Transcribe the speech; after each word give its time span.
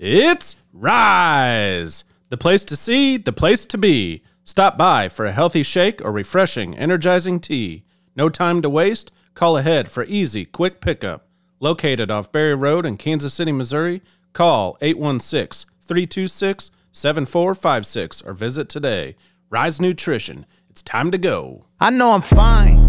It's 0.00 0.62
Rise, 0.72 2.04
the 2.28 2.36
place 2.36 2.64
to 2.66 2.76
see, 2.76 3.16
the 3.16 3.32
place 3.32 3.66
to 3.66 3.76
be. 3.76 4.22
Stop 4.44 4.78
by 4.78 5.08
for 5.08 5.26
a 5.26 5.32
healthy 5.32 5.64
shake 5.64 6.00
or 6.04 6.12
refreshing, 6.12 6.78
energizing 6.78 7.40
tea. 7.40 7.82
No 8.14 8.28
time 8.28 8.62
to 8.62 8.70
waste. 8.70 9.10
Call 9.34 9.56
ahead 9.56 9.88
for 9.88 10.04
easy, 10.04 10.44
quick 10.44 10.80
pickup. 10.80 11.26
Located 11.58 12.12
off 12.12 12.30
Barry 12.30 12.54
Road 12.54 12.86
in 12.86 12.96
Kansas 12.96 13.34
City, 13.34 13.50
Missouri, 13.50 14.00
call 14.32 14.78
816 14.80 15.68
326 15.82 16.70
7456 16.92 18.22
or 18.22 18.34
visit 18.34 18.68
today. 18.68 19.16
Rise 19.50 19.80
Nutrition. 19.80 20.46
It's 20.70 20.82
time 20.84 21.10
to 21.10 21.18
go. 21.18 21.64
I 21.80 21.90
know 21.90 22.12
I'm 22.12 22.22
fine, 22.22 22.87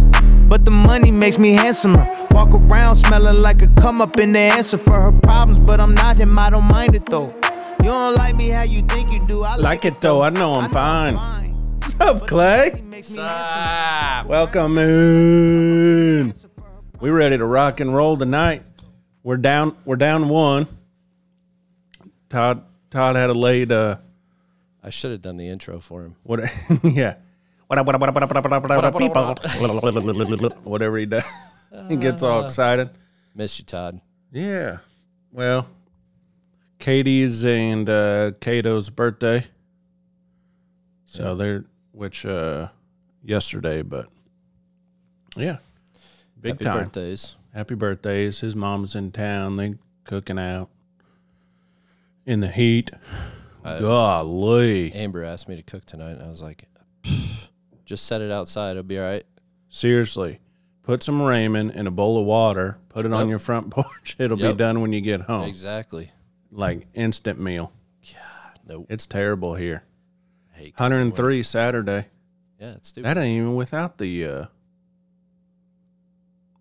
but 0.50 0.66
the 0.66 0.72
money 0.72 1.12
makes 1.12 1.38
me 1.38 1.54
handsomer. 1.54 2.10
Walk 2.32 2.50
around 2.50 2.96
smelling 2.96 3.42
like 3.42 3.62
a 3.62 3.68
come 3.80 4.02
up 4.02 4.18
in 4.20 4.34
the 4.34 4.40
answer 4.40 4.80
for 4.80 5.00
her 5.00 5.12
problems, 5.12 5.60
but 5.60 5.80
I'm 5.80 5.94
not 5.94 6.18
him, 6.18 6.38
I 6.40 6.50
don't 6.50 6.64
mind 6.64 6.96
it 6.96 7.06
though. 7.06 7.34
You 7.80 7.86
don't 7.86 8.16
like 8.16 8.36
me 8.36 8.50
how 8.50 8.64
you 8.64 8.82
think 8.82 9.12
you 9.12 9.26
do. 9.28 9.44
I 9.44 9.56
Like 9.56 9.86
it 9.86 10.02
though, 10.02 10.24
I 10.24 10.32
know 10.32 10.56
I'm 10.56 10.72
fine. 10.72 11.16
What's 11.76 12.00
up, 12.02 12.28
Clay? 12.28 12.82
Makes 12.90 13.12
me. 13.12 13.18
Welcome 13.18 14.78
in. 14.80 16.34
We 17.00 17.10
ready 17.12 17.38
to 17.38 17.46
rock 17.46 17.80
and 17.80 17.96
roll 17.96 18.18
tonight. 18.18 18.64
We're 19.24 19.38
down. 19.38 19.78
We're 19.86 19.96
down 19.96 20.30
one. 20.30 20.68
Todd. 22.30 22.64
Todd 22.90 23.16
had 23.16 23.30
a 23.30 23.34
late. 23.34 23.72
Uh, 23.72 23.98
I 24.84 24.90
should 24.90 25.12
have 25.12 25.22
done 25.22 25.38
the 25.38 25.48
intro 25.48 25.80
for 25.80 26.04
him. 26.04 26.16
what? 26.24 26.42
yeah. 26.84 27.16
Whatever 30.64 30.98
he 30.98 31.06
does, 31.06 31.24
he 31.88 31.96
gets 31.98 32.24
all 32.24 32.44
excited. 32.46 32.90
Miss 33.36 33.60
you, 33.60 33.66
Todd. 33.66 34.02
Yeah. 34.32 34.78
Well, 35.32 35.68
Katie's 36.80 37.46
and 37.46 37.88
uh, 37.90 38.32
Cato's 38.40 38.90
birthday. 38.90 39.46
So 41.06 41.36
they're 41.36 41.66
which 41.92 42.26
uh 42.26 42.70
yesterday, 43.24 43.82
but 43.82 44.08
yeah, 45.36 45.58
big 46.40 46.54
Happy 46.54 46.66
time. 46.66 46.78
birthdays. 46.84 47.36
Happy 47.54 47.76
birthdays. 47.76 48.40
His 48.42 48.56
mom's 48.56 48.96
in 48.96 49.12
town. 49.12 49.58
They 49.58 49.76
cooking 50.04 50.38
out 50.40 50.70
in 52.26 52.40
the 52.42 52.48
heat. 52.48 52.92
Golly. 53.64 54.94
Amber 54.94 55.24
asked 55.24 55.50
me 55.50 55.56
to 55.56 55.64
cook 55.64 55.86
tonight, 55.86 56.12
and 56.12 56.24
I 56.24 56.30
was 56.30 56.42
like, 56.42 56.64
"Pff, 56.64 56.69
just 57.90 58.06
set 58.06 58.22
it 58.22 58.32
outside. 58.32 58.72
It'll 58.72 58.84
be 58.84 59.00
all 59.00 59.06
right. 59.06 59.26
Seriously. 59.68 60.40
Put 60.84 61.02
some 61.02 61.20
ramen 61.20 61.76
in 61.76 61.88
a 61.88 61.92
bowl 61.92 62.20
of 62.20 62.26
water, 62.26 62.78
put 62.88 63.04
it 63.06 63.12
on 63.12 63.28
your 63.30 63.40
front 63.40 63.70
porch. 63.72 64.16
It'll 64.20 64.38
be 64.38 64.54
done 64.54 64.82
when 64.82 64.94
you 64.94 65.02
get 65.02 65.22
home. 65.22 65.48
Exactly. 65.50 66.12
Like 66.52 66.88
instant 66.94 67.40
meal. 67.40 67.74
God, 68.04 68.60
nope. 68.68 68.86
It's 68.90 69.06
terrible 69.08 69.56
here. 69.56 69.84
I 70.56 70.60
hate 70.60 70.74
103 70.80 71.44
Saturday. 71.44 72.06
Yeah, 72.60 72.74
it's 72.74 72.90
stupid. 72.90 73.08
That 73.08 73.18
ain't 73.18 73.38
even 73.42 73.56
without 73.56 73.98
the 73.98 74.26
uh 74.26 74.46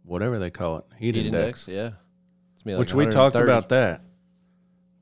whatever 0.05 0.39
they 0.39 0.51
call 0.51 0.79
it, 0.79 0.85
heat, 0.99 1.15
Heat 1.15 1.27
index. 1.27 1.67
index. 1.67 1.69
Yeah. 1.69 1.99
It's 2.55 2.65
me 2.65 2.73
like 2.75 2.81
Which 2.81 2.95
we 2.95 3.07
talked 3.07 3.37
about 3.37 3.69
that. 3.71 4.03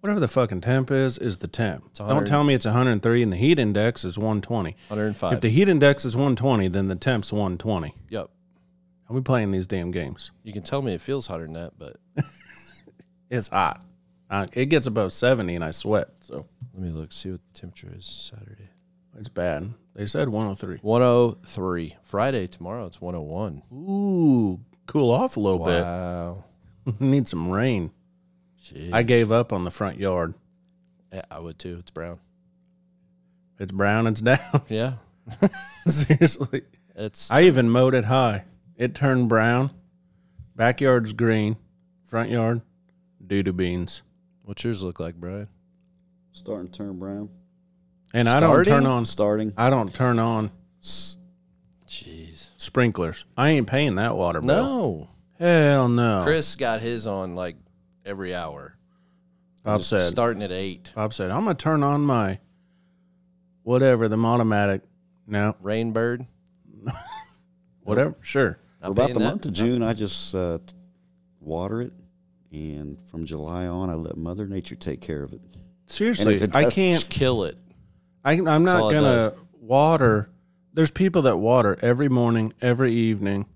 Whatever 0.00 0.20
the 0.20 0.28
fucking 0.28 0.60
temp 0.60 0.90
is, 0.90 1.18
is 1.18 1.38
the 1.38 1.48
temp. 1.48 1.92
Don't 1.94 2.26
tell 2.26 2.44
me 2.44 2.54
it's 2.54 2.64
103 2.66 3.22
and 3.22 3.32
the 3.32 3.36
heat 3.36 3.58
index 3.58 4.04
is 4.04 4.16
120. 4.18 4.76
105. 4.88 5.32
If 5.32 5.40
the 5.40 5.48
heat 5.48 5.68
index 5.68 6.04
is 6.04 6.14
120, 6.14 6.68
then 6.68 6.88
the 6.88 6.94
temp's 6.96 7.32
120. 7.32 7.94
yep. 8.10 8.30
Are 9.08 9.14
we 9.14 9.20
playing 9.20 9.52
these 9.52 9.66
damn 9.68 9.92
games? 9.92 10.32
You 10.42 10.52
can 10.52 10.62
tell 10.62 10.82
me 10.82 10.92
it 10.92 11.00
feels 11.00 11.28
hotter 11.28 11.44
than 11.44 11.52
that, 11.54 11.72
but 11.78 11.96
It's 13.30 13.48
hot. 13.48 13.82
Uh, 14.30 14.46
it 14.52 14.66
gets 14.66 14.86
above 14.86 15.12
70 15.12 15.54
and 15.54 15.64
I 15.64 15.70
sweat, 15.70 16.08
so 16.20 16.46
let 16.74 16.82
me 16.82 16.90
look. 16.90 17.12
See 17.12 17.30
what 17.30 17.40
the 17.52 17.60
temperature 17.60 17.92
is 17.96 18.04
Saturday. 18.32 18.68
it's 19.18 19.28
bad. 19.28 19.72
They 19.94 20.06
said 20.06 20.28
103. 20.28 20.78
103. 20.82 21.96
Friday 22.02 22.46
tomorrow. 22.48 22.86
It's 22.86 23.00
101. 23.00 23.62
Ooh, 23.72 24.60
cool 24.86 25.10
off 25.10 25.36
a 25.36 25.40
little 25.40 25.64
bit. 25.64 25.82
Wow. 25.82 26.44
bit. 26.84 27.00
Need 27.00 27.28
some 27.28 27.50
rain. 27.50 27.92
Jeez. 28.74 28.92
I 28.92 29.02
gave 29.02 29.30
up 29.30 29.52
on 29.52 29.64
the 29.64 29.70
front 29.70 29.98
yard. 29.98 30.34
Yeah, 31.12 31.22
I 31.30 31.38
would 31.38 31.58
too. 31.58 31.76
It's 31.80 31.90
brown. 31.90 32.18
It's 33.58 33.72
brown, 33.72 34.06
it's 34.06 34.20
down. 34.22 34.62
Yeah. 34.68 34.94
Seriously. 35.86 36.62
It's 36.94 37.30
I 37.30 37.42
even 37.42 37.70
mowed 37.70 37.94
it 37.94 38.06
high. 38.06 38.44
It 38.76 38.94
turned 38.94 39.28
brown. 39.28 39.70
Backyard's 40.54 41.12
green. 41.12 41.56
Front 42.04 42.30
yard, 42.30 42.60
doo 43.24 43.42
doo 43.42 43.52
beans. 43.52 44.02
what's 44.44 44.62
yours 44.62 44.80
look 44.82 45.00
like, 45.00 45.16
Brian? 45.16 45.48
Starting 46.32 46.68
to 46.70 46.72
turn 46.78 46.98
brown. 46.98 47.28
And 48.14 48.28
I 48.28 48.38
don't 48.40 48.64
turn 48.64 48.86
on 48.86 49.04
Starting. 49.06 49.52
I 49.56 49.70
don't 49.70 49.92
turn 49.92 50.18
on 50.20 50.50
Jeez. 51.86 52.50
sprinklers. 52.56 53.24
I 53.36 53.50
ain't 53.50 53.66
paying 53.66 53.96
that 53.96 54.16
water 54.16 54.40
bill. 54.40 54.48
No. 54.48 55.08
Hell 55.38 55.88
no. 55.88 56.22
Chris 56.24 56.54
got 56.56 56.80
his 56.80 57.06
on 57.06 57.34
like 57.34 57.56
every 58.06 58.34
hour. 58.34 58.76
Bob 59.64 59.80
Just 59.80 59.90
said 59.90 60.02
starting 60.02 60.42
at 60.42 60.52
eight. 60.52 60.92
Bob 60.94 61.12
said, 61.12 61.30
I'm 61.30 61.44
gonna 61.44 61.54
turn 61.54 61.82
on 61.82 62.02
my 62.02 62.38
whatever, 63.64 64.08
the 64.08 64.16
automatic. 64.16 64.82
No. 65.26 65.56
Rainbird. 65.62 66.26
Whatever. 67.82 68.14
Sure. 68.22 68.58
For 68.80 68.88
about 68.88 69.08
the 69.08 69.18
that. 69.18 69.20
month 69.20 69.46
of 69.46 69.52
June, 69.52 69.82
I 69.82 69.92
just 69.92 70.34
uh, 70.34 70.58
water 71.40 71.82
it, 71.82 71.92
and 72.52 72.96
from 73.10 73.26
July 73.26 73.66
on, 73.66 73.90
I 73.90 73.94
let 73.94 74.16
Mother 74.16 74.46
Nature 74.46 74.76
take 74.76 75.00
care 75.00 75.24
of 75.24 75.32
it. 75.32 75.40
Seriously. 75.86 76.36
it 76.36 76.54
I 76.54 76.70
can't 76.70 77.08
kill 77.08 77.44
it. 77.44 77.58
I, 78.24 78.32
I'm 78.32 78.48
all 78.48 78.60
not 78.60 78.92
gonna 78.92 79.32
water. 79.60 80.30
There's 80.74 80.90
people 80.90 81.22
that 81.22 81.38
water 81.38 81.76
every 81.82 82.08
morning, 82.08 82.52
every 82.60 82.92
evening. 82.92 83.46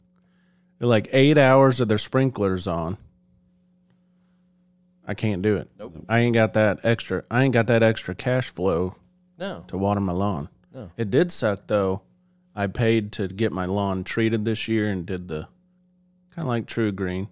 They're 0.78 0.88
like 0.88 1.08
eight 1.12 1.38
hours 1.38 1.80
of 1.80 1.88
their 1.88 1.98
sprinklers 1.98 2.66
on. 2.66 2.96
I 5.10 5.14
can't 5.14 5.42
do 5.42 5.56
it. 5.56 5.68
Nope. 5.76 5.96
I 6.08 6.20
ain't 6.20 6.34
got 6.34 6.52
that 6.52 6.78
extra. 6.84 7.24
I 7.28 7.42
ain't 7.42 7.52
got 7.52 7.66
that 7.66 7.82
extra 7.82 8.14
cash 8.14 8.48
flow 8.50 8.94
No. 9.38 9.64
to 9.66 9.76
water 9.76 9.98
my 10.00 10.12
lawn. 10.12 10.48
No. 10.72 10.92
It 10.96 11.10
did 11.10 11.32
suck 11.32 11.66
though. 11.66 12.02
I 12.54 12.68
paid 12.68 13.10
to 13.14 13.26
get 13.26 13.50
my 13.50 13.64
lawn 13.64 14.04
treated 14.04 14.44
this 14.44 14.68
year 14.68 14.88
and 14.88 15.04
did 15.04 15.26
the 15.26 15.48
kind 16.30 16.42
of 16.42 16.46
like 16.46 16.66
TruGreen. 16.66 17.26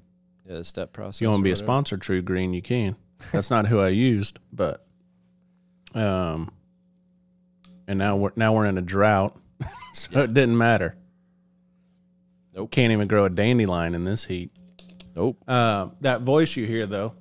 Yeah, 0.44 0.55
the 0.56 0.65
step 0.65 0.93
process. 0.93 1.19
If 1.19 1.22
you 1.22 1.28
want 1.28 1.38
to 1.38 1.44
be 1.44 1.53
a 1.53 1.56
sponsor, 1.56 1.97
TruGreen, 1.97 2.53
you 2.53 2.62
can. 2.62 2.97
That's 3.33 3.49
not 3.49 3.69
who 3.69 3.78
I 3.78 3.88
used, 3.91 4.41
but 4.53 4.84
um, 5.94 6.50
and 7.87 7.97
now 8.00 8.17
we're 8.17 8.33
now 8.34 8.55
we're 8.55 8.67
in 8.67 8.77
a 8.77 8.83
drought, 8.83 9.37
so 9.93 10.19
it 10.22 10.34
didn't 10.34 10.59
matter. 10.59 10.97
Nope. 12.56 12.72
Can't 12.72 12.93
even 12.93 13.06
grow 13.06 13.25
a 13.25 13.31
dandelion 13.31 13.94
in 13.94 14.03
this 14.03 14.25
heat. 14.25 14.50
Nope. 15.15 15.38
Uh, 15.47 15.91
that 16.00 16.22
voice 16.22 16.56
you 16.56 16.67
hear 16.67 16.84
though, 16.87 17.15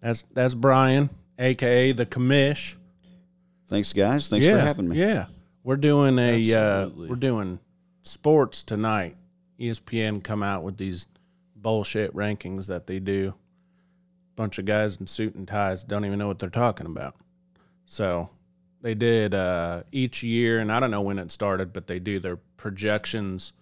that's 0.00 0.24
that's 0.32 0.54
Brian, 0.54 1.10
aka 1.38 1.92
the 1.92 2.06
commish. 2.06 2.76
Thanks, 3.68 3.92
guys. 3.92 4.28
Thanks 4.28 4.46
yeah, 4.46 4.54
for 4.54 4.60
having 4.60 4.88
me. 4.88 4.96
Yeah, 4.96 5.26
we're 5.62 5.76
doing 5.76 6.18
a 6.18 6.54
uh, 6.54 6.88
we're 6.88 7.16
doing 7.16 7.60
sports 8.02 8.62
tonight. 8.62 9.16
ESPN 9.58 10.24
come 10.24 10.42
out 10.42 10.62
with 10.62 10.78
these 10.78 11.06
bullshit 11.54 12.14
rankings 12.14 12.66
that 12.68 12.86
they 12.86 12.98
do. 12.98 13.34
Bunch 14.36 14.58
of 14.58 14.64
guys 14.64 14.96
in 14.96 15.06
suit 15.06 15.34
and 15.34 15.46
ties 15.46 15.84
don't 15.84 16.04
even 16.04 16.18
know 16.18 16.26
what 16.26 16.38
they're 16.38 16.48
talking 16.48 16.86
about. 16.86 17.14
So 17.84 18.30
they 18.80 18.94
did 18.94 19.34
uh, 19.34 19.82
each 19.92 20.22
year, 20.22 20.58
and 20.58 20.72
I 20.72 20.80
don't 20.80 20.90
know 20.90 21.02
when 21.02 21.18
it 21.18 21.30
started, 21.30 21.72
but 21.72 21.86
they 21.86 21.98
do 21.98 22.18
their 22.18 22.36
projections 22.56 23.52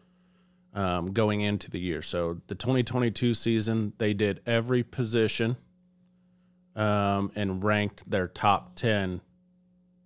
um, 0.74 1.06
going 1.06 1.40
into 1.40 1.70
the 1.70 1.80
year. 1.80 2.02
So 2.02 2.40
the 2.46 2.54
2022 2.54 3.34
season, 3.34 3.94
they 3.98 4.14
did 4.14 4.40
every 4.46 4.84
position 4.84 5.56
um, 6.78 7.32
and 7.34 7.62
ranked 7.62 8.08
their 8.08 8.28
top 8.28 8.76
10 8.76 9.20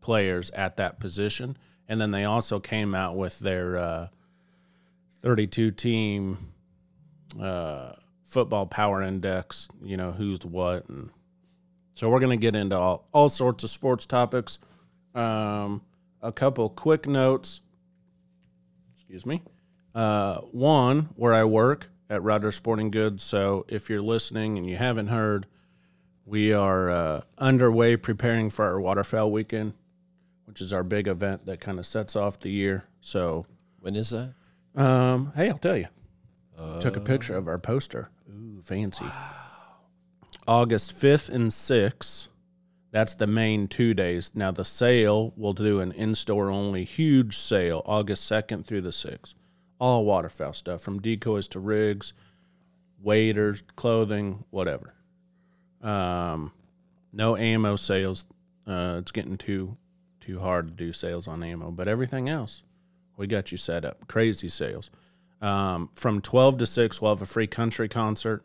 players 0.01 0.51
at 0.51 0.79
that 0.79 0.99
position. 0.99 1.57
And 1.87 2.01
then 2.01 2.11
they 2.11 2.25
also 2.25 2.59
came 2.59 2.95
out 2.95 3.15
with 3.15 3.39
their 3.41 3.77
uh, 3.77 4.09
32 5.21 5.71
team 5.73 6.53
uh, 7.41 7.93
football 8.25 8.67
power 8.67 9.03
index, 9.03 9.69
you 9.83 9.99
know, 9.99 10.13
who's 10.13 10.45
what. 10.47 10.89
And 10.89 11.11
so 11.93 12.09
we're 12.09 12.21
going 12.21 12.39
to 12.39 12.43
get 12.43 12.57
into 12.57 12.79
all, 12.79 13.07
all 13.13 13.29
sorts 13.29 13.63
of 13.63 13.71
sports 13.71 14.07
topics. 14.07 14.59
Um, 15.15 15.83
a 16.23 16.33
couple 16.33 16.71
quick 16.71 17.07
notes. 17.07 17.61
Excuse 18.95 19.27
me. 19.27 19.43
Uh, 19.95 20.37
one, 20.53 21.11
where 21.17 21.35
I 21.35 21.45
work 21.45 21.91
at 22.09 22.23
Rogers 22.23 22.57
Sporting 22.57 22.91
Goods. 22.91 23.23
So 23.23 23.67
if 23.69 23.91
you're 23.91 24.01
listening 24.01 24.57
and 24.57 24.67
you 24.67 24.79
haven't 24.79 25.09
heard, 25.09 25.47
we 26.25 26.53
are 26.53 26.91
uh, 26.91 27.21
underway 27.39 27.97
preparing 27.97 28.51
for 28.51 28.65
our 28.65 28.81
waterfowl 28.81 29.31
weekend, 29.31 29.75
which 30.45 30.61
is 30.61 30.73
our 30.73 30.83
big 30.83 31.07
event 31.09 31.47
that 31.47 31.61
kind 31.61 31.79
of 31.79 31.87
sets 31.87 32.15
off 32.17 32.39
the 32.39 32.51
year. 32.51 32.85
So, 33.01 33.47
When 33.81 33.97
is 33.97 34.11
that? 34.11 34.35
um, 34.75 35.33
hey, 35.35 35.49
I'll 35.51 35.59
tell 35.59 35.77
you. 35.77 35.87
Took 36.81 36.97
a 36.97 37.01
picture 37.01 37.37
of 37.37 37.49
our 37.49 37.59
poster. 37.59 38.09
Ooh, 38.31 38.63
fancy. 38.63 39.05
August 40.47 40.95
5th 40.95 41.29
and 41.29 41.51
6th. 41.51 42.29
That's 42.93 43.15
the 43.15 43.27
main 43.27 43.69
two 43.69 43.95
days. 43.95 44.33
Now 44.35 44.51
the 44.53 44.65
sale 44.65 45.33
will 45.37 45.55
do 45.55 45.81
an 45.81 45.93
in-store 45.93 46.51
only 46.51 46.85
huge 46.85 47.37
sale 47.37 47.83
August 47.87 48.25
second 48.25 48.67
through 48.67 48.83
the 48.83 48.93
sixth. 48.93 49.35
All 49.81 50.05
waterfowl 50.05 50.53
stuff 50.53 50.83
from 50.83 51.01
decoys 51.01 51.49
to 51.49 51.59
rigs, 51.59 52.13
waders, 53.01 53.63
clothing, 53.77 54.45
whatever. 54.51 54.95
Um, 55.83 56.53
no 57.13 57.37
ammo 57.37 57.77
sales. 57.77 58.25
Uh, 58.67 58.97
it's 58.99 59.11
getting 59.11 59.37
too 59.37 59.77
too 60.21 60.39
hard 60.39 60.69
to 60.69 60.73
do 60.73 60.93
sales 60.93 61.27
on 61.27 61.43
ammo, 61.43 61.71
but 61.73 61.89
everything 61.89 62.29
else, 62.29 62.63
we 63.17 63.27
got 63.27 63.51
you 63.51 63.59
set 63.59 63.85
up. 63.85 64.07
Crazy 64.07 64.49
sales. 64.49 64.91
Um, 65.41 65.91
from 65.97 66.21
12 66.21 66.59
to 66.59 66.67
6, 66.67 67.03
we'll 67.03 67.11
have 67.11 67.21
a 67.21 67.27
free 67.27 67.49
country 67.49 67.89
concert 67.89 68.45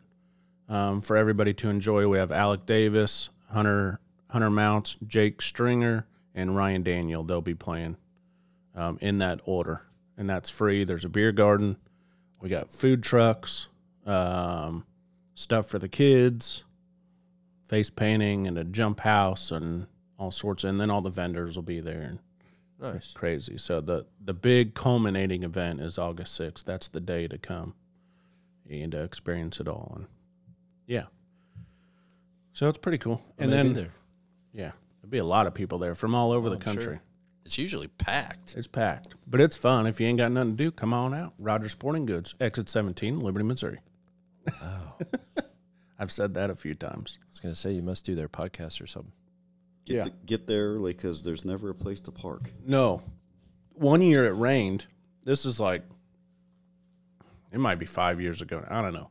um, 0.68 1.00
for 1.00 1.16
everybody 1.16 1.54
to 1.54 1.70
enjoy. 1.70 2.08
We 2.08 2.18
have 2.18 2.32
Alec 2.32 2.66
Davis, 2.66 3.30
Hunter 3.50 4.00
Hunter 4.30 4.50
Mounts, 4.50 4.96
Jake 5.06 5.40
Stringer, 5.40 6.06
and 6.34 6.54
Ryan 6.54 6.82
Daniel. 6.82 7.22
They'll 7.22 7.40
be 7.40 7.54
playing 7.54 7.96
um, 8.74 8.98
in 9.00 9.18
that 9.18 9.40
order, 9.44 9.82
and 10.16 10.28
that's 10.28 10.50
free. 10.50 10.84
There's 10.84 11.04
a 11.04 11.08
beer 11.08 11.32
garden. 11.32 11.76
We 12.40 12.48
got 12.48 12.70
food 12.70 13.02
trucks, 13.02 13.68
um, 14.04 14.84
stuff 15.34 15.66
for 15.66 15.78
the 15.78 15.88
kids, 15.88 16.64
face 17.68 17.90
painting, 17.90 18.46
and 18.46 18.58
a 18.58 18.64
jump 18.64 19.00
house, 19.00 19.50
and 19.52 19.86
all 20.18 20.30
sorts. 20.32 20.64
And 20.64 20.80
then 20.80 20.90
all 20.90 21.00
the 21.02 21.10
vendors 21.10 21.54
will 21.56 21.62
be 21.62 21.80
there. 21.80 22.00
And 22.00 22.18
Nice. 22.80 23.12
crazy. 23.12 23.58
So 23.58 23.80
the 23.80 24.06
the 24.24 24.34
big 24.34 24.74
culminating 24.74 25.42
event 25.42 25.80
is 25.80 25.98
August 25.98 26.34
sixth. 26.34 26.64
That's 26.64 26.88
the 26.88 27.00
day 27.00 27.26
to 27.28 27.36
come 27.38 27.74
and 28.70 28.94
uh, 28.94 28.98
experience 28.98 29.58
it 29.60 29.66
all. 29.68 29.92
And 29.96 30.06
yeah, 30.86 31.04
so 32.52 32.68
it's 32.68 32.78
pretty 32.78 32.98
cool. 32.98 33.22
And 33.38 33.52
then 33.52 33.74
there. 33.74 33.92
yeah, 34.52 34.72
there'll 35.00 35.10
be 35.10 35.18
a 35.18 35.24
lot 35.24 35.46
of 35.46 35.54
people 35.54 35.78
there 35.78 35.94
from 35.94 36.14
all 36.14 36.32
over 36.32 36.46
Oh, 36.48 36.50
the 36.50 36.56
I'm 36.56 36.62
sure. 36.62 36.74
country. 36.74 36.98
It's 37.44 37.56
usually 37.58 37.88
packed. 37.88 38.54
It's 38.56 38.66
packed, 38.66 39.14
but 39.26 39.40
it's 39.40 39.56
fun. 39.56 39.86
If 39.86 40.00
you 40.00 40.06
ain't 40.06 40.18
got 40.18 40.30
nothing 40.32 40.50
to 40.56 40.64
do, 40.64 40.70
come 40.70 40.92
on 40.92 41.14
out. 41.14 41.32
Rogers 41.38 41.72
Sporting 41.72 42.04
Goods, 42.06 42.34
exit 42.38 42.68
seventeen, 42.68 43.20
Liberty, 43.20 43.44
Missouri. 43.44 43.78
Oh. 44.62 44.94
I've 45.98 46.12
said 46.12 46.34
that 46.34 46.50
a 46.50 46.54
few 46.54 46.74
times. 46.74 47.18
I 47.22 47.30
was 47.30 47.40
gonna 47.40 47.54
say 47.54 47.72
you 47.72 47.82
must 47.82 48.04
do 48.04 48.14
their 48.14 48.28
podcast 48.28 48.80
or 48.80 48.86
something. 48.86 49.12
Get, 49.84 49.94
Yeah. 49.96 50.04
the- 50.04 50.10
get 50.26 50.46
there 50.46 50.74
early 50.74 50.92
because 50.92 51.22
there's 51.22 51.44
never 51.44 51.70
a 51.70 51.74
place 51.74 52.00
to 52.02 52.12
park. 52.12 52.52
No. 52.64 53.02
One 53.74 54.02
year 54.02 54.24
it 54.26 54.32
rained. 54.36 54.86
This 55.24 55.44
is 55.44 55.58
like, 55.58 55.82
it 57.52 57.58
might 57.58 57.78
be 57.78 57.86
five 57.86 58.20
years 58.20 58.42
ago. 58.42 58.64
I 58.68 58.82
don't 58.82 58.92
know. 58.92 59.10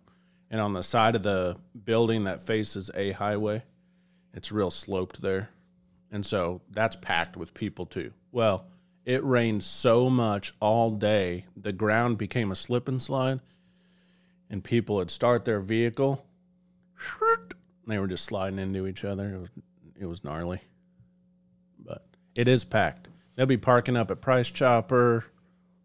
And 0.50 0.62
on 0.62 0.74
the 0.74 0.84
side 0.84 1.16
of 1.16 1.24
the 1.24 1.57
building 1.86 2.24
that 2.25 2.42
faces 2.42 2.90
a 2.95 3.12
highway, 3.12 3.63
it's 4.33 4.51
real 4.51 4.72
sloped 4.72 5.22
there. 5.22 5.50
And 6.12 6.25
so 6.25 6.62
that's 6.72 6.95
packed 6.95 7.36
with 7.36 7.54
people 7.54 7.86
too. 7.86 8.13
Well, 8.31 8.66
it 9.04 9.24
rained 9.24 9.63
so 9.63 10.10
much 10.10 10.54
all 10.62 10.92
day, 10.92 11.45
the 11.56 11.74
ground 11.74 12.18
became 12.18 12.51
a 12.51 12.56
slip 12.56 12.88
and 12.88 13.01
slide, 13.01 13.40
and 14.50 14.63
people 14.63 14.95
would 14.98 15.12
start 15.12 15.44
their 15.45 15.60
vehicle. 15.60 16.25
And 17.21 17.91
they 17.94 17.99
were 17.99 18.07
just 18.07 18.25
sliding 18.25 18.59
into 18.59 18.85
each 18.88 19.03
other. 19.05 19.33
It 19.33 19.39
was, 19.39 19.49
it 20.01 20.05
was 20.05 20.23
gnarly 20.23 20.61
but 21.79 22.05
it 22.35 22.47
is 22.47 22.65
packed. 22.65 23.07
They'll 23.35 23.45
be 23.45 23.55
parking 23.57 23.95
up 23.95 24.09
at 24.11 24.19
Price 24.19 24.49
Chopper, 24.49 25.25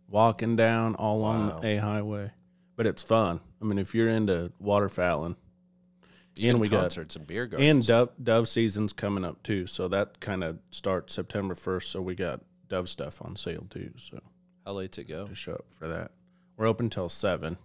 walking 0.09 0.57
down 0.57 0.95
all 0.95 1.21
Wow. 1.21 1.29
on 1.59 1.65
a 1.65 1.77
highway. 1.77 2.33
But 2.77 2.87
it's 2.87 3.03
fun. 3.03 3.41
I 3.61 3.65
mean, 3.67 3.79
if 3.79 3.95
you're 3.95 4.09
into 4.09 4.51
waterfowling, 4.61 5.37
Even 6.37 6.59
we 6.61 6.69
got- 6.69 6.81
concerts 6.81 7.15
and 7.15 7.27
beer 7.27 7.49
and 7.59 7.87
dove, 7.87 8.11
dove 8.23 8.49
season's 8.49 8.93
coming 8.95 9.25
up 9.25 9.43
too, 9.43 9.67
so 9.67 9.87
that 9.89 10.19
kind 10.21 10.43
of 10.43 10.59
starts 10.71 11.13
September 11.15 11.55
1st. 11.55 11.91
So 11.91 12.01
we 12.01 12.15
got 12.15 12.41
dove 12.69 12.89
stuff 12.89 13.21
on 13.23 13.37
sale 13.37 13.67
too. 13.69 13.93
So 13.99 14.19
How 14.65 14.73
late 14.73 14.93
to 14.93 15.05
go? 15.05 15.27
to 15.29 15.35
show 15.35 15.53
up 15.53 15.67
for 15.71 15.87
that, 15.89 16.13
we're 16.57 16.67
open 16.67 16.89
till 16.89 17.11
seven. 17.11 17.59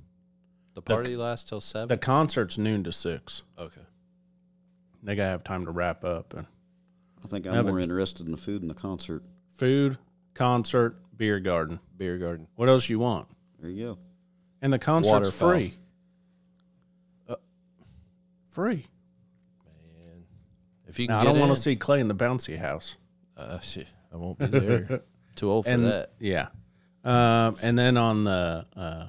The 0.78 0.82
party 0.84 1.16
lasts 1.18 1.50
till 1.50 1.60
seven. 1.60 1.88
The 1.88 1.98
concert's 1.98 2.56
noon 2.60 2.84
to 2.84 2.92
six. 2.92 3.42
okay. 3.58 3.82
They 5.02 5.16
gotta 5.16 5.30
have 5.30 5.44
time 5.44 5.66
to 5.66 5.72
wrap 5.72 6.04
up 6.04 6.36
and 6.36 6.46
I 7.24 7.28
think 7.28 7.48
I'm 7.48 7.54
Haven't- 7.56 7.72
more 7.74 7.80
interested 7.80 8.28
in 8.28 8.32
the 8.32 8.38
food 8.38 8.62
and 8.62 8.70
the 8.70 8.76
concert. 8.76 9.24
food, 9.54 9.98
concert, 10.36 10.98
beer 11.18 11.40
garden. 11.40 11.80
Beer 11.98 12.20
garden. 12.20 12.48
What 12.56 12.70
else 12.70 12.90
you 12.90 13.00
want? 13.00 13.28
There 13.60 13.72
you 13.72 13.86
go. 13.86 13.98
And 14.62 14.72
the 14.72 14.78
concert's 14.78 15.12
Waterfowl. 15.14 15.50
free. 15.50 15.74
Uh, 17.28 17.36
free. 18.52 18.86
Man, 19.66 20.26
if 20.88 21.00
you 21.00 21.08
Now, 21.08 21.20
can 21.20 21.22
I 21.22 21.24
get 21.24 21.34
don't 21.34 21.40
want 21.40 21.50
in, 21.50 21.56
to 21.56 21.62
see 21.62 21.76
Clay 21.76 22.00
in 22.02 22.08
the 22.08 22.16
bouncy 22.16 22.58
house. 22.60 22.98
Uh, 23.36 23.60
shit, 23.62 23.88
I 24.14 24.18
won't 24.18 24.38
be 24.38 24.46
there. 24.46 25.02
Too 25.36 25.50
old 25.50 25.66
for 25.66 25.72
and 25.72 25.86
that. 25.86 26.12
yeah, 26.20 26.48
um, 27.04 27.58
and 27.64 27.78
then 27.78 27.98
on 27.98 28.24
the 28.26 28.66
uh, 28.76 29.08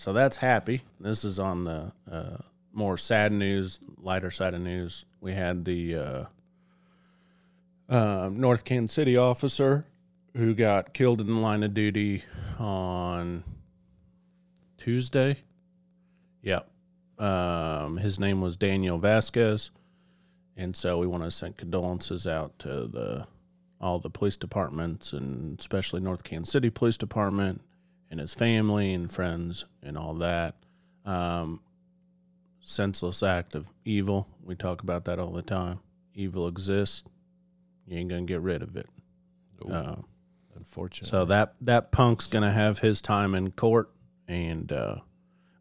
so 0.00 0.14
that's 0.14 0.38
happy. 0.38 0.80
This 0.98 1.26
is 1.26 1.38
on 1.38 1.64
the 1.64 1.92
uh, 2.10 2.38
more 2.72 2.96
sad 2.96 3.32
news, 3.32 3.80
lighter 3.98 4.30
side 4.30 4.54
of 4.54 4.62
news. 4.62 5.04
We 5.20 5.34
had 5.34 5.66
the 5.66 5.94
uh, 5.94 6.24
uh, 7.86 8.30
North 8.32 8.64
Kansas 8.64 8.94
City 8.94 9.18
officer 9.18 9.84
who 10.34 10.54
got 10.54 10.94
killed 10.94 11.20
in 11.20 11.26
the 11.26 11.34
line 11.34 11.62
of 11.62 11.74
duty 11.74 12.24
on 12.58 13.44
Tuesday. 14.78 15.36
Yep. 16.40 16.66
Um, 17.18 17.98
his 17.98 18.18
name 18.18 18.40
was 18.40 18.56
Daniel 18.56 18.96
Vasquez. 18.96 19.70
And 20.56 20.74
so 20.74 20.96
we 20.96 21.06
want 21.06 21.24
to 21.24 21.30
send 21.30 21.58
condolences 21.58 22.26
out 22.26 22.58
to 22.60 22.86
the 22.86 23.26
all 23.82 23.98
the 23.98 24.08
police 24.08 24.38
departments 24.38 25.12
and 25.12 25.60
especially 25.60 26.00
North 26.00 26.24
Kansas 26.24 26.52
City 26.52 26.70
Police 26.70 26.96
Department 26.96 27.60
and 28.10 28.20
his 28.20 28.34
family 28.34 28.92
and 28.92 29.10
friends 29.10 29.64
and 29.82 29.96
all 29.96 30.14
that. 30.14 30.54
Um, 31.04 31.60
senseless 32.60 33.22
act 33.22 33.54
of 33.54 33.70
evil. 33.84 34.28
We 34.44 34.54
talk 34.54 34.82
about 34.82 35.04
that 35.06 35.18
all 35.18 35.32
the 35.32 35.42
time. 35.42 35.80
Evil 36.14 36.46
exists. 36.46 37.04
You 37.86 37.98
ain't 37.98 38.10
gonna 38.10 38.22
get 38.22 38.40
rid 38.40 38.62
of 38.62 38.76
it. 38.76 38.86
Ooh, 39.64 39.72
Uh, 39.72 39.96
Unfortunately. 40.56 41.08
so 41.08 41.24
that 41.26 41.54
that 41.62 41.90
punk's 41.90 42.26
gonna 42.26 42.52
have 42.52 42.80
his 42.80 43.00
time 43.00 43.34
in 43.34 43.50
court, 43.52 43.90
and 44.28 44.70
uh, 44.70 44.96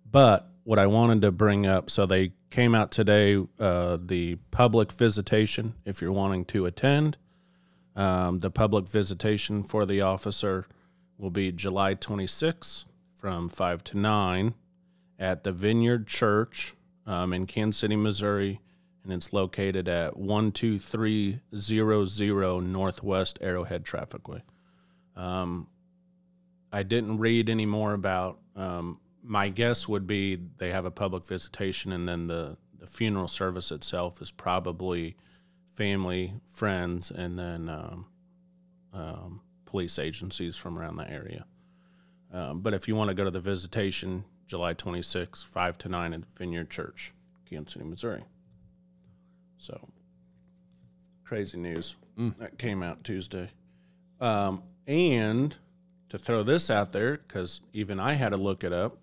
but 0.09 0.49
what 0.63 0.77
I 0.77 0.87
wanted 0.87 1.21
to 1.21 1.31
bring 1.31 1.65
up, 1.65 1.89
so 1.89 2.05
they 2.05 2.33
came 2.51 2.75
out 2.75 2.91
today, 2.91 3.43
uh, 3.59 3.97
the 4.03 4.35
public 4.51 4.91
visitation. 4.91 5.75
If 5.85 6.01
you're 6.01 6.11
wanting 6.11 6.45
to 6.45 6.65
attend, 6.65 7.17
um, 7.95 8.39
the 8.39 8.51
public 8.51 8.87
visitation 8.87 9.63
for 9.63 9.85
the 9.85 10.01
officer 10.01 10.67
will 11.19 11.29
be 11.29 11.51
July 11.51 11.93
26th 11.93 12.85
from 13.13 13.49
five 13.49 13.83
to 13.83 13.97
nine 13.97 14.55
at 15.19 15.43
the 15.43 15.51
Vineyard 15.51 16.07
Church 16.07 16.73
um, 17.05 17.33
in 17.33 17.45
Kansas 17.45 17.81
City, 17.81 17.97
Missouri, 17.97 18.61
and 19.03 19.11
it's 19.11 19.33
located 19.33 19.87
at 19.87 20.17
one 20.17 20.51
two 20.51 20.79
three 20.79 21.41
zero 21.55 22.05
zero 22.05 22.59
Northwest 22.59 23.37
Arrowhead 23.41 23.83
Trafficway. 23.83 24.41
Um, 25.15 25.67
I 26.71 26.83
didn't 26.83 27.17
read 27.17 27.49
any 27.49 27.65
more 27.65 27.93
about. 27.93 28.39
Um, 28.55 28.99
my 29.21 29.49
guess 29.49 29.87
would 29.87 30.07
be 30.07 30.39
they 30.57 30.69
have 30.71 30.85
a 30.85 30.91
public 30.91 31.25
visitation, 31.25 31.91
and 31.91 32.07
then 32.07 32.27
the 32.27 32.57
the 32.79 32.87
funeral 32.87 33.27
service 33.27 33.71
itself 33.71 34.21
is 34.21 34.31
probably 34.31 35.17
family, 35.73 36.33
friends, 36.53 37.11
and 37.11 37.37
then 37.37 37.67
um, 37.67 38.05
um, 38.93 39.41
police 39.69 39.99
agencies 39.99 40.55
from 40.55 40.77
around 40.77 40.97
the 40.97 41.09
area. 41.09 41.45
Um, 42.33 42.61
but 42.61 42.73
if 42.73 42.87
you 42.87 42.95
want 42.95 43.09
to 43.09 43.13
go 43.13 43.23
to 43.23 43.31
the 43.31 43.39
visitation, 43.39 44.23
July 44.47 44.73
26th, 44.73 45.45
5 45.45 45.77
to 45.79 45.89
9 45.89 46.13
at 46.13 46.25
Vineyard 46.37 46.69
Church, 46.69 47.13
Kansas 47.49 47.73
City, 47.73 47.85
Missouri. 47.85 48.23
So, 49.57 49.89
crazy 51.23 51.57
news 51.57 51.95
that 52.39 52.57
came 52.57 52.81
out 52.81 53.03
Tuesday. 53.03 53.49
Um, 54.19 54.63
and 54.87 55.55
to 56.09 56.17
throw 56.17 56.43
this 56.43 56.69
out 56.69 56.91
there, 56.91 57.17
because 57.17 57.61
even 57.73 57.99
I 57.99 58.13
had 58.13 58.29
to 58.29 58.37
look 58.37 58.63
it 58.63 58.73
up, 58.73 58.97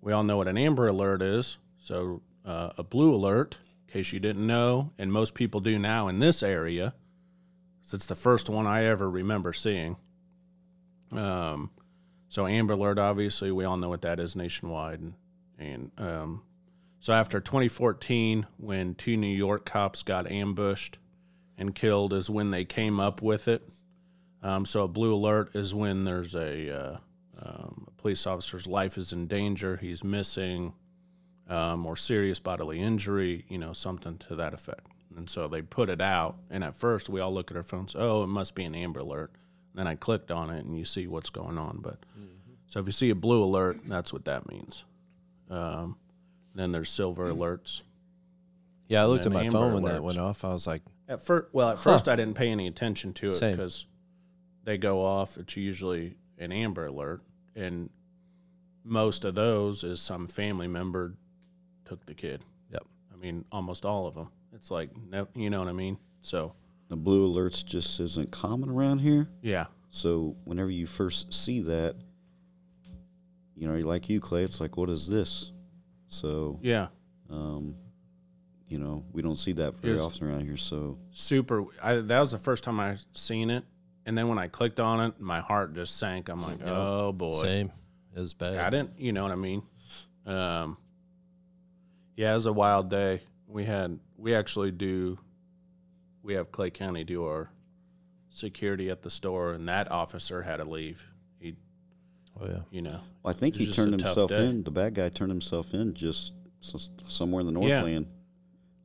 we 0.00 0.12
all 0.12 0.22
know 0.22 0.36
what 0.36 0.48
an 0.48 0.56
Amber 0.56 0.86
Alert 0.86 1.22
is. 1.22 1.58
So, 1.80 2.22
uh, 2.44 2.70
a 2.78 2.82
blue 2.82 3.14
alert, 3.14 3.58
in 3.86 3.92
case 3.92 4.12
you 4.12 4.20
didn't 4.20 4.46
know, 4.46 4.92
and 4.98 5.12
most 5.12 5.34
people 5.34 5.60
do 5.60 5.78
now 5.78 6.08
in 6.08 6.18
this 6.18 6.42
area, 6.42 6.94
it's 7.96 8.06
the 8.06 8.14
first 8.14 8.48
one 8.48 8.66
I 8.66 8.84
ever 8.84 9.08
remember 9.08 9.52
seeing. 9.52 9.96
Um, 11.12 11.70
so 12.28 12.46
Amber 12.46 12.74
Alert, 12.74 12.98
obviously, 12.98 13.50
we 13.50 13.64
all 13.64 13.76
know 13.76 13.88
what 13.88 14.02
that 14.02 14.20
is 14.20 14.36
nationwide, 14.36 15.00
and, 15.00 15.14
and 15.58 15.90
um, 15.96 16.42
so 17.00 17.12
after 17.12 17.40
2014, 17.40 18.46
when 18.58 18.94
two 18.94 19.16
New 19.16 19.34
York 19.34 19.64
cops 19.64 20.02
got 20.02 20.30
ambushed 20.30 20.98
and 21.56 21.74
killed, 21.74 22.12
is 22.12 22.28
when 22.28 22.50
they 22.50 22.64
came 22.64 23.00
up 23.00 23.22
with 23.22 23.48
it. 23.48 23.68
Um, 24.42 24.66
so 24.66 24.84
a 24.84 24.88
blue 24.88 25.14
alert 25.14 25.54
is 25.54 25.74
when 25.74 26.04
there's 26.04 26.34
a, 26.34 26.70
uh, 26.70 26.96
um, 27.40 27.86
a 27.88 27.90
police 28.00 28.26
officer's 28.26 28.66
life 28.66 28.98
is 28.98 29.12
in 29.12 29.26
danger, 29.26 29.76
he's 29.76 30.04
missing, 30.04 30.74
um, 31.48 31.86
or 31.86 31.96
serious 31.96 32.40
bodily 32.40 32.80
injury, 32.80 33.44
you 33.48 33.58
know, 33.58 33.72
something 33.72 34.18
to 34.18 34.36
that 34.36 34.54
effect. 34.54 34.86
And 35.18 35.28
so 35.28 35.48
they 35.48 35.62
put 35.62 35.90
it 35.90 36.00
out. 36.00 36.36
And 36.48 36.62
at 36.62 36.74
first, 36.74 37.08
we 37.08 37.20
all 37.20 37.34
look 37.34 37.50
at 37.50 37.56
our 37.56 37.62
phones. 37.62 37.96
Oh, 37.98 38.22
it 38.22 38.28
must 38.28 38.54
be 38.54 38.64
an 38.64 38.74
Amber 38.74 39.00
Alert. 39.00 39.32
then 39.74 39.86
I 39.86 39.96
clicked 39.96 40.30
on 40.30 40.48
it, 40.50 40.64
and 40.64 40.78
you 40.78 40.84
see 40.84 41.06
what's 41.06 41.28
going 41.30 41.58
on. 41.58 41.80
But 41.82 41.98
so 42.66 42.80
if 42.80 42.86
you 42.86 42.92
see 42.92 43.10
a 43.10 43.14
blue 43.14 43.42
alert, 43.42 43.80
that's 43.86 44.12
what 44.12 44.24
that 44.26 44.48
means. 44.48 44.84
Um, 45.50 45.96
then 46.54 46.72
there's 46.72 46.88
silver 46.88 47.26
alerts. 47.26 47.82
Yeah, 48.88 49.02
I 49.02 49.06
looked 49.06 49.26
at 49.26 49.32
my 49.32 49.42
Amber 49.42 49.52
phone 49.52 49.74
when 49.74 49.84
that 49.84 50.02
went 50.02 50.18
off. 50.18 50.44
I 50.44 50.48
was 50.48 50.66
like, 50.66 50.82
At 51.08 51.20
first, 51.24 51.48
well, 51.52 51.70
at 51.70 51.78
first 51.78 52.08
I 52.08 52.16
didn't 52.16 52.34
pay 52.34 52.48
any 52.50 52.66
attention 52.66 53.12
to 53.14 53.28
it 53.28 53.40
because 53.40 53.86
they 54.64 54.78
go 54.78 55.04
off. 55.04 55.36
It's 55.36 55.56
usually 55.56 56.16
an 56.38 56.52
Amber 56.52 56.86
Alert, 56.86 57.22
and 57.54 57.90
most 58.84 59.24
of 59.24 59.34
those 59.34 59.82
is 59.84 60.00
some 60.00 60.26
family 60.28 60.68
member 60.68 61.14
took 61.84 62.06
the 62.06 62.14
kid. 62.14 62.44
Yep. 62.70 62.84
I 63.12 63.16
mean, 63.16 63.44
almost 63.50 63.84
all 63.84 64.06
of 64.06 64.14
them. 64.14 64.30
It's 64.58 64.70
like, 64.72 64.90
no- 65.08 65.28
you 65.34 65.50
know 65.50 65.60
what 65.60 65.68
I 65.68 65.72
mean? 65.72 65.98
So, 66.20 66.54
The 66.88 66.96
blue 66.96 67.32
alerts 67.32 67.64
just 67.64 68.00
isn't 68.00 68.30
common 68.32 68.68
around 68.68 68.98
here. 68.98 69.28
yeah, 69.40 69.66
So 69.90 70.36
whenever 70.44 70.70
you 70.70 70.86
first 70.86 71.32
see 71.32 71.60
that, 71.62 71.94
you 73.54 73.68
know, 73.68 73.74
like 73.86 74.08
you, 74.08 74.20
Clay, 74.20 74.42
it's 74.42 74.60
like, 74.60 74.76
what 74.76 74.90
is 74.90 75.08
this? 75.08 75.52
So, 76.08 76.58
yeah. 76.62 76.88
um, 77.30 77.74
you 78.68 78.78
know, 78.78 79.04
we 79.12 79.22
don't 79.22 79.38
see 79.38 79.52
that 79.52 79.80
very 79.80 79.98
often 79.98 80.28
around 80.28 80.42
here. 80.44 80.56
So, 80.56 80.98
super. 81.10 81.64
I, 81.82 81.96
that 81.96 82.20
was 82.20 82.30
the 82.32 82.38
first 82.38 82.64
time 82.64 82.80
I 82.80 82.96
seen 83.12 83.50
it, 83.50 83.64
and 84.06 84.16
then 84.18 84.28
when 84.28 84.38
I 84.38 84.48
clicked 84.48 84.80
on 84.80 85.00
it, 85.10 85.20
my 85.20 85.40
heart 85.40 85.74
just 85.74 85.96
sank. 85.98 86.28
I'm 86.28 86.42
like, 86.42 86.60
oh 86.64 87.12
boy, 87.12 87.40
same. 87.42 87.70
It 88.16 88.20
was 88.20 88.34
bad. 88.34 88.58
I 88.58 88.70
didn't. 88.70 88.98
You 88.98 89.12
know 89.12 89.22
what 89.22 89.32
I 89.32 89.36
mean? 89.36 89.62
Um, 90.26 90.76
yeah, 92.16 92.30
it 92.32 92.34
was 92.34 92.46
a 92.46 92.52
wild 92.52 92.90
day. 92.90 93.20
We 93.46 93.64
had 93.64 93.98
we 94.18 94.34
actually 94.34 94.70
do. 94.72 95.18
We 96.22 96.34
have 96.34 96.52
Clay 96.52 96.70
County 96.70 97.04
do 97.04 97.24
our 97.24 97.50
security 98.28 98.90
at 98.90 99.02
the 99.02 99.08
store, 99.10 99.52
and 99.52 99.68
that 99.68 99.90
officer 99.90 100.42
had 100.42 100.58
to 100.58 100.64
leave. 100.64 101.06
He, 101.40 101.54
Oh 102.38 102.46
yeah. 102.46 102.58
you 102.70 102.82
know, 102.82 103.00
well, 103.22 103.30
I 103.30 103.32
think 103.32 103.56
he 103.56 103.70
turned 103.72 103.92
himself 103.92 104.30
in. 104.32 104.64
The 104.64 104.70
bad 104.70 104.94
guy 104.94 105.08
turned 105.08 105.30
himself 105.30 105.72
in 105.72 105.94
just 105.94 106.32
somewhere 107.08 107.40
in 107.40 107.46
the 107.46 107.52
Northland. 107.52 107.70
Yeah. 107.70 107.80
Northland. 107.80 108.06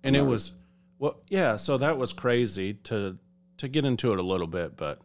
and 0.03 0.15
it 0.15 0.21
was 0.21 0.53
well, 0.99 1.19
yeah. 1.27 1.55
So 1.57 1.77
that 1.79 1.97
was 1.97 2.13
crazy 2.13 2.75
to 2.85 3.17
to 3.57 3.67
get 3.67 3.85
into 3.85 4.13
it 4.13 4.19
a 4.19 4.23
little 4.23 4.47
bit, 4.47 4.77
but 4.77 5.01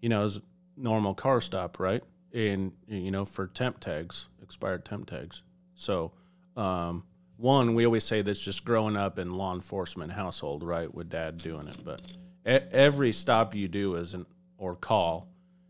you 0.00 0.08
know, 0.08 0.20
it 0.20 0.24
was 0.24 0.36
a 0.36 0.42
normal 0.76 1.14
car 1.14 1.40
stop, 1.40 1.78
right? 1.80 2.02
And 2.32 2.72
you 2.86 3.10
know, 3.10 3.24
for 3.24 3.46
temp 3.46 3.80
tags, 3.80 4.28
expired 4.42 4.84
temp 4.84 5.08
tags. 5.08 5.42
So, 5.74 6.12
um, 6.56 7.04
one, 7.38 7.74
we 7.74 7.86
always 7.86 8.04
say 8.04 8.20
that's 8.20 8.44
just 8.44 8.64
growing 8.64 8.96
up 8.96 9.18
in 9.18 9.32
law 9.34 9.54
enforcement 9.54 10.12
household, 10.12 10.64
right, 10.64 10.92
with 10.92 11.08
dad 11.08 11.38
doing 11.38 11.68
it. 11.68 11.76
But 11.84 12.02
every 12.44 13.12
stop 13.12 13.54
you 13.54 13.68
do 13.68 13.94
is 13.94 14.12
an 14.12 14.26
or 14.58 14.74
call 14.74 15.28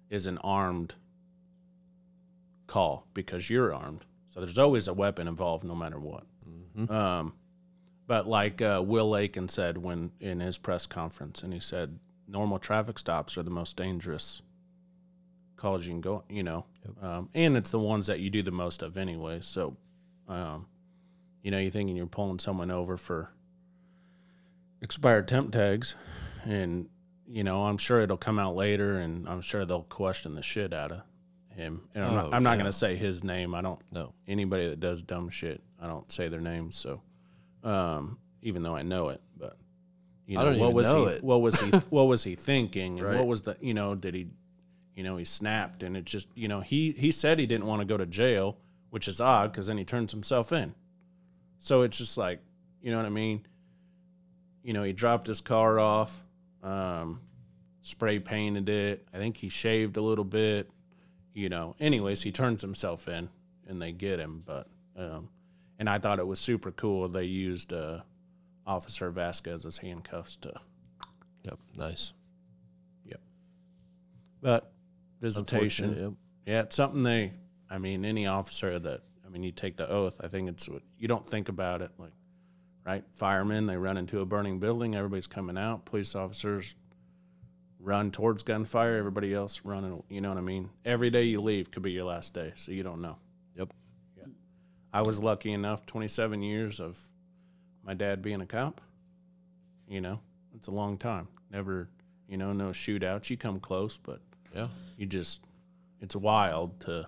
is 0.09 0.27
an 0.27 0.39
armed 0.39 0.95
call 2.67 3.07
because 3.13 3.51
you're 3.51 3.75
armed. 3.75 4.07
So 4.31 4.41
there's 4.41 4.59
always 4.59 4.89
a 4.89 4.95
weapon 4.95 5.29
involved, 5.29 5.63
no 5.65 5.75
matter 5.75 5.99
what. 6.01 6.25
Um, 6.91 7.35
but 8.07 8.27
like 8.27 8.63
uh, 8.63 8.83
Will 8.85 9.15
Aiken 9.15 9.49
said 9.49 9.77
when 9.79 10.13
in 10.21 10.41
his 10.41 10.57
press 10.57 10.87
conference, 10.87 11.43
and 11.43 11.53
he 11.53 11.61
said 11.61 11.99
normal 12.27 12.59
traffic 12.59 12.99
stops 12.99 13.37
are 13.37 13.43
the 13.43 13.51
most 13.51 13.77
dangerous 13.77 14.41
calls 15.57 15.85
you 15.85 15.91
can 15.91 16.01
go, 16.01 16.25
you 16.31 16.43
know, 16.43 16.65
um, 17.03 17.29
and 17.35 17.57
it's 17.59 17.71
the 17.71 17.79
ones 17.79 18.07
that 18.07 18.21
you 18.21 18.31
do 18.31 18.43
the 18.43 18.51
most 18.51 18.83
of 18.83 18.97
anyway. 18.97 19.41
So, 19.41 19.77
um, 20.29 20.67
you 21.49 21.50
know, 21.52 21.59
you're 21.59 21.71
thinking 21.71 21.97
you're 21.97 22.05
pulling 22.07 22.38
someone 22.38 22.71
over 22.71 22.99
for 22.99 23.31
expired 24.83 25.26
temp 25.26 25.50
tags, 25.50 25.95
and 26.45 26.90
you 27.26 27.43
know, 27.43 27.64
I'm 27.64 27.78
sure 27.78 28.02
it'll 28.02 28.19
come 28.19 28.38
out 28.38 28.55
later, 28.55 28.99
and 28.99 29.26
I'm 29.26 29.40
sure 29.40 29.64
they'll 29.64 29.81
question 29.83 30.35
the 30.35 30.43
shit 30.43 30.75
out 30.75 30.93
of 30.93 31.00
him. 31.57 31.88
And 31.95 32.05
I'm 32.05 32.11
Oh, 32.11 32.14
not, 32.17 32.35
I'm 32.35 32.43
not 32.43 32.50
yeah. 32.52 32.57
gonna 32.59 32.73
say 32.75 32.97
his 32.97 33.25
name. 33.25 33.55
I 33.55 33.62
don't 33.62 33.81
No. 33.90 34.12
anybody 34.26 34.69
that 34.69 34.78
does 34.78 35.02
dumb 35.02 35.31
shit, 35.31 35.62
I 35.81 35.87
don't 35.87 36.12
say 36.12 36.28
their 36.28 36.43
names. 36.43 36.76
So, 36.76 37.00
um, 37.64 38.19
even 38.43 38.62
though 38.62 38.76
I 38.76 38.83
know 38.83 39.09
it, 39.09 39.23
but 39.35 39.57
you 40.26 40.37
know, 40.37 40.59
what 40.59 40.75
was 40.75 40.93
know 40.93 41.07
he? 41.07 41.12
it. 41.14 41.25
What 41.25 41.40
was 41.40 41.59
he? 41.59 41.71
what 41.88 42.05
was 42.09 42.25
he 42.25 42.35
thinking? 42.35 42.99
And 42.99 43.09
Right. 43.09 43.17
what 43.17 43.26
was 43.26 43.40
the? 43.40 43.57
You 43.62 43.73
know, 43.73 43.95
did 43.95 44.12
he? 44.12 44.28
You 44.95 45.02
know, 45.02 45.17
he 45.17 45.25
snapped, 45.25 45.83
and 45.83 45.97
it 45.97 46.05
just, 46.05 46.28
you 46.35 46.47
know, 46.47 46.61
he 46.61 46.90
he 46.93 47.11
said 47.11 47.38
he 47.38 47.47
didn't 47.47 47.67
want 47.67 47.81
to 47.81 47.87
go 47.87 47.97
to 47.97 48.05
jail, 48.05 48.59
which 48.90 49.09
is 49.09 49.19
odd 49.19 49.50
because 49.50 49.69
then 49.69 49.78
he 49.78 49.85
turns 49.87 50.12
himself 50.12 50.52
in. 50.52 50.75
So 51.59 51.83
it's 51.83 51.99
just 51.99 52.17
like, 52.17 52.41
you 52.81 52.91
know 52.91 52.97
what 52.99 53.07
I 53.07 53.11
mean? 53.11 53.47
You 54.62 54.73
know, 54.73 54.83
he 54.83 54.93
dropped 54.93 55.27
his 55.27 55.41
car 55.41 55.79
off, 55.79 56.23
um, 56.62 57.21
spray 57.83 58.19
painted 58.19 58.69
it. 58.69 59.07
I 59.12 59.19
think 59.19 59.37
he 59.37 59.49
shaved 59.49 59.97
a 59.97 60.03
little 60.03 60.25
bit. 60.25 60.71
You 61.35 61.49
know, 61.49 61.77
anyways, 61.81 62.23
he 62.23 62.33
turns 62.33 62.62
himself 62.62 63.09
in, 63.09 63.29
and 63.67 63.81
they 63.81 63.93
get 63.93 64.19
him. 64.19 64.43
But 64.45 64.69
um, 64.97 65.29
and 65.79 65.88
I 65.88 65.99
thought 65.99 66.19
it 66.19 66.27
was 66.27 66.41
super 66.41 66.71
cool. 66.71 67.09
They 67.09 67.25
used 67.25 67.73
uh, 67.73 68.00
Officer 68.67 69.11
Vasquez's 69.11 69.79
handcuffs 69.79 70.37
to, 70.37 70.53
Yep. 71.45 71.59
Nice. 71.77 72.12
Yep. 73.07 73.21
But 74.43 74.73
visitation. 75.21 75.97
Yep. 75.99 76.12
Yeah, 76.47 76.61
it's 76.62 76.77
something 76.77 77.03
they. 77.03 77.33
I 77.71 77.79
mean, 77.79 78.05
any 78.05 78.27
officer 78.27 78.79
that 78.79 79.03
I 79.28 79.30
mean, 79.30 79.42
you 79.42 79.52
take 79.52 79.76
the 79.76 79.88
oath. 79.88 80.20
I 80.25 80.28
think 80.28 80.49
it's 80.49 80.68
what 80.68 80.82
you 80.99 81.06
don't 81.06 81.26
think 81.26 81.50
about 81.50 81.82
it 81.82 81.90
like, 81.99 82.12
right? 82.85 83.04
Firemen 83.12 83.66
they 83.66 83.76
run 83.76 83.99
into 83.99 84.20
a 84.20 84.25
burning 84.26 84.58
building. 84.58 84.94
Everybody's 84.94 85.26
coming 85.26 85.58
out. 85.58 85.85
Police 85.85 86.14
officers 86.14 86.75
run 87.78 88.11
towards 88.11 88.42
gunfire. 88.42 88.97
Everybody 88.97 89.35
else 89.35 89.61
running. 89.64 90.02
You 90.08 90.23
know 90.23 90.30
what 90.30 90.38
I 90.38 90.42
mean? 90.42 90.70
Every 90.85 91.11
day 91.11 91.25
you 91.25 91.42
leave 91.42 91.70
could 91.70 91.82
be 91.82 91.92
your 91.92 92.04
last 92.04 92.32
day, 92.32 92.52
so 92.56 92.73
you 92.73 92.82
don't 92.82 93.02
know. 93.02 93.18
Yep. 93.56 93.73
Yeah. 94.16 94.25
I 94.94 95.02
was 95.02 95.20
lucky 95.23 95.52
enough, 95.52 95.85
27 95.85 96.42
years 96.42 96.80
of 96.80 96.99
my 97.85 97.92
dad 97.94 98.23
being 98.23 98.40
a 98.40 98.47
cop. 98.47 98.80
You 99.87 100.00
know, 100.00 100.20
it's 100.54 100.68
a 100.68 100.73
long 100.73 100.97
time. 100.97 101.28
Never, 101.50 101.88
you 102.28 102.37
know, 102.38 102.52
no 102.54 102.70
shootouts. 102.70 103.28
You 103.30 103.37
come 103.37 103.61
close, 103.61 103.99
but 103.99 104.20
Yeah. 104.54 104.68
you 104.97 105.04
just, 105.06 105.42
it's 106.00 106.16
wild 106.16 106.80
to, 106.80 107.06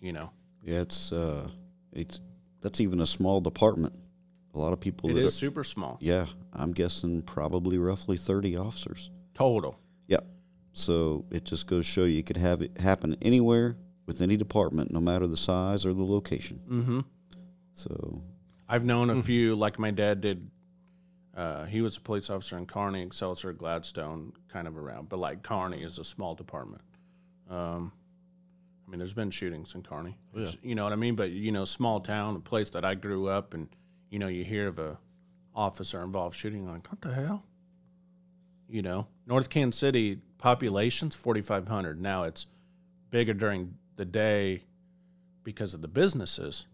you 0.00 0.12
know, 0.12 0.30
Yeah, 0.66 0.80
it's 0.80 1.12
uh, 1.12 1.48
it's 1.92 2.20
that's 2.60 2.80
even 2.80 3.00
a 3.00 3.06
small 3.06 3.40
department. 3.40 3.94
A 4.54 4.58
lot 4.58 4.72
of 4.72 4.80
people. 4.80 5.08
it 5.10 5.14
that 5.14 5.22
is 5.22 5.32
are- 5.32 5.36
super 5.36 5.62
small. 5.64 5.96
yeah, 6.00 6.26
I'm 6.52 6.72
guessing 6.72 7.22
probably 7.22 7.78
roughly 7.78 8.16
30 8.16 8.56
officers. 8.56 9.10
Total. 9.34 9.78
Yep. 10.08 10.26
So 10.72 11.24
it 11.30 11.44
just 11.44 11.66
goes 11.66 11.86
to 11.86 11.90
show 11.92 12.04
you, 12.04 12.18
it 12.18 12.26
could 12.26 12.36
have 12.38 12.62
it 12.62 12.78
happen 12.78 13.16
anywhere 13.22 13.76
with 14.06 14.20
any 14.20 14.36
department, 14.36 14.90
no 14.90 15.00
matter 15.00 15.26
the 15.26 15.36
size 15.36 15.86
or 15.86 15.92
the 15.94 16.02
location. 16.02 16.60
Mm-hmm. 16.68 17.00
So 17.74 18.22
I've 18.68 18.84
known 18.84 19.10
a 19.10 19.22
few, 19.22 19.54
like 19.54 19.78
my 19.78 19.90
dad 19.90 20.20
did. 20.20 20.50
Uh, 21.36 21.66
he 21.66 21.82
was 21.82 21.98
a 21.98 22.00
police 22.00 22.30
officer 22.30 22.56
in 22.56 22.64
Kearney, 22.64 23.02
Excelsior, 23.02 23.52
Gladstone, 23.52 24.32
kind 24.48 24.66
of 24.66 24.76
around. 24.76 25.10
But 25.10 25.18
like 25.18 25.42
Kearney 25.42 25.82
is 25.82 25.98
a 25.98 26.04
small 26.04 26.34
department. 26.34 26.80
Um, 27.50 27.92
I 28.86 28.90
mean, 28.90 28.98
there's 28.98 29.14
been 29.14 29.30
shootings 29.30 29.74
in 29.74 29.82
Kearney. 29.82 30.16
Oh, 30.34 30.40
yeah. 30.40 30.48
You 30.62 30.74
know 30.74 30.84
what 30.84 30.92
I 30.92 30.96
mean? 30.96 31.16
But 31.16 31.30
you 31.30 31.50
know, 31.50 31.64
small 31.64 32.00
town, 32.00 32.36
a 32.36 32.40
place 32.40 32.70
that 32.70 32.84
I 32.84 32.94
grew 32.94 33.28
up, 33.28 33.52
and 33.54 33.68
you 34.10 34.18
know, 34.18 34.28
you 34.28 34.44
hear 34.44 34.68
of 34.68 34.78
a 34.78 34.98
officer 35.54 36.02
involved 36.02 36.36
shooting, 36.36 36.70
like 36.70 36.86
what 36.90 37.00
the 37.00 37.14
hell? 37.14 37.44
You 38.68 38.82
know, 38.82 39.06
North 39.26 39.50
Kansas 39.50 39.78
City 39.78 40.20
population's 40.38 41.16
4,500. 41.16 42.00
Now 42.00 42.24
it's 42.24 42.46
bigger 43.10 43.34
during 43.34 43.74
the 43.96 44.04
day 44.04 44.64
because 45.42 45.74
of 45.74 45.80
the 45.80 45.88
businesses 45.88 46.66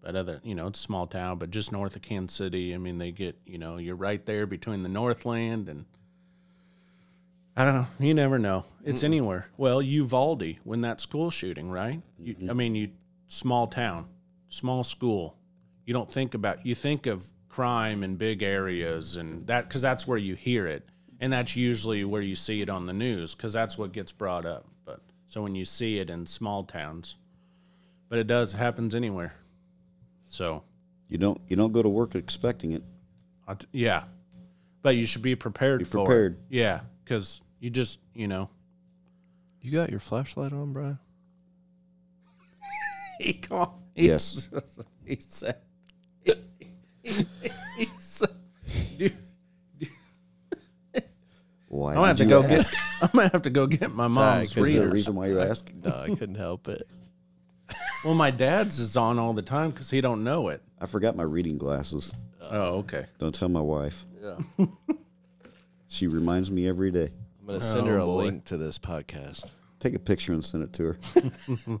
but 0.00 0.16
other 0.16 0.40
you 0.44 0.54
know 0.54 0.66
it's 0.66 0.78
a 0.78 0.82
small 0.82 1.06
town 1.06 1.38
but 1.38 1.50
just 1.50 1.72
north 1.72 1.96
of 1.96 2.02
kansas 2.02 2.36
city 2.36 2.74
i 2.74 2.78
mean 2.78 2.98
they 2.98 3.10
get 3.10 3.36
you 3.44 3.58
know 3.58 3.76
you're 3.76 3.96
right 3.96 4.26
there 4.26 4.46
between 4.46 4.82
the 4.82 4.88
northland 4.88 5.68
and 5.68 5.84
i 7.58 7.64
don't 7.64 7.74
know. 7.74 7.86
You 7.98 8.14
never 8.14 8.38
know. 8.38 8.64
It's 8.84 9.02
anywhere. 9.02 9.48
Well 9.56 9.82
uvalde 9.82 10.56
when 10.64 10.80
that 10.82 11.00
school 11.00 11.30
shooting 11.30 11.70
right? 11.70 12.00
You, 12.18 12.34
mm-hmm. 12.34 12.50
i 12.50 12.52
mean 12.52 12.74
you 12.74 12.90
small 13.26 13.66
town 13.66 14.06
small 14.48 14.84
school. 14.84 15.36
You 15.84 15.92
don't 15.92 16.10
think 16.10 16.34
about 16.34 16.64
you 16.64 16.74
think 16.74 17.06
of 17.06 17.26
crime 17.48 18.02
in 18.02 18.16
big 18.16 18.42
areas 18.42 19.16
and 19.16 19.46
that 19.46 19.68
because 19.68 19.82
that's 19.82 20.06
where 20.06 20.18
you 20.18 20.34
hear 20.34 20.66
it. 20.66 20.88
And 21.20 21.32
that's 21.32 21.56
usually 21.56 22.04
where 22.04 22.22
you 22.22 22.36
see 22.36 22.62
it 22.62 22.70
on 22.70 22.86
the 22.86 22.92
news 22.92 23.34
because 23.34 23.52
that's 23.52 23.76
what 23.76 23.92
gets 23.92 24.12
brought 24.12 24.46
up. 24.46 24.66
But 24.84 25.00
so 25.26 25.42
when 25.42 25.54
you 25.56 25.64
see 25.64 25.98
it 25.98 26.08
in 26.08 26.26
small 26.26 26.62
towns 26.64 27.16
but 28.08 28.18
it 28.18 28.26
does 28.26 28.54
it 28.54 28.58
happens 28.58 28.94
anywhere. 28.94 29.34
So. 30.28 30.62
You 31.08 31.18
don't 31.18 31.40
you 31.48 31.56
don't 31.56 31.72
go 31.72 31.82
to 31.82 31.88
work 31.88 32.14
expecting 32.14 32.72
it. 32.72 32.82
T- 33.58 33.66
yeah, 33.72 34.04
but 34.82 34.94
you 34.94 35.06
should 35.06 35.22
be 35.22 35.34
prepared 35.34 35.78
Be 35.78 35.84
for 35.86 36.04
prepared. 36.04 36.34
it. 36.50 36.56
Yeah, 36.56 36.80
because 37.02 37.40
you 37.60 37.70
just 37.70 38.00
you 38.14 38.28
know 38.28 38.48
You 39.60 39.72
got 39.72 39.90
your 39.90 40.00
flashlight 40.00 40.52
on, 40.52 40.72
Brian? 40.72 40.98
he 43.20 43.32
called. 43.34 43.74
Yes. 43.94 44.48
he 45.04 45.16
said. 45.20 45.56
He, 47.02 47.24
he 47.78 47.88
said, 48.00 48.28
dude, 48.98 49.12
Why 51.68 51.90
I'm 51.90 51.94
gonna 51.96 52.06
have 52.08 52.16
to 52.18 52.24
go 52.26 52.42
ask? 52.42 52.70
get. 52.70 52.80
I'm 53.02 53.08
gonna 53.12 53.28
have 53.32 53.42
to 53.42 53.50
go 53.50 53.66
get 53.66 53.94
my 53.94 54.08
Sorry, 54.12 54.36
mom's 54.38 54.54
'cause 54.54 54.66
Is 54.68 54.74
there 54.74 54.88
reason 54.88 55.14
why 55.14 55.28
you 55.28 55.40
ask? 55.40 55.70
No, 55.84 55.90
I 55.94 56.06
couldn't 56.14 56.34
help 56.36 56.68
it. 56.68 56.86
Well, 58.04 58.14
my 58.14 58.30
dad's 58.30 58.78
is 58.78 58.96
on 58.96 59.18
all 59.18 59.32
the 59.32 59.42
time 59.42 59.70
because 59.70 59.90
he 59.90 60.00
don't 60.00 60.22
know 60.22 60.48
it. 60.48 60.62
I 60.80 60.86
forgot 60.86 61.16
my 61.16 61.22
reading 61.24 61.58
glasses. 61.58 62.14
Oh, 62.42 62.78
okay. 62.78 63.06
Don't 63.18 63.34
tell 63.34 63.48
my 63.48 63.60
wife. 63.60 64.04
Yeah. 64.22 64.66
She 65.88 66.06
reminds 66.06 66.50
me 66.50 66.68
every 66.68 66.90
day. 66.90 67.08
I'm 67.48 67.54
gonna 67.54 67.64
send 67.64 67.86
her 67.86 67.98
Oh, 67.98 68.02
a 68.02 68.06
boy. 68.06 68.24
link 68.24 68.44
to 68.46 68.56
this 68.56 68.78
podcast. 68.78 69.50
Take 69.80 69.94
a 69.94 69.98
picture 69.98 70.32
and 70.32 70.44
send 70.44 70.64
it 70.64 70.72
to 70.74 70.82
her. 70.84 70.98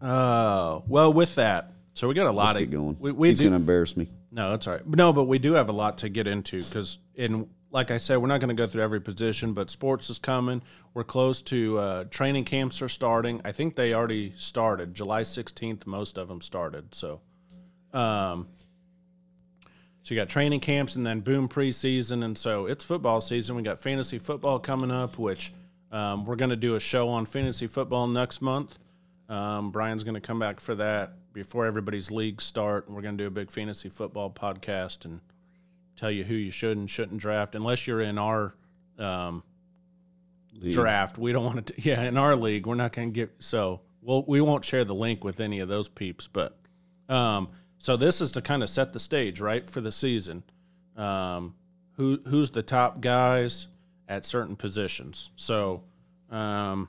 Oh, 0.00 0.84
well, 0.86 1.12
with 1.12 1.34
that, 1.34 1.72
so 1.94 2.06
we 2.06 2.14
got 2.14 2.26
a 2.26 2.30
lot 2.30 2.54
Let's 2.54 2.64
of 2.64 2.70
get 2.70 2.76
going. 2.76 2.96
We, 3.00 3.10
we 3.10 3.28
He's 3.30 3.40
gonna 3.40 3.56
embarrass 3.56 3.96
me. 3.96 4.08
No, 4.30 4.50
that's 4.50 4.66
all 4.68 4.74
right. 4.74 4.86
No, 4.86 5.12
but 5.12 5.24
we 5.24 5.38
do 5.40 5.54
have 5.54 5.68
a 5.68 5.72
lot 5.72 5.98
to 5.98 6.08
get 6.08 6.26
into 6.28 6.62
because, 6.62 6.98
in 7.16 7.48
like 7.70 7.90
I 7.90 7.98
said, 7.98 8.18
we're 8.18 8.28
not 8.28 8.38
going 8.40 8.48
to 8.48 8.54
go 8.54 8.66
through 8.66 8.82
every 8.82 9.00
position, 9.00 9.52
but 9.54 9.70
sports 9.70 10.08
is 10.08 10.18
coming. 10.18 10.62
We're 10.94 11.04
close 11.04 11.42
to 11.42 11.78
uh, 11.78 12.04
training 12.04 12.44
camps 12.44 12.80
are 12.80 12.88
starting. 12.88 13.42
I 13.44 13.52
think 13.52 13.74
they 13.74 13.92
already 13.92 14.32
started 14.36 14.94
July 14.94 15.22
sixteenth. 15.24 15.84
Most 15.86 16.16
of 16.16 16.28
them 16.28 16.40
started. 16.40 16.94
So, 16.94 17.20
um, 17.92 18.46
so 20.08 20.14
you 20.14 20.20
got 20.22 20.30
training 20.30 20.60
camps 20.60 20.96
and 20.96 21.06
then 21.06 21.20
boom 21.20 21.50
preseason, 21.50 22.24
and 22.24 22.38
so 22.38 22.64
it's 22.64 22.82
football 22.82 23.20
season. 23.20 23.56
We 23.56 23.62
got 23.62 23.78
fantasy 23.78 24.18
football 24.18 24.58
coming 24.58 24.90
up, 24.90 25.18
which 25.18 25.52
um, 25.92 26.24
we're 26.24 26.36
going 26.36 26.48
to 26.48 26.56
do 26.56 26.76
a 26.76 26.80
show 26.80 27.10
on 27.10 27.26
fantasy 27.26 27.66
football 27.66 28.06
next 28.06 28.40
month. 28.40 28.78
Um, 29.28 29.70
Brian's 29.70 30.04
going 30.04 30.14
to 30.14 30.20
come 30.22 30.38
back 30.38 30.60
for 30.60 30.74
that 30.76 31.12
before 31.34 31.66
everybody's 31.66 32.10
leagues 32.10 32.44
start. 32.44 32.90
We're 32.90 33.02
going 33.02 33.18
to 33.18 33.24
do 33.24 33.26
a 33.26 33.30
big 33.30 33.50
fantasy 33.50 33.90
football 33.90 34.30
podcast 34.30 35.04
and 35.04 35.20
tell 35.94 36.10
you 36.10 36.24
who 36.24 36.36
you 36.36 36.50
should 36.50 36.78
and 36.78 36.88
shouldn't 36.88 37.20
draft, 37.20 37.54
unless 37.54 37.86
you're 37.86 38.00
in 38.00 38.16
our 38.16 38.54
um, 38.98 39.42
draft. 40.58 41.18
We 41.18 41.32
don't 41.32 41.44
want 41.44 41.66
to. 41.66 41.74
Yeah, 41.82 42.04
in 42.04 42.16
our 42.16 42.34
league, 42.34 42.66
we're 42.66 42.76
not 42.76 42.94
going 42.94 43.12
to 43.12 43.14
get. 43.14 43.34
So 43.40 43.82
we'll 44.00 44.24
we 44.26 44.40
won't 44.40 44.64
share 44.64 44.86
the 44.86 44.94
link 44.94 45.22
with 45.22 45.38
any 45.38 45.58
of 45.60 45.68
those 45.68 45.90
peeps. 45.90 46.28
But 46.28 46.58
um, 47.10 47.50
so 47.78 47.96
this 47.96 48.20
is 48.20 48.30
to 48.32 48.42
kind 48.42 48.62
of 48.62 48.68
set 48.68 48.92
the 48.92 48.98
stage, 48.98 49.40
right, 49.40 49.68
for 49.68 49.80
the 49.80 49.92
season. 49.92 50.42
Um, 50.96 51.54
who 51.92 52.18
who's 52.28 52.50
the 52.50 52.62
top 52.62 53.00
guys 53.00 53.66
at 54.08 54.24
certain 54.26 54.56
positions? 54.56 55.30
So. 55.36 55.82
Um, 56.30 56.88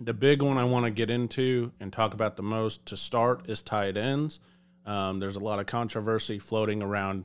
the 0.00 0.12
big 0.12 0.42
one 0.42 0.58
I 0.58 0.64
want 0.64 0.84
to 0.84 0.90
get 0.90 1.10
into 1.10 1.72
and 1.80 1.92
talk 1.92 2.12
about 2.12 2.36
the 2.36 2.42
most 2.42 2.86
to 2.86 2.96
start 2.96 3.48
is 3.48 3.62
tight 3.62 3.96
ends. 3.96 4.40
Um, 4.84 5.18
there's 5.18 5.36
a 5.36 5.40
lot 5.40 5.58
of 5.58 5.66
controversy 5.66 6.38
floating 6.38 6.82
around 6.82 7.24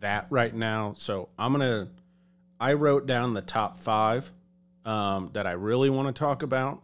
that 0.00 0.26
right 0.30 0.54
now. 0.54 0.94
So 0.96 1.28
I'm 1.38 1.52
gonna. 1.52 1.88
I 2.60 2.74
wrote 2.74 3.06
down 3.06 3.34
the 3.34 3.42
top 3.42 3.78
five 3.78 4.30
um, 4.84 5.30
that 5.32 5.46
I 5.46 5.52
really 5.52 5.90
want 5.90 6.14
to 6.14 6.18
talk 6.18 6.42
about. 6.42 6.82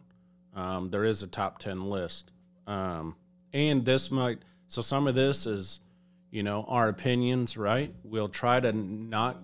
Um, 0.55 0.91
there 0.91 1.05
is 1.05 1.23
a 1.23 1.29
top 1.29 1.59
ten 1.59 1.89
list, 1.89 2.31
um, 2.67 3.17
and 3.53 3.85
this 3.85 4.11
might. 4.11 4.39
So 4.71 4.83
some 4.83 5.09
of 5.09 5.17
this 5.17 5.47
is, 5.47 5.81
you 6.31 6.45
know, 6.45 6.65
our 6.69 6.89
opinions. 6.89 7.57
Right? 7.57 7.93
We'll 8.05 8.29
try 8.29 8.61
to 8.61 8.73
not 8.73 9.37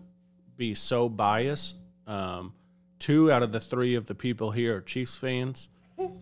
be 0.56 0.74
so 0.74 1.08
biased. 1.08 1.76
Um, 2.06 2.54
two 3.00 3.30
out 3.30 3.42
of 3.42 3.50
the 3.52 3.60
three 3.60 3.96
of 3.96 4.06
the 4.06 4.14
people 4.14 4.52
here 4.52 4.76
are 4.76 4.80
Chiefs 4.80 5.16
fans. 5.16 5.68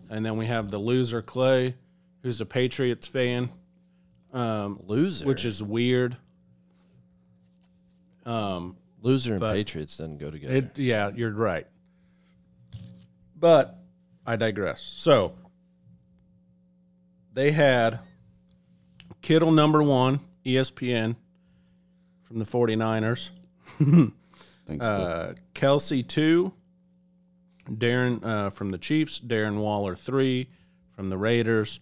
And 0.09 0.25
then 0.25 0.37
we 0.37 0.47
have 0.47 0.71
the 0.71 0.77
loser 0.77 1.21
Clay, 1.21 1.75
who's 2.23 2.39
a 2.41 2.45
Patriots 2.45 3.07
fan, 3.07 3.49
um, 4.33 4.79
Loser. 4.87 5.25
which 5.25 5.45
is 5.45 5.61
weird. 5.61 6.17
Um, 8.25 8.75
loser 9.01 9.33
and 9.35 9.41
Patriots 9.43 9.97
doesn't 9.97 10.17
go 10.17 10.31
together. 10.31 10.55
it, 10.55 10.79
yeah, 10.79 11.11
you're 11.13 11.31
right. 11.31 11.67
But 13.37 13.77
I 14.25 14.35
digress. 14.37 14.81
So 14.81 15.33
they 17.33 17.51
had 17.51 17.99
Kittle 19.25 19.51
number 19.51 19.81
one, 19.81 20.19
ESPN 20.45 21.15
from 22.21 22.37
the 22.37 22.45
49ers. 22.45 23.29
Thanks. 24.67 24.85
Uh, 24.85 25.33
Kelce 25.55 26.07
two, 26.07 26.53
Darren 27.67 28.23
uh, 28.23 28.51
from 28.51 28.69
the 28.69 28.77
Chiefs, 28.77 29.19
Darren 29.19 29.57
Waller 29.57 29.95
three 29.95 30.51
from 30.95 31.09
the 31.09 31.17
Raiders, 31.17 31.79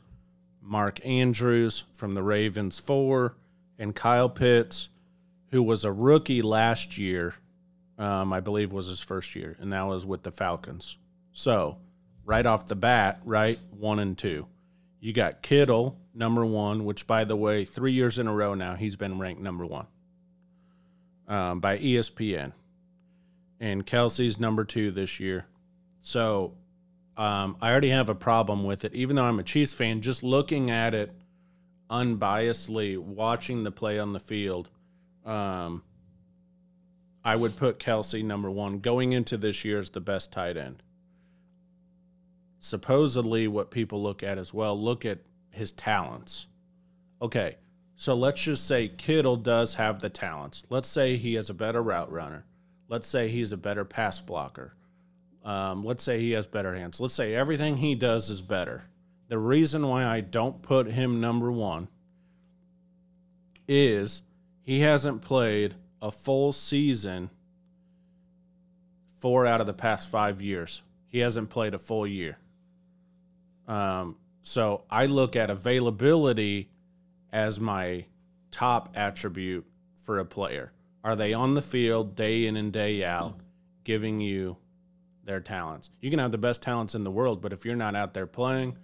Mark 0.62 1.06
Andrews 1.06 1.84
from 1.92 2.14
the 2.14 2.24
Ravens 2.24 2.80
four, 2.80 3.36
and 3.78 3.94
Kyle 3.94 4.30
Pitts, 4.30 4.88
who 5.52 5.62
was 5.62 5.84
a 5.84 5.92
rookie 5.92 6.42
last 6.42 6.98
year, 6.98 7.34
um, 7.98 8.32
I 8.32 8.40
believe 8.40 8.72
was 8.72 8.88
his 8.88 9.02
first 9.02 9.36
year, 9.36 9.58
and 9.60 9.74
that 9.74 9.86
was 9.86 10.06
with 10.06 10.24
the 10.24 10.32
Falcons. 10.32 10.96
So 11.34 11.80
right 12.24 12.46
off 12.46 12.68
the 12.68 12.78
bat, 12.78 13.20
right 13.26 13.60
one 13.70 14.00
and 14.00 14.18
two, 14.18 14.48
you 15.02 15.12
got 15.12 15.42
Kittle 15.42 16.00
number 16.14 16.46
one, 16.46 16.86
which 16.86 17.08
by 17.08 17.24
the 17.24 17.36
way, 17.36 17.66
three 17.66 17.94
years 17.94 18.20
in 18.20 18.28
a 18.28 18.34
row 18.34 18.54
now 18.54 18.76
he's 18.76 18.96
been 18.96 19.20
ranked 19.20 19.42
number 19.42 19.66
one 19.66 19.88
um, 21.28 21.60
by 21.60 21.78
ESPN 21.78 22.54
and 23.60 23.86
Kelce's 23.86 24.40
number 24.40 24.64
two 24.66 24.92
this 24.92 25.20
year. 25.20 25.46
So 26.02 26.54
um, 27.16 27.56
I 27.62 27.72
already 27.72 27.90
have 27.90 28.10
a 28.10 28.16
problem 28.16 28.64
with 28.64 28.84
it, 28.84 28.94
even 28.94 29.16
though 29.16 29.26
I'm 29.26 29.40
a 29.40 29.44
Chiefs 29.44 29.74
fan. 29.74 30.02
Just 30.02 30.24
looking 30.24 30.70
at 30.70 30.94
it 30.94 31.14
unbiasedly, 31.90 32.98
watching 32.98 33.64
the 33.64 33.72
play 33.72 34.00
on 34.00 34.14
the 34.14 34.20
field, 34.20 34.70
um, 35.26 35.84
I 37.24 37.36
would 37.36 37.56
put 37.56 37.80
Kelce 37.80 38.24
number 38.24 38.52
one 38.52 38.80
going 38.80 39.14
into 39.14 39.38
this 39.38 39.64
year 39.64 39.80
as 39.80 39.92
the 39.92 40.02
best 40.02 40.32
tight 40.32 40.58
end. 40.58 40.84
Supposedly, 42.60 43.48
what 43.48 43.72
people 43.72 44.02
look 44.02 44.24
at 44.24 44.38
as 44.38 44.54
well, 44.54 44.80
look 44.80 45.06
at 45.06 45.20
his 45.54 45.72
talents. 45.72 46.48
Okay, 47.22 47.58
so 47.96 48.16
let's 48.16 48.44
just 48.44 48.68
say 48.68 48.88
Kittle 48.90 49.38
does 49.38 49.76
have 49.76 50.02
the 50.02 50.10
talents. 50.10 50.66
Let's 50.70 50.90
say 50.90 51.16
he 51.16 51.36
is 51.36 51.50
a 51.50 51.54
better 51.54 51.82
route 51.82 52.12
runner. 52.12 52.46
Let's 52.90 53.08
say 53.08 53.30
he's 53.30 53.52
a 53.52 53.58
better 53.58 53.86
pass 53.86 54.20
blocker. 54.20 54.76
Um, 55.44 55.84
let's 55.84 56.04
say 56.04 56.20
he 56.20 56.32
has 56.32 56.48
better 56.48 56.76
hands. 56.76 57.00
Let's 57.00 57.14
say 57.14 57.34
everything 57.34 57.78
he 57.78 57.96
does 57.96 58.30
is 58.30 58.42
better. 58.42 58.84
The 59.30 59.38
reason 59.38 59.88
why 59.88 60.06
I 60.06 60.22
don't 60.22 60.62
put 60.62 60.88
him 60.88 61.22
number 61.22 61.52
one 61.52 61.88
is 63.68 64.22
he 64.62 64.82
hasn't 64.82 65.22
played 65.22 65.76
a 66.02 66.12
full 66.12 66.52
season 66.52 67.30
four 69.20 69.46
out 69.46 69.62
of 69.62 69.68
the 69.68 69.74
past 69.74 70.10
five 70.10 70.42
years. 70.42 70.82
He 71.08 71.20
hasn't 71.20 71.50
played 71.50 71.74
a 71.74 71.80
full 71.80 72.06
year. 72.06 72.38
Um, 73.68 74.18
so 74.44 74.84
I 74.90 75.06
look 75.06 75.36
at 75.36 75.50
availability 75.50 76.70
as 77.32 77.60
my 77.60 78.06
top 78.52 78.92
attribute 78.94 79.66
for 80.04 80.20
a 80.20 80.26
player. 80.26 80.74
Are 81.04 81.16
they 81.16 81.34
on 81.34 81.54
the 81.54 81.62
field 81.62 82.16
day 82.16 82.46
in 82.46 82.56
and 82.58 82.72
day 82.72 83.04
out, 83.04 83.36
giving 83.84 84.20
you 84.20 84.58
their 85.24 85.40
talents? 85.40 85.90
You 86.02 86.10
can 86.10 86.20
have 86.20 86.34
the 86.34 86.38
best 86.38 86.62
talents 86.62 86.94
in 86.94 87.06
the 87.06 87.12
world, 87.12 87.42
but 87.42 87.54
if 87.54 87.66
you're 87.66 87.76
not 87.76 87.96
out 87.96 88.14
there 88.14 88.28
playing, 88.28 88.78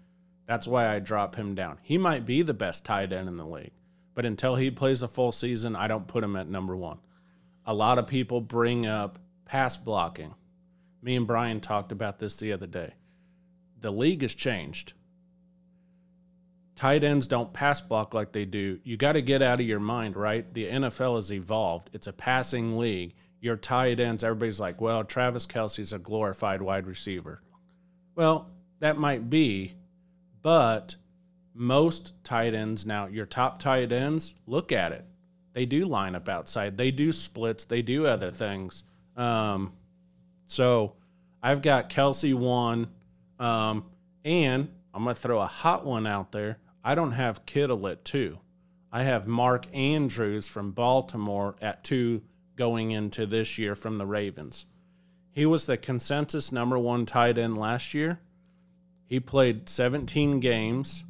that's 0.48 0.66
why 0.66 0.88
I 0.88 1.00
drop 1.00 1.36
him 1.36 1.56
down. 1.56 1.78
He 1.84 1.98
might 1.98 2.26
be 2.26 2.42
the 2.42 2.54
best 2.54 2.86
tight 2.86 3.12
end 3.12 3.28
in 3.28 3.36
the 3.36 3.46
league, 3.46 3.74
but 4.16 4.26
until 4.26 4.56
he 4.56 4.72
plays 4.72 5.04
a 5.04 5.08
full 5.10 5.34
season, 5.34 5.76
I 5.76 5.88
don't 5.88 6.08
put 6.08 6.24
him 6.24 6.38
at 6.38 6.50
number 6.50 6.76
one. 6.76 7.00
A 7.66 7.74
lot 7.74 8.00
of 8.00 8.08
people 8.08 8.40
bring 8.40 8.88
up 8.88 9.20
pass 9.44 9.76
blocking. 9.76 10.36
Me 11.02 11.18
and 11.18 11.28
Brian 11.28 11.60
talked 11.60 11.92
about 11.92 12.20
this 12.20 12.38
the 12.38 12.54
other 12.54 12.68
day. 12.68 12.94
The 13.80 13.92
league 13.92 14.22
has 14.22 14.34
changed 14.34 14.94
tight 16.80 17.04
ends 17.04 17.28
don't 17.28 17.52
pass 17.52 17.82
block 17.82 18.14
like 18.14 18.32
they 18.32 18.46
do. 18.46 18.80
You 18.86 18.96
got 18.96 19.12
to 19.12 19.22
get 19.22 19.42
out 19.42 19.60
of 19.60 19.66
your 19.66 19.82
mind, 19.82 20.16
right? 20.16 20.52
The 20.54 20.66
NFL 20.66 21.16
has 21.16 21.30
evolved. 21.30 21.90
It's 21.92 22.08
a 22.08 22.14
passing 22.14 22.78
league. 22.78 23.16
Your 23.42 23.58
tight 23.58 24.00
ends, 24.00 24.24
everybody's 24.24 24.62
like, 24.62 24.80
well, 24.80 25.04
Travis 25.04 25.46
Kelce's 25.46 25.92
a 25.92 26.00
glorified 26.00 26.62
wide 26.62 26.88
receiver. 26.88 27.42
Well, 28.16 28.50
that 28.80 28.98
might 28.98 29.30
be, 29.30 29.74
but 30.42 30.96
most 31.54 32.14
tight 32.24 32.54
ends 32.54 32.86
now, 32.86 33.08
your 33.08 33.26
top 33.26 33.60
tight 33.60 33.92
ends, 33.92 34.36
look 34.48 34.72
at 34.72 34.94
it. 34.94 35.04
They 35.52 35.66
do 35.66 35.84
line 35.86 36.16
up 36.16 36.30
outside. 36.30 36.78
They 36.78 36.92
do 36.92 37.12
splits. 37.12 37.66
They 37.66 37.82
do 37.82 38.06
other 38.06 38.32
things. 38.32 38.84
Um, 39.18 39.74
so 40.48 40.94
I've 41.44 41.62
got 41.62 41.90
Kelce 41.90 42.34
one, 42.34 42.88
um, 43.38 43.84
and 44.24 44.70
I'm 44.94 45.04
gonna 45.04 45.16
throw 45.16 45.42
a 45.42 45.46
hot 45.46 45.86
one 45.86 46.08
out 46.08 46.32
there. 46.32 46.58
I 46.84 46.96
don't 46.96 47.12
have 47.12 47.46
Kittle 47.46 47.88
at 47.88 48.06
two. 48.06 48.40
I 48.92 49.04
have 49.04 49.28
Mark 49.28 49.68
Andrews 49.74 50.48
from 50.48 50.72
Baltimore 50.72 51.56
at 51.62 51.84
two 51.84 52.24
going 52.56 52.92
into 52.92 53.26
this 53.26 53.58
year 53.58 53.76
from 53.76 53.98
the 53.98 54.06
Ravens. 54.06 54.66
He 55.32 55.46
was 55.46 55.66
the 55.66 55.78
consensus 55.78 56.52
number 56.52 56.78
one 56.78 57.06
tight 57.06 57.38
end 57.38 57.58
last 57.58 57.94
year. 57.94 58.20
He 59.06 59.20
played 59.20 59.70
17 59.70 60.40
games. 60.40 61.04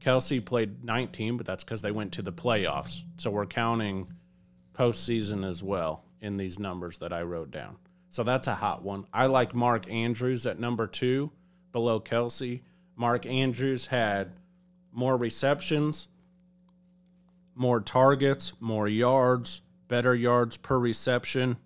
Kelce 0.00 0.44
played 0.44 0.84
19, 0.84 1.36
but 1.36 1.46
that's 1.46 1.64
because 1.64 1.82
they 1.82 1.90
went 1.92 2.12
to 2.12 2.22
the 2.22 2.32
playoffs. 2.32 3.02
So 3.18 3.30
we're 3.30 3.46
counting 3.46 4.08
postseason 4.74 5.46
as 5.46 5.62
well. 5.62 6.04
in 6.20 6.36
these 6.36 6.58
numbers 6.58 6.98
that 6.98 7.12
I 7.12 7.22
wrote 7.22 7.50
down. 7.50 7.76
So 8.10 8.22
that's 8.24 8.46
a 8.46 8.54
hot 8.54 8.82
one. 8.82 9.06
I 9.12 9.26
like 9.26 9.54
Mark 9.54 9.88
Andrews 9.90 10.46
at 10.46 10.58
number 10.58 10.86
two 10.86 11.30
below 11.72 12.00
Kelce. 12.00 12.62
Mark 12.96 13.26
Andrews 13.26 13.86
had 13.86 14.32
more 14.98 15.16
receptions, 15.16 16.08
more 17.54 17.80
targets, 17.80 18.52
more 18.58 18.88
yards, 18.88 19.62
better 19.86 20.12
yards 20.12 20.56
per 20.56 20.76
reception, 20.76 21.56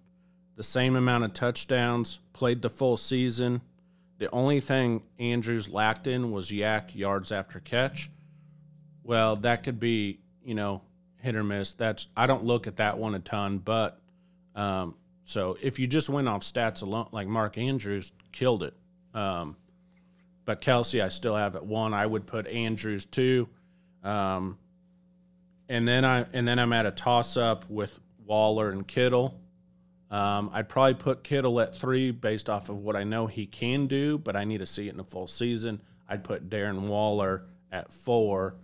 the 0.57 0.62
same 0.62 0.95
amount 0.95 1.25
of 1.25 1.33
touchdowns, 1.33 2.21
played 2.35 2.61
the 2.61 2.68
full 2.68 2.99
season. 2.99 3.62
The 4.18 4.31
only 4.33 4.61
thing 4.61 5.03
Andrews 5.18 5.71
lacked 5.71 6.07
in 6.07 6.31
was 6.31 6.51
YAC 6.51 6.95
yards 6.95 7.33
after 7.33 7.59
catch. 7.59 8.11
Well, 9.03 9.37
that 9.37 9.62
could 9.62 9.81
be, 9.81 10.21
you 10.45 10.55
know, 10.55 10.83
hit 11.16 11.35
or 11.35 11.42
miss. 11.42 11.73
That's 11.73 12.09
I 12.14 12.27
don't 12.27 12.45
look 12.45 12.66
at 12.66 12.77
that 12.77 12.99
one 12.99 13.14
a 13.14 13.18
ton, 13.18 13.59
but 13.59 13.99
um, 14.55 14.95
so 15.25 15.57
if 15.62 15.79
you 15.79 15.87
just 15.87 16.11
went 16.11 16.29
off 16.29 16.42
stats 16.42 16.83
alone, 16.83 17.09
like 17.12 17.29
Mark 17.29 17.57
Andrews 17.57 18.12
killed 18.31 18.62
it. 18.62 18.75
Um, 19.14 19.57
but 20.45 20.61
Kelce, 20.61 21.03
I 21.03 21.09
still 21.09 21.37
have 21.37 21.57
at 21.57 21.65
one. 21.65 21.95
I 21.95 22.07
would 22.07 22.27
put 22.27 22.47
Andrews 22.47 23.07
two, 23.07 23.49
um, 24.03 24.59
and 25.69 25.87
then 25.87 26.05
I 26.05 26.27
and 26.33 26.47
then 26.47 26.59
I'm 26.59 26.73
at 26.73 26.87
a 26.87 26.91
toss 26.91 27.37
up 27.37 27.69
with 27.71 27.99
Waller 28.25 28.71
and 28.71 28.87
Kittle. 28.87 29.39
Um, 30.11 30.51
I'd 30.53 30.69
probably 30.69 30.95
put 30.95 31.25
Kittle 31.25 31.59
at 31.61 31.75
three 31.75 32.11
based 32.11 32.51
off 32.51 32.69
of 32.69 32.77
what 32.77 32.97
I 32.97 33.05
know 33.05 33.27
he 33.27 33.47
can 33.47 33.87
do, 33.87 34.19
but 34.19 34.37
I 34.37 34.45
need 34.45 34.59
to 34.59 34.67
see 34.67 34.89
it 34.89 34.95
in 34.95 35.01
a 35.01 35.05
full 35.05 35.27
season. 35.27 35.81
I'd 36.09 36.23
put 36.23 36.51
Darren 36.51 36.83
Waller 36.83 37.47
at 37.71 37.93
four. 37.93 38.57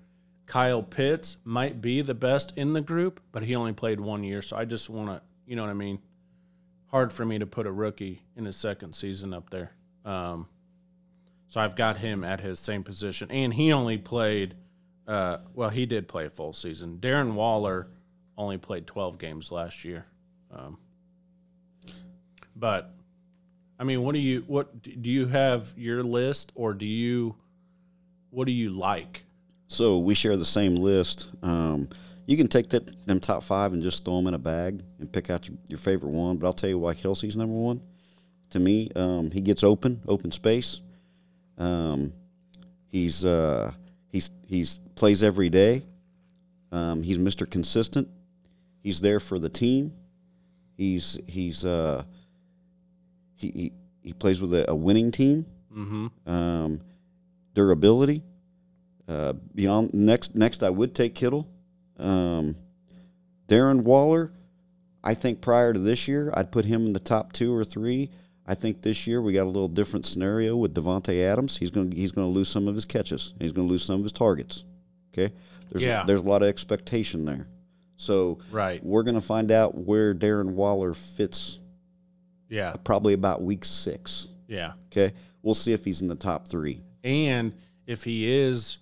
Kyle 0.44 0.82
Pitts 0.82 1.38
might 1.44 1.80
be 1.80 2.02
the 2.02 2.14
best 2.14 2.56
in 2.56 2.74
the 2.74 2.80
group, 2.80 3.20
but 3.32 3.42
he 3.42 3.54
only 3.54 3.72
played 3.72 4.00
one 4.00 4.24
year, 4.24 4.42
so 4.42 4.56
I 4.56 4.64
just 4.64 4.90
want 4.90 5.08
to, 5.08 5.22
you 5.46 5.56
know 5.56 5.62
what 5.62 5.70
I 5.70 5.74
mean? 5.74 6.00
Hard 6.86 7.12
for 7.12 7.24
me 7.24 7.38
to 7.38 7.46
put 7.46 7.66
a 7.66 7.72
rookie 7.72 8.22
in 8.36 8.44
his 8.44 8.56
second 8.56 8.94
season 8.94 9.32
up 9.32 9.50
there. 9.50 9.72
Um, 10.04 10.48
so 11.48 11.60
I've 11.60 11.74
got 11.76 11.98
him 11.98 12.22
at 12.22 12.40
his 12.40 12.60
same 12.60 12.84
position, 12.84 13.30
and 13.30 13.54
he 13.54 13.72
only 13.72 13.98
played. 13.98 14.54
Uh, 15.06 15.38
well, 15.54 15.70
he 15.70 15.86
did 15.86 16.06
play 16.06 16.26
a 16.26 16.30
full 16.30 16.52
season. 16.52 16.98
Darren 16.98 17.32
Waller 17.32 17.88
only 18.36 18.58
played 18.58 18.86
12 18.86 19.18
games 19.18 19.50
last 19.50 19.82
year. 19.82 20.04
Um, 20.50 20.76
but 22.54 22.94
I 23.78 23.84
mean, 23.84 24.02
what 24.02 24.14
do 24.14 24.20
you 24.20 24.44
what 24.46 24.82
do 24.82 25.10
you 25.10 25.26
have 25.26 25.72
your 25.76 26.02
list, 26.02 26.52
or 26.54 26.74
do 26.74 26.84
you 26.84 27.36
what 28.30 28.46
do 28.46 28.52
you 28.52 28.70
like? 28.70 29.24
So 29.68 29.98
we 29.98 30.14
share 30.14 30.36
the 30.36 30.44
same 30.44 30.76
list. 30.76 31.28
Um, 31.42 31.88
you 32.26 32.36
can 32.36 32.48
take 32.48 32.68
that 32.70 33.06
them 33.06 33.20
top 33.20 33.42
five 33.42 33.72
and 33.72 33.82
just 33.82 34.04
throw 34.04 34.16
them 34.16 34.26
in 34.26 34.34
a 34.34 34.38
bag 34.38 34.82
and 34.98 35.10
pick 35.10 35.30
out 35.30 35.48
your, 35.48 35.56
your 35.68 35.78
favorite 35.78 36.10
one. 36.10 36.36
But 36.36 36.46
I'll 36.46 36.52
tell 36.52 36.68
you 36.68 36.78
why 36.78 36.94
Kelce's 36.94 37.36
number 37.36 37.54
one. 37.54 37.80
To 38.50 38.58
me, 38.58 38.90
um, 38.96 39.30
he 39.30 39.40
gets 39.42 39.62
open, 39.62 40.00
open 40.08 40.32
space. 40.32 40.80
Um, 41.58 42.12
he's 42.86 43.24
uh, 43.24 43.72
he's 44.08 44.30
he's 44.46 44.80
plays 44.94 45.22
every 45.22 45.50
day. 45.50 45.82
Um, 46.72 47.02
he's 47.02 47.18
Mister 47.18 47.46
Consistent. 47.46 48.08
He's 48.82 49.00
there 49.00 49.20
for 49.20 49.38
the 49.38 49.48
team. 49.48 49.92
He's 50.76 51.18
he's 51.26 51.64
uh, 51.64 52.04
he, 53.34 53.48
he 53.48 53.72
he 54.02 54.12
plays 54.12 54.40
with 54.40 54.54
a, 54.54 54.70
a 54.70 54.74
winning 54.74 55.10
team. 55.10 55.44
Mm-hmm. 55.76 56.30
Um, 56.30 56.80
durability. 57.54 58.22
Uh, 59.08 59.32
beyond 59.54 59.94
next, 59.94 60.36
next 60.36 60.62
I 60.62 60.70
would 60.70 60.94
take 60.94 61.14
Kittle. 61.14 61.48
Um, 61.98 62.54
Darren 63.48 63.82
Waller, 63.82 64.32
I 65.02 65.14
think 65.14 65.40
prior 65.40 65.72
to 65.72 65.78
this 65.78 66.06
year, 66.06 66.30
I'd 66.34 66.52
put 66.52 66.66
him 66.66 66.86
in 66.86 66.92
the 66.92 67.00
top 67.00 67.32
two 67.32 67.54
or 67.54 67.64
three. 67.64 68.10
I 68.50 68.54
think 68.54 68.80
this 68.80 69.06
year 69.06 69.20
we 69.20 69.34
got 69.34 69.42
a 69.44 69.52
little 69.52 69.68
different 69.68 70.06
scenario 70.06 70.56
with 70.56 70.74
Davante 70.74 71.22
Adams. 71.22 71.56
He's 71.58 71.70
going 71.70 71.90
to 71.90 71.96
he's 71.96 72.10
going 72.12 72.26
to 72.26 72.32
lose 72.32 72.48
some 72.48 72.66
of 72.66 72.74
his 72.74 72.86
catches. 72.86 73.34
He's 73.38 73.52
going 73.52 73.68
to 73.68 73.70
lose 73.70 73.84
some 73.84 73.96
of 73.96 74.02
his 74.02 74.12
targets. 74.12 74.64
Okay, 75.12 75.32
there's 75.70 75.84
Yeah. 75.84 76.02
a, 76.02 76.06
there's 76.06 76.22
a 76.22 76.24
lot 76.24 76.42
of 76.42 76.48
expectation 76.48 77.24
there. 77.26 77.46
So 77.96 78.38
Right. 78.50 78.82
we're 78.84 79.02
going 79.02 79.16
to 79.16 79.20
find 79.20 79.50
out 79.52 79.76
where 79.76 80.14
Darren 80.14 80.52
Waller 80.52 80.94
fits 80.94 81.58
Yeah. 82.48 82.72
probably 82.84 83.12
about 83.12 83.42
week 83.42 83.64
six. 83.66 84.28
Yeah. 84.46 84.72
Okay, 84.90 85.12
we'll 85.42 85.54
see 85.54 85.72
if 85.74 85.84
he's 85.84 86.00
in 86.00 86.08
the 86.08 86.14
top 86.14 86.48
three. 86.48 86.80
And 87.04 87.52
if 87.86 88.04
he 88.04 88.30
is, 88.32 88.78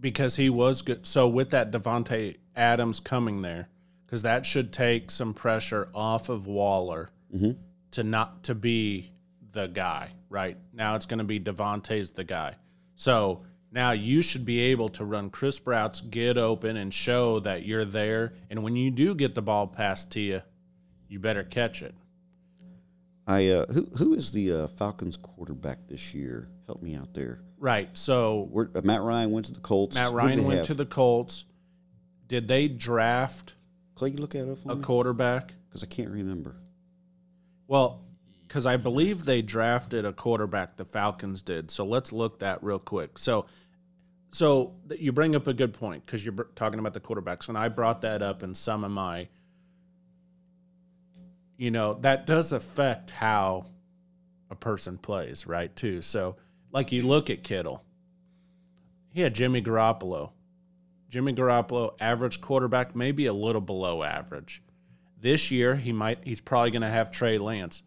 because 0.00 0.34
he 0.36 0.50
was 0.50 0.82
good. 0.82 1.06
So 1.06 1.28
with 1.28 1.50
that 1.50 1.70
Davante 1.70 2.38
Adams 2.56 2.98
coming 2.98 3.42
there, 3.42 3.68
because 4.06 4.22
that 4.22 4.44
should 4.46 4.72
take 4.72 5.10
some 5.12 5.32
pressure 5.32 5.88
off 5.94 6.28
of 6.28 6.48
Waller 6.48 7.10
mm-hmm. 7.32 7.52
To 7.92 8.04
not 8.04 8.44
to 8.44 8.54
be 8.54 9.12
the 9.52 9.66
guy. 9.66 10.12
Right 10.28 10.56
now, 10.72 10.94
it's 10.94 11.06
going 11.06 11.18
to 11.18 11.24
be 11.24 11.40
Davante's 11.40 12.12
the 12.12 12.24
guy. 12.24 12.54
So 12.94 13.42
now 13.72 13.90
you 13.92 14.22
should 14.22 14.44
be 14.44 14.60
able 14.60 14.88
to 14.90 15.04
run 15.04 15.30
Chris 15.30 15.60
routes, 15.66 16.00
get 16.00 16.38
open, 16.38 16.76
and 16.76 16.92
show 16.94 17.40
that 17.40 17.64
you're 17.64 17.84
there. 17.84 18.34
And 18.48 18.62
when 18.62 18.76
you 18.76 18.90
do 18.90 19.14
get 19.14 19.34
the 19.34 19.42
ball 19.42 19.66
passed 19.66 20.12
to 20.12 20.20
you, 20.20 20.42
you 21.08 21.18
better 21.18 21.42
catch 21.42 21.82
it. 21.82 21.94
I 23.26 23.48
uh, 23.48 23.66
who 23.66 23.86
who 23.96 24.14
is 24.14 24.30
the 24.30 24.52
uh, 24.52 24.66
Falcons 24.68 25.16
quarterback 25.16 25.86
this 25.88 26.14
year? 26.14 26.48
Help 26.66 26.82
me 26.82 26.94
out 26.94 27.14
there. 27.14 27.40
Right. 27.58 27.88
So 27.96 28.48
Where, 28.50 28.70
uh, 28.74 28.80
Matt 28.82 29.02
Ryan 29.02 29.30
went 29.30 29.46
to 29.46 29.52
the 29.52 29.60
Colts. 29.60 29.94
Matt 29.94 30.12
Ryan 30.12 30.44
went 30.44 30.58
have? 30.58 30.66
to 30.66 30.74
the 30.74 30.86
Colts. 30.86 31.44
Did 32.26 32.48
they 32.48 32.68
draft 32.68 33.54
Clay. 33.94 34.10
You 34.10 34.18
look 34.18 34.34
at 34.34 34.46
it 34.46 34.58
a 34.66 34.76
me 34.76 34.82
quarterback? 34.82 35.52
because 35.68 35.82
I 35.84 35.86
can't 35.86 36.10
remember. 36.10 36.56
Well, 37.70 38.02
because 38.48 38.66
I 38.66 38.78
believe 38.78 39.24
they 39.24 39.42
drafted 39.42 40.04
a 40.04 40.12
quarterback. 40.12 40.76
The 40.76 40.84
Falcons 40.84 41.40
did. 41.40 41.70
So 41.70 41.84
let's 41.84 42.12
look 42.12 42.40
that 42.40 42.64
real 42.64 42.80
quick. 42.80 43.16
So, 43.16 43.46
so 44.32 44.74
you 44.98 45.12
bring 45.12 45.36
up 45.36 45.46
a 45.46 45.54
good 45.54 45.72
point 45.72 46.04
because 46.04 46.26
you're 46.26 46.48
talking 46.56 46.80
about 46.80 46.94
the 46.94 47.00
quarterbacks, 47.00 47.48
and 47.48 47.56
I 47.56 47.68
brought 47.68 48.00
that 48.00 48.22
up 48.22 48.42
in 48.42 48.56
some 48.56 48.82
of 48.82 48.90
my. 48.90 49.28
You 51.58 51.70
know 51.70 51.94
that 52.00 52.26
does 52.26 52.50
affect 52.50 53.12
how 53.12 53.66
a 54.50 54.56
person 54.56 54.98
plays, 54.98 55.46
right? 55.46 55.74
Too. 55.76 56.02
So, 56.02 56.34
like 56.72 56.90
you 56.90 57.02
look 57.06 57.30
at 57.30 57.44
Kittle. 57.44 57.84
He 59.12 59.20
had 59.20 59.32
Jimmy 59.32 59.62
Garoppolo. 59.62 60.32
Jimmy 61.08 61.34
Garoppolo, 61.34 61.94
average 62.00 62.40
quarterback, 62.40 62.96
maybe 62.96 63.26
a 63.26 63.32
little 63.32 63.60
below 63.60 64.02
average. 64.02 64.60
This 65.20 65.50
year, 65.50 65.76
he 65.76 65.92
might 65.92 66.18
he's 66.24 66.40
probably 66.40 66.70
going 66.70 66.82
to 66.82 66.88
have 66.88 67.10
Trey 67.10 67.38
Lance. 67.38 67.82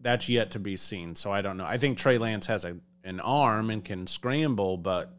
That's 0.00 0.28
yet 0.28 0.52
to 0.52 0.58
be 0.58 0.76
seen, 0.76 1.16
so 1.16 1.32
I 1.32 1.42
don't 1.42 1.56
know. 1.56 1.66
I 1.66 1.76
think 1.76 1.98
Trey 1.98 2.18
Lance 2.18 2.46
has 2.46 2.64
a 2.64 2.76
an 3.04 3.20
arm 3.20 3.70
and 3.70 3.84
can 3.84 4.06
scramble, 4.06 4.76
but 4.76 5.12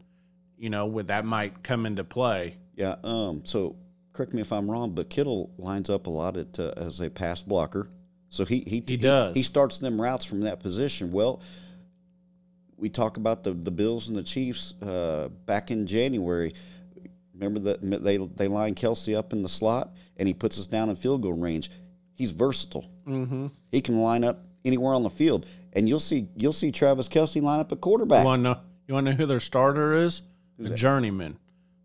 you 0.58 0.70
know, 0.70 0.86
with 0.86 1.08
that 1.08 1.24
might 1.24 1.62
come 1.62 1.86
into 1.86 2.04
play. 2.04 2.56
Yeah. 2.76 2.96
Um. 3.04 3.42
So 3.44 3.76
correct 4.12 4.34
me 4.34 4.40
if 4.40 4.52
I'm 4.52 4.70
wrong, 4.70 4.92
but 4.92 5.08
Kittle 5.08 5.50
lines 5.58 5.90
up 5.90 6.06
a 6.06 6.10
lot 6.10 6.36
at, 6.36 6.58
uh, 6.58 6.72
as 6.76 7.00
a 7.00 7.10
pass 7.10 7.42
blocker. 7.42 7.88
So 8.28 8.44
he 8.44 8.62
he 8.66 8.82
He 8.86 8.96
does. 8.96 9.36
He, 9.36 9.42
starts 9.42 9.78
them 9.78 10.00
routes 10.00 10.24
from 10.24 10.40
that 10.42 10.60
position. 10.60 11.10
Well, 11.10 11.40
we 12.76 12.88
talk 12.88 13.16
about 13.16 13.44
the 13.44 13.52
the 13.52 13.70
Bills 13.70 14.08
and 14.08 14.16
the 14.16 14.22
Chiefs 14.22 14.74
uh, 14.82 15.28
back 15.46 15.70
in 15.70 15.86
January. 15.86 16.54
Remember 17.34 17.60
that 17.60 17.80
they 17.82 18.16
they 18.18 18.48
line 18.48 18.74
Kelce 18.74 19.16
up 19.16 19.32
in 19.32 19.42
the 19.42 19.48
slot, 19.48 19.94
and 20.20 20.28
he 20.28 20.34
puts 20.34 20.60
us 20.60 20.66
down 20.68 20.90
in 20.90 20.94
field 20.94 21.22
goal 21.22 21.32
range. 21.32 21.70
He's 22.12 22.30
versatile. 22.30 22.88
Mm-hmm. 23.08 23.46
He 23.72 23.80
can 23.80 24.00
line 24.00 24.22
up 24.22 24.44
anywhere 24.64 24.94
on 24.94 25.02
the 25.02 25.10
field, 25.10 25.46
and 25.72 25.88
you'll 25.88 25.98
see 25.98 26.28
you'll 26.36 26.52
see 26.52 26.70
Travis 26.70 27.08
Kelce 27.08 27.42
line 27.42 27.58
up 27.58 27.72
at 27.72 27.80
quarterback. 27.80 28.20
You 28.20 28.26
want 28.26 28.40
to 28.40 28.42
know? 28.44 28.60
You 28.86 28.94
want 28.94 29.06
to 29.06 29.12
know 29.12 29.16
who 29.16 29.26
their 29.26 29.40
starter 29.40 29.94
is? 29.94 30.22
a 30.62 30.74
journeyman, 30.74 31.38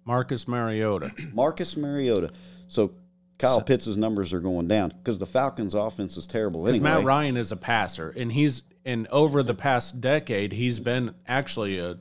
Marcus 0.03 0.49
Mariota. 0.49 1.13
Marcus 1.33 1.77
Mariota. 1.77 2.31
So 2.67 2.91
Kyle 3.37 3.61
Pitts' 3.61 3.95
numbers 3.95 4.33
are 4.33 4.41
going 4.41 4.67
down 4.67 4.89
because 4.97 5.17
the 5.17 5.25
Falcons' 5.25 5.73
offense 5.73 6.17
is 6.17 6.27
terrible 6.27 6.65
Because 6.65 6.81
anyway. 6.81 6.97
Matt 6.97 7.05
Ryan 7.05 7.37
is 7.37 7.53
a 7.53 7.57
passer, 7.57 8.09
and 8.09 8.33
he's 8.33 8.63
and 8.83 9.07
over 9.07 9.41
the 9.43 9.55
past 9.55 10.01
decade, 10.01 10.51
he's 10.51 10.81
been 10.81 11.15
actually 11.25 11.79
a 11.79 11.97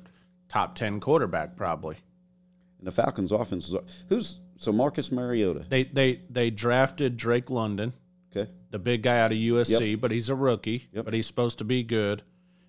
top 0.49 0.75
ten 0.75 0.99
quarterback, 0.99 1.55
probably. 1.55 1.99
and 2.79 2.89
the 2.89 2.93
Falcons' 2.93 3.31
offense 3.31 3.69
is 3.69 3.77
who's 4.09 4.41
so 4.65 4.73
Marcus 4.73 5.13
Mariota. 5.13 5.67
They 5.69 5.85
they 5.85 6.21
they 6.31 6.51
drafted 6.51 7.17
Drake 7.17 7.51
London, 7.51 7.93
Okay, 8.35 8.51
the 8.71 8.79
big 8.79 9.03
guy 9.03 9.21
out 9.21 9.31
of 9.31 9.39
USC, 9.39 10.01
but 10.01 10.11
he's 10.11 10.29
a 10.29 10.35
rookie. 10.35 10.89
Yep. 10.93 11.05
But 11.05 11.15
he's 11.15 11.27
supposed 11.27 11.59
to 11.59 11.65
be 11.65 11.83
good. 11.83 12.23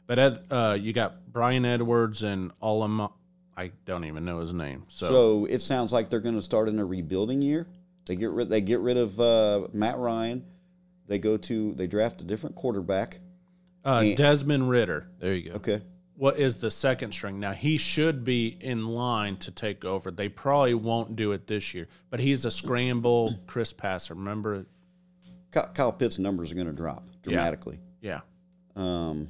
But 0.08 0.20
Ed, 0.20 0.46
uh, 0.52 0.78
you 0.80 0.94
got 0.94 1.32
Bryan 1.32 1.66
Edwards 1.66 2.22
and 2.22 2.52
all 2.60 2.88
Olam. 2.88 3.12
I 3.58 3.72
don't 3.86 4.04
even 4.04 4.26
know 4.26 4.40
his 4.40 4.54
name. 4.54 4.84
So, 4.90 5.08
so, 5.08 5.46
it 5.46 5.62
sounds 5.62 5.94
like 5.94 6.10
they're 6.10 6.20
going 6.20 6.36
to 6.36 6.42
start 6.42 6.68
in 6.68 6.78
a 6.78 6.86
rebuilding 6.86 7.42
year. 7.42 7.68
They 8.06 8.16
get 8.18 8.32
rid 8.32 8.50
they 8.50 8.62
get 8.62 8.82
rid 8.82 8.98
of 8.98 9.20
uh, 9.20 9.68
Matt 9.74 9.98
Ryan. 9.98 10.46
They 11.08 11.18
go 11.18 11.38
to 11.38 11.74
they 11.74 11.88
draft 11.88 12.22
a 12.22 12.24
different 12.24 12.56
quarterback. 12.56 13.20
uh, 13.86 14.04
Desmond 14.16 14.70
Ridder. 14.70 15.08
There 15.20 15.34
you 15.34 15.50
go. 15.52 15.56
Okay, 15.56 15.82
What 16.18 16.38
is 16.40 16.56
the 16.58 16.72
second 16.72 17.12
string? 17.14 17.40
Now 17.42 17.52
he 17.52 17.78
should 17.78 18.24
be 18.24 18.48
in 18.62 18.88
line 18.88 19.36
to 19.38 19.52
take 19.52 19.84
over. 19.84 20.12
They 20.12 20.30
probably 20.30 20.74
won't 20.74 21.16
do 21.18 21.34
it 21.34 21.48
this 21.48 21.74
year, 21.74 21.88
but 22.10 22.20
he's 22.22 22.46
a 22.46 22.52
scramble 22.52 23.34
Chris 23.48 23.74
passer. 23.74 24.14
Remember 24.14 24.66
Ky- 25.54 25.60
Kyle 25.74 25.92
Pitts' 25.92 26.18
numbers 26.18 26.52
are 26.52 26.56
going 26.56 26.68
to 26.68 26.74
drop 26.74 27.04
dramatically. 27.22 27.80
Yeah. 28.02 28.22
Um, 28.78 29.28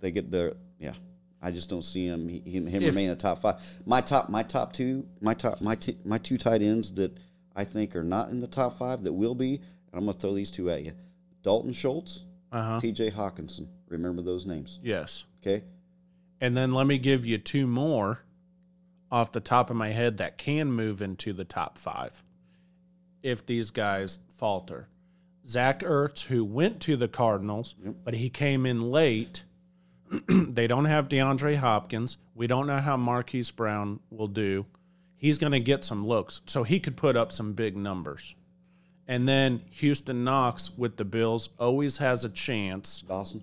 they 0.00 0.10
get 0.10 0.30
the 0.30 0.56
yeah. 0.78 0.94
I 1.40 1.50
just 1.50 1.68
don't 1.70 1.82
see 1.82 2.06
him 2.06 2.28
him, 2.28 2.66
him 2.66 2.82
If- 2.82 2.88
remain 2.94 3.04
in 3.04 3.10
the 3.10 3.16
top 3.16 3.40
five. 3.40 3.56
My 3.86 4.00
top 4.00 4.28
my 4.28 4.42
top 4.42 4.72
two 4.72 5.06
my 5.20 5.34
top 5.34 5.60
my 5.60 5.76
t- 5.76 5.98
my 6.04 6.18
two 6.18 6.38
tight 6.38 6.60
ends 6.62 6.90
that 6.94 7.16
I 7.54 7.64
think 7.64 7.94
are 7.94 8.02
not 8.02 8.30
in 8.30 8.40
the 8.40 8.46
top 8.48 8.78
five 8.78 9.04
that 9.04 9.12
will 9.12 9.34
be. 9.36 9.54
And 9.56 9.62
I'm 10.00 10.04
going 10.06 10.14
to 10.14 10.18
throw 10.20 10.34
these 10.34 10.50
two 10.50 10.70
at 10.70 10.84
you: 10.84 10.92
Dalton 11.42 11.72
Schultz, 11.72 12.24
Uh 12.50 12.62
huh. 12.62 12.80
T.J. 12.80 13.10
Hockenson. 13.12 13.68
Remember 13.88 14.22
those 14.22 14.44
names, 14.44 14.80
Yes. 14.82 15.24
okay? 15.40 15.62
And 16.40 16.56
then 16.56 16.72
let 16.72 16.86
me 16.86 16.98
give 16.98 17.24
you 17.24 17.38
two 17.38 17.66
more 17.66 18.24
off 19.10 19.32
the 19.32 19.40
top 19.40 19.70
of 19.70 19.76
my 19.76 19.90
head 19.90 20.18
that 20.18 20.38
can 20.38 20.72
move 20.72 21.00
into 21.00 21.32
the 21.32 21.44
top 21.44 21.78
five 21.78 22.22
if 23.22 23.44
these 23.46 23.70
guys 23.70 24.18
falter. 24.36 24.88
Zach 25.46 25.80
Ertz, 25.80 26.26
who 26.26 26.44
went 26.44 26.80
to 26.82 26.96
the 26.96 27.08
Cardinals, 27.08 27.74
but 28.04 28.14
he 28.14 28.30
came 28.30 28.66
in 28.66 28.90
late. 28.90 29.44
they 30.28 30.66
don't 30.66 30.86
have 30.86 31.08
DeAndre 31.08 31.56
Hopkins. 31.56 32.18
We 32.34 32.46
don't 32.46 32.66
know 32.66 32.80
how 32.80 32.96
Marquise 32.96 33.50
Brown 33.50 34.00
will 34.10 34.28
do. 34.28 34.66
He's 35.16 35.38
going 35.38 35.52
to 35.52 35.60
get 35.60 35.84
some 35.84 36.06
looks, 36.06 36.40
so 36.46 36.64
he 36.64 36.80
could 36.80 36.96
put 36.96 37.16
up 37.16 37.32
some 37.32 37.52
big 37.54 37.76
numbers. 37.76 38.34
And 39.06 39.28
then 39.28 39.62
Houston 39.70 40.24
Knox 40.24 40.76
with 40.76 40.96
the 40.96 41.04
Bills 41.04 41.50
always 41.58 41.98
has 41.98 42.24
a 42.24 42.30
chance. 42.30 43.02
Dawson. 43.02 43.42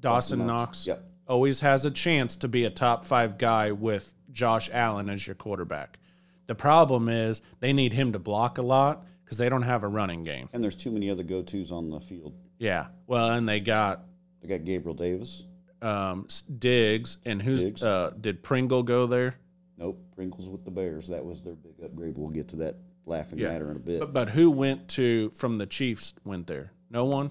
Dawson, 0.00 0.40
Knox. 0.40 0.48
Knox 0.48 0.86
Yep. 0.86 1.04
Always 1.26 1.60
has 1.60 1.84
a 1.84 1.90
chance 1.90 2.36
to 2.36 2.48
be 2.48 2.64
a 2.64 2.70
top 2.70 3.04
five 3.04 3.38
guy 3.38 3.72
with 3.72 4.14
Josh 4.30 4.68
Allen 4.72 5.08
as 5.08 5.26
your 5.26 5.34
quarterback. 5.36 5.98
The 6.46 6.54
problem 6.54 7.08
is 7.08 7.40
they 7.60 7.72
need 7.72 7.92
him 7.94 8.12
to 8.12 8.18
block 8.18 8.58
a 8.58 8.62
lot 8.62 9.06
because 9.24 9.38
they 9.38 9.48
don't 9.48 9.62
have 9.62 9.82
a 9.82 9.88
running 9.88 10.22
game. 10.24 10.48
And 10.52 10.62
there's 10.62 10.76
too 10.76 10.90
many 10.90 11.08
other 11.08 11.22
go 11.22 11.42
tos 11.42 11.72
on 11.72 11.88
the 11.90 12.00
field. 12.00 12.34
Yeah. 12.58 12.86
Well, 13.06 13.30
and 13.30 13.48
they 13.48 13.60
got 13.60 14.04
They 14.42 14.48
got 14.48 14.64
Gabriel 14.64 14.94
Davis. 14.94 15.44
um, 15.80 16.26
Diggs, 16.58 17.18
and 17.24 17.40
who's 17.40 17.62
Diggs. 17.64 17.82
Uh, 17.82 18.10
did 18.20 18.42
Pringle 18.42 18.82
go 18.82 19.06
there? 19.06 19.36
Nope. 19.78 19.98
Pringles 20.14 20.48
with 20.48 20.64
the 20.64 20.70
Bears. 20.70 21.08
That 21.08 21.24
was 21.24 21.42
their 21.42 21.54
big 21.54 21.72
upgrade. 21.84 22.16
We'll 22.16 22.28
get 22.30 22.48
to 22.48 22.56
that 22.56 22.76
laughing 23.06 23.38
Yeah. 23.38 23.48
matter 23.48 23.70
in 23.70 23.76
a 23.76 23.80
bit. 23.80 24.00
But, 24.00 24.12
but 24.12 24.28
who 24.30 24.50
went 24.50 24.88
to 24.90 25.30
from 25.30 25.58
the 25.58 25.66
Chiefs? 25.66 26.14
Went 26.24 26.46
there? 26.46 26.72
No 26.90 27.04
one. 27.06 27.30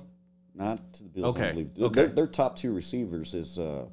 Not 0.56 0.94
to 0.94 1.04
the 1.04 1.10
Bills. 1.10 1.36
I 1.36 1.40
Okay, 1.40 1.46
don't 1.56 1.72
believe. 1.74 1.86
okay. 1.92 2.02
Their, 2.06 2.08
their 2.10 2.28
top 2.28 2.56
two 2.58 2.74
receivers 2.74 3.34
is 3.34 3.58
uh, 3.58 3.86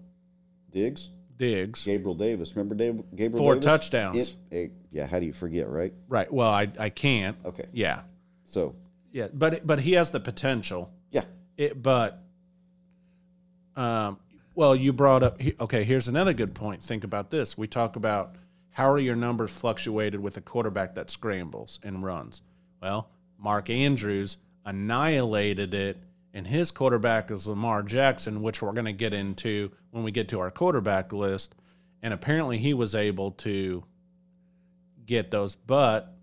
Diggs, 0.71 1.11
Diggs. 1.39 1.85
Gabriel 1.85 2.15
Davis. 2.15 2.55
Remember 2.55 2.75
Dave, 2.75 3.03
Gabriel 3.15 3.39
Four 3.39 3.55
Davis? 3.55 3.65
touchdowns. 3.65 4.19
It- 4.51 4.55
it- 4.57 4.73
yeah, 4.93 5.07
how 5.07 5.21
do 5.21 5.27
you 5.27 5.33
forget, 5.33 5.69
right? 5.69 5.93
Right. 6.09 6.31
Well, 6.33 6.51
I 6.51 6.69
I 6.79 6.91
can't. 6.91 7.37
Okay. 7.45 7.67
Yeah. 7.73 8.01
So, 8.45 8.75
Yeah. 9.13 9.29
But 9.33 9.65
but 9.67 9.81
he 9.81 9.93
has 9.93 10.11
the 10.11 10.19
potential. 10.21 10.93
yeah. 11.13 11.23
It, 11.57 11.81
but, 11.83 12.23
um, 13.77 14.19
well, 14.55 14.75
you 14.75 14.93
brought 14.93 15.23
up. 15.23 15.41
Okay, 15.61 15.85
here's 15.85 16.09
another 16.09 16.33
good 16.33 16.55
point. 16.55 16.83
Think 16.83 17.05
about 17.05 17.31
this. 17.31 17.57
We 17.57 17.67
talk 17.69 17.97
about 17.97 18.35
how 18.71 18.91
are 18.91 18.99
your 18.99 19.17
numbers 19.17 19.51
fluctuated 19.53 20.21
with 20.21 20.37
a 20.37 20.41
quarterback 20.41 20.95
that 20.97 21.09
scrambles 21.11 21.79
and 21.83 22.03
runs. 22.03 22.43
Well, 22.83 23.09
Mark 23.39 23.71
Andrews 23.71 24.39
annihilated 24.65 25.73
it, 25.75 25.99
and 26.33 26.47
his 26.47 26.71
quarterback 26.71 27.31
is 27.31 27.47
Lamar 27.49 27.83
Jackson, 27.83 28.43
which 28.43 28.63
we're 28.63 28.73
going 28.73 28.85
to 28.85 28.93
get 28.93 29.13
into 29.13 29.71
when 29.91 30.05
we 30.05 30.11
get 30.13 30.29
to 30.29 30.41
our 30.41 30.51
quarterback 30.51 31.13
list. 31.13 31.55
And 32.03 32.15
apparently, 32.15 32.59
he 32.59 32.73
was 32.75 32.95
able 32.95 33.33
to 33.33 33.85
get 35.07 35.31
those, 35.31 35.57
but. 35.57 36.17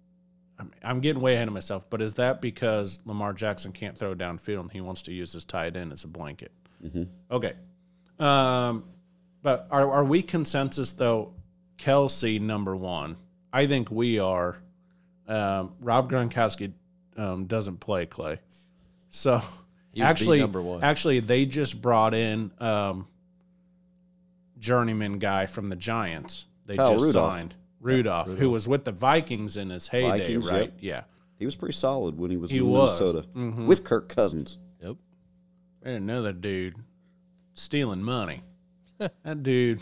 I'm- 0.84 1.02
getting 1.02 1.22
way 1.22 1.36
ahead 1.36 1.48
of 1.48 1.54
myself, 1.54 1.88
but 1.88 2.02
is 2.02 2.16
that 2.16 2.42
because 2.42 3.00
Lamar 3.06 3.32
Jackson 3.32 3.72
can't 3.72 3.96
throw 3.96 4.16
downfield 4.16 4.62
and 4.62 4.72
he 4.72 4.82
wants 4.82 5.04
to 5.04 5.14
use 5.14 5.32
his 5.34 5.46
tight 5.46 5.76
end 5.78 5.94
as 5.94 6.04
a 6.04 6.08
blanket? 6.08 6.52
Okay. 7.30 7.54
Um, 8.18 8.86
but 9.44 9.68
are, 9.70 9.92
are 9.92 10.04
we 10.04 10.24
consensus, 10.24 10.94
though, 10.94 11.36
Kelce 11.78 12.42
number 12.42 12.76
one? 12.76 13.18
I 13.54 13.68
think 13.68 13.92
we 13.92 14.18
are. 14.18 14.58
Um, 15.28 15.74
Rob 15.80 16.10
Gronkowski 16.12 16.74
um, 17.18 17.46
doesn't 17.46 17.80
play 17.80 18.08
Clay. 18.08 18.40
So 19.12 19.36
He 19.36 19.42
would 19.42 19.44
be 19.44 19.67
actually, 20.06 20.40
number 20.40 20.62
one. 20.62 20.84
actually, 20.84 21.20
they 21.20 21.46
just 21.46 21.82
brought 21.82 22.14
in 22.14 22.52
um, 22.60 23.08
journeyman 24.60 25.20
guy 25.20 25.46
from 25.46 25.70
the 25.70 25.76
Giants. 25.76 26.46
They 26.66 26.76
Kyle 26.76 26.94
just 26.94 27.06
Rudolph. 27.06 27.34
signed 27.34 27.56
Rudolph, 27.80 28.34
who 28.34 28.50
was 28.50 28.68
with 28.68 28.86
the 28.86 28.92
Vikings 28.92 29.56
in 29.58 29.70
his 29.70 29.88
heyday, 29.88 30.20
Vikings, 30.20 30.46
yep. 30.46 30.54
right? 30.54 30.74
Yeah. 30.80 31.04
He 31.40 31.46
was 31.46 31.56
pretty 31.56 31.74
solid 31.76 32.18
when 32.18 32.32
he 32.32 32.38
was 32.38 32.50
He 32.50 32.58
in 32.58 32.68
was. 32.68 33.00
Minnesota 33.00 33.28
Mhm. 33.36 33.68
with 33.68 33.84
Kirk 33.84 34.10
Cousins. 34.10 34.58
Yep. 34.82 34.96
And 35.84 35.96
another 35.96 36.34
dude 36.34 36.76
stealing 37.54 38.02
money. 38.04 38.42
that 38.98 39.44
dude. 39.44 39.82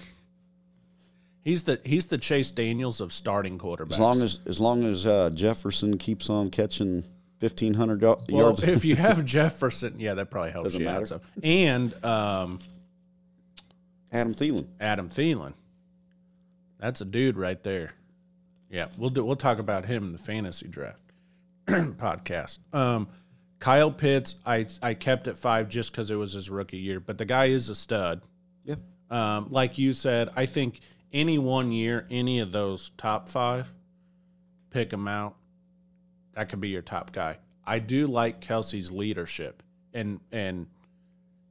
He's 1.41 1.63
the 1.63 1.80
he's 1.86 2.08
the 2.08 2.17
Chase 2.17 2.51
Daniels 2.51 2.99
of 2.99 3.13
starting 3.13 3.58
quarterbacks. 3.60 3.93
As 3.93 3.99
long 3.99 4.21
as 4.21 4.39
as 4.45 4.60
long 4.60 4.84
as 4.84 5.06
uh, 5.08 5.30
Jefferson 5.30 5.97
keeps 5.97 6.30
on 6.30 6.49
catching 6.49 7.04
fifteen 7.39 7.74
hundred 7.74 8.02
well, 8.02 8.24
yards, 8.28 8.63
if 8.63 8.86
you 8.86 8.95
have 8.95 9.24
Jefferson, 9.26 9.95
yeah, 10.00 10.13
that 10.15 10.30
probably 10.30 10.52
helps 10.52 10.74
Doesn't 10.74 10.82
you 10.82 10.86
matter. 10.86 11.21
And 11.43 12.06
um, 12.06 12.60
Adam 14.12 14.34
Thielen. 14.34 14.67
Adam 14.80 15.10
Thielen. 15.10 15.54
That's 16.80 17.02
a 17.02 17.06
dude 17.06 17.38
right 17.38 17.62
there. 17.63 17.91
Yeah, 18.69 18.88
we'll 18.98 19.10
do. 19.10 19.24
We'll 19.24 19.36
talk 19.36 19.60
about 19.60 19.86
him 19.86 20.06
in 20.06 20.12
the 20.12 20.17
fantasy 20.17 20.67
draft 20.67 21.02
podcast. 21.67 22.60
Um, 22.74 23.08
Kyle 23.60 23.91
Pitts, 23.91 24.36
I 24.45 24.67
I 24.82 24.93
kept 24.93 25.28
at 25.28 25.38
five 25.38 25.69
just 25.69 25.91
because 25.91 26.12
it 26.12 26.15
was 26.15 26.34
his 26.34 26.50
rookie 26.50 26.78
year, 26.78 27.00
but 27.00 27.17
the 27.17 27.26
guy 27.26 27.45
is 27.45 27.69
a 27.69 27.76
stud. 27.76 28.21
Yeah. 28.63 28.76
Um, 29.10 29.48
like 29.50 29.78
you 29.78 29.93
said, 29.93 30.30
I 30.36 30.45
think 30.45 30.80
any 31.13 31.38
one 31.38 31.71
year, 31.71 32.06
any 32.10 32.39
of 32.39 32.52
those 32.52 32.89
top 32.98 33.30
five, 33.30 33.71
pick 34.71 34.91
him 34.91 35.08
out. 35.08 35.36
That 36.36 36.50
could 36.50 36.60
be 36.62 36.69
your 36.69 36.82
top 36.82 37.12
guy. 37.12 37.38
I 37.65 37.80
do 37.80 38.08
like 38.08 38.41
Kelce's 38.41 38.91
leadership 38.91 39.63
and 39.93 40.19
and 40.32 40.67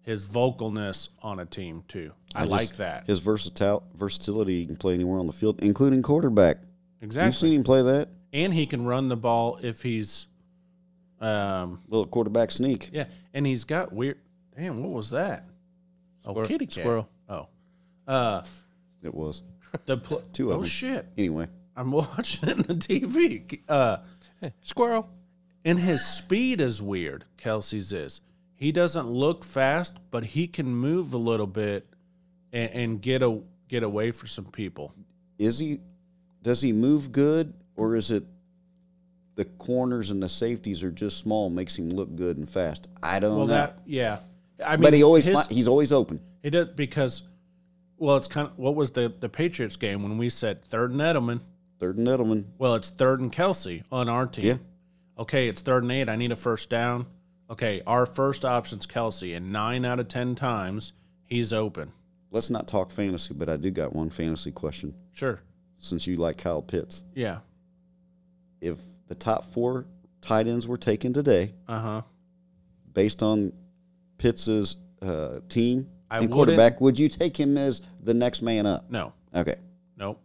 his 0.03 0.27
vocalness 0.27 1.09
on 1.23 1.40
a 1.40 1.47
team 1.47 1.83
too. 1.88 2.12
I, 2.35 2.40
just- 2.40 2.51
like 2.51 2.77
that 2.77 3.07
His 3.07 3.20
versatile 3.20 3.83
versatility, 3.94 4.61
he 4.61 4.66
can 4.66 4.77
play 4.77 4.94
anywhere 4.94 5.18
on 5.18 5.27
the 5.27 5.33
field, 5.33 5.61
including 5.62 6.03
quarterback. 6.03 6.59
Exactly. 7.01 7.27
You've 7.29 7.37
seen 7.37 7.53
him 7.55 7.64
play 7.64 7.81
that 7.83 8.09
And 8.33 8.53
he 8.53 8.66
can 8.66 8.85
run 8.85 9.09
the 9.09 9.16
ball 9.16 9.59
if 9.62 9.83
he's, 9.83 10.27
um, 11.20 11.81
little 11.88 12.07
quarterback 12.07 12.51
sneak. 12.51 12.90
yeah. 12.92 13.05
And 13.33 13.47
he's 13.47 13.64
got 13.64 13.92
weird. 13.92 14.18
Damn, 14.57 14.83
what 14.83 14.92
was 14.92 15.11
that? 15.11 15.47
Oh, 16.25 16.33
Squirrel- 16.33 16.49
kitty 16.49 16.66
cat. 16.66 16.75
squirrel. 16.85 17.09
Oh, 17.29 17.49
uh, 18.07 18.42
It 19.03 19.14
was 19.14 19.42
the 19.87 19.97
pl- 19.97 20.23
Two 20.33 20.51
of 20.51 20.59
oh 20.59 20.61
them. 20.61 20.68
shit. 20.68 21.07
anyway. 21.16 21.49
I'm 21.77 21.90
watching 21.92 22.49
it 22.49 22.59
on 22.59 22.62
the 22.66 22.75
TV. 22.75 23.61
Uh, 23.68 23.99
Hey, 24.45 24.53
squirrel. 24.61 25.09
and 25.65 25.79
his 25.79 26.05
speed 26.05 26.61
is 26.61 26.83
weird. 26.83 27.25
Kelce's 27.39 27.95
is. 27.95 28.21
He 28.55 28.73
doesn't 28.73 29.09
look 29.09 29.43
fast, 29.43 29.99
but 30.11 30.23
he 30.25 30.47
can 30.47 30.67
move 30.75 31.15
a 31.15 31.19
little 31.19 31.47
bit 31.47 31.87
and, 32.53 32.71
and 32.73 33.01
get 33.01 33.23
a 33.23 33.41
get 33.69 33.83
away 33.83 34.11
for 34.11 34.27
some 34.27 34.45
people. 34.45 34.93
Is 35.39 35.59
he? 35.59 35.81
Does 36.43 36.61
he 36.61 36.73
move 36.75 37.11
good, 37.11 37.55
or 37.75 37.97
is 37.97 38.11
it 38.11 38.25
the 39.37 39.47
corners 39.47 40.11
and 40.11 40.23
the 40.23 40.29
safeties 40.29 40.85
are 40.85 40.91
just 40.91 41.17
small, 41.19 41.49
makes 41.49 41.79
him 41.79 41.89
look 41.89 42.15
good 42.15 42.37
and 42.37 42.47
fast? 42.47 42.89
I 43.03 43.19
don't 43.21 43.37
Well, 43.39 43.47
know. 43.47 43.55
that 43.55 43.79
yeah. 43.87 44.19
I 44.63 44.77
mean, 44.77 44.83
but 44.83 44.93
he 44.93 45.03
always 45.03 45.25
his- 45.25 45.47
he's 45.47 45.69
always 45.69 45.91
open. 45.91 46.21
He 46.43 46.51
does 46.51 46.69
because, 46.69 47.23
well, 47.97 48.19
it's 48.19 48.29
kind 48.29 48.49
of 48.49 48.59
what 48.59 48.75
was 48.75 48.91
the 48.91 49.11
the 49.21 49.31
Patriots 49.31 49.77
game 49.77 50.03
when 50.03 50.19
we 50.19 50.29
said 50.29 50.63
third 50.63 50.91
and 50.91 51.01
Edelman. 51.01 51.41
Third 51.85 51.99
and 51.99 52.09
Edelman. 52.09 52.44
Well, 52.57 52.75
it's 52.77 52.88
third 52.88 53.20
and 53.20 53.31
Kelce 53.31 53.83
on 53.92 54.09
our 54.09 54.27
team. 54.27 54.47
Yeah. 54.47 54.57
Okay, 55.18 55.49
it's 55.49 55.61
third 55.61 55.83
and 55.83 55.92
eight. 55.92 56.09
I 56.09 56.16
need 56.16 56.33
a 56.33 56.37
first 56.37 56.70
down. 56.70 57.05
Okay, 57.51 57.83
our 57.87 58.07
first 58.07 58.42
option's 58.42 58.87
Kelce, 58.87 59.37
and 59.37 59.53
nine 59.53 59.85
out 59.85 60.01
of 60.01 60.09
ten 60.09 60.35
times 60.35 60.92
he's 61.27 61.53
open. 61.53 61.92
Let's 62.31 62.49
not 62.49 62.66
talk 62.66 62.90
fantasy, 62.90 63.35
but 63.35 63.51
I 63.51 63.59
do 63.59 63.70
got 63.70 63.92
one 63.94 64.09
fantasy 64.09 64.51
question. 64.51 64.94
Sure. 65.12 65.40
Since 65.77 66.07
you 66.07 66.16
like 66.16 66.38
Kyle 66.38 66.62
Pitts, 66.62 67.05
Yeah. 67.14 67.40
if 68.62 68.79
the 69.09 69.14
top 69.14 69.44
four 69.53 69.85
tight 70.23 70.47
ends 70.47 70.66
were 70.66 70.79
taken 70.79 71.12
today, 71.12 71.53
Uh 71.68 71.79
huh. 71.81 72.03
based 72.94 73.23
on 73.23 73.53
Pitts's 74.16 74.77
uh, 75.03 75.40
team 75.51 75.87
I 76.11 76.16
and 76.20 76.31
quarterback, 76.33 76.81
would 76.81 76.99
you 76.99 77.11
take 77.11 77.38
him 77.38 77.59
as 77.59 77.83
the 78.03 78.14
next 78.14 78.40
man 78.40 78.64
up? 78.64 78.90
No. 78.90 79.12
Okay, 79.35 79.57
Nope. 79.99 80.18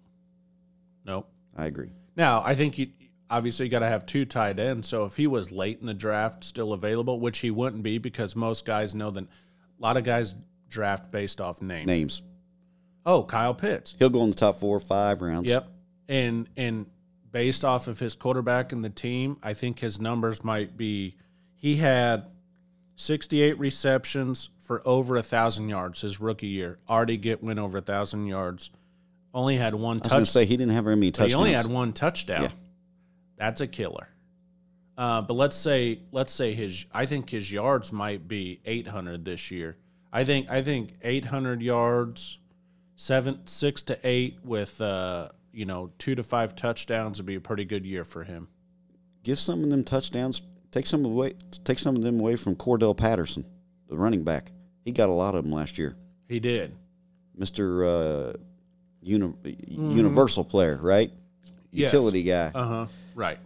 Nope. 1.06 1.30
I 1.60 1.65
agree. 1.65 1.89
Now 2.15 2.41
I 2.45 2.56
think 2.56 2.78
you 2.78 2.88
obviously 3.30 3.65
you 3.65 3.72
got 3.72 3.80
to 3.80 3.88
have 3.88 4.06
two 4.06 4.26
tight 4.26 4.60
ends. 4.60 4.88
So 4.88 5.06
if 5.06 5.15
he 5.17 5.28
was 5.28 5.52
late 5.52 5.80
in 5.80 5.88
the 5.88 5.93
draft, 5.93 6.43
still 6.43 6.74
available, 6.74 7.19
which 7.19 7.39
he 7.39 7.52
wouldn't 7.52 7.84
be 7.84 7.98
because 7.98 8.36
most 8.36 8.65
guys 8.65 8.95
know 8.95 9.12
that 9.12 9.24
a 9.24 9.28
lot 9.80 9.98
of 9.98 10.04
guys 10.04 10.36
draft 10.69 11.12
based 11.12 11.41
off 11.41 11.62
name. 11.62 11.86
Names. 11.86 12.22
Oh, 13.06 13.24
Kyle 13.24 13.54
Pitts. 13.54 13.95
He'll 14.00 14.10
go 14.10 14.24
in 14.24 14.30
the 14.30 14.36
top 14.36 14.56
four 14.58 14.76
or 14.76 14.82
five 14.82 15.22
rounds. 15.22 15.50
Yep. 15.50 15.67
And 16.08 16.50
and 16.58 16.86
based 17.32 17.63
off 17.63 17.88
of 17.88 18.00
his 18.00 18.15
quarterback 18.15 18.72
and 18.72 18.84
the 18.84 18.89
team, 18.89 19.38
I 19.43 19.54
think 19.54 19.80
his 19.80 20.00
numbers 20.00 20.43
might 20.43 20.78
be 20.78 21.15
He 21.56 21.76
had 21.78 22.26
68 22.95 23.60
receptions 23.60 24.50
for 24.60 24.82
over 24.86 25.15
a 25.15 25.24
thousand 25.24 25.69
yards 25.69 26.02
his 26.02 26.19
rookie 26.19 26.48
year. 26.48 26.80
Already 26.89 27.17
get 27.17 27.43
went 27.43 27.60
over 27.60 27.78
a 27.78 27.82
thousand 27.82 28.28
yards. 28.28 28.72
Only 29.34 29.58
had 29.58 29.76
one 29.76 29.98
I 29.98 30.00
was 30.00 30.12
going 30.12 30.24
to 30.24 30.32
say 30.32 30.46
he 30.46 30.58
didn't 30.58 30.74
have 30.74 30.86
very 30.86 30.96
many 30.96 31.12
touchdowns. 31.12 31.34
he 31.34 31.38
only 31.38 31.54
had 31.54 31.68
one 31.68 31.94
touchdown. 31.94 32.44
Yeah. 32.44 32.50
That's 33.38 33.62
a 33.62 33.68
killer. 33.68 34.10
Uh, 34.98 35.22
but 35.22 35.36
let's 35.36 35.56
say 35.56 36.02
let's 36.12 36.34
say 36.34 36.54
his 36.54 36.86
I 36.94 37.06
think 37.06 37.30
his 37.30 37.52
yards 37.52 37.94
might 37.94 38.28
be 38.28 38.60
800 38.65 39.24
this 39.24 39.50
year. 39.50 39.78
I 40.12 40.24
think 40.24 40.50
I 40.50 40.62
think 40.62 40.94
800 41.02 41.62
yards, 41.62 42.39
seven 42.96 43.39
six 43.46 43.82
to 43.84 43.98
eight 44.04 44.39
with 44.44 44.82
uh, 44.82 45.30
you 45.54 45.65
know 45.65 45.92
two 46.00 46.15
to 46.15 46.24
five 46.24 46.56
touchdowns 46.56 47.18
would 47.18 47.26
be 47.26 47.36
a 47.36 47.39
pretty 47.42 47.63
good 47.63 47.86
year 47.86 48.04
for 48.04 48.26
him. 48.26 48.50
Give 49.24 49.39
some 49.39 49.63
of 49.63 49.70
them 49.70 49.84
touchdowns. 49.84 50.42
Take 50.72 50.86
some 50.86 51.06
away. 51.06 51.36
Take 51.63 51.80
some 51.80 51.96
of 51.96 52.02
them 52.02 52.20
away 52.20 52.36
from 52.36 52.56
Cordell 52.56 52.96
Patterson, 52.96 53.46
the 53.88 53.96
running 53.96 54.24
back. 54.24 54.52
He 54.84 54.92
got 54.92 55.10
a 55.10 55.13
lot 55.13 55.34
of 55.34 55.44
them 55.44 55.54
last 55.54 55.78
year. 55.78 55.96
He 56.28 56.42
did. 56.42 56.76
Mister 57.36 57.86
uh, 57.86 58.34
uni- 59.02 59.34
Universal 59.68 60.46
player, 60.46 60.78
right? 60.82 61.12
Yes. 61.72 61.94
Utility 61.94 62.24
guy. 62.24 62.52
Uh 62.54 62.66
huh. 62.66 62.88
Right. 63.16 63.40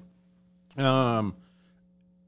Um, 0.78 1.36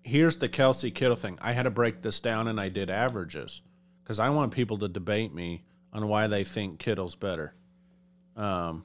here's 0.03 0.37
the 0.37 0.49
Kelce 0.49 0.93
Kittle 0.93 1.15
thing. 1.15 1.37
I 1.41 1.53
had 1.53 1.63
to 1.63 1.71
break 1.71 2.01
this 2.01 2.19
down, 2.19 2.47
and 2.47 2.59
I 2.59 2.69
did 2.69 2.89
averages 2.89 3.61
because 4.03 4.19
I 4.19 4.29
want 4.29 4.53
people 4.53 4.77
to 4.79 4.87
debate 4.87 5.33
me 5.33 5.63
on 5.91 6.07
why 6.07 6.27
they 6.27 6.43
think 6.43 6.79
Kittle's 6.79 7.15
better. 7.15 7.53
Um, 8.35 8.83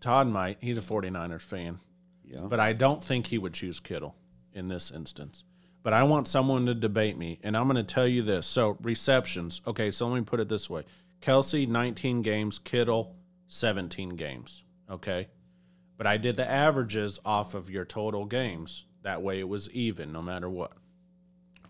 Todd 0.00 0.28
might. 0.28 0.58
He's 0.60 0.78
a 0.78 0.82
49ers 0.82 1.42
fan, 1.42 1.80
yeah. 2.24 2.46
but 2.48 2.60
I 2.60 2.72
don't 2.72 3.02
think 3.02 3.26
he 3.26 3.38
would 3.38 3.54
choose 3.54 3.80
Kittle 3.80 4.14
in 4.52 4.68
this 4.68 4.90
instance. 4.90 5.44
But 5.82 5.94
I 5.94 6.04
want 6.04 6.28
someone 6.28 6.66
to 6.66 6.74
debate 6.74 7.16
me, 7.16 7.40
and 7.42 7.56
I'm 7.56 7.64
going 7.64 7.84
to 7.84 7.94
tell 7.94 8.06
you 8.06 8.22
this. 8.22 8.46
So 8.46 8.76
receptions. 8.82 9.62
Okay, 9.66 9.90
so 9.90 10.06
let 10.06 10.16
me 10.16 10.24
put 10.24 10.38
it 10.38 10.48
this 10.48 10.70
way: 10.70 10.84
Kelce 11.20 11.66
19 11.66 12.22
games, 12.22 12.58
Kittle 12.58 13.16
17 13.52 14.16
games. 14.16 14.64
Okay. 14.90 15.28
But 15.98 16.06
I 16.06 16.16
did 16.16 16.36
the 16.36 16.50
averages 16.50 17.20
off 17.22 17.54
of 17.54 17.68
your 17.68 17.84
total 17.84 18.24
games. 18.24 18.86
That 19.02 19.20
way 19.20 19.40
it 19.40 19.48
was 19.48 19.70
even 19.72 20.10
no 20.10 20.22
matter 20.22 20.48
what. 20.48 20.72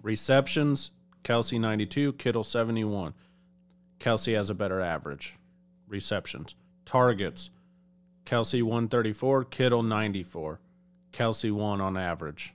Receptions, 0.01 0.93
Kelce 1.25 1.59
92, 1.59 2.13
Kittle 2.15 2.45
71. 2.45 3.15
Kelce 3.99 4.37
has 4.37 4.49
a 4.49 4.55
better 4.55 4.81
average. 4.81 5.37
Receptions. 5.89 6.55
Targets, 6.85 7.51
Kelce 8.25 8.63
134, 8.63 9.45
Kittle 9.45 9.83
94. 9.83 10.61
Kelce 11.13 11.51
1 11.51 11.81
on 11.81 11.97
average. 11.97 12.55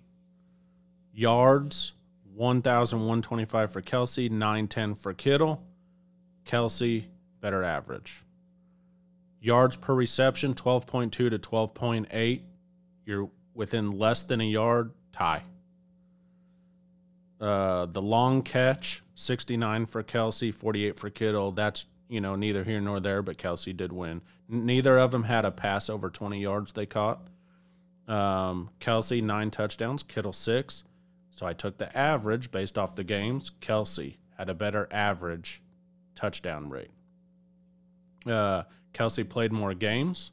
Yards, 1.12 1.92
1,125 2.34 3.72
for 3.72 3.82
Kelce, 3.82 4.32
910 4.32 4.96
for 4.96 5.14
Kittle. 5.14 5.64
Kelce, 6.46 7.08
better 7.42 7.64
average 7.64 8.24
yards 9.48 9.78
per 9.78 9.96
reception 9.96 10.54
12.2 10.54 11.12
to 11.12 11.30
12.8 11.32 12.42
you're 13.06 13.30
within 13.56 13.92
less 13.92 14.22
than 14.24 14.42
a 14.42 14.44
yard 14.44 14.92
tie. 15.14 15.44
Uh, 17.40 17.86
the 17.86 18.02
long 18.02 18.44
catch 18.44 19.04
69 19.16 19.86
for 19.86 20.04
Kelce 20.04 20.54
48 20.54 21.00
for 21.00 21.10
kittle. 21.10 21.52
That's 21.52 21.86
you 22.10 22.22
know 22.22 22.36
neither 22.36 22.64
here 22.64 22.82
nor 22.82 23.00
there 23.00 23.22
but 23.22 23.38
Kelce 23.38 23.76
did 23.76 23.92
win. 23.92 24.22
Neither 24.50 24.98
of 24.98 25.12
them 25.12 25.24
had 25.24 25.46
a 25.46 25.52
pass 25.52 25.90
over 25.90 26.10
20 26.10 26.40
yards 26.40 26.74
they 26.74 26.86
caught. 26.86 27.28
Um, 28.08 28.70
Kelce 28.80 29.24
nine 29.24 29.50
touchdowns 29.50 30.04
kittle 30.04 30.34
six. 30.34 30.84
So 31.32 31.46
i 31.46 31.54
took 31.54 31.78
the 31.78 31.96
average 31.96 32.52
based 32.52 32.78
off 32.78 32.96
the 32.96 33.04
games. 33.04 33.52
Kelce 33.62 34.18
had 34.38 34.50
a 34.50 34.56
better 34.56 34.88
average 34.92 35.62
touchdown 36.16 36.70
rate. 36.70 36.90
Uh, 38.26 38.64
Kelce 38.98 39.28
played 39.28 39.52
more 39.52 39.74
games, 39.74 40.32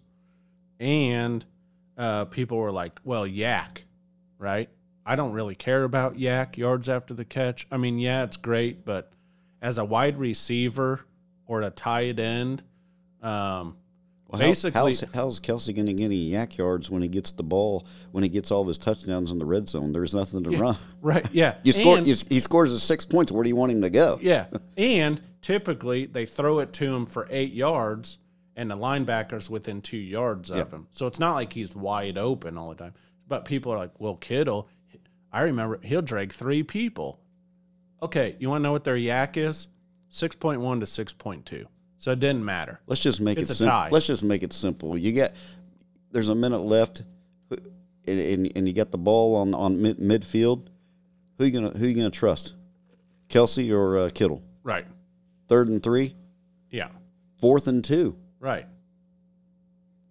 and 0.80 1.44
uh, 1.98 2.24
people 2.26 2.58
were 2.58 2.72
like, 2.72 2.98
"Well, 3.04 3.26
YAC, 3.26 3.84
right?" 4.38 4.68
I 5.06 5.16
don't 5.16 5.32
really 5.32 5.54
care 5.54 5.84
about 5.84 6.16
YAC 6.16 6.56
yards 6.56 6.88
after 6.88 7.12
the 7.12 7.26
catch. 7.26 7.66
I 7.70 7.76
mean, 7.76 7.98
yeah, 7.98 8.24
it's 8.24 8.38
great, 8.38 8.86
but 8.86 9.12
as 9.60 9.76
a 9.76 9.84
wide 9.84 10.18
receiver 10.18 11.04
or 11.46 11.60
a 11.60 11.68
tight 11.70 12.18
end, 12.18 12.62
um, 13.22 13.76
Well, 14.28 14.38
basically- 14.40 14.80
how's, 14.80 15.00
how's 15.12 15.40
Kelce 15.40 15.74
going 15.74 15.84
to 15.86 15.92
get 15.92 16.06
any 16.06 16.30
YAC 16.30 16.56
yards 16.56 16.90
when 16.90 17.02
he 17.02 17.08
gets 17.08 17.32
the 17.32 17.42
ball? 17.42 17.86
When 18.12 18.22
he 18.24 18.30
gets 18.30 18.50
all 18.50 18.62
of 18.62 18.68
his 18.68 18.78
touchdowns 18.78 19.30
in 19.30 19.38
the 19.38 19.44
red 19.44 19.68
zone, 19.68 19.92
there's 19.92 20.14
nothing 20.14 20.42
to 20.44 20.50
run. 20.56 20.76
right? 21.02 21.26
Yeah, 21.34 21.56
You 21.64 21.72
score. 21.72 21.98
And- 21.98 22.06
You, 22.06 22.14
he 22.30 22.40
scores 22.40 22.70
his 22.70 22.82
six 22.82 23.04
points. 23.04 23.30
Where 23.30 23.42
do 23.44 23.50
you 23.50 23.56
want 23.56 23.72
him 23.72 23.82
to 23.82 23.90
go? 23.90 24.18
Yeah. 24.22 24.46
And 24.78 25.20
typically 25.42 26.06
they 26.06 26.24
throw 26.24 26.60
it 26.60 26.72
to 26.74 26.86
him 26.86 27.04
for 27.04 27.26
eight 27.30 27.52
yards 27.52 28.16
and 28.56 28.70
the 28.70 28.76
linebacker's 28.76 29.50
within 29.50 29.80
two 29.82 29.96
yards 29.96 30.50
of 30.50 30.56
Yep. 30.58 30.70
him. 30.72 30.86
So 30.92 31.06
it's 31.06 31.18
not 31.18 31.34
like 31.34 31.52
he's 31.52 31.74
wide 31.74 32.16
open 32.18 32.56
all 32.56 32.68
the 32.70 32.74
time. 32.76 32.94
But 33.26 33.44
people 33.44 33.72
are 33.72 33.78
like, 33.78 33.98
well, 34.00 34.16
Kittle, 34.16 34.68
I 35.32 35.42
remember 35.42 35.80
he'll 35.82 36.02
drag 36.02 36.32
three 36.32 36.62
people. 36.62 37.18
Okay, 38.02 38.36
you 38.38 38.48
want 38.48 38.60
to 38.60 38.62
know 38.64 38.72
what 38.72 38.84
their 38.84 38.96
YAC 38.96 39.36
is? 39.36 39.68
6.1 40.10 40.80
to 40.80 40.86
6.2. 40.86 41.64
So 41.98 42.12
it 42.12 42.20
didn't 42.20 42.44
matter. 42.44 42.80
Let's 42.86 43.02
just 43.02 43.20
make 43.20 43.38
It's 43.38 43.50
it 43.50 43.54
simple. 43.54 43.88
Let's 43.90 44.06
just 44.06 44.22
make 44.22 44.42
it 44.42 44.52
simple. 44.52 44.96
You 44.98 45.12
get 45.12 45.34
there's 46.12 46.28
a 46.28 46.34
minute 46.34 46.60
left, 46.60 47.02
and, 47.50 47.60
and, 48.06 48.52
and 48.54 48.68
you 48.68 48.74
got 48.74 48.90
the 48.90 48.98
ball 48.98 49.36
on 49.36 49.54
on 49.54 49.80
mid, 49.80 49.98
midfield. 49.98 50.66
Who 51.38 51.46
you 51.46 51.50
gonna 51.50 51.70
who 51.70 51.86
you 51.86 51.94
gonna 51.96 52.10
trust? 52.10 52.52
Kelce 53.30 53.72
or 53.74 53.96
uh, 53.98 54.10
Kittle? 54.10 54.42
Right. 54.62 54.86
Third 55.48 55.68
and 55.68 55.82
three, 55.82 56.14
Yeah. 56.70 56.88
fourth 57.40 57.66
and 57.68 57.82
two. 57.82 58.16
Right. 58.44 58.66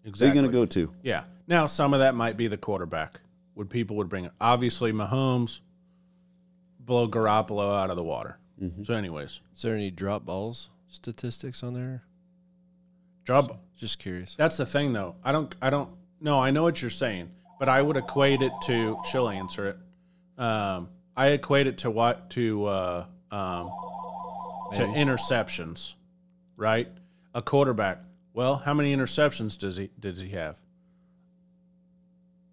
Who 0.02 0.10
Exactly. 0.10 0.36
you 0.36 0.42
gonna 0.48 0.52
go 0.52 0.66
to? 0.66 0.92
Yeah. 1.04 1.26
Now 1.48 1.68
some 1.68 1.94
of 1.94 2.00
that 2.00 2.16
might 2.16 2.36
be 2.36 2.48
the 2.48 2.58
quarterback. 2.58 3.20
Would 3.54 3.70
people 3.70 3.96
would 3.98 4.10
bring 4.10 4.26
it? 4.26 4.32
Obviously, 4.42 4.92
Mahomes 4.92 5.60
blow 6.80 7.08
Garoppolo 7.08 7.80
out 7.80 7.92
of 7.92 7.96
the 7.96 8.04
water. 8.04 8.40
Mm-hmm. 8.60 8.84
So, 8.86 8.96
anyways, 8.96 9.40
Is 9.56 9.62
there 9.62 9.76
any 9.76 9.92
drop 9.92 10.26
balls 10.26 10.70
statistics 10.88 11.62
on 11.64 11.76
there? 11.76 12.02
drop. 13.24 13.62
Just 13.78 14.00
curious. 14.00 14.36
That's 14.36 14.58
the 14.58 14.66
thing, 14.66 14.94
though. 14.94 15.16
I 15.24 15.32
don't. 15.32 15.54
I 15.62 15.70
don't. 15.70 15.90
No, 16.20 16.40
I 16.40 16.50
know 16.52 16.64
what 16.64 16.82
you're 16.82 16.90
saying, 16.92 17.30
but 17.60 17.70
I 17.70 17.82
would 17.84 17.98
equate 17.98 18.42
it 18.42 18.52
to. 18.64 18.98
She'll 19.12 19.30
answer 19.30 19.68
it. 19.70 20.42
Um, 20.42 20.90
I 21.16 21.28
equate 21.30 21.68
it 21.68 21.78
to 21.80 21.92
what 21.92 22.32
to 22.32 22.66
uh, 22.66 23.06
um, 23.32 23.70
to 24.74 24.88
Maybe. 24.88 25.00
interceptions, 25.00 25.94
right? 26.58 26.88
A 27.36 27.42
quarterback. 27.44 28.00
Well, 28.34 28.58
how 28.58 28.74
many 28.74 28.96
interceptions 28.96 29.58
does 29.58 29.78
he 29.78 29.92
does 30.00 30.20
he 30.20 30.30
have? 30.30 30.60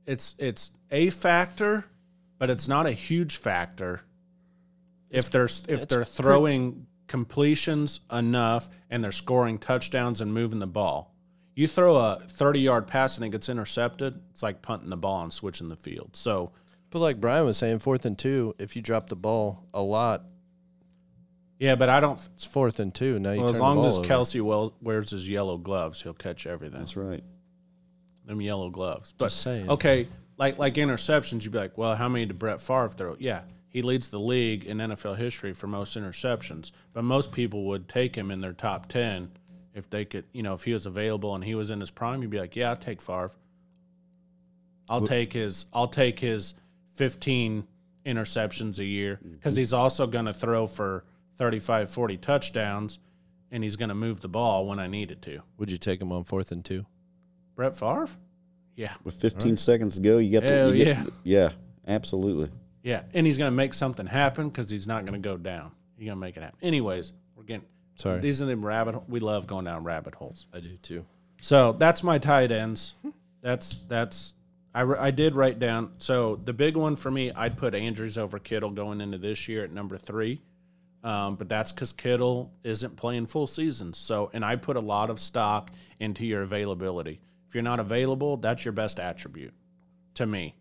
It's 0.06 0.34
it's 0.38 0.72
a 0.90 1.10
factor, 1.10 1.86
but 2.38 2.50
it's 2.50 2.68
not 2.68 2.86
a 2.86 2.92
huge 2.92 3.36
factor. 3.36 4.02
If 5.08 5.30
they're 5.30 5.48
if 5.68 5.88
they're 5.88 6.04
throwing 6.04 6.86
completions 7.08 8.00
enough 8.12 8.68
and 8.90 9.02
they're 9.02 9.10
scoring 9.10 9.58
touchdowns 9.58 10.20
and 10.20 10.32
moving 10.32 10.58
the 10.58 10.66
ball, 10.66 11.14
you 11.54 11.66
throw 11.66 11.96
a 11.96 12.16
thirty 12.28 12.60
yard 12.60 12.86
pass 12.86 13.16
and 13.16 13.24
it 13.24 13.30
gets 13.30 13.48
intercepted. 13.48 14.20
It's 14.30 14.42
like 14.42 14.62
punting 14.62 14.90
the 14.90 14.96
ball 14.96 15.22
and 15.22 15.32
switching 15.32 15.68
the 15.68 15.76
field. 15.76 16.10
So 16.14 16.52
But 16.90 16.98
like 16.98 17.20
Brian 17.20 17.46
was 17.46 17.56
saying, 17.56 17.78
fourth 17.78 18.04
and 18.04 18.18
two, 18.18 18.54
if 18.58 18.76
you 18.76 18.82
drop 18.82 19.08
the 19.08 19.16
ball 19.16 19.66
a 19.72 19.80
lot, 19.80 20.24
yeah, 21.60 21.74
but 21.74 21.90
I 21.90 22.00
don't. 22.00 22.18
it's 22.34 22.44
fourth 22.44 22.80
and 22.80 22.92
two. 22.92 23.18
Now 23.18 23.32
you 23.32 23.40
Well, 23.40 23.48
turn 23.48 23.54
as 23.54 23.56
the 23.58 23.62
long 23.62 23.76
ball 23.76 23.86
as. 23.86 23.98
Kelce 23.98 24.40
well, 24.40 24.74
wears 24.80 25.10
his 25.10 25.28
yellow 25.28 25.58
gloves, 25.58 26.00
he'll 26.00 26.14
catch 26.14 26.46
everything. 26.46 26.78
That's 26.78 26.96
right. 26.96 27.22
them 28.24 28.40
yellow 28.40 28.70
gloves. 28.70 29.12
But 29.16 29.26
Just 29.26 29.42
saying. 29.42 29.68
okay, 29.68 30.08
like 30.38 30.58
like 30.58 30.74
interceptions, 30.74 31.44
you'd 31.44 31.52
be 31.52 31.58
like, 31.58 31.76
well, 31.76 31.96
how 31.96 32.08
many 32.08 32.24
did 32.24 32.38
Brett 32.38 32.62
Favre 32.62 32.88
throw? 32.88 33.16
Yeah, 33.20 33.42
he 33.68 33.82
leads 33.82 34.08
the 34.08 34.18
league 34.18 34.64
in 34.64 34.78
NFL 34.78 35.18
history 35.18 35.52
for 35.52 35.66
most 35.66 35.98
interceptions. 35.98 36.72
But 36.94 37.04
most 37.04 37.30
people 37.30 37.64
would 37.66 37.88
take 37.88 38.16
him 38.16 38.30
in 38.30 38.40
their 38.40 38.54
top 38.54 38.86
ten 38.86 39.30
if 39.74 39.90
they 39.90 40.06
could, 40.06 40.24
you 40.32 40.42
know, 40.42 40.54
if 40.54 40.64
he 40.64 40.72
was 40.72 40.86
available 40.86 41.34
and 41.34 41.44
he 41.44 41.54
was 41.54 41.70
in 41.70 41.80
his 41.80 41.90
prime. 41.90 42.22
You'd 42.22 42.30
be 42.30 42.40
like, 42.40 42.56
yeah, 42.56 42.70
I'll 42.70 42.76
take 42.76 43.02
Favre. 43.02 43.32
I'll 44.88 45.06
take 45.06 45.34
his. 45.34 45.66
I'll 45.74 45.88
take 45.88 46.20
his 46.20 46.54
fifteen 46.94 47.66
interceptions 48.06 48.78
a 48.78 48.84
year 48.84 49.20
because 49.22 49.52
mm-hmm. 49.52 49.60
he's 49.60 49.74
also 49.74 50.06
going 50.06 50.24
to 50.24 50.32
throw 50.32 50.66
for 50.66 51.04
35, 51.40 51.88
40 51.88 52.18
touchdowns, 52.18 52.98
and 53.50 53.64
he's 53.64 53.74
going 53.74 53.88
to 53.88 53.94
move 53.94 54.20
the 54.20 54.28
ball 54.28 54.66
when 54.66 54.78
I 54.78 54.86
need 54.86 55.10
it 55.10 55.22
to. 55.22 55.40
Would 55.56 55.70
you 55.70 55.78
take 55.78 56.02
him 56.02 56.12
on 56.12 56.22
fourth 56.22 56.52
and 56.52 56.62
two? 56.62 56.84
Brett 57.56 57.74
Favre. 57.74 58.08
Yeah. 58.76 58.92
With 59.04 59.14
15 59.14 59.56
seconds 59.56 59.94
to 59.94 60.02
go, 60.02 60.18
you 60.18 60.38
got 60.38 60.46
the 60.46 60.76
you 60.76 60.84
yeah. 60.84 61.02
get, 61.02 61.12
yeah, 61.24 61.48
absolutely. 61.88 62.50
Yeah, 62.82 63.04
and 63.14 63.24
he's 63.24 63.38
going 63.38 63.50
to 63.50 63.56
make 63.56 63.72
something 63.72 64.06
happen 64.06 64.50
because 64.50 64.70
he's 64.70 64.86
not 64.86 65.06
going 65.06 65.20
to 65.20 65.26
go 65.26 65.38
down. 65.38 65.72
He's 65.96 66.08
going 66.08 66.18
to 66.18 66.20
make 66.20 66.36
it 66.36 66.42
happen. 66.42 66.58
Anyways, 66.60 67.14
we're 67.34 67.44
getting 67.44 67.64
Sorry. 67.94 68.20
these 68.20 68.42
are 68.42 68.44
the 68.44 68.56
rabbit. 68.58 69.08
We 69.08 69.20
love 69.20 69.46
going 69.46 69.64
down 69.64 69.82
rabbit 69.82 70.16
holes. 70.16 70.46
I 70.52 70.60
do 70.60 70.76
too. 70.76 71.06
So 71.40 71.72
that's 71.72 72.02
my 72.02 72.18
tight 72.18 72.52
ends. 72.52 72.94
That's 73.40 73.76
that's 73.88 74.34
I, 74.74 74.82
I 74.82 75.10
did 75.10 75.34
write 75.34 75.58
down. 75.58 75.92
So 75.96 76.36
the 76.36 76.52
big 76.52 76.76
one 76.76 76.96
for 76.96 77.10
me, 77.10 77.32
I'd 77.32 77.56
put 77.56 77.74
Andrews 77.74 78.18
over 78.18 78.38
Kittle 78.38 78.72
going 78.72 79.00
into 79.00 79.16
this 79.16 79.48
year 79.48 79.64
at 79.64 79.72
number 79.72 79.96
three. 79.96 80.42
Um, 81.02 81.36
but 81.36 81.48
that's 81.48 81.72
because 81.72 81.92
Kittle 81.92 82.52
isn't 82.62 82.96
playing 82.96 83.26
full 83.26 83.46
seasons. 83.46 83.96
So, 83.96 84.30
and 84.34 84.44
I 84.44 84.56
put 84.56 84.76
a 84.76 84.80
lot 84.80 85.08
of 85.08 85.18
stock 85.18 85.70
into 85.98 86.26
your 86.26 86.42
availability. 86.42 87.20
If 87.48 87.54
you're 87.54 87.62
not 87.62 87.80
available, 87.80 88.36
that's 88.36 88.64
your 88.64 88.72
best 88.72 89.00
attribute 89.00 89.54
to 90.14 90.26
me. 90.26 90.54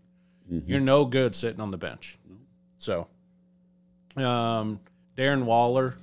You're 0.49 0.79
no 0.79 1.05
good 1.05 1.35
sitting 1.35 1.61
on 1.61 1.69
the 1.69 1.77
bench. 1.77 2.17
So, 2.77 3.07
um, 4.15 4.79
Darren 5.15 5.43
Waller, 5.43 5.95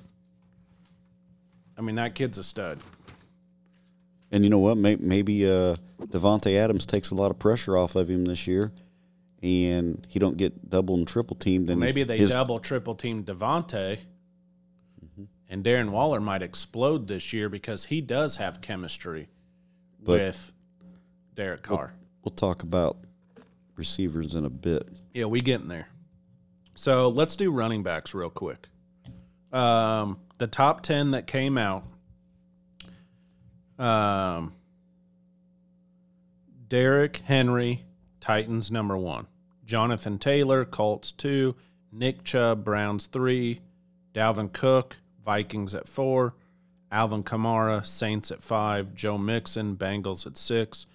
I 1.77 1.81
mean, 1.81 1.95
that 1.95 2.15
kid's 2.15 2.37
a 2.37 2.43
stud. 2.43 2.79
And 4.31 4.43
you 4.43 4.49
know 4.49 4.59
what? 4.59 4.77
Maybe 4.77 5.45
uh, 5.49 5.75
Davante 6.01 6.55
Adams 6.57 6.85
takes 6.85 7.11
a 7.11 7.15
lot 7.15 7.31
of 7.31 7.39
pressure 7.39 7.77
off 7.77 7.95
of 7.95 8.09
him 8.09 8.23
this 8.25 8.47
year, 8.47 8.71
and 9.41 10.05
he 10.09 10.19
don't 10.19 10.37
get 10.37 10.69
double 10.69 10.95
and 10.95 11.07
triple 11.07 11.35
teamed. 11.35 11.69
And 11.69 11.79
Maybe 11.79 12.03
they 12.03 12.17
his- 12.17 12.29
double, 12.29 12.59
triple 12.59 12.95
team 12.95 13.23
Davante, 13.23 13.99
and 15.49 15.63
Darren 15.63 15.89
Waller 15.89 16.19
might 16.19 16.41
explode 16.41 17.07
this 17.07 17.31
year 17.33 17.49
because 17.49 17.85
he 17.85 18.01
does 18.01 18.37
have 18.37 18.61
chemistry 18.61 19.29
But- 20.03 20.11
with 20.19 20.53
Derek 21.35 21.61
Carr. 21.63 21.93
We'll 22.23 22.35
talk 22.35 22.63
about 22.63 22.97
receivers 23.75 24.35
in 24.35 24.43
a 24.43 24.49
bit. 24.49 24.89
Yeah, 25.13 25.25
we 25.25 25.39
getting 25.41 25.67
there. 25.69 25.87
So 26.75 27.07
let's 27.09 27.35
do 27.35 27.51
running 27.51 27.83
backs 27.83 28.13
real 28.13 28.29
quick. 28.29 28.67
Um, 29.53 30.19
the 30.37 30.47
top 30.47 30.81
ten 30.81 31.11
that 31.11 31.25
came 31.25 31.57
out. 31.57 31.83
Um, 33.79 34.53
Derrick 36.67 37.17
Henry, 37.25 37.85
Titans 38.19 38.69
number 38.71 38.97
one. 38.97 39.27
Jonathan 39.63 40.17
Taylor, 40.19 40.65
Colts 40.65 41.11
two. 41.11 41.55
Nick 41.91 42.23
Chubb, 42.23 42.63
Browns 42.65 43.07
three. 43.07 43.61
Dalvin 44.13 44.51
Cook, 44.51 44.97
Vikings 45.27 45.75
at 45.75 45.89
four. 45.89 46.35
Alvin 46.89 47.21
Kamara, 47.21 47.85
Saints 47.85 48.31
at 48.31 48.41
five. 48.41 48.95
Joe 48.95 49.17
Mixon, 49.17 49.75
Bengals 49.75 50.25
at 50.25 50.37
six. 50.37 50.85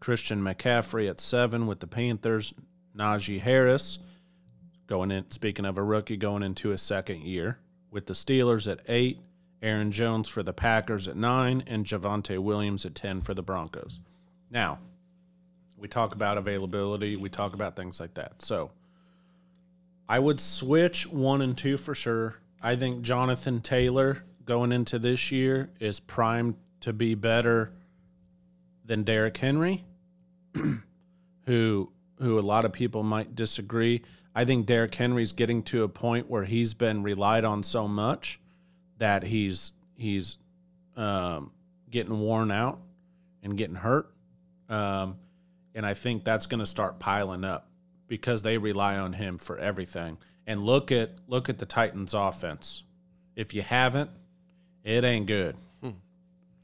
Christian 0.00 0.42
McCaffrey 0.42 1.10
at 1.10 1.20
seven 1.20 1.66
with 1.66 1.80
the 1.80 1.86
Panthers. 1.86 2.54
Najee 2.96 3.42
Harris, 3.42 3.98
going 4.86 5.10
in. 5.10 5.30
Speaking 5.30 5.66
of 5.66 5.76
a 5.76 5.82
rookie, 5.82 6.16
going 6.16 6.42
into 6.42 6.70
his 6.70 6.80
second 6.80 7.22
year 7.22 7.58
with 7.90 8.06
the 8.06 8.14
Steelers 8.14 8.70
at 8.70 8.80
eight. 8.88 9.20
Aaron 9.60 9.92
Jones 9.92 10.26
for 10.26 10.42
the 10.42 10.54
Packers 10.54 11.06
at 11.06 11.14
nine, 11.14 11.62
and 11.66 11.84
Javonte 11.84 12.38
Williams 12.38 12.86
at 12.86 12.94
ten 12.94 13.20
for 13.20 13.34
the 13.34 13.42
Broncos. 13.42 14.00
Now, 14.50 14.80
we 15.76 15.86
talk 15.86 16.14
about 16.14 16.38
availability. 16.38 17.16
We 17.16 17.28
talk 17.28 17.52
about 17.52 17.76
things 17.76 18.00
like 18.00 18.14
that. 18.14 18.40
So, 18.40 18.70
I 20.08 20.18
would 20.18 20.40
switch 20.40 21.06
one 21.06 21.42
and 21.42 21.56
two 21.56 21.76
for 21.76 21.94
sure. 21.94 22.41
I 22.62 22.76
think 22.76 23.02
Jonathan 23.02 23.60
Taylor 23.60 24.22
going 24.44 24.70
into 24.70 24.98
this 24.98 25.32
year 25.32 25.70
is 25.80 25.98
primed 25.98 26.54
to 26.80 26.92
be 26.92 27.14
better 27.14 27.72
than 28.84 29.02
Derrick 29.02 29.36
Henry, 29.36 29.84
who 31.46 31.92
who 32.18 32.38
a 32.38 32.40
lot 32.40 32.64
of 32.64 32.72
people 32.72 33.02
might 33.02 33.34
disagree. 33.34 34.02
I 34.32 34.44
think 34.44 34.66
Derrick 34.66 34.94
Henry's 34.94 35.32
getting 35.32 35.64
to 35.64 35.82
a 35.82 35.88
point 35.88 36.30
where 36.30 36.44
he's 36.44 36.72
been 36.72 37.02
relied 37.02 37.44
on 37.44 37.64
so 37.64 37.88
much 37.88 38.40
that 38.98 39.24
he's 39.24 39.72
he's 39.96 40.36
um, 40.96 41.50
getting 41.90 42.20
worn 42.20 42.52
out 42.52 42.78
and 43.42 43.56
getting 43.56 43.76
hurt, 43.76 44.08
um, 44.68 45.16
and 45.74 45.84
I 45.84 45.94
think 45.94 46.22
that's 46.22 46.46
going 46.46 46.60
to 46.60 46.66
start 46.66 47.00
piling 47.00 47.44
up 47.44 47.68
because 48.06 48.42
they 48.42 48.56
rely 48.56 48.96
on 48.96 49.14
him 49.14 49.36
for 49.38 49.58
everything. 49.58 50.18
And 50.46 50.64
look 50.64 50.90
at 50.90 51.10
look 51.28 51.48
at 51.48 51.58
the 51.58 51.66
Titans' 51.66 52.14
offense. 52.14 52.82
If 53.36 53.54
you 53.54 53.62
haven't, 53.62 54.10
it 54.84 55.04
ain't 55.04 55.26
good. 55.26 55.56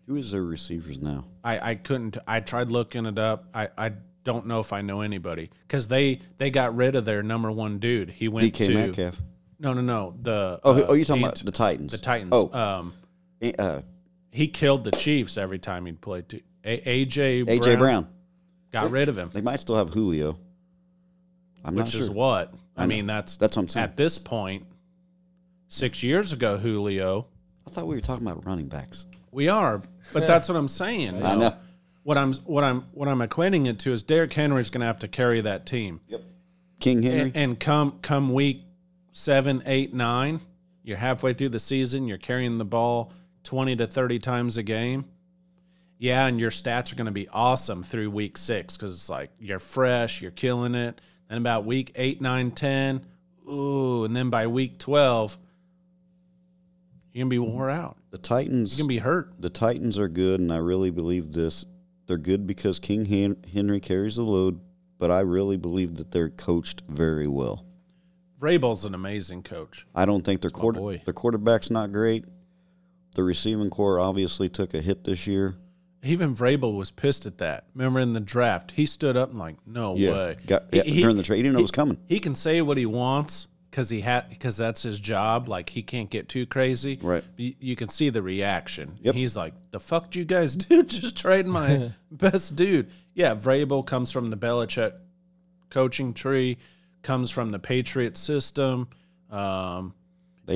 Who 0.06 0.16
is 0.16 0.30
their 0.32 0.42
receivers 0.42 0.98
now? 0.98 1.26
I, 1.44 1.70
I 1.72 1.74
couldn't 1.74 2.16
I 2.26 2.40
tried 2.40 2.70
looking 2.70 3.04
it 3.04 3.18
up. 3.18 3.44
I, 3.52 3.68
I 3.76 3.92
don't 4.24 4.46
know 4.46 4.58
if 4.58 4.72
I 4.72 4.80
know 4.80 5.02
anybody 5.02 5.50
because 5.66 5.86
they 5.88 6.20
they 6.38 6.48
got 6.50 6.74
rid 6.74 6.94
of 6.94 7.04
their 7.04 7.22
number 7.22 7.52
one 7.52 7.78
dude. 7.78 8.08
He 8.10 8.26
went 8.26 8.46
DK 8.46 8.66
to 8.68 8.74
Metcalf. 8.74 9.20
no 9.58 9.74
no 9.74 9.82
no 9.82 10.14
the 10.22 10.60
Oh, 10.64 10.72
uh, 10.74 10.86
oh, 10.88 10.92
you're 10.94 11.04
talking 11.04 11.22
about 11.22 11.36
the 11.36 11.50
Titans. 11.52 11.92
the 11.92 11.98
Titans. 11.98 12.32
Oh, 12.34 12.50
Um, 12.58 12.94
uh, 13.58 13.82
he 14.30 14.48
killed 14.48 14.84
the 14.84 14.92
Chiefs 14.92 15.36
every 15.36 15.58
time 15.58 15.84
he 15.84 15.92
played. 15.92 16.26
Too. 16.30 16.40
A- 16.64 17.04
AJ 17.06 17.44
AJ 17.46 17.78
Brown. 17.78 18.08
got 18.72 18.90
rid 18.90 19.10
of 19.10 19.18
him, 19.18 19.28
They 19.34 19.42
might 19.42 19.60
still 19.60 19.76
have 19.76 19.90
Julio. 19.90 20.38
I'm 21.64 21.74
not 21.74 21.88
sure. 21.88 22.00
is 22.00 22.08
what 22.08 22.54
I, 22.78 22.84
I 22.84 22.86
mean. 22.86 23.06
That's 23.06 23.36
That's 23.36 23.56
what 23.56 23.64
I'm 23.64 23.68
saying. 23.68 23.84
at 23.84 23.96
this. 23.96 24.18
Six 25.68 26.02
years 26.02 26.32
ago, 26.32 26.56
Julio. 26.56 27.26
I 27.66 27.70
thought 27.70 27.86
we 27.86 27.94
were 27.94 28.00
talking 28.00 28.26
about 28.26 28.46
running 28.46 28.68
backs. 28.68 29.06
We 29.30 29.48
are, 29.48 29.82
but 30.14 30.26
that's 30.26 30.48
what 30.48 30.56
I'm 30.56 30.68
saying. 30.68 31.22
I 31.22 31.34
know. 31.34 31.54
What 32.02 32.16
I'm 32.16 32.32
what 32.32 32.64
I'm 32.64 32.86
what 32.92 33.08
I'm 33.08 33.18
equating 33.18 33.68
it 33.68 33.78
to 33.80 33.92
is 33.92 34.02
Derrick 34.02 34.32
Henry's 34.32 34.70
going 34.70 34.80
to 34.80 34.86
have 34.86 35.00
to 35.00 35.08
carry 35.08 35.42
that 35.42 35.66
team. 35.66 36.00
Yep. 36.08 36.22
King 36.80 37.02
Henry. 37.02 37.20
and, 37.20 37.36
and 37.36 37.60
come 37.60 37.98
come 38.00 38.32
week 38.32 38.62
seven, 39.12 39.62
eight, 39.66 39.92
nine, 39.92 40.40
you're 40.82 40.96
halfway 40.96 41.34
through 41.34 41.50
the 41.50 41.58
season. 41.58 42.06
You're 42.08 42.16
carrying 42.16 42.56
the 42.56 42.64
ball 42.64 43.12
twenty 43.44 43.76
to 43.76 43.86
thirty 43.86 44.18
times 44.18 44.56
a 44.56 44.62
game. 44.62 45.04
Yeah, 45.98 46.26
and 46.26 46.40
your 46.40 46.50
stats 46.50 46.92
are 46.92 46.96
going 46.96 47.06
to 47.06 47.12
be 47.12 47.28
awesome 47.28 47.82
through 47.82 48.10
week 48.10 48.38
six 48.38 48.76
because 48.76 48.94
it's 48.94 49.10
like 49.10 49.30
you're 49.38 49.58
fresh, 49.58 50.22
you're 50.22 50.30
killing 50.30 50.74
it. 50.74 51.00
Then 51.28 51.38
about 51.38 51.64
week 51.66 51.92
eight, 51.94 52.20
nine, 52.20 52.50
ten, 52.50 53.04
ooh, 53.48 54.04
and 54.04 54.16
then 54.16 54.30
by 54.30 54.46
week 54.46 54.78
twelve, 54.78 55.36
you're 57.12 57.24
gonna 57.24 57.30
be 57.30 57.38
wore 57.38 57.70
out. 57.70 57.96
the 58.10 58.18
Titans. 58.18 58.76
You're 58.78 58.84
gonna 58.84 58.88
be 58.88 58.98
hurt. 58.98 59.32
the 59.38 59.50
Titans 59.50 59.98
are 59.98 60.08
good, 60.08 60.40
and 60.40 60.52
I 60.52 60.58
really 60.58 60.90
believe 60.90 61.32
this. 61.32 61.64
They're 62.06 62.16
good 62.16 62.46
because 62.46 62.78
King 62.78 63.04
Hen- 63.04 63.36
Henry 63.52 63.80
carries 63.80 64.16
the 64.16 64.22
load, 64.22 64.60
but 64.98 65.10
I 65.10 65.20
really 65.20 65.56
believe 65.58 65.96
that 65.96 66.10
they're 66.10 66.30
coached 66.30 66.82
very 66.88 67.28
well. 67.28 67.64
Vrabel's 68.40 68.84
an 68.84 68.94
amazing 68.94 69.42
coach. 69.42 69.86
I 69.94 70.06
don't 70.06 70.24
think 70.24 70.40
their 70.40 70.50
quarter 70.50 70.80
boy. 70.80 71.02
their 71.04 71.12
quarterback's 71.12 71.70
not 71.70 71.92
great. 71.92 72.24
The 73.14 73.24
receiving 73.24 73.68
core 73.68 73.98
obviously 73.98 74.48
took 74.48 74.74
a 74.74 74.80
hit 74.80 75.04
this 75.04 75.26
year. 75.26 75.56
Even 76.02 76.34
Vrabel 76.34 76.76
was 76.76 76.90
pissed 76.90 77.26
at 77.26 77.38
that. 77.38 77.66
Remember 77.74 77.98
in 78.00 78.12
the 78.12 78.20
draft, 78.20 78.72
he 78.72 78.86
stood 78.86 79.16
up 79.16 79.30
and 79.30 79.38
like, 79.38 79.56
no 79.66 79.92
way. 79.94 80.36
Got, 80.46 80.66
yeah 80.72 80.82
He- 80.84 80.92
he- 80.92 81.00
during 81.02 81.16
the 81.16 81.22
trade, 81.24 81.38
he 81.38 81.42
didn't 81.42 81.54
know 81.54 81.58
it 81.58 81.62
was 81.62 81.70
coming. 81.72 81.98
He 82.08 82.20
can 82.20 82.34
say 82.34 82.62
what 82.62 82.76
he 82.76 82.86
wants 82.86 83.48
because 83.70 83.90
he 83.90 84.00
had 84.02 84.28
because 84.30 84.56
that's 84.56 84.82
his 84.82 85.00
job. 85.00 85.48
Like 85.48 85.70
he 85.70 85.82
can't 85.82 86.08
get 86.08 86.28
too 86.28 86.46
crazy. 86.46 86.98
Right. 87.02 87.24
You, 87.36 87.54
you 87.60 87.76
can 87.76 87.88
see 87.88 88.10
the 88.10 88.22
reaction. 88.22 88.94
Yep. 89.02 89.14
He's 89.16 89.36
like, 89.36 89.54
"The 89.72 89.80
fuck 89.80 90.10
do 90.10 90.18
you 90.20 90.24
guys 90.24 90.54
do? 90.56 90.84
Just 90.84 91.16
trade 91.16 91.46
my 91.46 91.90
best 92.10 92.54
dude." 92.56 92.90
Yeah, 93.14 93.34
Vrabel 93.34 93.84
comes 93.84 94.12
from 94.12 94.30
the 94.30 94.36
Belichick 94.36 94.92
coaching 95.70 96.14
tree, 96.14 96.58
comes 97.02 97.30
from 97.32 97.50
the 97.50 97.58
Patriot 97.58 98.16
system. 98.16 98.88
Um, 99.30 99.94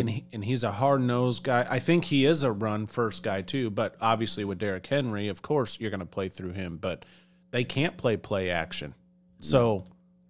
and, 0.00 0.10
he, 0.10 0.24
and 0.32 0.44
he's 0.44 0.64
a 0.64 0.72
hard 0.72 1.00
nosed 1.02 1.42
guy. 1.44 1.66
I 1.68 1.78
think 1.78 2.04
he 2.06 2.24
is 2.26 2.42
a 2.42 2.52
run 2.52 2.86
first 2.86 3.22
guy 3.22 3.42
too. 3.42 3.70
But 3.70 3.94
obviously 4.00 4.44
with 4.44 4.58
Derrick 4.58 4.86
Henry, 4.86 5.28
of 5.28 5.42
course 5.42 5.78
you're 5.80 5.90
going 5.90 6.00
to 6.00 6.06
play 6.06 6.28
through 6.28 6.52
him. 6.52 6.78
But 6.78 7.04
they 7.50 7.64
can't 7.64 7.96
play 7.96 8.16
play 8.16 8.50
action. 8.50 8.94
So 9.40 9.84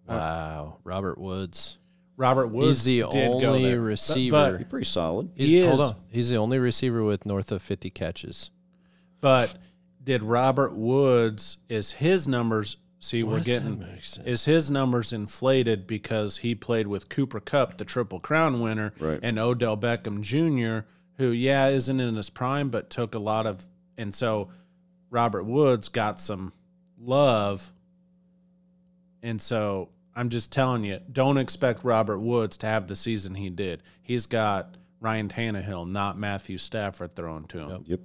uh, 0.08 0.12
Wow, 0.14 0.76
Robert 0.84 1.18
Woods. 1.18 1.78
Robert 2.16 2.48
Woods 2.48 2.78
is 2.78 2.84
the 2.84 3.04
did 3.10 3.40
go 3.40 3.50
only 3.54 3.62
there. 3.62 3.76
But- 3.80 3.84
receiver. 3.86 4.58
He's 4.58 4.66
pretty 4.66 4.86
solid. 4.86 5.30
He's, 5.34 5.50
He 5.50 5.60
hold 5.64 5.74
is. 5.74 5.80
on. 5.80 5.96
He's 6.10 6.30
the 6.30 6.36
only 6.36 6.58
receiver 6.58 7.02
with 7.02 7.24
north 7.26 7.50
of 7.52 7.62
50 7.62 7.90
catches. 7.90 8.50
But, 9.20 9.56
did 10.02 10.22
Robert 10.24 10.74
Woods 10.74 11.58
is 11.68 11.92
his 11.92 12.26
numbers? 12.28 12.76
See, 13.04 13.24
we're 13.24 13.40
getting 13.40 13.80
That 13.80 13.94
makes 13.94 14.10
sense. 14.12 14.28
is 14.28 14.44
his 14.44 14.70
numbers 14.70 15.12
inflated 15.12 15.88
because 15.88 16.38
he 16.38 16.54
played 16.54 16.86
with 16.86 17.08
Cooper 17.08 17.40
Kupp, 17.40 17.76
the 17.78 17.84
Triple 17.84 18.20
Crown 18.20 18.60
winner, 18.60 18.94
Right. 19.00 19.18
and 19.20 19.40
Odell 19.40 19.76
Beckham 19.76 20.20
Jr., 20.20 20.86
who 21.16 21.30
yeah 21.32 21.66
isn't 21.66 21.98
in 21.98 22.14
his 22.14 22.30
prime, 22.30 22.70
but 22.70 22.90
took 22.90 23.14
a 23.16 23.18
lot 23.18 23.44
of, 23.44 23.66
and 23.98 24.14
so 24.14 24.50
Robert 25.10 25.42
Woods 25.42 25.88
got 25.88 26.20
some 26.20 26.52
love, 26.96 27.72
and 29.20 29.42
so 29.42 29.88
I'm 30.14 30.28
just 30.28 30.52
telling 30.52 30.84
you, 30.84 31.00
don't 31.10 31.38
expect 31.38 31.82
Robert 31.84 32.20
Woods 32.20 32.56
to 32.58 32.66
have 32.66 32.86
the 32.86 32.94
season 32.96 33.34
he 33.34 33.50
did. 33.50 33.82
He's 34.00 34.26
got 34.26 34.76
Ryan 35.00 35.28
Tannehill, 35.28 35.88
not 35.90 36.18
Matthew 36.18 36.56
Stafford, 36.58 37.16
thrown 37.16 37.46
to 37.48 37.58
him 37.58 37.84
Yep 37.86 38.00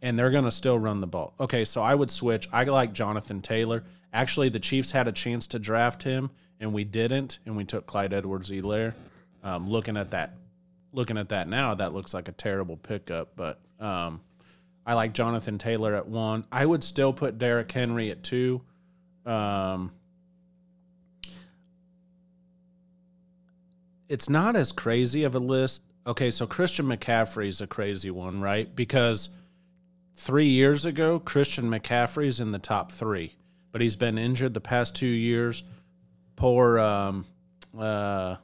and 0.00 0.18
they're 0.18 0.30
going 0.30 0.44
to 0.44 0.50
still 0.50 0.78
run 0.78 1.00
the 1.00 1.06
ball. 1.06 1.34
Okay, 1.40 1.64
so 1.64 1.82
I 1.82 1.94
would 1.94 2.10
switch. 2.10 2.48
I 2.52 2.64
like 2.64 2.92
Jonathan 2.92 3.40
Taylor. 3.40 3.84
Actually, 4.12 4.48
the 4.48 4.60
Chiefs 4.60 4.92
had 4.92 5.08
a 5.08 5.12
chance 5.12 5.46
to 5.48 5.58
draft 5.58 6.02
him, 6.02 6.30
and 6.60 6.72
we 6.72 6.84
didn't, 6.84 7.38
and 7.44 7.56
we 7.56 7.64
took 7.64 7.86
Clyde 7.86 8.12
Edwards-Helaire. 8.12 8.94
Um, 9.42 9.68
looking 9.68 9.96
at 9.96 10.10
that, 10.10 10.34
looking 10.92 11.18
at 11.18 11.28
that 11.28 11.48
now, 11.48 11.74
that 11.74 11.94
looks 11.94 12.14
like 12.14 12.28
a 12.28 12.32
terrible 12.32 12.76
pickup. 12.76 13.36
But 13.36 13.60
um, 13.78 14.20
I 14.86 14.94
like 14.94 15.12
Jonathan 15.12 15.58
Taylor 15.58 15.94
at 15.94 16.08
one. 16.08 16.44
I 16.50 16.64
would 16.64 16.82
still 16.82 17.12
put 17.12 17.38
Derrick 17.38 17.70
Henry 17.70 18.10
at 18.10 18.22
two. 18.22 18.62
Um, 19.26 19.92
it's 24.08 24.28
not 24.28 24.56
as 24.56 24.72
crazy 24.72 25.24
of 25.24 25.34
a 25.34 25.38
list. 25.38 25.82
Okay, 26.06 26.30
so 26.30 26.46
Christian 26.46 26.86
McCaffrey 26.86 27.48
is 27.48 27.60
a 27.60 27.66
crazy 27.66 28.10
one, 28.10 28.40
right? 28.40 28.74
Because 28.74 29.28
three 30.18 30.48
years 30.48 30.84
ago, 30.84 31.20
Christian 31.20 31.70
McCaffrey's 31.70 32.40
in 32.40 32.50
the 32.50 32.58
top 32.58 32.90
three, 32.90 33.36
but 33.70 33.80
he's 33.80 33.96
been 33.96 34.18
injured 34.18 34.52
the 34.52 34.60
past 34.60 34.96
two 34.96 35.06
years. 35.06 35.62
Poor 36.34 36.78
um, 36.78 37.24
uh, 37.78 38.36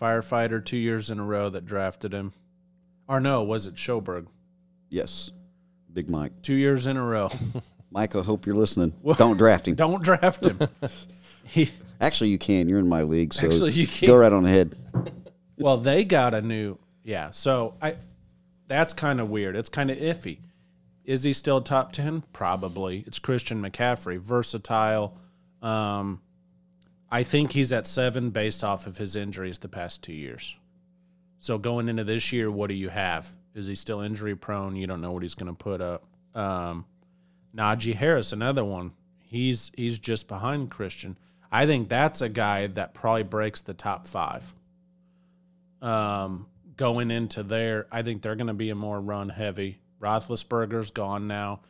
firefighter, 0.00 0.64
two 0.64 0.76
years 0.76 1.10
in 1.10 1.18
a 1.18 1.24
row 1.24 1.50
that 1.50 1.66
drafted 1.66 2.12
him. 2.14 2.32
Or 3.08 3.20
no, 3.20 3.42
was 3.42 3.66
it 3.66 3.74
Schoberg? 3.74 4.26
Yes, 4.88 5.30
Big 5.92 6.08
Mike. 6.08 6.40
Two 6.40 6.54
years 6.54 6.86
in 6.86 6.96
a 6.96 7.04
row. 7.04 7.30
Mike, 7.90 8.14
I 8.16 8.22
hope 8.22 8.46
you're 8.46 8.54
listening. 8.54 8.94
Don't 9.16 9.36
draft 9.36 9.68
him. 9.68 9.74
Don't 9.74 10.02
draft 10.02 10.44
him. 10.44 10.58
he 11.44 11.70
Actually, 12.00 12.30
you 12.30 12.38
can. 12.38 12.68
You're 12.68 12.78
in 12.78 12.88
my 12.88 13.02
league, 13.02 13.34
so 13.34 13.46
Actually, 13.46 13.72
you 13.72 13.86
can. 13.86 14.06
go 14.08 14.16
right 14.16 14.32
on 14.32 14.44
ahead. 14.44 14.74
well, 15.58 15.76
they 15.76 16.04
got 16.04 16.32
a 16.32 16.40
new 16.42 16.78
yeah. 17.04 17.30
So 17.30 17.74
I 17.82 17.96
that's 18.66 18.92
kind 18.92 19.20
of 19.20 19.28
weird. 19.30 19.56
It's 19.56 19.68
kind 19.68 19.90
of 19.90 19.98
iffy. 19.98 20.38
Is 21.04 21.24
he 21.24 21.32
still 21.32 21.60
top 21.60 21.92
ten? 21.92 22.22
Probably. 22.32 23.04
It's 23.06 23.18
Christian 23.18 23.60
McCaffrey, 23.60 24.18
versatile. 24.18 25.16
Um, 25.60 26.20
I 27.10 27.22
think 27.22 27.52
he's 27.52 27.72
at 27.72 27.86
seven 27.86 28.30
based 28.30 28.64
off 28.64 28.86
of 28.86 28.98
his 28.98 29.16
injuries 29.16 29.58
the 29.58 29.68
past 29.68 30.02
two 30.02 30.14
years. 30.14 30.56
So 31.40 31.58
going 31.58 31.88
into 31.88 32.04
this 32.04 32.32
year, 32.32 32.50
what 32.50 32.68
do 32.68 32.74
you 32.74 32.88
have? 32.88 33.34
Is 33.54 33.66
he 33.66 33.74
still 33.74 34.00
injury 34.00 34.34
prone? 34.34 34.76
You 34.76 34.86
don't 34.86 35.00
know 35.00 35.12
what 35.12 35.22
he's 35.22 35.34
going 35.34 35.54
to 35.54 35.58
put 35.58 35.80
up. 35.80 36.04
Um, 36.34 36.86
Najee 37.54 37.94
Harris, 37.94 38.32
another 38.32 38.64
one. 38.64 38.92
He's 39.20 39.72
he's 39.76 39.98
just 39.98 40.28
behind 40.28 40.70
Christian. 40.70 41.18
I 41.50 41.66
think 41.66 41.88
that's 41.90 42.22
a 42.22 42.30
guy 42.30 42.66
that 42.68 42.94
probably 42.94 43.24
breaks 43.24 43.60
the 43.60 43.74
top 43.74 44.06
five. 44.06 44.54
Um, 45.82 46.46
going 46.76 47.10
into 47.10 47.42
there, 47.42 47.86
I 47.92 48.02
think 48.02 48.22
they're 48.22 48.36
going 48.36 48.46
to 48.46 48.54
be 48.54 48.70
a 48.70 48.74
more 48.74 49.00
run 49.00 49.28
heavy. 49.28 49.81
Roethlisberger's 50.02 50.90
gone 50.90 51.26
now. 51.26 51.60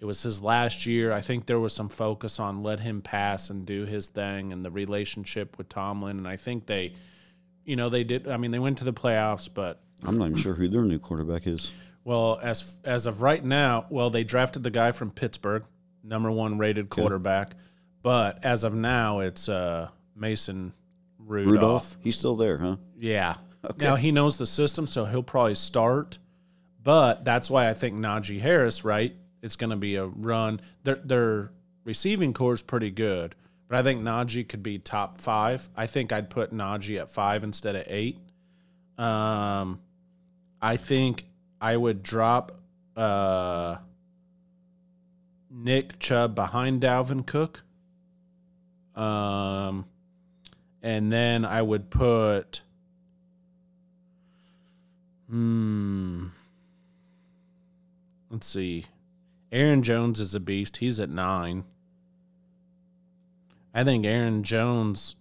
It 0.00 0.04
was 0.04 0.22
his 0.22 0.42
last 0.42 0.86
year. 0.86 1.12
I 1.12 1.20
think 1.20 1.46
there 1.46 1.60
was 1.60 1.74
some 1.74 1.88
focus 1.88 2.38
on 2.38 2.62
let 2.62 2.80
him 2.80 3.00
pass 3.02 3.50
and 3.50 3.64
do 3.64 3.84
his 3.84 4.08
thing 4.08 4.52
and 4.52 4.64
the 4.64 4.70
relationship 4.70 5.56
with 5.56 5.68
Tomlin. 5.68 6.18
And 6.18 6.28
I 6.28 6.36
think 6.36 6.66
they, 6.66 6.92
you 7.64 7.76
know, 7.76 7.88
they 7.88 8.04
did. 8.04 8.28
I 8.28 8.36
mean, 8.36 8.50
they 8.50 8.58
went 8.58 8.78
to 8.78 8.84
the 8.84 8.92
playoffs, 8.92 9.48
but 9.52 9.80
I'm 10.04 10.18
not 10.18 10.26
even 10.26 10.38
sure 10.38 10.54
who 10.54 10.68
their 10.68 10.82
new 10.82 10.98
quarterback 10.98 11.46
is. 11.46 11.72
well, 12.04 12.38
as 12.42 12.76
as 12.84 13.06
of 13.06 13.22
right 13.22 13.42
now, 13.42 13.86
well, 13.88 14.10
they 14.10 14.22
drafted 14.24 14.62
the 14.62 14.70
guy 14.70 14.92
from 14.92 15.10
Pittsburgh, 15.10 15.64
number 16.04 16.30
one 16.30 16.58
rated 16.58 16.90
quarterback. 16.90 17.54
But 18.02 18.44
as 18.44 18.64
of 18.64 18.74
now, 18.74 19.20
it's 19.20 19.48
uh, 19.48 19.88
Mason 20.14 20.74
Rudolph. 21.18 21.54
Rudolph. 21.54 21.96
He's 22.02 22.16
still 22.18 22.36
there, 22.36 22.58
huh? 22.58 22.76
Yeah. 22.98 23.36
Okay. 23.64 23.84
Now 23.84 23.96
he 23.96 24.12
knows 24.12 24.36
the 24.36 24.46
system, 24.46 24.86
so 24.86 25.06
he'll 25.06 25.22
probably 25.22 25.54
start. 25.56 26.18
But 26.86 27.24
that's 27.24 27.50
why 27.50 27.68
I 27.68 27.74
think 27.74 27.96
Najee 27.96 28.38
Harris, 28.38 28.84
right? 28.84 29.12
It's 29.42 29.56
going 29.56 29.70
to 29.70 29.76
be 29.76 29.96
a 29.96 30.06
run. 30.06 30.60
Their 30.84 30.94
their 30.94 31.50
receiving 31.82 32.32
core 32.32 32.54
is 32.54 32.62
pretty 32.62 32.92
good, 32.92 33.34
but 33.66 33.76
I 33.76 33.82
think 33.82 34.02
Najee 34.02 34.48
could 34.48 34.62
be 34.62 34.78
top 34.78 35.18
five. 35.18 35.68
I 35.76 35.86
think 35.86 36.12
I'd 36.12 36.30
put 36.30 36.54
Najee 36.54 37.00
at 37.00 37.08
five 37.08 37.42
instead 37.42 37.74
of 37.74 37.82
eight. 37.88 38.20
Um, 38.98 39.80
I 40.62 40.76
think 40.76 41.24
I 41.60 41.76
would 41.76 42.04
drop 42.04 42.52
uh, 42.96 43.78
Nick 45.50 45.98
Chubb 45.98 46.36
behind 46.36 46.82
Dalvin 46.82 47.26
Cook. 47.26 47.64
Um, 48.94 49.86
and 50.84 51.12
then 51.12 51.44
I 51.44 51.62
would 51.62 51.90
put. 51.90 52.60
Hmm. 55.28 56.26
Let's 58.36 58.48
see. 58.48 58.84
Aaron 59.50 59.82
Jones 59.82 60.20
is 60.20 60.34
a 60.34 60.40
beast. 60.40 60.76
He's 60.76 61.00
at 61.00 61.08
nine. 61.08 61.64
I 63.72 63.82
think 63.82 64.04
Aaron 64.04 64.42
Jones. 64.42 65.16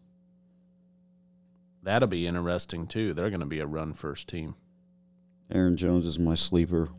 That'll 1.82 2.10
be 2.10 2.28
interesting 2.28 2.88
too. 2.88 3.14
They're 3.14 3.30
going 3.30 3.40
to 3.40 3.46
be 3.46 3.62
a 3.62 3.66
run 3.66 3.94
first 3.94 4.28
team. 4.28 4.56
Aaron 5.50 5.78
Jones 5.78 6.06
is 6.06 6.20
my 6.20 6.34
sleeper 6.36 6.88
for 6.88 6.92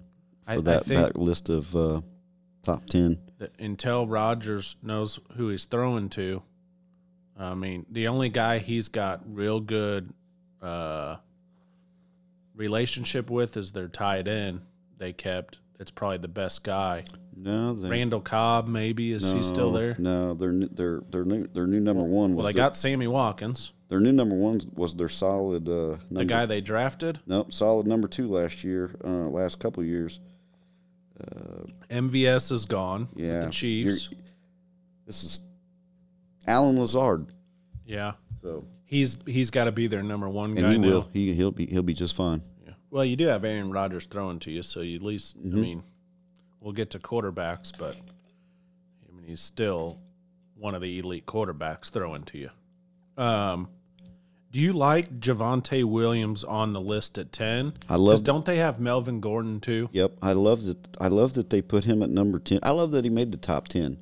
I- 0.53 0.55
I 0.55 0.61
that, 0.63 0.87
think- 0.87 1.01
that 1.01 1.19
list 1.19 1.51
of 1.51 1.77
uh, 1.77 2.01
top 2.63 2.87
10. 2.87 3.19
that 3.37 3.53
until 3.59 4.07
Rodgers 4.07 4.77
knows 4.83 5.21
who 5.37 5.51
he's 5.51 5.67
throwing 5.67 6.09
to. 6.11 6.43
I 7.39 7.53
mean, 7.55 7.85
the 7.91 8.09
only 8.09 8.31
guy 8.31 8.57
he's 8.61 8.89
got 8.89 9.21
real 9.27 9.61
good 9.61 10.15
uh, 10.63 11.17
relationship 12.55 13.29
with 13.29 13.59
is 13.59 13.73
their 13.73 13.89
tight 13.89 14.27
end. 14.27 14.63
They 14.97 15.13
kept. 15.13 15.59
It's 15.79 15.91
probably 15.91 16.19
the 16.19 16.29
best 16.29 16.65
guy. 16.65 17.05
No, 17.37 17.75
they, 17.75 17.91
Randall 17.91 18.23
Cobb, 18.23 18.67
maybe 18.67 19.13
is 19.13 19.31
he 19.31 19.43
still 19.43 19.71
there? 19.73 19.95
No, 19.99 20.33
their 20.33 20.53
new- 20.53 20.69
their 20.69 21.03
their 21.11 21.25
new 21.25 21.47
their 21.49 21.67
new 21.67 21.81
number 21.81 22.03
one 22.03 22.31
was 22.31 22.37
Well, 22.37 22.47
they 22.47 22.53
their, 22.55 22.65
got 22.65 22.77
Sammy 22.77 23.07
Watkins, 23.07 23.73
their 23.89 24.01
new 24.01 24.13
number 24.13 24.35
one 24.35 24.61
was 24.75 24.95
their 24.95 25.11
solid 25.11 25.69
uh, 25.69 25.73
number, 25.73 26.01
the 26.11 26.25
guy 26.25 26.47
they 26.47 26.63
drafted. 26.63 27.21
Nope, 27.27 27.53
solid 27.53 27.87
number 27.87 28.09
two 28.09 28.27
last 28.27 28.65
year, 28.65 28.91
uh, 29.05 29.09
last 29.29 29.61
couple 29.61 29.83
of 29.83 29.89
years. 29.89 30.21
MVS 31.91 32.53
is 32.53 32.65
gone. 32.67 33.09
with 33.15 33.25
Yeah, 33.25 33.41
the 33.45 33.51
Chiefs. 33.51 34.09
You're- 34.11 34.23
This 35.07 35.25
is 35.25 35.41
Allen 36.47 36.79
Lazard. 36.79 37.27
Yeah, 37.87 38.15
So 38.43 38.65
he's 38.85 39.17
he's 39.27 39.51
got 39.51 39.65
to 39.65 39.73
be 39.73 39.87
their 39.87 40.03
number 40.03 40.29
one 40.29 40.51
and 40.51 40.61
guy 40.61 40.73
he 40.73 40.79
now. 40.79 41.07
He 41.13 41.33
he'll 41.35 41.53
be 41.53 41.67
he'll 41.67 41.83
be 41.83 41.95
just 41.95 42.17
fine. 42.17 42.43
Well, 42.97 43.05
you 43.05 43.15
do 43.15 43.27
have 43.27 43.45
Aaron 43.45 43.71
Rodgers 43.71 44.07
throwing 44.07 44.39
to 44.39 44.51
you, 44.51 44.63
so 44.63 44.81
you 44.81 44.97
at 44.97 45.03
least. 45.03 45.37
I 45.37 45.49
mean, 45.49 45.83
we'll 46.63 46.73
get 46.73 46.89
to 46.93 46.99
quarterbacks, 46.99 47.71
but 47.77 47.95
I 47.95 49.15
mean 49.15 49.27
he's 49.27 49.43
still 49.43 49.99
one 50.55 50.75
of 50.75 50.81
the 50.81 50.99
elite 50.99 51.27
quarterbacks 51.27 51.91
throwing 51.91 52.23
to 52.23 52.39
you. 52.39 52.51
Um, 53.23 53.69
do 54.51 54.63
you 54.63 54.73
like 54.73 55.21
Javonte 55.21 55.85
Williams 55.85 56.43
on 56.43 56.73
the 56.73 56.81
list 56.81 57.19
at 57.19 57.33
ten? 57.33 57.75
I 57.87 57.97
love- 57.97 58.25
don't 58.25 58.47
they 58.47 58.57
have 58.57 58.81
Melvin 58.81 59.21
Gordon 59.21 59.61
too? 59.61 59.91
Yep, 59.93 60.13
I 60.23 60.33
love 60.33 60.65
that. 60.65 60.97
I 60.99 61.09
love 61.09 61.35
that 61.35 61.51
they 61.51 61.61
put 61.61 61.85
him 61.85 62.03
at 62.03 62.09
number 62.09 62.39
ten. 62.39 62.61
I 62.63 62.71
love 62.71 62.93
that 62.93 63.05
he 63.05 63.11
made 63.11 63.31
the 63.31 63.37
top 63.37 63.69
ten. 63.69 63.99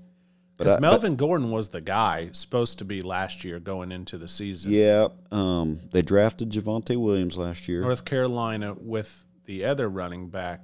But, 0.57 0.65
Because 0.65 0.81
Melvin 0.81 1.17
Gordon 1.17 1.51
was 1.51 1.71
the 1.71 1.81
guy 1.81 2.31
supposed 2.33 2.79
to 2.79 2.85
be 2.85 3.03
last 3.03 3.45
year 3.45 3.59
going 3.59 3.91
into 3.91 4.19
the 4.19 4.29
season. 4.29 4.73
yeah, 4.73 5.09
um, 5.33 5.81
they 5.91 6.03
drafted 6.03 6.51
Javonte 6.51 6.97
Williams 6.97 7.37
last 7.37 7.67
year. 7.67 7.81
North 7.81 8.05
Carolina 8.05 8.75
with 8.79 9.25
the 9.47 9.65
other 9.65 9.89
running 9.89 10.29
back 10.29 10.61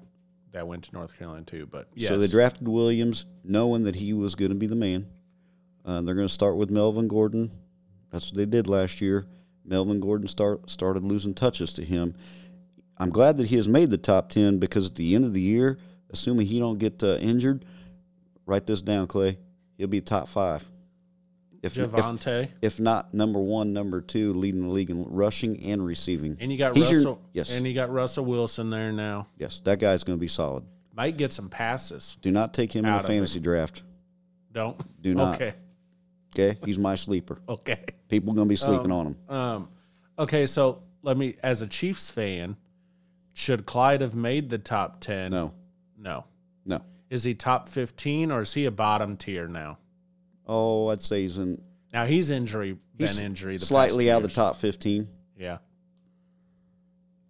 that 0.53 0.66
went 0.66 0.84
to 0.84 0.93
North 0.93 1.16
Carolina 1.18 1.45
too. 1.45 1.66
But 1.66 1.88
yes, 1.95 2.09
So 2.09 2.18
they 2.18 2.28
drafted 2.28 2.68
Williams, 2.68 3.26
knowing 3.43 3.84
that 3.84 3.97
he 3.97 4.12
was 4.12 4.34
going 4.34 4.51
to 4.51 4.57
be 4.57 4.66
the 4.66 4.76
man. 4.76 5.07
Uh, 5.84 6.01
they're 6.03 6.14
going 6.14 6.28
to 6.28 6.32
start 6.32 6.57
with 6.57 6.70
Melvin 6.70 7.09
Gordon. 7.09 7.51
That's 8.11 8.30
what 8.30 8.36
they 8.36 8.47
did 8.47 8.66
last 8.68 9.01
year. 9.01 9.26
Melvin 9.64 10.01
Gordon 10.01 10.28
start 10.28 10.70
started 10.70 11.03
losing 11.05 11.34
touches 11.34 11.72
to 11.74 11.84
him. 11.84 12.14
I'm 12.97 13.11
glad 13.11 13.38
that 13.38 13.47
he 13.47 13.57
has 13.57 13.66
made 13.68 13.91
the 13.91 13.99
top 13.99 14.28
ten 14.28 14.59
because 14.59 14.88
at 14.88 14.95
the 14.95 15.14
end 15.14 15.24
of 15.24 15.32
the 15.32 15.41
year, 15.41 15.78
assuming 16.11 16.47
he 16.47 16.59
don't 16.59 16.78
get 16.78 17.03
uh, 17.03 17.16
injured, 17.16 17.64
write 18.47 18.66
this 18.66 18.82
down, 18.82 19.07
Clay. 19.07 19.38
He'll 19.80 19.88
be 19.88 20.02
top 20.02 20.28
five. 20.28 20.62
If, 21.62 21.78
if 21.78 21.90
Javonte. 21.90 22.50
if 22.60 22.78
not 22.78 23.14
number 23.14 23.38
one, 23.38 23.72
number 23.72 24.02
two, 24.02 24.34
leading 24.34 24.60
the 24.60 24.68
league 24.68 24.90
in 24.90 25.04
rushing 25.04 25.58
and 25.64 25.82
receiving. 25.82 26.36
And 26.38 26.52
you 26.52 26.58
got 26.58 26.76
He's 26.76 26.90
your- 26.90 26.98
Russell. 27.00 27.22
yes. 27.32 27.50
And 27.50 27.66
you 27.66 27.72
got 27.72 27.90
Russell 27.90 28.26
Wilson 28.26 28.68
there 28.68 28.92
now. 28.92 29.26
Yes, 29.38 29.60
that 29.60 29.78
guy's 29.78 30.04
going 30.04 30.18
to 30.18 30.20
be 30.20 30.28
solid. 30.28 30.64
Might 30.94 31.16
get 31.16 31.32
some 31.32 31.48
passes. 31.48 32.18
Do 32.20 32.30
not 32.30 32.52
take 32.52 32.74
him 32.76 32.84
in 32.84 32.92
a 32.92 33.02
fantasy 33.02 33.40
draft. 33.40 33.82
Don't. 34.52 34.76
Do 35.02 35.14
not. 35.14 35.36
Okay. 35.36 35.54
Okay, 36.34 36.58
he's 36.66 36.78
my 36.78 36.94
sleeper. 36.94 37.38
Okay. 37.48 37.82
People 38.10 38.34
going 38.34 38.46
to 38.46 38.50
be 38.50 38.56
sleeping 38.56 38.90
on 38.92 39.06
him. 39.06 39.16
Um. 39.30 39.68
Okay. 40.18 40.44
So 40.44 40.82
let 41.02 41.16
me, 41.16 41.36
as 41.42 41.62
a 41.62 41.66
Chiefs 41.66 42.10
fan, 42.10 42.58
should 43.32 43.64
Clyde 43.64 44.02
have 44.02 44.14
made 44.14 44.50
the 44.50 44.58
top 44.58 45.00
ten? 45.00 45.30
No, 45.30 45.54
No. 45.98 46.24
no. 46.66 46.82
Is 47.11 47.24
he 47.24 47.34
top 47.34 47.68
fifteen 47.68 48.30
or 48.30 48.40
is 48.42 48.54
he 48.54 48.64
a 48.66 48.70
bottom 48.70 49.16
tier 49.16 49.46
now? 49.48 49.78
Oh, 50.46 50.88
I'd 50.88 51.02
say 51.02 51.22
he's 51.22 51.36
in 51.38 51.61
Now 51.92 52.04
he's 52.06 52.30
injury 52.30 52.78
he's 52.96 53.16
been 53.18 53.26
injury 53.26 53.56
the 53.56 53.66
slightly 53.66 54.06
past 54.06 54.14
out 54.14 54.22
of 54.24 54.28
the 54.30 54.34
top 54.34 54.56
fifteen. 54.56 55.08
Yeah. 55.36 55.58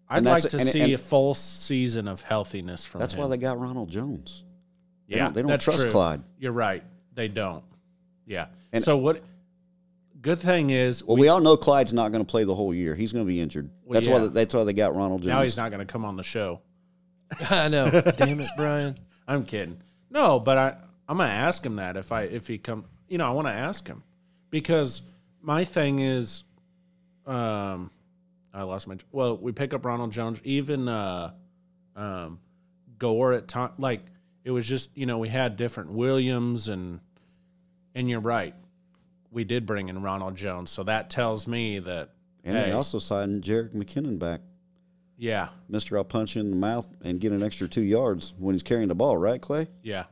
I'd 0.09 0.19
And 0.19 0.27
like 0.27 0.43
to 0.43 0.59
and- 0.59 0.69
see 0.69 0.81
and- 0.81 0.93
a 0.95 0.99
full 0.99 1.35
season 1.35 2.09
of 2.09 2.23
healthiness 2.23 2.85
from 2.85 3.01
That's 3.01 3.15
him. 3.15 3.21
why 3.21 3.29
they 3.29 3.39
got 3.39 3.59
Ronald 3.59 3.89
Jones. 3.91 4.45
They 5.09 5.17
yeah, 5.17 5.25
don't, 5.25 5.35
they 5.35 5.43
don't 5.43 5.51
that's 5.51 5.65
trust 5.65 5.81
true. 5.83 5.91
Clyde. 5.91 6.23
You're 6.39 6.53
right. 6.53 6.83
They 7.15 7.29
don't. 7.29 7.65
Yeah. 8.27 8.47
And- 8.73 8.83
so 8.83 8.97
what? 8.97 9.23
Good 10.21 10.39
thing 10.39 10.69
is, 10.69 11.03
Well, 11.03 11.17
we, 11.17 11.29
all 11.29 11.41
know 11.41 11.57
Clyde's 11.57 11.95
not 11.95 12.13
going 12.13 12.23
to 12.23 12.31
play 12.31 12.45
the 12.45 12.55
whole 12.55 12.75
year. 12.75 12.95
He's 12.95 13.11
going 13.11 13.25
to 13.25 13.29
be 13.29 13.41
injured. 13.41 13.71
Well, 13.85 13.95
that's 13.95 14.07
yeah. 14.07 14.13
why 14.13 14.19
they, 14.21 14.29
that's 14.29 14.55
why 14.55 14.65
they 14.65 14.75
got 14.75 14.95
Ronald 14.95 15.23
Jones. 15.23 15.29
now 15.29 15.43
he's 15.43 15.57
not 15.57 15.71
going 15.71 15.79
to 15.79 15.91
come 15.91 16.05
on 16.05 16.17
the 16.17 16.23
show. 16.23 16.61
I 17.51 17.69
know. 17.69 17.91
Damn 18.19 18.41
it, 18.41 18.49
Brian. 18.55 18.99
I'm 19.27 19.45
kidding. 19.45 19.81
No, 20.11 20.41
but 20.41 20.59
I 20.59 20.77
I'm 21.09 21.17
going 21.17 21.29
to 21.29 21.35
ask 21.35 21.65
him 21.65 21.77
that 21.77 21.97
if 21.97 22.13
I 22.13 22.23
if 22.23 22.47
he 22.47 22.59
come. 22.59 22.85
You 23.09 23.19
know, 23.19 23.27
I 23.27 23.31
want 23.31 23.49
to 23.49 23.53
ask 23.53 23.87
him 23.89 24.05
because 24.51 25.03
my 25.43 25.65
thing 25.65 25.99
is, 25.99 26.45
um, 27.27 27.91
I 28.55 28.63
lost 28.63 28.87
my. 28.87 28.97
Well, 29.11 29.37
we 29.37 29.51
pick 29.53 29.75
up 29.75 29.85
Ronald 29.85 30.13
Jones, 30.13 30.41
even 30.45 30.89
uh, 30.89 31.33
um, 31.97 32.39
Gore 32.99 33.33
at 33.33 33.49
time. 33.49 33.73
Like 33.79 34.03
it 34.45 34.51
was 34.53 34.67
just 34.69 34.97
you 34.97 35.07
know 35.07 35.19
we 35.19 35.29
had 35.29 35.57
different 35.57 35.91
Williams 35.91 36.69
and 36.69 37.01
and 37.95 38.09
you're 38.09 38.21
right, 38.21 38.55
we 39.31 39.45
did 39.45 39.67
bring 39.67 39.89
in 39.89 40.03
Ronald 40.03 40.37
Jones, 40.37 40.71
so 40.71 40.85
that 40.85 41.11
tells 41.11 41.47
me 41.49 41.81
that 41.81 42.11
And 42.45 42.57
hey, 42.57 42.67
they 42.67 42.73
also 42.73 42.99
signed 42.99 43.43
Jerick 43.43 43.75
McKinnon 43.75 44.19
back. 44.19 44.41
Yeah, 45.23 45.49
Mister, 45.69 45.99
I'll 45.99 46.05
punch 46.05 46.35
you 46.35 46.41
in 46.41 46.49
the 46.49 46.57
mouth 46.57 46.89
and 47.05 47.21
get 47.21 47.31
an 47.33 47.43
extra 47.43 47.69
two 47.69 47.83
yards 47.83 48.33
when 48.39 48.55
he's 48.55 48.63
carrying 48.63 48.89
the 48.89 48.95
ball, 48.95 49.19
right, 49.19 49.39
Clay? 49.41 49.69
yeah, 49.83 50.05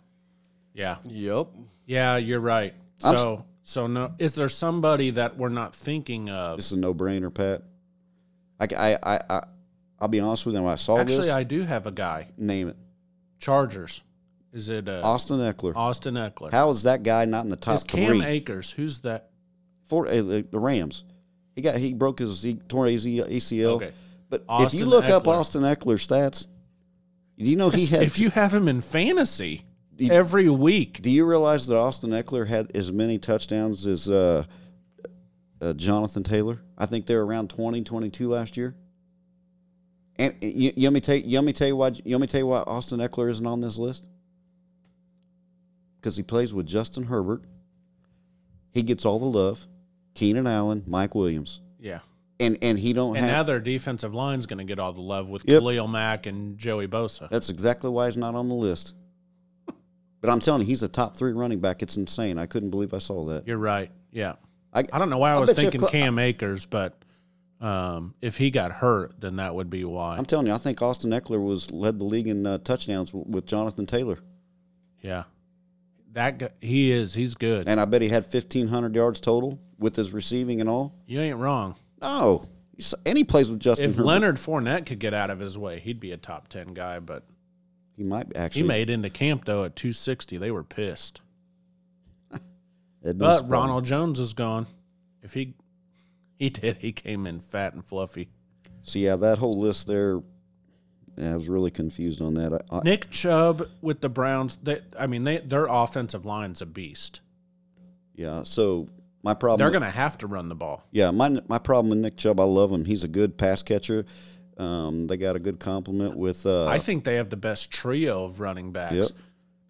yeah, 0.74 0.96
Yep. 1.06 1.48
yeah. 1.86 2.18
You're 2.18 2.40
right. 2.40 2.74
I'm 3.02 3.14
s- 3.14 3.20
So 3.22 3.44
so 3.62 3.86
no, 3.86 4.12
is 4.18 4.34
there 4.34 4.50
somebody 4.50 5.08
that 5.12 5.38
we're 5.38 5.48
not 5.48 5.74
thinking 5.74 6.28
of? 6.28 6.58
This 6.58 6.66
is 6.66 6.72
a 6.72 6.76
no-brainer, 6.76 7.32
Pat. 7.32 7.62
I, 8.60 8.66
I, 8.76 8.98
I, 9.14 9.20
I 9.30 9.42
I'll 9.98 10.08
be 10.08 10.20
honest 10.20 10.44
with 10.44 10.54
you. 10.56 10.62
When 10.62 10.70
I 10.72 10.76
saw 10.76 10.98
Actually, 10.98 11.16
this, 11.16 11.30
I 11.30 11.42
do 11.42 11.62
have 11.62 11.86
a 11.86 11.90
guy. 11.90 12.28
name 12.36 12.68
it 12.68 12.76
Chargers. 13.38 14.02
Is 14.52 14.68
it 14.68 14.88
uh, 14.90 15.00
Austin 15.04 15.38
Ekeler. 15.38 15.74
Austin 15.74 16.14
Ekeler? 16.16 16.52
How 16.52 16.68
is 16.70 16.82
that 16.82 17.02
guy 17.02 17.24
not 17.24 17.44
in 17.44 17.50
the 17.50 17.56
top 17.56 17.76
is 17.76 17.84
Cam 17.84 18.08
three? 18.08 18.24
Akers? 18.24 18.70
Who's 18.72 18.98
that? 19.00 19.30
For 19.86 20.06
uh, 20.06 20.10
the 20.22 20.46
the 20.50 20.58
Rams, 20.58 21.04
he 21.56 21.62
got 21.62 21.76
he 21.76 21.94
broke 21.94 22.18
his 22.18 22.42
he 22.42 22.54
tore 22.56 22.86
his 22.88 23.06
ACL. 23.06 23.76
Okay. 23.76 23.92
But 24.30 24.44
if 24.48 24.74
you 24.74 24.84
look 24.86 25.08
up 25.08 25.26
Austin 25.26 25.62
Ekeler's 25.62 26.06
stats, 26.06 26.46
do 27.38 27.48
you 27.50 27.56
know 27.56 27.70
he 27.70 27.86
had? 27.86 28.02
If 28.02 28.18
you 28.18 28.30
have 28.30 28.52
him 28.52 28.68
in 28.68 28.80
fantasy 28.80 29.64
You- 29.96 30.10
every 30.12 30.48
week, 30.50 31.00
do 31.02 31.10
you 31.10 31.24
realize 31.24 31.66
that 31.66 31.76
Austin 31.76 32.10
Ekeler 32.10 32.46
had 32.46 32.70
as 32.76 32.92
many 32.92 33.18
touchdowns 33.18 33.86
as 33.86 34.08
uh, 34.08 34.44
uh, 35.60 35.72
Jonathan 35.74 36.22
Taylor? 36.22 36.60
I 36.76 36.86
think 36.86 37.06
they're 37.06 37.22
around 37.22 37.48
20, 37.50 37.82
22 37.84 38.28
last 38.28 38.56
year. 38.56 38.74
And 40.18 40.34
you, 40.42 40.72
you 40.76 40.86
want 40.86 40.94
me 40.94 41.00
tell 41.00 41.14
you, 41.16 41.22
you 41.24 41.36
want 41.38 41.46
me 41.46 41.52
tell 41.52 41.68
you 41.68 41.76
why 41.76 41.88
you 42.04 42.14
want 42.16 42.22
me 42.22 42.26
tell 42.26 42.40
you 42.40 42.46
why 42.46 42.58
Austin 42.66 42.98
Ekeler 42.98 43.30
isn't 43.30 43.46
on 43.46 43.60
this 43.60 43.78
list? 43.78 44.04
Because 46.00 46.16
he 46.16 46.22
plays 46.22 46.52
with 46.52 46.66
Justin 46.66 47.04
Herbert. 47.04 47.42
He 48.72 48.82
gets 48.82 49.04
all 49.04 49.18
the 49.18 49.26
love. 49.26 49.66
Keenan 50.14 50.46
Allen, 50.48 50.82
Mike 50.86 51.14
Williams, 51.14 51.60
yeah. 51.78 52.00
And 52.40 52.58
and 52.62 52.78
he 52.78 52.92
don't 52.92 53.16
And 53.16 53.24
have. 53.26 53.32
now 53.34 53.42
their 53.42 53.58
defensive 53.60 54.14
line's 54.14 54.46
going 54.46 54.58
to 54.58 54.64
get 54.64 54.78
all 54.78 54.92
the 54.92 55.00
love 55.00 55.28
with 55.28 55.42
Yep. 55.46 55.58
Khalil 55.60 55.88
Mack 55.88 56.26
and 56.26 56.56
Joey 56.56 56.86
Bosa. 56.86 57.28
That's 57.30 57.48
exactly 57.50 57.90
why 57.90 58.06
he's 58.06 58.16
not 58.16 58.34
on 58.34 58.48
the 58.48 58.54
list. 58.54 58.94
But 60.20 60.30
I'm 60.30 60.40
telling 60.40 60.62
you, 60.62 60.66
he's 60.66 60.82
a 60.82 60.88
top 60.88 61.16
three 61.16 61.32
running 61.32 61.60
back. 61.60 61.80
It's 61.80 61.96
insane. 61.96 62.38
I 62.38 62.46
couldn't 62.46 62.70
believe 62.70 62.92
I 62.92 62.98
saw 62.98 63.22
that. 63.26 63.46
You're 63.46 63.56
right. 63.56 63.88
Yeah. 64.10 64.34
I, 64.74 64.80
I 64.92 64.98
don't 64.98 65.10
know 65.10 65.18
why 65.18 65.30
I 65.30 65.36
I 65.36 65.40
was 65.40 65.50
bet 65.52 65.58
you 65.62 65.66
if 65.68 65.72
thinking 65.72 65.88
Cl- 65.88 66.02
Cam 66.04 66.18
Akers, 66.18 66.66
but 66.66 67.00
um, 67.60 68.14
if 68.20 68.36
he 68.36 68.50
got 68.50 68.72
hurt, 68.72 69.20
then 69.20 69.36
that 69.36 69.54
would 69.54 69.70
be 69.70 69.84
why. 69.84 70.16
I'm 70.16 70.24
telling 70.26 70.48
you, 70.48 70.52
I 70.52 70.58
think 70.58 70.82
Austin 70.82 71.12
Ekeler 71.12 71.40
was 71.44 71.70
led 71.70 72.00
the 72.00 72.04
league 72.04 72.26
in 72.26 72.46
uh, 72.46 72.58
touchdowns 72.58 73.12
w- 73.12 73.30
with 73.30 73.46
Jonathan 73.46 73.86
Taylor, 73.86 74.18
yeah. 75.02 75.22
That 76.14 76.38
guy, 76.38 76.48
he 76.60 76.90
is. 76.90 77.14
He's 77.14 77.34
good. 77.36 77.68
and 77.68 77.78
I 77.80 77.84
bet 77.84 78.02
he 78.02 78.08
had 78.08 78.24
1,500 78.24 78.94
yards 78.96 79.20
total 79.20 79.60
with 79.78 79.94
his 79.94 80.12
receiving 80.12 80.60
and 80.60 80.68
all. 80.68 80.94
You 81.06 81.20
ain't 81.20 81.36
wrong. 81.38 81.76
Oh, 82.00 82.46
no, 82.78 82.98
and 83.04 83.18
he 83.18 83.24
plays 83.24 83.50
with 83.50 83.60
Justin. 83.60 83.86
If 83.86 83.96
Herbert. 83.96 84.06
Leonard 84.06 84.36
Fournette 84.36 84.86
could 84.86 84.98
get 84.98 85.14
out 85.14 85.30
of 85.30 85.40
his 85.40 85.58
way, 85.58 85.80
he'd 85.80 86.00
be 86.00 86.12
a 86.12 86.16
top 86.16 86.48
10 86.48 86.74
guy, 86.74 87.00
but 87.00 87.24
he 87.96 88.04
might 88.04 88.36
actually. 88.36 88.62
he 88.62 88.68
made 88.68 88.90
into 88.90 89.10
camp, 89.10 89.44
though, 89.44 89.64
at 89.64 89.74
260. 89.74 90.36
They 90.38 90.50
were 90.50 90.64
pissed. 90.64 91.20
But. 93.02 93.48
Ronald 93.48 93.84
Jones 93.84 94.18
is 94.18 94.32
gone. 94.32 94.66
If 95.22 95.34
he 95.34 95.54
he 96.38 96.50
did, 96.50 96.76
he 96.78 96.92
came 96.92 97.26
in 97.26 97.40
fat 97.40 97.74
and 97.74 97.84
fluffy. 97.84 98.28
So 98.82 98.98
yeah, 98.98 99.16
that 99.16 99.38
whole 99.38 99.58
list 99.58 99.86
there, 99.86 100.20
I 101.20 101.34
was 101.34 101.48
really 101.48 101.70
confused 101.70 102.22
on 102.22 102.34
that. 102.34 102.52
I, 102.52 102.78
I, 102.78 102.80
Nick 102.82 103.10
Chubb 103.10 103.68
with 103.82 104.00
the 104.00 104.08
Browns, 104.08 104.56
they, 104.62 104.80
I 104.98 105.06
mean, 105.06 105.24
they, 105.24 105.38
their 105.38 105.66
offensive 105.66 106.24
line's 106.24 106.62
a 106.62 106.66
beast. 106.66 107.20
yeah, 108.14 108.44
so 108.44 108.88
my 109.22 109.34
problem. 109.34 109.58
They're 109.58 109.70
going 109.78 109.90
to 109.90 109.96
have 109.96 110.18
to 110.18 110.26
run 110.26 110.48
the 110.48 110.54
ball. 110.54 110.84
Yeah, 110.92 111.10
my 111.10 111.40
my 111.48 111.58
problem 111.58 111.90
with 111.90 111.98
Nick 111.98 112.16
Chubb, 112.16 112.38
I 112.40 112.44
love 112.44 112.70
him. 112.72 112.84
He's 112.84 113.04
a 113.04 113.08
good 113.08 113.36
pass 113.36 113.62
catcher. 113.62 114.04
Um, 114.56 115.06
they 115.06 115.16
got 115.16 115.36
a 115.36 115.38
good 115.38 115.60
compliment 115.60 116.16
with 116.16 116.44
uh, 116.46 116.66
I 116.66 116.78
think 116.78 117.04
they 117.04 117.14
have 117.16 117.30
the 117.30 117.36
best 117.36 117.70
trio 117.70 118.24
of 118.24 118.40
running 118.40 118.72
backs. 118.72 118.94
Yep. 118.94 119.06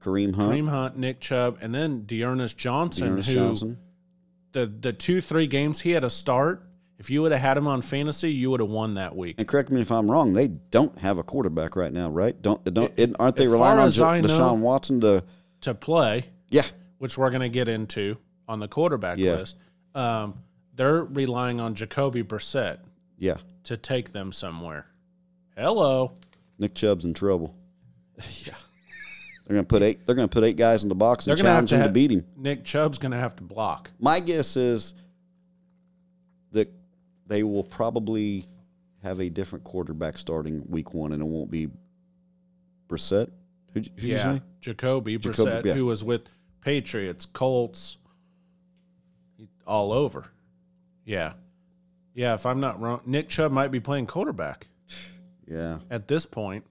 Kareem 0.03 0.35
Hunt, 0.35 0.53
Kareem 0.53 0.69
Hunt, 0.69 0.97
Nick 0.97 1.21
Chubb, 1.21 1.59
and 1.61 1.75
then 1.75 2.05
D'Ernest 2.07 2.57
Johnson, 2.57 3.09
D'Ernest 3.11 3.29
who 3.29 3.35
Johnson. 3.35 3.79
the 4.53 4.67
the 4.67 4.93
two 4.93 5.21
three 5.21 5.47
games 5.47 5.81
he 5.81 5.91
had 5.91 6.05
a 6.05 6.11
start. 6.11 6.65
If 6.99 7.11
you 7.11 7.23
would 7.23 7.31
have 7.33 7.41
had 7.41 7.57
him 7.57 7.67
on 7.69 7.81
fantasy, 7.83 8.33
you 8.33 8.51
would 8.51 8.59
have 8.61 8.69
won 8.71 8.95
that 8.95 9.15
week. 9.15 9.37
And 9.39 9.47
correct 9.47 9.71
me 9.71 9.81
if 9.81 9.93
I'm 9.93 10.11
wrong. 10.11 10.33
They 10.33 10.49
don't 10.49 10.99
have 10.99 11.19
a 11.19 11.23
quarterback 11.23 11.77
right 11.77 11.93
now, 11.93 12.11
right? 12.11 12.41
Don't 12.43 12.63
don't 12.75 12.93
It- 12.97 13.15
aren't 13.21 13.37
they 13.37 13.47
relying 13.47 13.79
on 13.79 13.91
Ja- 13.93 14.21
know- 14.21 14.29
Deshaun 14.29 14.61
Watson 14.61 15.01
to? 15.03 15.23
To 15.63 15.75
play, 15.75 16.27
Yeah, 16.51 16.63
which 16.99 17.19
we're 17.19 17.31
going 17.31 17.43
to 17.43 17.49
get 17.49 17.69
into 17.69 18.17
on 18.49 18.61
the 18.61 18.69
quarterback 18.69 19.19
Yeah. 19.19 19.37
list, 19.37 19.57
um, 19.95 20.35
they're 20.75 21.05
relying 21.05 21.61
on 21.61 21.75
Jacoby 21.75 22.23
Brissett 22.23 22.79
yeah. 23.19 23.37
to 23.65 23.77
take 23.77 24.13
them 24.13 24.33
somewhere. 24.33 24.87
Hello. 25.57 26.13
Nick 26.59 26.75
Chubb's 26.75 27.05
in 27.05 27.15
trouble. 27.15 27.55
yeah, 28.45 28.55
they're 29.47 29.57
gonna 29.57 29.65
put 29.65 29.83
eight. 29.83 30.05
They're 30.05 30.15
gonna 30.15 30.29
put 30.29 30.45
eight 30.45 30.57
guys 30.57 30.83
in 30.83 30.89
the 30.89 30.95
box 30.95 31.27
and 31.27 31.39
have 31.39 31.45
challenge 31.45 31.71
to 31.71 31.77
him 31.77 31.85
to 31.85 31.89
beat 31.91 32.11
him. 32.11 32.25
Nick 32.37 32.65
Chubb's 32.65 32.99
going 32.99 33.13
to 33.13 33.19
have 33.19 33.37
to 33.37 33.43
block. 33.43 33.91
My 34.01 34.19
guess 34.19 34.57
is 34.57 34.95
that 36.53 36.69
they 37.27 37.45
will 37.45 37.63
probably 37.63 38.45
have 39.03 39.21
a 39.21 39.29
different 39.29 39.65
quarterback 39.65 40.19
starting 40.19 40.65
week 40.69 40.95
one, 40.95 41.13
and 41.13 41.23
it 41.23 41.27
won't 41.27 41.51
be 41.51 41.69
Brissett. 42.89 43.31
Who'd, 43.73 43.91
who'd 43.95 44.03
you 44.03 44.15
yeah, 44.15 44.35
say? 44.35 44.43
Jacoby 44.61 45.19
Jacoby, 45.19 45.19
Brissett, 45.19 45.65
yeah. 45.65 45.75
who 45.75 45.87
was 45.87 46.03
with 46.03 46.29
Patriots, 46.61 47.25
Colts, 47.27 47.99
all 49.69 49.93
over. 49.93 50.33
Yeah, 51.05 51.35
yeah. 52.15 52.35
If 52.35 52.45
I'm 52.47 52.59
not 52.59 52.81
wrong, 52.81 53.03
Nick 53.07 53.29
Chubb 53.29 53.53
might 53.53 53.71
be 53.71 53.79
playing 53.81 54.07
quarterback 54.07 54.67
Yeah, 55.47 55.79
at 55.91 56.09
this 56.09 56.27
point, 56.27 56.65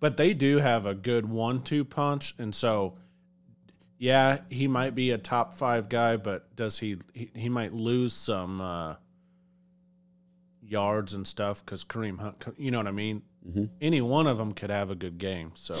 but 0.00 0.16
they 0.16 0.34
do 0.34 0.58
have 0.58 0.84
a 0.86 0.94
good 0.94 1.28
one-two 1.28 1.84
punch, 1.84 2.34
and 2.38 2.54
so 2.54 2.94
yeah, 3.98 4.40
he 4.50 4.66
might 4.66 4.94
be 4.96 5.12
a 5.12 5.18
top 5.18 5.54
five 5.54 5.88
guy, 5.88 6.16
but 6.16 6.56
does 6.56 6.80
he? 6.80 6.96
He, 7.14 7.30
he 7.36 7.48
might 7.48 7.72
lose 7.72 8.12
some 8.12 8.60
uh, 8.60 8.96
yards 10.60 11.14
and 11.14 11.26
stuff 11.26 11.64
because 11.64 11.84
Kareem 11.84 12.18
Hunt. 12.18 12.42
You 12.58 12.70
know 12.70 12.78
what 12.78 12.88
I 12.88 12.92
mean? 12.92 13.22
Mhm. 13.48 13.70
Any 13.80 14.00
one 14.00 14.26
of 14.26 14.38
them 14.38 14.52
could 14.54 14.70
have 14.70 14.90
a 14.90 14.94
good 14.94 15.18
game. 15.18 15.52
So, 15.54 15.76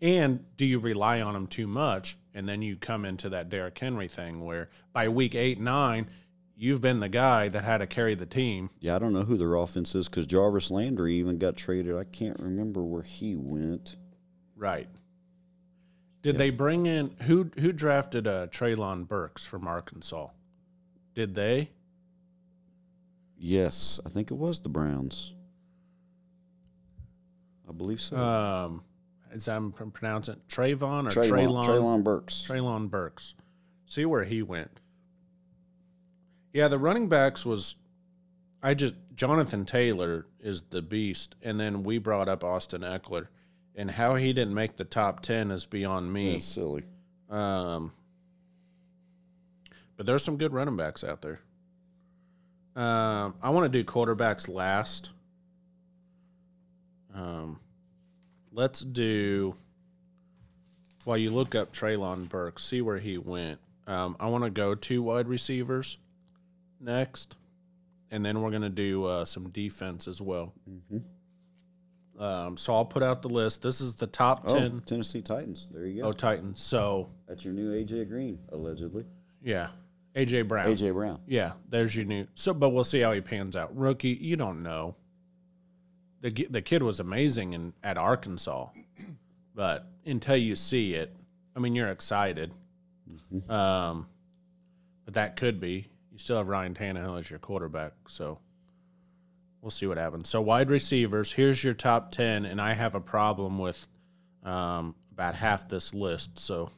and 0.00 0.44
do 0.56 0.64
you 0.64 0.78
rely 0.78 1.20
on 1.20 1.34
him 1.36 1.46
too 1.46 1.66
much, 1.66 2.16
and 2.34 2.48
then 2.48 2.62
you 2.62 2.76
come 2.76 3.04
into 3.04 3.28
that 3.30 3.48
Derrick 3.48 3.78
Henry 3.78 4.08
thing 4.08 4.44
where 4.44 4.68
by 4.92 5.08
week 5.08 5.34
eight 5.34 5.60
nine, 5.60 6.08
you've 6.56 6.80
been 6.80 7.00
the 7.00 7.08
guy 7.08 7.48
that 7.48 7.64
had 7.64 7.78
to 7.78 7.86
carry 7.86 8.14
the 8.14 8.26
team. 8.26 8.70
yeah. 8.80 8.96
I 8.96 8.98
don't 8.98 9.12
know 9.12 9.22
who 9.22 9.36
their 9.36 9.54
offense 9.54 9.94
is 9.94 10.08
because 10.08 10.26
Jarvis 10.26 10.70
Landry 10.70 11.14
even 11.14 11.38
got 11.38 11.56
traded. 11.56 11.96
I 11.96 12.04
can't 12.04 12.38
remember 12.38 12.82
where 12.82 13.02
he 13.02 13.34
went. 13.36 13.96
Right. 14.56 14.88
Did 16.22 16.36
they 16.36 16.50
bring 16.50 16.84
in 16.84 17.16
who? 17.22 17.50
Who 17.58 17.72
drafted 17.72 18.26
uh, 18.26 18.48
Treylon 18.48 19.08
Burks 19.08 19.46
from 19.46 19.66
Arkansas? 19.66 20.28
Did 21.14 21.34
they? 21.34 21.70
Yes, 23.38 23.98
I 24.04 24.10
think 24.10 24.30
it 24.30 24.34
was 24.34 24.60
the 24.60 24.68
Browns. 24.68 25.32
I 27.66 27.72
believe 27.72 28.02
so. 28.02 28.18
Um, 28.18 28.82
as 29.32 29.48
I'm 29.48 29.72
pronouncing 29.72 30.34
it, 30.34 30.48
Trayvon 30.48 31.06
or 31.06 31.10
Treylon, 31.10 31.30
Treylon? 31.30 31.64
Treylon 31.64 32.04
Burks. 32.04 32.46
Treylon 32.48 32.90
Burks. 32.90 33.34
See 33.86 34.04
where 34.04 34.24
he 34.24 34.42
went. 34.42 34.80
Yeah, 36.52 36.68
the 36.68 36.78
running 36.78 37.08
backs 37.08 37.46
was. 37.46 37.76
I 38.62 38.74
just 38.74 38.94
Jonathan 39.14 39.64
Taylor 39.64 40.26
is 40.38 40.62
the 40.70 40.82
beast, 40.82 41.34
and 41.42 41.58
then 41.58 41.82
we 41.82 41.98
brought 41.98 42.28
up 42.28 42.44
Austin 42.44 42.82
Ekeler, 42.82 43.28
and 43.74 43.90
how 43.90 44.16
he 44.16 44.32
didn't 44.32 44.54
make 44.54 44.76
the 44.76 44.84
top 44.84 45.20
ten 45.20 45.50
is 45.50 45.66
beyond 45.66 46.12
me. 46.12 46.34
Yeah, 46.34 46.38
silly. 46.40 46.82
Um, 47.30 47.92
but 49.96 50.06
there's 50.06 50.24
some 50.24 50.36
good 50.36 50.52
running 50.52 50.76
backs 50.76 51.04
out 51.04 51.22
there. 51.22 51.40
Um, 52.76 53.34
I 53.42 53.50
want 53.50 53.70
to 53.70 53.78
do 53.78 53.84
quarterbacks 53.84 54.48
last. 54.48 55.10
Um, 57.14 57.60
let's 58.52 58.80
do. 58.80 59.54
While 61.04 61.16
you 61.16 61.30
look 61.30 61.54
up 61.54 61.72
Treylon 61.72 62.28
Burke, 62.28 62.58
see 62.58 62.82
where 62.82 62.98
he 62.98 63.16
went. 63.16 63.58
Um, 63.86 64.16
I 64.20 64.26
want 64.26 64.44
to 64.44 64.50
go 64.50 64.74
two 64.74 65.02
wide 65.02 65.28
receivers 65.28 65.96
next, 66.78 67.36
and 68.10 68.24
then 68.24 68.42
we're 68.42 68.50
gonna 68.50 68.68
do 68.68 69.04
uh, 69.06 69.24
some 69.24 69.48
defense 69.48 70.06
as 70.06 70.20
well. 70.20 70.52
Mm-hmm. 70.68 72.22
Um, 72.22 72.56
so 72.58 72.74
I'll 72.74 72.84
put 72.84 73.02
out 73.02 73.22
the 73.22 73.30
list. 73.30 73.62
This 73.62 73.80
is 73.80 73.94
the 73.94 74.06
top 74.06 74.42
Oh, 74.46 74.54
ten. 74.58 74.82
Tennessee 74.84 75.22
Titans. 75.22 75.68
There 75.72 75.86
you 75.86 76.02
go. 76.02 76.08
Oh, 76.08 76.12
Titans. 76.12 76.60
So 76.60 77.08
That's 77.26 77.44
your 77.46 77.54
new 77.54 77.72
AJ 77.72 78.08
Green, 78.08 78.38
allegedly. 78.52 79.06
Yeah. 79.42 79.68
AJ 80.14 80.48
Brown. 80.48 80.66
AJ 80.66 80.92
Brown. 80.92 81.20
Yeah, 81.26 81.52
there's 81.70 81.96
your 81.96 82.04
new. 82.04 82.26
So, 82.34 82.52
but 82.52 82.70
we'll 82.70 82.84
see 82.84 83.00
how 83.00 83.12
he 83.12 83.20
pans 83.22 83.56
out. 83.56 83.74
Rookie, 83.74 84.10
you 84.20 84.36
don't 84.36 84.62
know. 84.62 84.96
The 86.20 86.46
the 86.50 86.62
kid 86.62 86.82
was 86.82 87.00
amazing 87.00 87.52
in 87.52 87.72
at 87.82 87.96
Arkansas, 87.96 88.68
but 89.54 89.86
until 90.04 90.36
you 90.36 90.56
see 90.56 90.94
it, 90.94 91.14
I 91.56 91.60
mean, 91.60 91.74
you're 91.74 91.88
excited. 91.88 92.52
Um, 93.48 94.06
but 95.04 95.14
that 95.14 95.36
could 95.36 95.60
be. 95.60 95.88
You 96.12 96.18
still 96.18 96.36
have 96.36 96.48
Ryan 96.48 96.74
Tannehill 96.74 97.18
as 97.18 97.30
your 97.30 97.38
quarterback, 97.38 97.92
so 98.08 98.38
we'll 99.60 99.70
see 99.70 99.86
what 99.86 99.98
happens. 99.98 100.28
So 100.28 100.40
wide 100.40 100.70
receivers, 100.70 101.32
here's 101.32 101.64
your 101.64 101.74
top 101.74 102.12
ten, 102.12 102.44
and 102.44 102.60
I 102.60 102.74
have 102.74 102.94
a 102.94 103.00
problem 103.00 103.58
with 103.58 103.86
um, 104.44 104.94
about 105.12 105.34
half 105.34 105.68
this 105.68 105.94
list. 105.94 106.38
So 106.38 106.70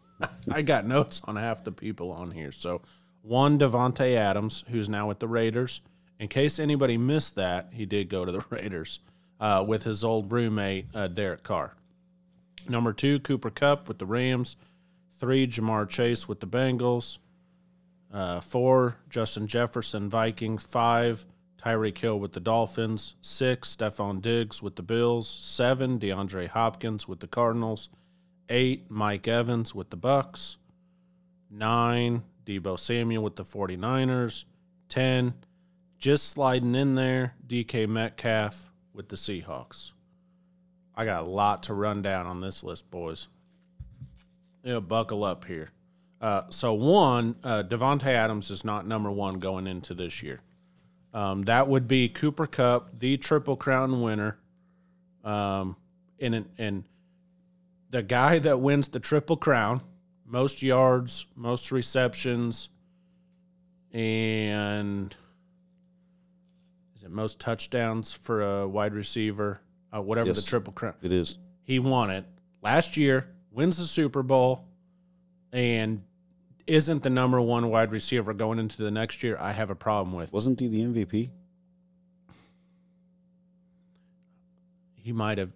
I 0.50 0.62
got 0.62 0.86
notes 0.86 1.20
on 1.24 1.36
half 1.36 1.64
the 1.64 1.72
people 1.72 2.12
on 2.12 2.30
here. 2.30 2.52
So 2.52 2.82
one 3.22 3.58
Davante 3.58 4.14
Adams, 4.14 4.64
who's 4.68 4.88
now 4.88 5.08
with 5.08 5.18
the 5.18 5.28
Raiders. 5.28 5.80
In 6.18 6.28
case 6.28 6.58
anybody 6.58 6.96
missed 6.96 7.34
that, 7.34 7.68
he 7.72 7.84
did 7.86 8.08
go 8.08 8.24
to 8.24 8.32
the 8.32 8.44
Raiders 8.50 9.00
uh, 9.40 9.64
with 9.66 9.84
his 9.84 10.02
old 10.04 10.32
roommate 10.32 10.86
uh, 10.94 11.08
Derek 11.08 11.42
Carr. 11.42 11.74
Number 12.68 12.92
two, 12.92 13.20
Cooper 13.20 13.50
Kupp 13.50 13.88
with 13.88 13.98
the 13.98 14.06
Rams. 14.06 14.56
Three, 15.18 15.46
Ja'Marr 15.46 15.88
Chase 15.88 16.28
with 16.28 16.40
the 16.40 16.46
Bengals. 16.46 17.18
Uh, 18.12 18.40
four, 18.40 18.98
Justin 19.08 19.46
Jefferson, 19.46 20.10
Vikings. 20.10 20.64
Five, 20.64 21.24
Tyreek 21.62 21.98
Hill 21.98 22.18
with 22.18 22.32
the 22.32 22.40
Dolphins. 22.40 23.14
Six, 23.20 23.76
Stefon 23.76 24.20
Diggs 24.20 24.62
with 24.62 24.76
the 24.76 24.82
Bills. 24.82 25.28
Seven, 25.28 25.98
DeAndre 25.98 26.48
Hopkins 26.48 27.06
with 27.06 27.20
the 27.20 27.26
Cardinals. 27.26 27.88
Eight, 28.48 28.90
Mike 28.90 29.26
Evans 29.28 29.74
with 29.74 29.90
the 29.90 29.96
Bucks. 29.96 30.56
Nine, 31.50 32.22
Deebo 32.44 32.78
Samuel 32.78 33.22
with 33.22 33.36
the 33.36 33.44
49ers. 33.44 34.44
Ten, 34.88 35.34
just 35.98 36.28
sliding 36.28 36.74
in 36.74 36.94
there, 36.94 37.34
DK 37.46 37.88
Metcalf 37.88 38.70
with 38.92 39.08
the 39.08 39.16
Seahawks. 39.16 39.92
I 40.94 41.04
got 41.04 41.22
a 41.22 41.26
lot 41.26 41.64
to 41.64 41.74
run 41.74 42.02
down 42.02 42.26
on 42.26 42.40
this 42.40 42.64
list, 42.64 42.90
boys. 42.90 43.28
Yeah, 44.62 44.80
buckle 44.80 45.24
up 45.24 45.44
here. 45.44 45.70
Uh, 46.20 46.42
so 46.48 46.72
one, 46.72 47.36
uh, 47.44 47.62
Davante 47.62 48.06
Adams 48.06 48.50
is 48.50 48.64
not 48.64 48.86
number 48.86 49.10
one 49.10 49.38
going 49.38 49.66
into 49.66 49.94
this 49.94 50.22
year. 50.22 50.40
Um, 51.12 51.42
that 51.44 51.68
would 51.68 51.86
be 51.86 52.08
Cooper 52.08 52.46
Kupp, 52.46 52.98
the 52.98 53.16
Triple 53.16 53.56
Crown 53.56 54.02
winner, 54.02 54.38
um, 55.24 55.76
and 56.18 56.46
and 56.58 56.84
the 57.90 58.02
guy 58.02 58.38
that 58.38 58.60
wins 58.60 58.88
the 58.88 59.00
Triple 59.00 59.36
Crown, 59.36 59.80
most 60.26 60.62
yards, 60.62 61.26
most 61.34 61.72
receptions, 61.72 62.68
and 63.92 65.16
it 67.06 67.12
most 67.12 67.40
touchdowns 67.40 68.12
for 68.12 68.42
a 68.42 68.68
wide 68.68 68.92
receiver? 68.94 69.60
Uh, 69.94 70.02
whatever 70.02 70.28
Yes. 70.28 70.36
the 70.36 70.42
Triple 70.42 70.72
Crown. 70.72 70.94
It 71.02 71.12
is. 71.12 71.38
He 71.62 71.78
won 71.78 72.10
it 72.10 72.24
last 72.62 72.96
year, 72.96 73.28
wins 73.50 73.76
the 73.78 73.84
Super 73.86 74.22
Bowl, 74.22 74.64
and 75.52 76.02
isn't 76.66 77.02
the 77.02 77.10
number 77.10 77.40
one 77.40 77.70
wide 77.70 77.92
receiver 77.92 78.34
going 78.34 78.58
into 78.58 78.82
the 78.82 78.90
next 78.90 79.22
year. 79.22 79.38
I 79.40 79.52
have 79.52 79.70
a 79.70 79.74
problem 79.76 80.14
with. 80.14 80.32
Wasn't 80.32 80.58
he 80.60 80.66
the 80.68 80.82
MVP? 80.82 81.30
He 84.94 85.12
might 85.12 85.38
have, 85.38 85.52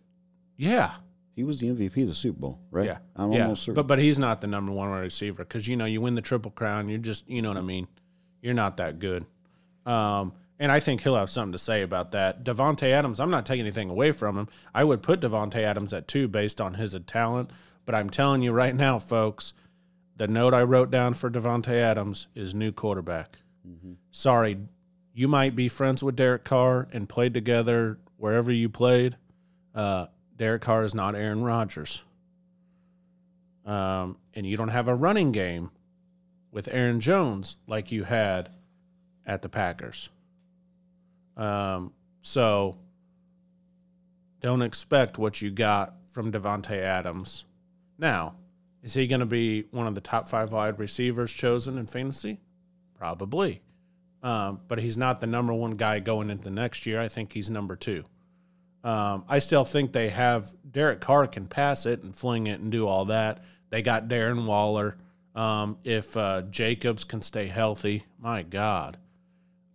yeah, 0.56 0.92
He 1.34 1.42
was 1.42 1.58
the 1.58 1.68
MVP 1.68 2.02
of 2.02 2.08
the 2.08 2.14
Super 2.14 2.38
Bowl, 2.38 2.60
right? 2.70 2.86
yeah, 2.86 2.98
I'm 3.16 3.32
yeah. 3.32 3.42
almost 3.42 3.62
certain. 3.62 3.74
But 3.74 3.86
but 3.88 3.98
he's 3.98 4.18
not 4.18 4.40
the 4.40 4.46
number 4.46 4.70
one 4.72 4.90
wide 4.90 5.00
receiver 5.00 5.42
because 5.42 5.66
you 5.66 5.76
know 5.76 5.86
you 5.86 6.00
win 6.00 6.14
the 6.14 6.22
Triple 6.22 6.52
Crown, 6.52 6.88
you're 6.88 6.98
just 6.98 7.28
you 7.28 7.42
know 7.42 7.48
what 7.48 7.56
I 7.58 7.62
mean. 7.62 7.88
You're 8.42 8.54
not 8.54 8.76
that 8.76 8.98
good. 9.00 9.26
Um, 9.86 10.32
and 10.60 10.70
I 10.70 10.78
think 10.78 11.00
he'll 11.00 11.16
have 11.16 11.30
something 11.30 11.52
to 11.52 11.58
say 11.58 11.80
about 11.80 12.12
that. 12.12 12.44
Davante 12.44 12.92
Adams, 12.92 13.18
I'm 13.18 13.30
not 13.30 13.46
taking 13.46 13.64
anything 13.64 13.88
away 13.88 14.12
from 14.12 14.36
him. 14.36 14.46
I 14.74 14.84
would 14.84 15.02
put 15.02 15.20
Davante 15.20 15.56
Adams 15.56 15.94
at 15.94 16.06
two 16.06 16.28
based 16.28 16.60
on 16.60 16.74
his 16.74 16.94
talent. 17.06 17.50
But 17.86 17.94
I'm 17.94 18.10
telling 18.10 18.42
you 18.42 18.52
right 18.52 18.76
now, 18.76 18.98
folks, 18.98 19.54
the 20.16 20.28
note 20.28 20.52
I 20.52 20.62
wrote 20.62 20.90
down 20.90 21.14
for 21.14 21.30
Davante 21.30 21.72
Adams 21.72 22.26
is 22.34 22.54
new 22.54 22.72
quarterback. 22.72 23.38
Sorry, 24.10 24.58
you 25.14 25.28
might 25.28 25.56
be 25.56 25.68
friends 25.68 26.04
with 26.04 26.14
Derek 26.14 26.44
Carr 26.44 26.88
and 26.92 27.08
played 27.08 27.32
together 27.32 27.98
wherever 28.18 28.52
you 28.52 28.68
played. 28.68 29.16
Uh, 29.74 30.06
Derek 30.36 30.60
Carr 30.60 30.84
is 30.84 30.94
not 30.94 31.14
Aaron 31.14 31.42
Rodgers. 31.42 32.02
Um, 33.64 34.18
and 34.34 34.44
you 34.44 34.58
don't 34.58 34.68
have 34.68 34.88
a 34.88 34.94
running 34.94 35.32
game 35.32 35.70
with 36.52 36.68
Aaron 36.70 37.00
Jones 37.00 37.56
like 37.66 37.90
you 37.90 38.04
had 38.04 38.50
at 39.24 39.40
the 39.40 39.48
Packers. 39.48 40.10
Um, 41.36 41.92
so 42.22 42.76
don't 44.40 44.62
expect 44.62 45.18
what 45.18 45.40
you 45.40 45.50
got 45.50 45.94
from 46.06 46.32
Davante 46.32 46.78
Adams. 46.78 47.44
Now, 47.98 48.34
is 48.82 48.94
he 48.94 49.06
going 49.06 49.20
to 49.20 49.26
be 49.26 49.66
one 49.70 49.86
of 49.86 49.94
the 49.94 50.00
top 50.00 50.28
five 50.28 50.52
wide 50.52 50.78
receivers 50.78 51.32
chosen 51.32 51.78
in 51.78 51.86
fantasy? 51.86 52.40
Probably. 52.94 53.62
Um, 54.22 54.60
but 54.68 54.78
he's 54.78 54.98
not 54.98 55.20
the 55.20 55.26
number 55.26 55.52
one 55.52 55.72
guy 55.72 56.00
going 56.00 56.30
into 56.30 56.50
next 56.50 56.86
year. 56.86 57.00
I 57.00 57.08
think 57.08 57.32
he's 57.32 57.48
number 57.48 57.76
two. 57.76 58.04
Um, 58.82 59.24
I 59.28 59.38
still 59.38 59.64
think 59.64 59.92
they 59.92 60.08
have 60.08 60.52
Derek 60.70 61.00
Carr 61.00 61.26
can 61.26 61.46
pass 61.46 61.84
it 61.86 62.02
and 62.02 62.14
fling 62.14 62.46
it 62.46 62.60
and 62.60 62.70
do 62.72 62.86
all 62.86 63.06
that. 63.06 63.44
They 63.68 63.82
got 63.82 64.08
Darren 64.08 64.46
Waller. 64.46 64.96
Um, 65.34 65.78
if 65.84 66.16
uh, 66.16 66.42
Jacobs 66.42 67.04
can 67.04 67.22
stay 67.22 67.46
healthy, 67.46 68.04
my 68.18 68.42
God, 68.42 68.98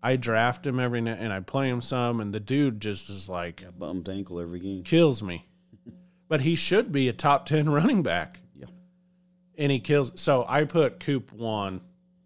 I 0.05 0.17
draft 0.17 0.67
him 0.67 0.79
every 0.79 1.01
night 1.01 1.17
and 1.19 1.33
I 1.33 1.39
play 1.39 1.67
him 1.67 1.81
some, 1.81 2.19
and 2.21 2.31
the 2.31 2.39
dude 2.39 2.79
just 2.79 3.09
is 3.09 3.27
like 3.27 3.63
Got 3.63 3.79
bummed 3.79 4.07
ankle 4.07 4.39
every 4.39 4.59
game. 4.59 4.83
kills 4.83 5.23
me. 5.23 5.47
But 6.27 6.41
he 6.41 6.55
should 6.55 6.91
be 6.91 7.07
a 7.07 7.13
top 7.13 7.45
ten 7.45 7.69
running 7.69 8.01
back. 8.03 8.39
Yeah. 8.55 8.65
And 9.57 9.71
he 9.71 9.79
kills. 9.79 10.11
So 10.15 10.43
I 10.47 10.63
put 10.63 10.99
Coop 10.99 11.31
one, 11.31 11.81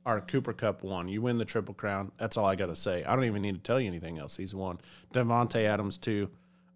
or 0.05 0.21
Cooper 0.21 0.53
Kupp 0.53 0.83
one. 0.83 1.07
You 1.09 1.21
win 1.21 1.37
the 1.37 1.43
triple 1.45 1.73
crown. 1.73 2.11
That's 2.17 2.37
all 2.37 2.45
I 2.45 2.55
got 2.55 2.67
to 2.67 2.75
say. 2.77 3.03
I 3.03 3.13
don't 3.15 3.25
even 3.25 3.41
need 3.41 3.55
to 3.55 3.61
tell 3.61 3.79
you 3.79 3.87
anything 3.87 4.17
else. 4.17 4.37
He's 4.37 4.55
won. 4.55 4.79
Davante 5.13 5.65
Adams 5.65 5.97
two. 5.97 6.29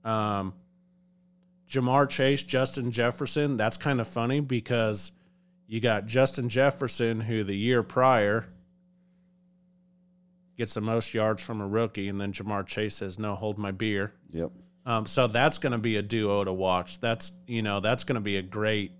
Um, 0.03 0.53
Ja'Marr 1.69 2.09
Chase, 2.09 2.43
Justin 2.43 2.91
Jefferson. 2.91 3.55
That's 3.57 3.77
kind 3.77 4.01
of 4.01 4.07
funny 4.07 4.41
because 4.41 5.11
you 5.67 5.79
got 5.79 6.05
Justin 6.05 6.49
Jefferson, 6.49 7.21
who 7.21 7.43
the 7.43 7.55
year 7.55 7.83
prior 7.83 8.47
gets 10.57 10.73
the 10.73 10.81
most 10.81 11.13
yards 11.13 11.41
from 11.43 11.61
a 11.61 11.67
rookie, 11.67 12.07
and 12.07 12.19
then 12.21 12.31
Ja'Marr 12.33 12.65
Chase 12.65 12.95
says, 12.95 13.17
"No, 13.19 13.35
hold 13.35 13.57
my 13.57 13.71
beer." 13.71 14.13
Yep. 14.31 14.51
Um, 14.85 15.05
so 15.05 15.27
that's 15.27 15.57
going 15.57 15.71
to 15.71 15.77
be 15.77 15.95
a 15.95 16.01
duo 16.01 16.43
to 16.43 16.51
watch. 16.53 16.99
That's 16.99 17.31
you 17.47 17.61
know 17.61 17.79
that's 17.79 18.03
going 18.03 18.15
to 18.15 18.21
be 18.21 18.37
a 18.37 18.41
great, 18.41 18.91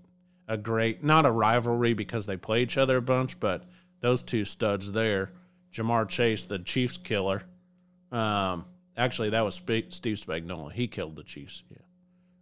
a 0.48 0.56
great 0.56 1.04
not 1.04 1.26
a 1.26 1.30
rivalry 1.30 1.92
because 1.94 2.26
they 2.26 2.36
play 2.36 2.62
each 2.62 2.78
other 2.78 2.96
a 2.96 3.02
bunch, 3.02 3.38
but 3.38 3.64
those 4.00 4.22
two 4.22 4.44
studs 4.44 4.92
there, 4.92 5.30
Ja'Marr 5.72 6.08
Chase, 6.08 6.44
the 6.44 6.58
Chiefs 6.58 6.96
killer. 6.96 7.42
Um, 8.10 8.64
actually, 8.96 9.30
that 9.30 9.42
was 9.42 9.54
Steve 9.56 9.86
Spagnuolo. 10.16 10.72
He 10.72 10.86
killed 10.86 11.16
the 11.16 11.22
Chiefs. 11.24 11.62
Yeah, 11.70 11.78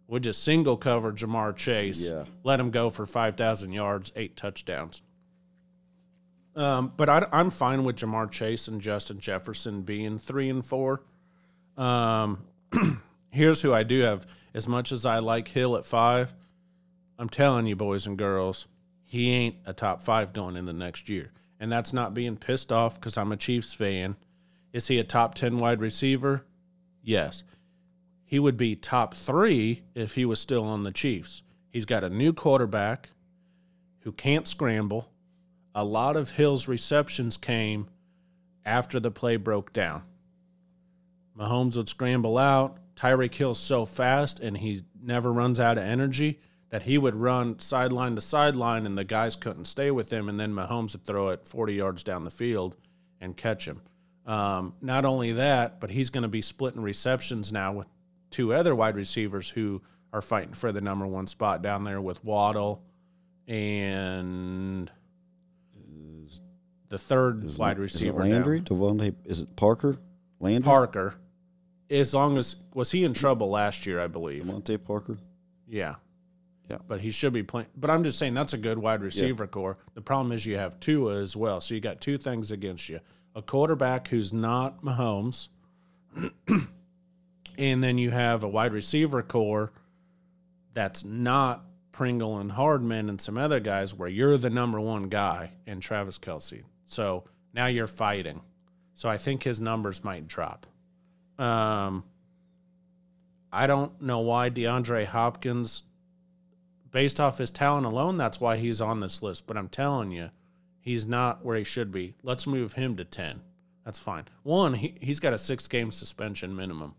we 0.07 0.19
just 0.19 0.43
single 0.43 0.77
cover 0.77 1.11
Ja'Marr 1.11 1.55
Chase. 1.55 2.09
Yeah. 2.09 2.23
let 2.43 2.59
him 2.59 2.71
go 2.71 2.89
for 2.89 3.05
five 3.05 3.35
thousand 3.35 3.73
yards, 3.73 4.11
eight 4.15 4.37
touchdowns. 4.37 5.01
Um, 6.55 6.93
but 6.95 7.09
I, 7.09 7.27
I'm 7.31 7.49
fine 7.49 7.83
with 7.83 7.97
Ja'Marr 7.97 8.29
Chase 8.29 8.67
and 8.67 8.79
Justin 8.79 9.19
Jefferson 9.19 9.81
being 9.81 10.19
three 10.19 10.49
and 10.49 10.63
four. 10.65 11.01
Um, 11.77 12.45
here's 13.31 13.61
who 13.61 13.73
I 13.73 13.83
do 13.83 14.01
have. 14.01 14.27
As 14.53 14.67
much 14.67 14.91
as 14.91 15.05
I 15.05 15.17
like 15.17 15.47
Hill 15.47 15.75
at 15.75 15.85
five, 15.85 16.33
I'm 17.17 17.29
telling 17.29 17.65
you, 17.65 17.75
boys 17.75 18.05
and 18.05 18.17
girls, 18.17 18.67
he 19.03 19.31
ain't 19.31 19.55
a 19.65 19.73
top 19.73 20.03
five 20.03 20.31
going 20.31 20.55
into 20.55 20.73
next 20.73 21.09
year. 21.09 21.31
And 21.59 21.71
that's 21.71 21.93
not 21.93 22.13
being 22.13 22.37
pissed 22.37 22.71
off 22.71 22.95
because 22.99 23.17
I'm 23.17 23.31
a 23.31 23.37
Chiefs 23.37 23.73
fan. 23.73 24.15
Is 24.73 24.87
he 24.87 24.99
a 24.99 25.03
top 25.03 25.35
10 25.35 25.57
wide 25.57 25.79
receiver? 25.79 26.45
Yes. 27.01 27.43
He 28.25 28.39
would 28.39 28.57
be 28.57 28.75
top 28.75 29.13
three 29.13 29.83
if 29.93 30.15
he 30.15 30.25
was 30.25 30.39
still 30.39 30.65
on 30.65 30.83
the 30.83 30.91
Chiefs. 30.91 31.43
He's 31.69 31.85
got 31.85 32.03
a 32.03 32.09
new 32.09 32.33
quarterback 32.33 33.09
who 33.99 34.11
can't 34.11 34.47
scramble. 34.47 35.09
A 35.75 35.83
lot 35.83 36.15
of 36.15 36.31
Hill's 36.31 36.67
receptions 36.67 37.37
came 37.37 37.87
after 38.65 38.99
the 38.99 39.11
play 39.11 39.37
broke 39.37 39.73
down. 39.73 40.03
Mahomes 41.37 41.77
would 41.77 41.89
scramble 41.89 42.37
out. 42.37 42.77
Tyreek 42.95 43.33
Hill's 43.33 43.59
so 43.59 43.85
fast 43.85 44.39
and 44.39 44.57
he 44.57 44.83
never 45.01 45.33
runs 45.33 45.59
out 45.59 45.77
of 45.77 45.83
energy 45.83 46.39
that 46.69 46.83
he 46.83 46.97
would 46.97 47.15
run 47.15 47.59
sideline 47.59 48.15
to 48.15 48.21
sideline 48.21 48.85
and 48.85 48.97
the 48.97 49.03
guys 49.03 49.35
couldn't 49.35 49.65
stay 49.65 49.91
with 49.91 50.11
him. 50.11 50.29
And 50.29 50.39
then 50.39 50.53
Mahomes 50.53 50.93
would 50.93 51.05
throw 51.05 51.29
it 51.29 51.45
40 51.45 51.73
yards 51.73 52.03
down 52.03 52.23
the 52.23 52.31
field 52.31 52.75
and 53.19 53.35
catch 53.35 53.67
him. 53.67 53.81
Um, 54.25 54.73
not 54.81 55.05
only 55.05 55.33
that, 55.33 55.79
but 55.79 55.91
he's 55.91 56.09
going 56.09 56.21
to 56.21 56.29
be 56.29 56.41
splitting 56.41 56.81
receptions 56.81 57.51
now 57.51 57.73
with 57.73 57.87
two 58.29 58.53
other 58.53 58.73
wide 58.73 58.95
receivers 58.95 59.49
who 59.49 59.81
are 60.13 60.21
fighting 60.21 60.53
for 60.53 60.71
the 60.71 60.81
number 60.81 61.05
one 61.05 61.27
spot 61.27 61.61
down 61.61 61.83
there 61.83 61.99
with 61.99 62.23
Waddle 62.23 62.83
and 63.47 64.89
the 66.89 66.97
third 66.97 67.45
Is 67.45 67.57
wide 67.57 67.77
it 67.77 67.81
receiver. 67.81 68.19
Landry, 68.21 68.59
down. 68.59 68.77
DeVante, 68.77 69.15
is 69.25 69.41
it 69.41 69.55
Parker? 69.55 69.97
Landry, 70.39 70.65
Parker. 70.65 71.15
As 71.89 72.13
long 72.13 72.37
as 72.37 72.55
was 72.73 72.91
he 72.91 73.03
in 73.03 73.13
trouble 73.13 73.49
last 73.49 73.85
year, 73.85 73.99
I 73.99 74.07
believe. 74.07 74.45
DeVante 74.45 74.83
Parker. 74.83 75.17
Yeah. 75.67 75.95
Yeah. 76.69 76.77
But 76.87 77.01
he 77.01 77.11
should 77.11 77.33
be 77.33 77.43
playing. 77.43 77.67
But 77.75 77.89
I'm 77.89 78.03
just 78.03 78.17
saying 78.17 78.33
that's 78.33 78.53
a 78.53 78.57
good 78.57 78.77
wide 78.77 79.01
receiver 79.01 79.47
core. 79.47 79.77
The 79.95 80.01
problem 80.01 80.31
is 80.31 80.45
you 80.45 80.57
have 80.57 80.79
Tua 80.79 81.21
as 81.21 81.35
well. 81.35 81.61
So 81.61 81.75
you 81.75 81.81
got 81.81 81.99
two 81.99 82.17
things 82.17 82.51
against 82.51 82.89
you 82.89 82.99
a 83.35 83.41
quarterback 83.41 84.09
who's 84.09 84.31
not 84.31 84.83
Mahomes, 84.83 85.47
and 87.57 87.83
then 87.83 87.97
you 87.97 88.11
have 88.11 88.43
a 88.43 88.47
wide 88.47 88.73
receiver 88.73 89.21
core 89.23 89.71
that's 90.73 91.03
not 91.03 91.65
Pringle 91.91 92.37
and 92.39 92.51
Hardman 92.51 93.09
and 93.09 93.19
some 93.19 93.37
other 93.37 93.59
guys 93.59 93.93
where 93.93 94.09
you're 94.09 94.37
the 94.37 94.49
number 94.49 94.79
one 94.79 95.09
guy 95.09 95.51
and 95.67 95.81
Travis 95.81 96.17
Kelce. 96.17 96.63
So 96.93 97.23
now 97.53 97.65
you're 97.65 97.87
fighting. 97.87 98.41
So 98.93 99.09
I 99.09 99.17
think 99.17 99.43
his 99.43 99.59
numbers 99.59 100.03
might 100.03 100.27
drop. 100.27 100.67
Um, 101.39 102.03
I 103.51 103.67
don't 103.67 103.99
know 104.01 104.19
why 104.19 104.49
DeAndre 104.49 105.05
Hopkins, 105.05 105.83
based 106.91 107.19
off 107.19 107.39
his 107.39 107.51
talent 107.51 107.85
alone, 107.85 108.17
that's 108.17 108.39
why 108.39 108.57
he's 108.57 108.79
on 108.79 108.99
this 108.99 109.23
list. 109.23 109.47
But 109.47 109.57
I'm 109.57 109.69
telling 109.69 110.11
you, 110.11 110.29
he's 110.79 111.07
not 111.07 111.43
where 111.43 111.57
he 111.57 111.63
should 111.63 111.91
be. 111.91 112.15
Let's 112.21 112.45
move 112.45 112.73
him 112.73 112.95
to 112.97 113.05
10. 113.05 113.41
That's 113.83 113.99
fine. 113.99 114.25
One, 114.43 114.75
he, 114.75 114.95
he's 115.01 115.19
got 115.19 115.33
a 115.33 115.37
six 115.37 115.67
game 115.67 115.91
suspension 115.91 116.55
minimum. 116.55 116.93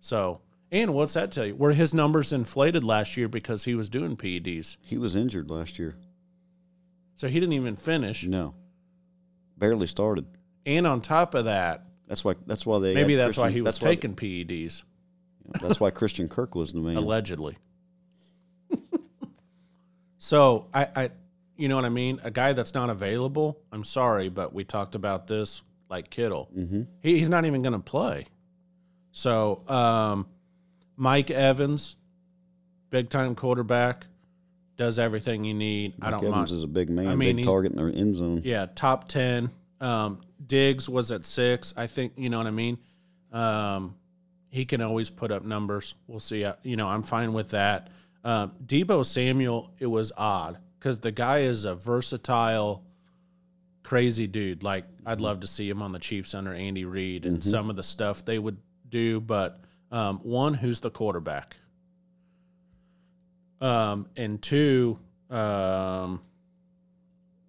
So, 0.00 0.40
and 0.70 0.94
what's 0.94 1.14
that 1.14 1.32
tell 1.32 1.46
you? 1.46 1.56
Were 1.56 1.72
his 1.72 1.92
numbers 1.92 2.32
inflated 2.32 2.84
last 2.84 3.16
year 3.16 3.28
because 3.28 3.64
he 3.64 3.74
was 3.74 3.88
doing 3.88 4.16
PEDs? 4.16 4.76
He 4.82 4.96
was 4.96 5.16
injured 5.16 5.50
last 5.50 5.78
year. 5.78 5.96
So 7.16 7.28
he 7.28 7.40
didn't 7.40 7.54
even 7.54 7.76
finish. 7.76 8.24
No, 8.24 8.54
barely 9.56 9.86
started. 9.86 10.26
And 10.64 10.86
on 10.86 11.00
top 11.00 11.34
of 11.34 11.44
that, 11.46 11.84
That's 12.06 12.24
why. 12.24 12.34
That's 12.46 12.66
why 12.66 12.78
they. 12.80 12.94
maybe 12.94 13.16
that's 13.16 13.36
why 13.36 13.50
he 13.50 13.60
was 13.60 13.78
taking 13.78 14.14
PEDs, 14.14 14.82
that's 15.60 15.80
why 15.80 15.90
Christian 15.90 16.28
Kirk 16.28 16.54
was 16.54 16.72
the 16.72 16.80
man. 16.80 16.96
allegedly. 16.96 17.56
so 20.18 20.66
I, 20.74 20.88
I, 20.96 21.10
you 21.56 21.68
know 21.68 21.76
what 21.76 21.84
I 21.84 21.90
mean? 21.90 22.20
A 22.24 22.30
guy 22.30 22.52
that's 22.52 22.74
not 22.74 22.90
available. 22.90 23.58
I'm 23.72 23.84
sorry, 23.84 24.28
but 24.28 24.52
we 24.52 24.64
talked 24.64 24.94
about 24.94 25.26
this 25.26 25.62
like 25.88 26.10
Kittle. 26.10 26.50
mm-hmm. 26.56 26.82
He, 27.00 27.18
he's 27.18 27.28
not 27.28 27.44
even 27.44 27.62
going 27.62 27.72
to 27.72 27.78
play. 27.78 28.26
So 29.12 29.62
um, 29.68 30.26
Mike 30.96 31.30
Evans, 31.30 31.96
big 32.90 33.08
time 33.08 33.34
quarterback, 33.34 34.06
does 34.76 34.98
everything 34.98 35.44
you 35.44 35.54
need. 35.54 35.94
I 36.00 36.10
Mike 36.10 36.20
don't 36.20 36.24
Evans 36.32 36.50
mind. 36.50 36.50
is 36.50 36.64
a 36.64 36.68
big 36.68 36.90
man, 36.90 37.08
I 37.08 37.14
mean, 37.14 37.36
big 37.36 37.44
target 37.44 37.72
in 37.72 37.78
their 37.78 37.88
end 37.88 38.16
zone. 38.16 38.42
Yeah, 38.44 38.66
top 38.74 39.08
ten. 39.08 39.50
Um, 39.80 40.20
Diggs 40.44 40.88
was 40.88 41.12
at 41.12 41.24
six. 41.26 41.74
I 41.76 41.86
think 41.86 42.12
you 42.16 42.28
know 42.28 42.38
what 42.38 42.46
I 42.46 42.50
mean. 42.50 42.78
Um, 43.32 43.94
he 44.50 44.64
can 44.64 44.80
always 44.80 45.10
put 45.10 45.30
up 45.30 45.44
numbers. 45.44 45.94
We'll 46.06 46.20
see. 46.20 46.46
You 46.62 46.76
know, 46.76 46.88
I'm 46.88 47.02
fine 47.02 47.32
with 47.32 47.50
that. 47.50 47.88
Um, 48.24 48.52
Deebo 48.64 49.04
Samuel, 49.04 49.70
it 49.78 49.86
was 49.86 50.12
odd 50.16 50.58
because 50.78 50.98
the 51.00 51.12
guy 51.12 51.38
is 51.40 51.64
a 51.64 51.74
versatile, 51.74 52.82
crazy 53.82 54.26
dude. 54.26 54.62
Like 54.62 54.84
I'd 55.04 55.20
love 55.20 55.40
to 55.40 55.46
see 55.46 55.68
him 55.68 55.82
on 55.82 55.92
the 55.92 55.98
Chiefs 55.98 56.34
under 56.34 56.52
Andy 56.52 56.84
Reid 56.84 57.24
and 57.26 57.42
some 57.44 57.70
of 57.70 57.76
the 57.76 57.82
stuff 57.82 58.24
they 58.24 58.38
would 58.38 58.56
do. 58.88 59.20
But 59.20 59.60
um, 59.92 60.18
one, 60.22 60.54
who's 60.54 60.80
the 60.80 60.90
quarterback? 60.90 61.56
Um, 63.60 64.08
and 64.16 64.40
two, 64.40 64.98
um, 65.30 66.20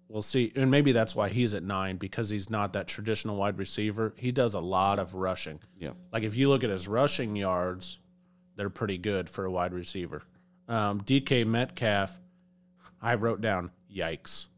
we'll 0.08 0.22
see. 0.22 0.52
And 0.56 0.70
maybe 0.70 0.92
that's 0.92 1.14
why 1.14 1.28
he's 1.28 1.54
at 1.54 1.62
nine 1.62 1.96
because 1.96 2.30
he's 2.30 2.50
not 2.50 2.72
that 2.72 2.88
traditional 2.88 3.36
wide 3.36 3.58
receiver. 3.58 4.14
He 4.16 4.32
does 4.32 4.54
a 4.54 4.60
lot 4.60 4.98
of 4.98 5.14
rushing. 5.14 5.60
Yeah. 5.78 5.92
Like 6.12 6.22
if 6.22 6.36
you 6.36 6.48
look 6.48 6.64
at 6.64 6.70
his 6.70 6.88
rushing 6.88 7.36
yards, 7.36 7.98
they're 8.56 8.70
pretty 8.70 8.98
good 8.98 9.28
for 9.28 9.44
a 9.44 9.50
wide 9.50 9.72
receiver. 9.72 10.22
Um, 10.68 11.00
DK 11.00 11.46
Metcalf, 11.46 12.18
I 13.00 13.14
wrote 13.14 13.40
down, 13.40 13.70
yikes. 13.94 14.48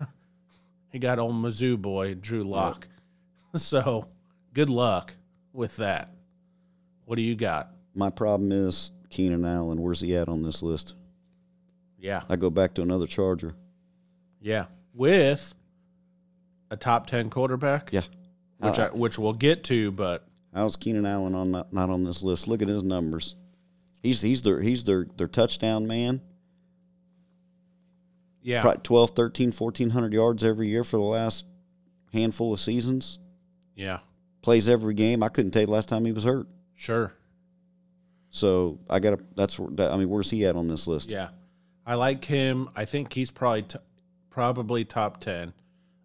he 0.90 0.98
got 0.98 1.18
old 1.18 1.34
Mizzou 1.34 1.80
boy, 1.80 2.14
Drew 2.14 2.44
Lock. 2.44 2.88
So 3.54 4.08
good 4.52 4.68
luck 4.68 5.16
with 5.54 5.76
that. 5.78 6.12
What 7.06 7.16
do 7.16 7.22
you 7.22 7.34
got? 7.34 7.72
My 7.94 8.10
problem 8.10 8.52
is 8.52 8.90
Keenan 9.10 9.44
Allen. 9.44 9.80
Where's 9.80 10.00
he 10.00 10.16
at 10.16 10.28
on 10.28 10.42
this 10.42 10.62
list? 10.62 10.94
Yeah. 11.98 12.22
I 12.28 12.36
go 12.36 12.50
back 12.50 12.74
to 12.74 12.82
another 12.82 13.06
Charger. 13.06 13.54
Yeah. 14.40 14.66
With 14.94 15.54
a 16.70 16.76
top 16.76 17.06
10 17.06 17.30
quarterback, 17.30 17.90
Yeah. 17.92 18.02
which, 18.58 18.78
uh, 18.78 18.90
I, 18.92 18.96
which 18.96 19.18
we'll 19.18 19.32
get 19.32 19.64
to, 19.64 19.90
but 19.90 20.24
How's 20.54 20.76
Keenan 20.76 21.06
Allen 21.06 21.34
on 21.34 21.50
not, 21.50 21.72
not 21.72 21.90
on 21.90 22.04
this 22.04 22.22
list? 22.22 22.48
Look 22.48 22.62
at 22.62 22.68
his 22.68 22.82
numbers. 22.82 23.36
He's 24.02 24.20
he's 24.22 24.42
their 24.42 24.60
he's 24.60 24.84
their 24.84 25.06
their 25.16 25.28
touchdown 25.28 25.86
man. 25.86 26.20
yeah. 28.42 28.60
Probably 28.62 28.80
12, 28.82 29.10
13, 29.10 29.52
1400 29.52 30.12
yards 30.12 30.44
every 30.44 30.68
year 30.68 30.84
for 30.84 30.96
the 30.96 31.02
last 31.02 31.44
handful 32.12 32.54
of 32.54 32.60
seasons. 32.60 33.18
Yeah. 33.74 33.98
Plays 34.42 34.68
every 34.68 34.94
game. 34.94 35.22
I 35.22 35.28
couldn't 35.28 35.50
tell 35.50 35.62
you 35.62 35.66
the 35.66 35.72
last 35.72 35.88
time 35.88 36.04
he 36.04 36.12
was 36.12 36.24
hurt. 36.24 36.46
Sure. 36.74 37.12
So 38.30 38.78
I 38.88 38.98
got 38.98 39.18
to. 39.18 39.24
That's. 39.36 39.58
That, 39.72 39.92
I 39.92 39.96
mean, 39.96 40.08
where's 40.08 40.30
he 40.30 40.44
at 40.46 40.56
on 40.56 40.68
this 40.68 40.86
list? 40.86 41.10
Yeah, 41.10 41.28
I 41.86 41.94
like 41.94 42.24
him. 42.24 42.68
I 42.76 42.84
think 42.84 43.12
he's 43.12 43.30
probably 43.30 43.62
t- 43.62 43.78
probably 44.30 44.84
top 44.84 45.20
ten. 45.20 45.54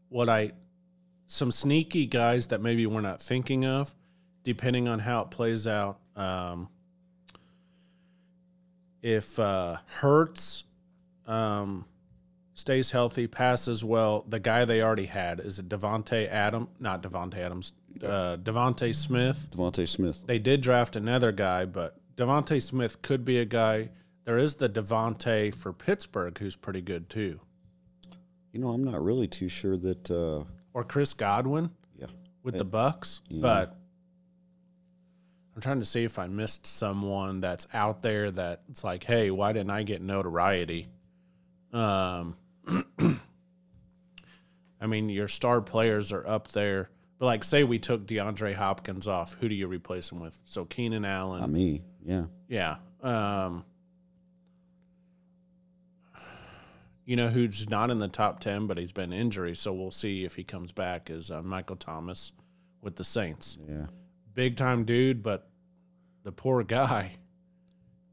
What 0.10 0.30
I 0.30 0.52
some 1.28 1.52
sneaky 1.52 2.06
guys 2.06 2.48
that 2.48 2.62
maybe 2.62 2.86
we're 2.86 3.02
not 3.02 3.22
thinking 3.22 3.66
of, 3.66 3.94
depending 4.44 4.88
on 4.88 5.00
how 5.00 5.22
it 5.22 5.32
plays 5.32 5.68
out. 5.68 6.00
Um, 6.16 6.70
if 9.02 9.38
uh, 9.40 9.78
Hurts 9.88 10.64
um, 11.28 11.86
stays 12.54 12.92
healthy, 12.92 13.28
passes 13.28 13.84
well, 13.84 14.24
the 14.28 14.40
guy 14.40 14.64
they 14.66 14.82
already 14.82 15.08
had 15.08 15.40
is 15.40 15.60
it 15.60 15.68
Davante 15.68 16.30
Adam, 16.30 16.70
not 16.80 17.04
Davante 17.04 17.38
Adams, 17.38 17.74
uh, 18.04 18.38
DeVonta 18.38 18.94
Smith. 18.96 19.50
DeVonta 19.52 19.88
Smith. 19.88 20.24
They 20.26 20.40
did 20.40 20.62
draft 20.62 20.96
another 20.96 21.32
guy, 21.32 21.66
but 21.66 21.98
DeVonta 22.16 22.61
Smith 22.61 23.01
could 23.01 23.26
be 23.26 23.39
a 23.39 23.45
guy. 23.45 23.89
There 24.26 24.38
is 24.38 24.55
the 24.55 24.70
Devonte 24.70 25.53
for 25.53 25.74
Pittsburgh 25.74 26.38
who's 26.38 26.55
pretty 26.55 26.82
good 26.82 27.09
too, 27.09 27.39
You 28.51 28.59
know, 28.59 28.70
I'm 28.70 28.84
not 28.84 29.03
really 29.03 29.28
too 29.28 29.47
sure 29.47 29.78
that. 29.78 30.09
Uh, 30.09 30.43
or 30.74 30.84
Chris 30.84 31.14
Godwin 31.14 31.70
yeah. 31.95 32.07
with 32.41 32.57
the 32.57 32.66
Bucks. 32.66 33.22
Yeah. 33.28 33.41
But 33.41 33.78
I'm 35.55 35.61
trying 35.61 35.80
to 35.80 35.86
see 35.86 36.03
if 36.03 36.18
I 36.18 36.28
missed 36.28 36.66
someone 36.66 37.41
that's 37.41 37.68
out 37.74 38.01
there 38.01 38.32
that 38.32 38.64
it's 38.70 38.84
like, 38.84 39.03
hey, 39.03 39.30
why 39.30 39.53
didn't 39.53 39.70
I 39.70 39.84
get 39.84 40.01
notoriety? 40.01 40.88
Um, 41.72 42.36
I 44.82 44.88
mean, 44.88 45.09
your 45.09 45.28
star 45.28 45.61
players 45.61 46.11
are 46.11 46.26
up 46.28 46.49
there, 46.49 46.89
but 47.20 47.26
like, 47.28 47.43
say 47.43 47.64
we 47.64 47.78
took 47.78 48.07
DeAndre 48.07 48.53
Hopkins 48.53 49.07
off, 49.07 49.38
who 49.39 49.47
do 49.47 49.55
you 49.55 49.68
replace 49.68 50.11
him 50.11 50.20
with? 50.20 50.39
So 50.45 50.66
Keenan 50.66 51.05
Allen. 51.05 51.43
I 51.43 51.47
me. 51.47 51.84
Yeah. 52.06 52.26
Yeah. 52.47 52.78
Um, 53.01 53.64
you 57.06 57.16
know 57.16 57.28
who's 57.28 57.70
not 57.70 57.91
in 57.91 57.97
the 57.99 58.08
top 58.08 58.39
10, 58.39 58.68
but 58.68 58.78
he's 58.78 58.91
been 58.93 59.12
injury. 59.12 59.56
So 59.56 59.74
we'll 59.74 59.91
see 59.91 60.24
if 60.24 60.36
he 60.36 60.43
comes 60.43 60.72
back 60.72 61.10
is 61.10 61.30
uh, 61.32 61.41
Michael 61.41 61.76
Thomas 61.76 62.32
with 62.82 62.95
the 62.95 63.04
Saints. 63.04 63.58
Yeah. 63.68 63.88
Big 64.34 64.56
time 64.56 64.84
dude, 64.86 65.22
but 65.22 65.49
the 66.24 66.32
poor 66.32 66.64
guy. 66.64 67.18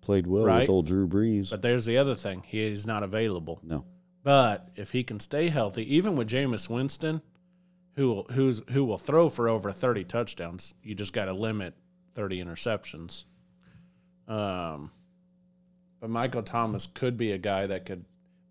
Played 0.00 0.26
well 0.26 0.44
Right. 0.44 0.60
with 0.60 0.70
old 0.70 0.86
Drew 0.86 1.06
Brees. 1.06 1.50
But 1.50 1.62
there's 1.62 1.84
the 1.86 1.98
other 1.98 2.14
thing. 2.14 2.42
He 2.46 2.62
is 2.62 2.86
not 2.86 3.02
available. 3.02 3.60
no. 3.62 3.84
But 4.22 4.68
if 4.76 4.90
he 4.90 5.02
can 5.02 5.18
stay 5.18 5.48
healthy, 5.48 5.96
even 5.96 6.14
with 6.14 6.28
Jameis 6.28 6.68
Winston, 6.68 7.22
who 7.96 8.08
will, 8.08 8.22
who's 8.32 8.60
who 8.72 8.84
will 8.84 8.98
throw 8.98 9.30
for 9.30 9.48
over 9.48 9.72
30 9.72 10.04
touchdowns, 10.04 10.74
you 10.82 10.94
just 10.94 11.14
got 11.14 11.24
to 11.24 11.32
limit 11.32 11.72
30 12.16 12.44
interceptions. 12.44 13.24
Um, 14.30 14.92
but 16.00 16.08
Michael 16.08 16.44
Thomas 16.44 16.86
could 16.86 17.16
be 17.16 17.32
a 17.32 17.38
guy 17.38 17.66
that 17.66 17.84
could 17.84 18.04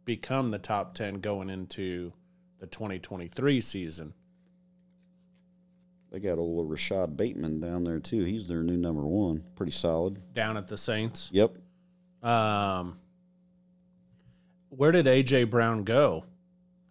become 0.03 0.51
the 0.51 0.59
top 0.59 0.93
10 0.93 1.21
going 1.21 1.49
into 1.49 2.11
the 2.59 2.67
2023 2.67 3.61
season. 3.61 4.13
They 6.11 6.19
got 6.19 6.37
old 6.37 6.69
Rashad 6.69 7.15
Bateman 7.15 7.59
down 7.59 7.83
there 7.85 7.99
too. 7.99 8.23
He's 8.23 8.47
their 8.47 8.61
new 8.61 8.75
number 8.77 9.03
one. 9.03 9.43
Pretty 9.55 9.71
solid. 9.71 10.33
down 10.33 10.57
at 10.57 10.67
the 10.67 10.77
Saints. 10.77 11.29
Yep. 11.31 11.55
Um, 12.23 12.97
where 14.69 14.91
did 14.91 15.05
AJ 15.05 15.49
Brown 15.49 15.83
go? 15.83 16.25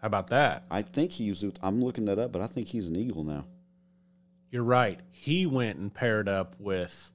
How 0.01 0.07
about 0.07 0.28
that? 0.28 0.64
I 0.70 0.82
think 0.82 1.11
he 1.11 1.28
was. 1.28 1.45
I'm 1.62 1.82
looking 1.82 2.05
that 2.07 2.18
up, 2.18 2.32
but 2.32 2.41
I 2.41 2.47
think 2.47 2.68
he's 2.68 2.86
an 2.86 2.97
Eagle 2.97 3.24
now. 3.24 3.45
You're 4.51 4.62
right. 4.64 5.01
He 5.11 5.45
went 5.45 5.78
and 5.78 5.93
paired 5.93 6.28
up 6.28 6.55
with 6.59 7.12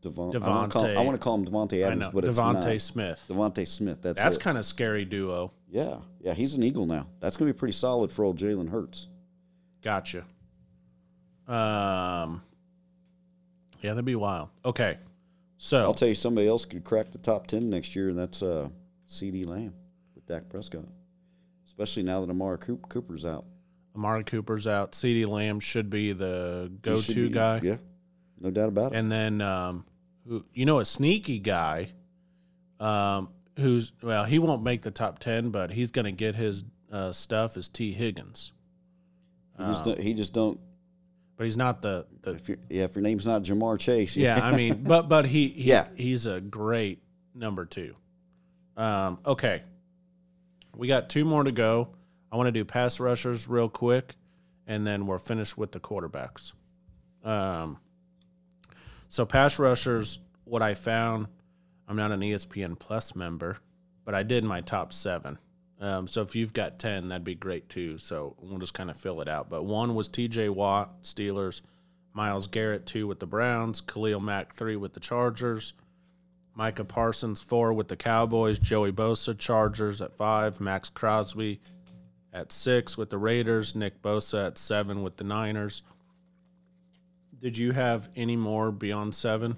Devon, 0.00 0.34
I 0.42 0.48
want 0.48 0.72
to 0.72 0.78
call, 0.78 0.86
I 0.98 1.04
wanna 1.04 1.18
call 1.18 1.34
him 1.34 1.44
Davante 1.44 1.82
I 1.82 1.86
Adams, 1.88 2.00
know 2.00 2.10
but 2.12 2.24
it's 2.24 2.38
DeVonta 2.38 2.64
not. 2.72 2.80
Smith. 2.80 3.24
DeVonta 3.28 3.66
Smith. 3.66 3.98
That's 4.02 4.20
That's 4.20 4.36
it. 4.36 4.40
kind 4.42 4.56
of 4.56 4.64
scary 4.64 5.04
duo. 5.04 5.52
yeah, 5.70 5.96
yeah. 6.20 6.34
He's 6.34 6.54
an 6.54 6.62
Eagle 6.62 6.86
now. 6.86 7.06
That's 7.20 7.36
gonna 7.36 7.52
be 7.52 7.58
pretty 7.58 7.72
solid 7.72 8.12
for 8.12 8.24
old 8.24 8.38
Jalen 8.38 8.68
Hurts. 8.70 9.08
Gotcha. 9.82 10.24
Um. 11.46 12.42
Yeah, 13.80 13.90
that'd 13.90 14.04
be 14.04 14.16
wild. 14.16 14.48
Okay, 14.64 14.98
so 15.56 15.78
I'll 15.84 15.94
tell 15.94 16.08
you, 16.08 16.14
somebody 16.14 16.48
else 16.48 16.64
could 16.64 16.84
crack 16.84 17.10
the 17.12 17.18
top 17.18 17.46
ten 17.46 17.70
next 17.70 17.94
year, 17.96 18.08
and 18.08 18.18
that's 18.18 18.42
uh, 18.42 18.68
CeeDee 19.08 19.46
Lamb 19.46 19.72
with 20.14 20.26
Dak 20.26 20.48
Prescott. 20.48 20.84
Especially 21.66 22.02
now 22.02 22.20
that 22.20 22.28
Amari 22.30 22.58
Cooper's 22.58 23.24
out. 23.24 23.44
Amari 23.94 24.24
Cooper's 24.24 24.66
out. 24.66 24.92
CeeDee 24.92 25.26
Lamb 25.28 25.60
should 25.60 25.90
be 25.90 26.12
the 26.12 26.72
go-to 26.82 27.28
be- 27.28 27.30
guy. 27.30 27.60
Yeah, 27.62 27.76
no 28.40 28.50
doubt 28.50 28.68
about 28.68 28.92
it. 28.92 28.98
And 28.98 29.10
then, 29.10 29.40
um, 29.40 29.84
who 30.26 30.44
you 30.52 30.64
know, 30.66 30.78
a 30.78 30.84
sneaky 30.84 31.38
guy, 31.38 31.90
um, 32.80 33.28
who's 33.58 33.92
well, 34.02 34.24
he 34.24 34.38
won't 34.38 34.62
make 34.62 34.82
the 34.82 34.90
top 34.90 35.18
ten, 35.18 35.50
but 35.50 35.70
he's 35.72 35.90
going 35.90 36.04
to 36.04 36.12
get 36.12 36.34
his 36.36 36.64
uh, 36.92 37.12
stuff. 37.12 37.56
Is 37.56 37.68
Tee 37.68 37.92
Higgins, 37.92 38.52
He 39.58 39.64
just, 39.64 39.84
don't, 39.84 39.98
he 40.00 40.14
just 40.14 40.32
don't. 40.32 40.60
but 41.36 41.44
he's 41.44 41.56
not 41.56 41.82
the 41.82 42.06
the. 42.22 42.32
If 42.32 42.48
yeah, 42.68 42.84
if 42.84 42.94
your 42.94 43.02
name's 43.02 43.26
not 43.26 43.42
Ja'Marr 43.42 43.78
Chase, 43.78 44.16
Yeah, 44.16 44.38
I 44.42 44.54
mean, 44.56 44.82
but 44.84 45.08
but 45.08 45.24
he, 45.26 45.48
he 45.48 45.64
Yeah. 45.70 45.86
he's 45.96 46.26
a 46.26 46.40
great 46.40 47.02
number 47.34 47.64
two. 47.64 47.94
Um, 48.76 49.18
okay, 49.26 49.62
we 50.76 50.86
got 50.86 51.08
two 51.08 51.24
more 51.24 51.42
to 51.42 51.50
go. 51.52 51.88
I 52.30 52.36
want 52.36 52.46
to 52.46 52.52
do 52.52 52.64
pass 52.64 53.00
rushers 53.00 53.48
real 53.48 53.68
quick, 53.68 54.14
and 54.66 54.86
then 54.86 55.06
we're 55.06 55.18
finished 55.18 55.56
with 55.58 55.72
the 55.72 55.80
quarterbacks. 55.80 56.52
Um, 57.24 57.78
so 59.08 59.26
pass 59.26 59.58
rushers, 59.58 60.18
what 60.44 60.62
I 60.62 60.74
found, 60.74 61.26
I'm 61.88 61.96
not 61.96 62.12
an 62.12 62.20
ESPN 62.20 62.78
Plus 62.78 63.14
member, 63.14 63.58
but 64.04 64.14
I 64.14 64.22
did 64.22 64.44
my 64.44 64.60
top 64.60 64.92
seven. 64.92 65.38
Um, 65.80 66.06
so 66.06 66.22
if 66.22 66.34
you've 66.34 66.52
got 66.52 66.78
ten, 66.78 67.08
that'd 67.08 67.24
be 67.24 67.34
great 67.34 67.68
too. 67.68 67.98
So 67.98 68.36
we'll 68.40 68.58
just 68.58 68.74
kind 68.74 68.90
of 68.90 68.96
fill 68.96 69.20
it 69.20 69.28
out. 69.28 69.48
But 69.48 69.64
one 69.64 69.94
was 69.94 70.08
T.J. 70.08 70.48
Watt, 70.48 71.02
Steelers. 71.02 71.60
Myles 72.18 72.48
Garrett 72.48 72.84
two 72.84 73.06
with 73.06 73.20
the 73.20 73.26
Browns, 73.26 73.80
Khalil 73.80 74.18
Mack 74.18 74.52
three 74.52 74.74
with 74.74 74.92
the 74.92 74.98
Chargers, 74.98 75.74
Micah 76.54 76.84
Parsons 76.84 77.40
four 77.40 77.72
with 77.72 77.86
the 77.86 77.96
Cowboys, 77.96 78.58
Joey 78.58 78.90
Bosa 78.90 79.38
Chargers 79.38 80.00
at 80.00 80.14
five, 80.14 80.60
Maxx 80.60 80.88
Crosby 80.88 81.60
at 82.32 82.50
six 82.50 82.98
with 82.98 83.10
the 83.10 83.18
Raiders, 83.18 83.76
Nick 83.76 84.02
Bosa 84.02 84.48
at 84.48 84.58
seven 84.58 85.04
with 85.04 85.16
the 85.16 85.22
Niners. 85.22 85.82
Did 87.40 87.56
you 87.56 87.72
have 87.72 88.08
any 88.16 88.36
more 88.36 88.70
beyond 88.72 89.14
seven? 89.14 89.56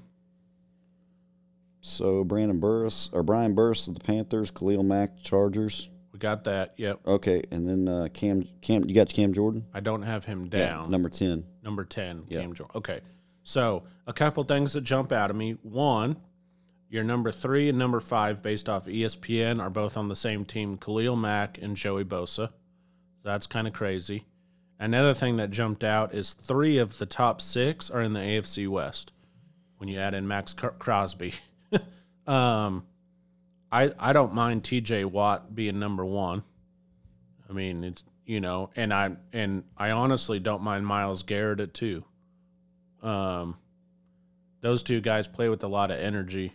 So 1.80 2.24
Brandon 2.24 2.60
Burris 2.60 3.08
or 3.12 3.22
Brian 3.22 3.54
Burris 3.54 3.88
of 3.88 3.94
the 3.94 4.00
Panthers, 4.00 4.50
Khalil 4.50 4.82
Mack 4.82 5.22
Chargers. 5.22 5.88
We 6.12 6.18
got 6.18 6.44
that. 6.44 6.74
Yep. 6.76 7.00
Okay, 7.06 7.42
and 7.50 7.66
then 7.68 7.88
uh, 7.88 8.08
Cam 8.12 8.46
Cam 8.60 8.86
you 8.88 8.94
got 8.94 9.08
Cam 9.08 9.32
Jordan? 9.32 9.64
I 9.72 9.80
don't 9.80 10.02
have 10.02 10.24
him 10.24 10.44
Yeah, 10.52 10.68
down. 10.68 10.90
number 10.90 11.08
ten. 11.08 11.44
Number 11.62 11.84
10, 11.84 12.24
Yeah. 12.28 12.40
Cam 12.40 12.54
Jordan. 12.54 12.76
Okay. 12.76 13.00
So, 13.42 13.84
a 14.06 14.12
couple 14.14 14.42
things 14.44 14.72
that 14.74 14.80
jump 14.82 15.12
out 15.12 15.30
of 15.30 15.36
me. 15.36 15.52
One, 15.62 16.16
your 16.88 17.04
number 17.04 17.30
three 17.30 17.68
and 17.68 17.78
number 17.78 18.00
five, 18.00 18.42
based 18.42 18.68
off 18.68 18.86
ESPN, 18.86 19.60
are 19.60 19.70
both 19.70 19.96
on 19.96 20.08
the 20.08 20.16
same 20.16 20.44
team 20.44 20.76
Khalil 20.78 21.16
Mack 21.16 21.58
and 21.60 21.76
Joey 21.76 22.04
Bosa. 22.04 22.50
That's 23.22 23.46
kind 23.46 23.66
of 23.66 23.72
crazy. 23.74 24.24
Another 24.80 25.12
thing 25.12 25.36
that 25.36 25.50
jumped 25.50 25.84
out 25.84 26.14
is 26.14 26.32
three 26.32 26.78
of 26.78 26.96
the 26.96 27.04
top 27.04 27.42
six 27.42 27.90
are 27.90 28.00
in 28.00 28.14
the 28.14 28.20
AFC 28.20 28.66
West 28.66 29.12
when 29.76 29.90
you 29.90 29.98
add 29.98 30.14
in 30.14 30.26
Maxx 30.26 30.54
Crosby. 30.54 31.34
um, 32.26 32.86
I, 33.70 33.92
I 33.98 34.14
don't 34.14 34.32
mind 34.32 34.62
TJ 34.62 35.04
Watt 35.04 35.54
being 35.54 35.78
number 35.78 36.04
one. 36.04 36.42
I 37.48 37.52
mean, 37.52 37.84
it's 37.84 38.04
you 38.24 38.40
know, 38.40 38.70
and 38.74 38.94
I 38.94 39.16
and 39.34 39.64
I 39.76 39.90
honestly 39.90 40.38
don't 40.38 40.62
mind 40.62 40.86
Myles 40.86 41.24
Garrett 41.24 41.60
at 41.60 41.74
two. 41.74 42.02
Um, 43.02 43.58
those 44.62 44.82
two 44.82 45.02
guys 45.02 45.28
play 45.28 45.50
with 45.50 45.62
a 45.62 45.68
lot 45.68 45.90
of 45.90 45.98
energy, 45.98 46.54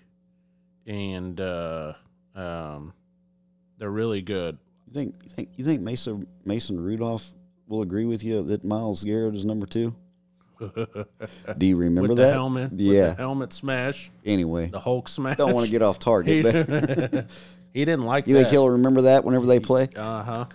and 0.88 1.40
uh, 1.40 1.94
um, 2.34 2.94
they're 3.78 3.92
really 3.92 4.22
good. 4.22 4.58
You 4.88 4.94
think 4.94 5.16
you 5.24 5.30
think 5.30 5.50
you 5.58 5.66
think 5.66 5.82
Mason 5.82 6.26
Mason 6.44 6.80
Rudolph 6.80 7.32
will 7.68 7.82
agree 7.82 8.06
with 8.06 8.24
you 8.24 8.44
that 8.44 8.64
Myles 8.64 9.04
Garrett 9.04 9.36
is 9.36 9.46
number 9.46 9.66
two? 9.66 9.96
Do 10.60 11.66
you 11.66 11.76
remember 11.76 12.10
with 12.10 12.18
that? 12.18 12.28
the 12.28 12.32
helmet, 12.34 12.72
Yeah. 12.74 13.10
the 13.10 13.16
helmet 13.16 13.52
smash, 13.54 14.10
Anyway, 14.26 14.68
the 14.68 14.80
Hulk 14.80 15.08
smash. 15.10 15.36
don't 15.38 15.54
want 15.54 15.66
to 15.66 15.72
get 15.72 15.82
off 15.82 16.00
target, 16.00 16.44
but 16.44 17.28
he 17.74 17.84
didn't 17.84 18.06
like 18.06 18.28
you 18.28 18.36
that. 18.36 18.44
think 18.44 18.52
he'll 18.52 18.70
remember 18.70 19.02
that 19.04 19.24
whenever 19.26 19.46
they 19.46 19.60
play? 19.60 19.90
Uh 19.96 20.24
huh. 20.24 20.46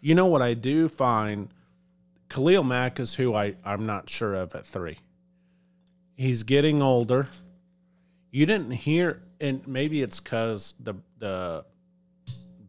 You 0.00 0.14
know 0.14 0.26
what 0.26 0.42
I 0.42 0.54
do 0.54 0.88
find? 0.88 1.48
Khalil 2.28 2.62
Mack 2.62 3.00
is 3.00 3.14
who 3.14 3.34
I, 3.34 3.54
I'm 3.64 3.86
not 3.86 4.10
sure 4.10 4.34
of 4.34 4.54
at 4.54 4.66
three. 4.66 4.98
He's 6.14 6.42
getting 6.42 6.82
older. 6.82 7.28
You 8.30 8.44
didn't 8.44 8.72
hear, 8.72 9.22
and 9.40 9.66
maybe 9.66 10.02
it's 10.02 10.20
because 10.20 10.74
the 10.78 10.94
the 11.18 11.64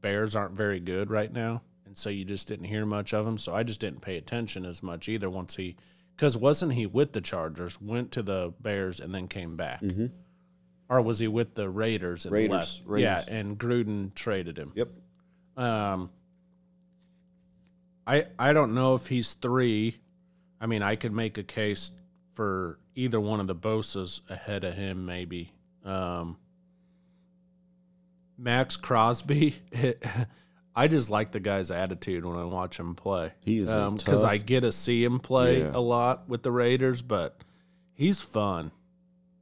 Bears 0.02 0.34
aren't 0.36 0.56
very 0.56 0.80
good 0.80 1.12
right 1.12 1.32
now, 1.32 1.62
so 2.00 2.10
you 2.10 2.26
just 2.26 2.48
didn't 2.48 2.66
hear 2.66 2.86
much 2.86 3.14
of 3.14 3.28
him. 3.28 3.38
So 3.38 3.54
I 3.54 3.64
just 3.64 3.80
didn't 3.80 4.02
pay 4.02 4.18
attention 4.18 4.66
as 4.66 4.82
much 4.82 5.10
either. 5.10 5.30
Once 5.30 5.56
he, 5.56 5.76
because 6.16 6.38
wasn't 6.38 6.74
he 6.74 6.86
with 6.86 7.14
the 7.14 7.22
Chargers, 7.22 7.82
went 7.82 8.12
to 8.14 8.22
the 8.22 8.54
Bears, 8.60 9.00
and 9.00 9.14
then 9.14 9.28
came 9.28 9.56
back, 9.56 9.82
mm-hmm. 9.82 10.08
or 10.90 11.02
was 11.02 11.20
he 11.20 11.28
with 11.28 11.56
the 11.56 11.70
Raiders 11.70 12.26
and 12.26 12.34
Raiders, 12.34 12.52
left? 12.52 12.82
Raiders. 12.86 13.26
Yeah, 13.28 13.36
and 13.36 13.58
Gruden 13.58 14.14
traded 14.16 14.58
him. 14.58 14.72
Yep. 14.76 14.90
Um, 15.58 16.10
I 18.08 18.26
I 18.40 18.54
don't 18.54 18.74
know 18.74 18.96
if 18.96 19.08
he's 19.08 19.34
three. 19.34 19.98
I 20.62 20.66
mean, 20.66 20.82
I 20.82 20.96
could 20.96 21.14
make 21.14 21.38
a 21.38 21.44
case 21.44 21.92
for 22.34 22.80
either 22.96 23.20
one 23.20 23.40
of 23.40 23.48
the 23.48 23.56
Bosas 23.56 24.22
ahead 24.30 24.64
of 24.64 24.74
him, 24.74 25.06
maybe. 25.06 25.54
Um, 25.86 26.38
Maxx 28.38 28.78
Crosby, 28.78 29.56
I 30.76 30.88
just 30.88 31.10
like 31.10 31.32
the 31.32 31.40
guy's 31.40 31.72
attitude 31.72 32.24
when 32.26 32.38
I 32.38 32.44
watch 32.46 32.80
him 32.80 32.96
play. 32.96 33.34
He 33.42 33.58
is 33.60 33.66
because 33.68 34.22
tough- 34.22 34.24
I 34.32 34.38
get 34.38 34.62
to 34.62 34.72
see 34.72 35.04
him 35.04 35.20
play 35.20 35.60
Yeah. 35.60 35.72
a 35.74 35.80
lot 35.82 36.30
with 36.30 36.44
the 36.44 36.52
Raiders, 36.52 37.02
but 37.02 37.38
he's 37.94 38.20
fun. 38.22 38.72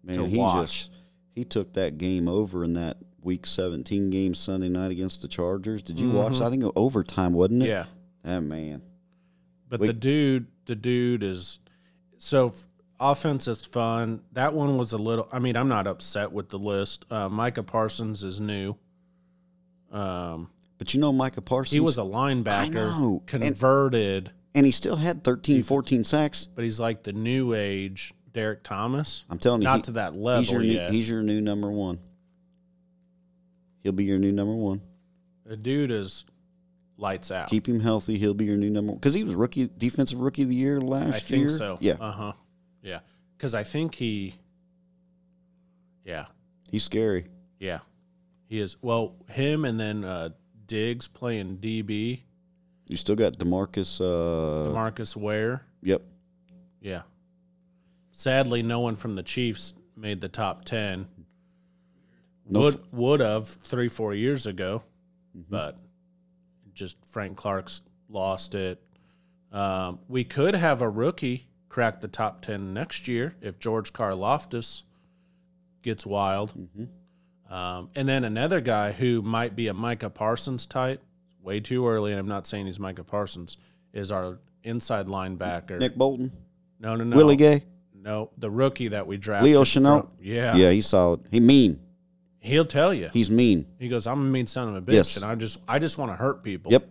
Man, 0.03 0.15
to 0.15 0.25
he 0.25 0.37
watch. 0.37 0.55
just 0.87 0.91
he 1.35 1.43
took 1.43 1.73
that 1.73 1.97
game 1.97 2.27
over 2.27 2.63
in 2.63 2.73
that 2.73 2.97
week 3.21 3.45
17 3.45 4.09
game 4.09 4.33
Sunday 4.33 4.69
night 4.69 4.89
against 4.91 5.21
the 5.21 5.27
Chargers. 5.27 5.81
Did 5.81 5.99
you 5.99 6.09
watch? 6.11 6.39
I 6.41 6.49
think 6.49 6.63
overtime, 6.75 7.33
wasn't 7.33 7.63
it? 7.63 7.65
Mm-hmm. 7.69 8.27
Yeah. 8.27 8.37
Ah, 8.37 8.39
man. 8.39 8.81
But 9.69 9.81
We- 9.81 9.87
the 9.87 9.93
dude, 9.93 10.47
the 10.65 10.75
dude 10.75 11.21
is 11.23 11.59
so 12.17 12.47
f- 12.47 12.65
offense 12.99 13.47
is 13.47 13.61
fun. 13.65 14.21
That 14.31 14.53
one 14.55 14.77
was 14.77 14.93
a 14.93 14.97
little. 14.97 15.27
I 15.31 15.39
mean, 15.39 15.55
I'm 15.57 15.67
not 15.67 15.85
upset 15.87 16.31
with 16.31 16.49
the 16.49 16.57
list. 16.57 17.05
Uh, 17.11 17.27
Micah 17.29 17.63
Parsons 17.63 18.23
is 18.23 18.39
new. 18.41 18.75
Um, 19.91 20.49
But 20.77 20.93
you 20.93 20.99
know 20.99 21.11
Micah 21.11 21.41
Parsons? 21.41 21.73
he 21.73 21.79
was 21.79 21.97
a 21.97 22.01
linebacker 22.01 22.73
know. 22.73 23.23
And- 23.31 23.41
converted, 23.43 24.31
and 24.53 24.65
he 24.65 24.71
still 24.71 24.95
had 24.95 25.23
13, 25.23 25.63
14 25.63 26.03
sacks. 26.03 26.47
but 26.53 26.63
he's 26.63 26.79
like 26.79 27.03
the 27.03 27.13
new 27.13 27.53
age 27.53 28.13
Derrick 28.31 28.63
Thomas. 28.63 29.23
I'm 29.29 29.39
telling 29.39 29.61
you, 29.61 29.65
Not 29.67 29.77
he- 29.77 29.81
to 29.83 29.91
that 29.93 30.15
level 30.15 30.41
he's 30.41 30.51
your 30.51 30.61
new, 30.61 30.67
yet. 30.67 30.91
he's 30.91 31.09
your 31.09 31.23
new 31.23 31.41
number 31.41 31.71
one. 31.71 31.99
He'll 33.83 33.91
be 33.93 34.05
your 34.05 34.19
new 34.19 34.31
number 34.31 34.53
one. 34.53 34.81
The 35.45 35.57
dude 35.57 35.91
is 35.91 36.25
lights 36.97 37.31
out. 37.31 37.49
Keep 37.49 37.67
him 37.69 37.79
healthy. 37.79 38.17
He'll 38.17 38.33
be 38.33 38.45
your 38.45 38.57
new 38.57 38.69
number 38.69 38.91
one 38.91 38.99
because 38.99 39.13
he 39.13 39.23
was 39.23 39.33
rookie 39.33 39.69
defensive 39.77 40.19
rookie 40.19 40.43
of 40.43 40.49
the 40.49 40.55
year 40.55 40.81
last 40.81 41.05
year. 41.07 41.15
I 41.15 41.19
think 41.19 41.39
year. 41.49 41.57
so. 41.57 41.77
Yeah, 41.79 41.93
Uh 41.99 42.11
huh. 42.11 42.33
Yeah. 42.83 42.99
Because 43.37 43.55
I 43.55 43.63
think 43.63 43.95
he. 43.95 44.35
Yeah. 46.03 46.25
he's 46.71 46.83
scary. 46.83 47.27
Yeah, 47.59 47.79
he 48.47 48.59
is. 48.59 48.77
Well, 48.81 49.15
him 49.29 49.65
and 49.65 49.79
then 49.79 50.03
uh, 50.03 50.29
Diggs 50.67 51.07
playing 51.07 51.57
DB. 51.57 52.21
You 52.87 52.95
still 52.97 53.15
got 53.15 53.33
Demarcus. 53.33 53.99
Uh, 53.99 54.71
Marcus 54.71 55.15
Ware. 55.17 55.63
yep. 55.81 56.01
Yeah. 56.81 57.01
Sadly, 58.11 58.61
no 58.63 58.79
one 58.79 58.95
from 58.95 59.15
the 59.15 59.23
Chiefs 59.23 59.73
made 59.95 60.21
the 60.21 60.29
top 60.29 60.65
ten. 60.65 61.07
No 62.49 62.61
would 62.61 62.75
f- 62.75 62.79
would 62.91 63.19
have 63.19 63.47
three 63.47 63.87
four 63.89 64.13
years 64.13 64.45
ago, 64.45 64.83
Mm-hmm. 65.37 65.51
but 65.51 65.77
just 66.73 66.97
Frank 67.05 67.35
Clark's 67.37 67.81
lost 68.09 68.55
it. 68.55 68.81
Um, 69.51 69.99
we 70.07 70.23
could 70.23 70.55
have 70.55 70.81
a 70.81 70.89
rookie 70.89 71.47
crack 71.69 72.01
the 72.01 72.07
top 72.07 72.41
ten 72.41 72.73
next 72.73 73.07
year 73.07 73.35
if 73.41 73.59
George 73.59 73.91
Karlaftis 73.93 74.83
gets 75.83 76.05
wild. 76.05 76.51
Mm-hmm. 76.57 76.85
Um, 77.49 77.89
and 77.95 78.07
then 78.07 78.23
another 78.23 78.59
guy 78.61 78.91
who 78.91 79.21
might 79.21 79.55
be 79.55 79.67
a 79.67 79.73
Micah 79.73 80.09
Parsons 80.09 80.65
type, 80.65 81.01
way 81.41 81.59
too 81.59 81.87
early, 81.87 82.11
and 82.11 82.19
I'm 82.19 82.27
not 82.27 82.45
saying 82.47 82.65
he's 82.65 82.79
Micah 82.79 83.03
Parsons, 83.05 83.57
is 83.93 84.11
our 84.11 84.39
inside 84.63 85.07
linebacker. 85.07 85.79
Nick 85.79 85.95
Bolton, 85.95 86.31
no, 86.79 86.95
no, 86.95 87.03
no. 87.05 87.15
Willie 87.15 87.35
Gay. 87.37 87.63
No, 87.95 88.29
the 88.37 88.49
rookie 88.49 88.89
that 88.89 89.07
we 89.07 89.17
drafted. 89.17 89.45
Leo 89.51 89.63
Chenal. 89.63 90.01
from- 90.01 90.11
yeah. 90.21 90.55
yeah, 90.55 90.71
he's 90.71 90.87
solid. 90.87 91.21
He 91.31 91.39
mean. 91.39 91.79
He'll 92.39 92.65
tell 92.65 92.93
you. 92.93 93.09
He's 93.11 93.29
mean. 93.31 93.65
He 93.79 93.89
goes, 93.89 94.07
I'm 94.07 94.21
a 94.21 94.23
mean 94.23 94.47
son 94.47 94.69
of 94.69 94.75
a 94.75 94.81
bitch, 94.81 94.93
Yes. 94.93 95.15
and 95.17 95.25
I 95.25 95.35
just 95.35 95.59
I 95.67 95.79
just 95.79 95.97
want 95.97 96.11
to 96.11 96.15
hurt 96.15 96.43
people. 96.43 96.71
Yep. 96.71 96.87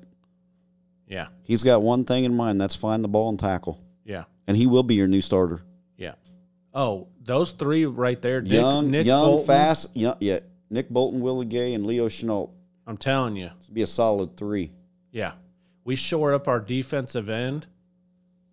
Yeah. 1.09 1.29
He's 1.45 1.63
got 1.63 1.83
one 1.83 2.05
thing 2.05 2.25
in 2.25 2.35
mind. 2.35 2.61
That's 2.61 2.75
find 2.77 3.03
the 3.05 3.09
ball 3.09 3.29
and 3.31 3.39
tackle, 3.39 3.81
Yeah. 4.05 4.25
and 4.47 4.57
he 4.57 4.67
will 4.67 4.83
be 4.83 4.95
your 4.97 5.07
new 5.07 5.21
starter. 5.21 5.61
Oh, 6.77 7.09
those 7.25 7.53
three 7.53 7.87
right 7.87 8.21
there. 8.21 8.43
Nick, 8.43 8.53
young, 8.53 8.91
Nick 8.91 9.07
young, 9.07 9.25
Bolton, 9.25 9.47
fast. 9.47 9.97
Young, 9.97 10.17
yeah. 10.21 10.41
Nick 10.69 10.91
Bolton, 10.91 11.21
Willie 11.21 11.47
Gay, 11.47 11.73
and 11.73 11.87
Leo 11.87 12.07
Chenal. 12.09 12.51
I'm 12.87 12.99
telling 12.99 13.35
you. 13.35 13.51
Be 13.73 13.81
a 13.81 13.87
solid 13.87 14.37
three. 14.37 14.73
Yeah. 15.11 15.33
We 15.85 15.97
shore 15.97 16.35
up 16.35 16.47
our 16.47 16.61
defensive 16.61 17.31
end 17.31 17.67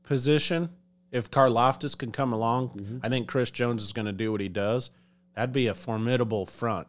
position. 0.03 0.69
If 1.11 1.29
Karlaftis 1.29 1.97
can 1.97 2.11
come 2.13 2.31
along, 2.31 2.69
Mm-hmm. 2.69 2.97
I 3.03 3.09
think 3.09 3.27
Chris 3.27 3.51
Jones 3.51 3.83
is 3.83 3.91
going 3.91 4.05
to 4.05 4.13
do 4.13 4.31
what 4.31 4.39
he 4.39 4.47
does. 4.49 4.89
That'd 5.35 5.51
be 5.51 5.67
a 5.67 5.73
formidable 5.75 6.45
front. 6.45 6.87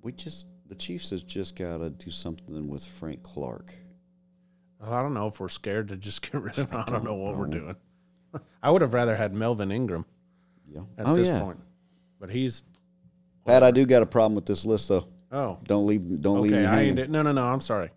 We 0.00 0.12
just 0.12 0.46
the 0.68 0.74
Chiefs 0.74 1.10
has 1.10 1.22
just 1.22 1.54
got 1.54 1.78
to 1.78 1.90
do 1.90 2.10
something 2.10 2.66
with 2.68 2.84
Frank 2.84 3.22
Clark. 3.22 3.74
I 4.82 5.02
don't 5.02 5.14
know 5.14 5.26
if 5.28 5.38
we're 5.38 5.48
scared 5.48 5.88
to 5.88 5.96
just 5.96 6.22
get 6.32 6.40
rid 6.40 6.58
of 6.58 6.72
him. 6.72 6.80
I 6.80 6.84
don't 6.90 7.04
know 7.04 7.14
what 7.14 7.36
we're 7.36 7.46
doing. 7.46 7.76
I 8.62 8.70
would 8.70 8.80
have 8.82 8.94
rather 8.94 9.16
had 9.16 9.34
Melvin 9.34 9.70
Ingram 9.70 10.06
Yeah. 10.68 10.80
at 10.98 11.06
oh 11.06 11.16
this 11.16 11.28
yeah. 11.28 11.40
point. 11.40 11.58
But 12.20 12.30
he's 12.30 12.62
Pat, 13.46 13.62
I 13.62 13.70
do 13.70 13.86
got 13.86 14.02
a 14.02 14.06
problem 14.06 14.34
with 14.34 14.46
this 14.46 14.64
list 14.64 14.88
though. 14.88 15.06
oh 15.32 15.58
Don't 15.64 15.86
leave. 15.86 16.20
Don't 16.20 16.40
leave 16.40 16.52
okay. 16.52 16.62
me 16.62 16.66
I 16.66 16.74
hanging. 16.74 16.98
ain't, 16.98 17.10
no 17.10 17.22
no 17.22 17.32
no. 17.32 17.44
I'm 17.44 17.60
sorry. 17.60 17.90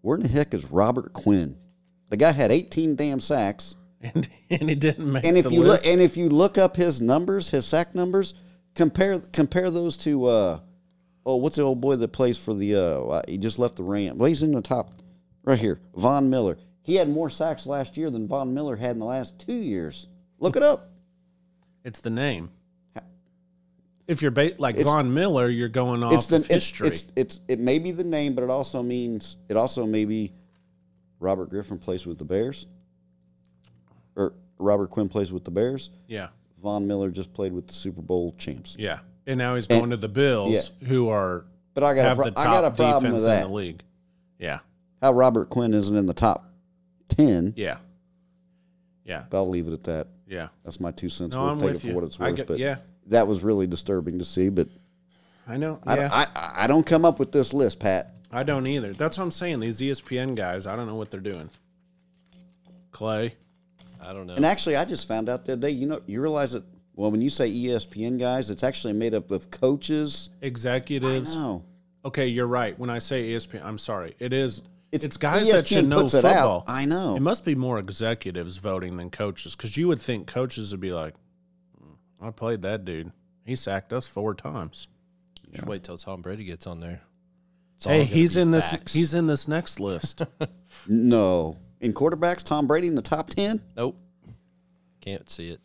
Where 0.00 0.16
in 0.16 0.22
the 0.22 0.28
heck 0.28 0.54
is 0.54 0.64
Robert 0.70 1.12
Quinn? 1.12 1.56
The 2.10 2.16
guy 2.16 2.32
had 2.32 2.50
18 2.50 2.96
damn 2.96 3.20
sacks. 3.20 3.76
And, 4.02 4.28
and 4.50 4.68
he 4.68 4.74
didn't 4.74 5.12
make 5.12 5.24
And 5.24 5.38
if 5.38 5.44
the 5.44 5.52
you 5.52 5.62
list. 5.62 5.84
look, 5.84 5.92
and 5.92 6.00
if 6.00 6.16
you 6.16 6.28
look 6.28 6.58
up 6.58 6.74
his 6.74 7.00
numbers, 7.00 7.50
his 7.50 7.64
sack 7.64 7.94
numbers, 7.94 8.34
compare 8.74 9.20
compare 9.32 9.70
those 9.70 9.96
to 9.98 10.24
uh, 10.26 10.60
oh, 11.24 11.36
what's 11.36 11.54
the 11.54 11.62
old 11.62 11.80
boy 11.80 11.94
that 11.94 12.08
plays 12.08 12.36
for 12.36 12.52
the 12.52 12.74
uh, 12.74 13.22
he 13.28 13.38
just 13.38 13.60
left 13.60 13.76
the 13.76 13.84
Ram. 13.84 14.18
Well, 14.18 14.26
he's 14.26 14.42
in 14.42 14.50
the 14.50 14.60
top 14.60 14.90
right 15.44 15.56
here. 15.58 15.78
Von 15.94 16.28
Miller. 16.28 16.58
He 16.82 16.96
had 16.96 17.08
more 17.08 17.30
sacks 17.30 17.64
last 17.64 17.96
year 17.96 18.10
than 18.10 18.26
Von 18.26 18.52
Miller 18.52 18.74
had 18.74 18.90
in 18.90 18.98
the 18.98 19.04
last 19.04 19.38
two 19.38 19.54
years. 19.54 20.08
Look 20.40 20.56
it 20.56 20.64
up. 20.64 20.90
It's 21.84 22.00
the 22.00 22.10
name. 22.10 22.50
If 24.08 24.20
you're 24.20 24.30
ba- 24.32 24.52
like 24.58 24.74
It's- 24.76 24.92
Von 24.92 25.14
Miller, 25.14 25.48
you're 25.48 25.68
going 25.68 26.02
off 26.02 26.12
It's 26.14 26.26
the 26.26 26.36
of 26.36 26.46
history. 26.46 26.88
it's 26.88 27.04
it's 27.16 27.40
it 27.48 27.60
may 27.60 27.78
be 27.78 27.92
the 27.92 28.04
name, 28.04 28.34
but 28.34 28.42
it 28.44 28.50
also 28.50 28.82
means 28.82 29.36
it 29.48 29.56
also 29.56 29.86
may 29.86 30.04
be 30.04 30.32
Robert 31.20 31.50
Griffin 31.50 31.78
plays 31.78 32.04
with 32.04 32.18
the 32.18 32.24
Bears, 32.24 32.66
or 34.16 34.34
Robert 34.58 34.90
Quinn 34.90 35.08
plays 35.08 35.32
with 35.32 35.44
the 35.44 35.50
Bears. 35.52 35.90
yeah, 36.08 36.28
Von 36.62 36.86
Miller 36.86 37.10
just 37.10 37.32
played 37.32 37.52
with 37.52 37.68
the 37.68 37.74
Super 37.74 38.02
Bowl 38.02 38.34
champs. 38.38 38.76
yeah. 38.78 38.98
And 39.24 39.38
now 39.38 39.54
he's 39.54 39.68
going 39.68 39.90
to 39.90 39.96
the 39.96 40.08
Bills, 40.08 40.72
who 40.88 41.08
are 41.08 41.44
But 41.74 41.84
I 41.84 41.94
got 41.94 42.12
a 42.12 42.14
pro- 42.16 42.30
the 42.30 42.38
I 42.40 42.44
got 42.44 42.64
a 42.64 42.68
top 42.70 42.76
problem 42.76 43.02
defense 43.04 43.22
with 43.22 43.30
in 43.30 43.36
that. 43.38 43.46
the 43.46 43.52
league. 43.54 43.82
Yeah, 44.40 44.58
How 45.00 45.12
Robert 45.12 45.48
Quinn 45.48 45.72
isn't 45.74 45.96
in 45.96 46.06
the 46.06 46.12
top 46.12 46.50
ten, 47.08 47.54
yeah, 47.56 47.76
yeah, 49.04 49.26
but 49.30 49.36
I'll 49.38 49.48
leave 49.48 49.68
it 49.68 49.72
at 49.72 49.84
that. 49.84 50.08
Yeah. 50.32 50.48
That's 50.64 50.80
my 50.80 50.90
two 50.90 51.08
cents. 51.08 51.34
No, 51.36 51.42
worth. 51.42 51.50
I'm 51.52 51.58
Take 51.58 51.68
with 51.68 51.76
it 51.76 51.80
for 51.80 51.86
you. 51.88 51.94
what 51.94 52.04
it's 52.04 52.18
I 52.20 52.28
worth. 52.28 52.36
get- 52.36 52.46
but 52.48 52.58
yeah. 52.58 52.76
that 53.08 53.26
was 53.28 53.42
really 53.42 53.66
disturbing 53.66 54.18
to 54.18 54.24
see. 54.24 54.48
But 54.48 54.68
I 55.46 55.56
know. 55.58 55.78
I, 55.86 55.96
yeah, 55.96 56.08
I, 56.12 56.22
I, 56.40 56.64
I 56.64 56.66
don't 56.66 56.86
come 56.86 57.04
up 57.04 57.18
with 57.18 57.32
this 57.32 57.52
list, 57.52 57.78
Pat. 57.80 58.14
I 58.32 58.42
don't 58.42 58.66
either. 58.66 58.92
That's 58.94 59.18
what 59.18 59.24
I'm 59.24 59.30
saying. 59.30 59.60
These 59.60 59.80
ESPN 59.80 60.34
guys, 60.34 60.66
I 60.66 60.74
don't 60.74 60.86
know 60.86 60.94
what 60.94 61.10
they're 61.10 61.20
doing. 61.20 61.50
Clay, 62.92 63.34
I 64.00 64.12
don't 64.12 64.26
know. 64.26 64.34
And 64.34 64.44
actually, 64.46 64.76
I 64.76 64.84
just 64.84 65.06
found 65.08 65.28
out 65.28 65.44
the 65.44 65.52
other 65.52 65.62
day. 65.62 65.70
You 65.70 65.86
know, 65.86 66.00
you 66.06 66.20
realize 66.20 66.52
that. 66.52 66.64
Well, 66.94 67.10
when 67.10 67.22
you 67.22 67.30
say 67.30 67.50
ESPN 67.50 68.18
guys, 68.18 68.50
it's 68.50 68.62
actually 68.62 68.92
made 68.92 69.14
up 69.14 69.30
of 69.30 69.50
coaches. 69.50 70.28
executives. 70.42 71.34
No, 71.34 71.64
Okay, 72.04 72.26
you're 72.26 72.46
right. 72.48 72.78
When 72.78 72.90
I 72.90 72.98
say 72.98 73.28
ESPN, 73.30 73.64
I'm 73.64 73.78
sorry. 73.78 74.14
It 74.18 74.32
is. 74.32 74.62
It's, 74.92 75.04
It's- 75.04 75.16
guys 75.16 75.50
that 75.50 75.66
should 75.66 75.88
know 75.88 76.02
puts 76.02 76.14
it 76.14 76.24
out. 76.24 76.32
football. 76.60 76.64
I 76.68 76.84
know. 76.84 77.16
It 77.16 77.20
must 77.20 77.44
be 77.44 77.54
more 77.54 77.78
executives 77.78 78.58
voting 78.58 78.98
than 78.98 79.10
coaches, 79.10 79.56
because 79.56 79.76
you 79.76 79.88
would 79.88 80.00
think 80.00 80.26
coaches 80.26 80.70
would 80.70 80.80
be 80.80 80.92
like, 80.92 81.14
"Hmm, 81.78 81.94
"I 82.26 82.30
played 82.30 82.60
that 82.62 82.84
dude. 82.84 83.10
He 83.44 83.56
sacked 83.56 83.92
us 83.94 84.06
four 84.06 84.34
times." 84.34 84.88
Just 85.50 85.66
wait 85.66 85.82
till 85.82 85.96
Tom 85.98 86.20
Brady 86.22 86.44
gets 86.44 86.66
on 86.66 86.80
there. 86.80 87.02
It's 87.76 87.84
Hey, 87.86 88.04
he's 88.04 88.34
be 88.36 88.42
in 88.42 88.50
this. 88.52 88.74
He's 88.92 89.12
in 89.14 89.26
this 89.26 89.48
next 89.48 89.80
list. 89.80 90.22
no. 90.86 91.56
In 91.80 91.92
quarterbacks, 91.94 92.42
Tom 92.44 92.66
Brady 92.66 92.86
in 92.86 92.94
the 92.94 93.02
top 93.02 93.28
ten. 93.30 93.60
Nope. 93.76 93.98
Can't 95.00 95.28
see 95.28 95.48
it. 95.48 95.60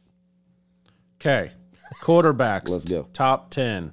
Okay, 1.22 1.52
quarterbacks. 2.02 2.70
Let's 2.70 2.86
go. 2.86 3.08
Top 3.14 3.50
ten. 3.52 3.92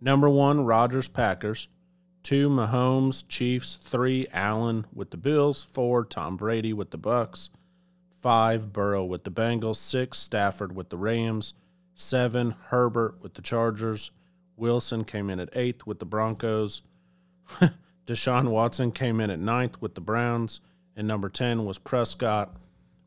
Number 0.00 0.28
one, 0.28 0.64
Rodgers 0.64 1.08
Packers. 1.08 1.68
Two, 2.22 2.48
Mahomes 2.48 3.26
Chiefs. 3.28 3.76
Three, 3.76 4.26
Allen 4.32 4.86
with 4.94 5.10
the 5.10 5.16
Bills. 5.16 5.64
Four, 5.64 6.04
Tom 6.04 6.36
Brady 6.36 6.72
with 6.72 6.90
the 6.90 6.98
Bucks. 6.98 7.50
Five, 8.16 8.72
Burrow 8.72 9.04
with 9.04 9.24
the 9.24 9.30
Bengals. 9.30 9.76
Six, 9.76 10.18
Stafford 10.18 10.74
with 10.74 10.90
the 10.90 10.96
Rams. 10.96 11.54
Seven, 11.94 12.54
Herbert 12.68 13.16
with 13.20 13.34
the 13.34 13.42
Chargers. 13.42 14.12
Wilson 14.56 15.04
came 15.04 15.28
in 15.30 15.40
at 15.40 15.56
eighth 15.56 15.86
with 15.86 15.98
the 15.98 16.04
Broncos. 16.06 16.82
Deshaun 18.06 18.48
Watson 18.48 18.92
came 18.92 19.20
in 19.20 19.30
at 19.30 19.38
ninth 19.38 19.80
with 19.80 19.94
the 19.94 20.00
Browns. 20.00 20.60
And 20.96 21.08
number 21.08 21.28
10 21.28 21.64
was 21.64 21.78
Prescott 21.78 22.54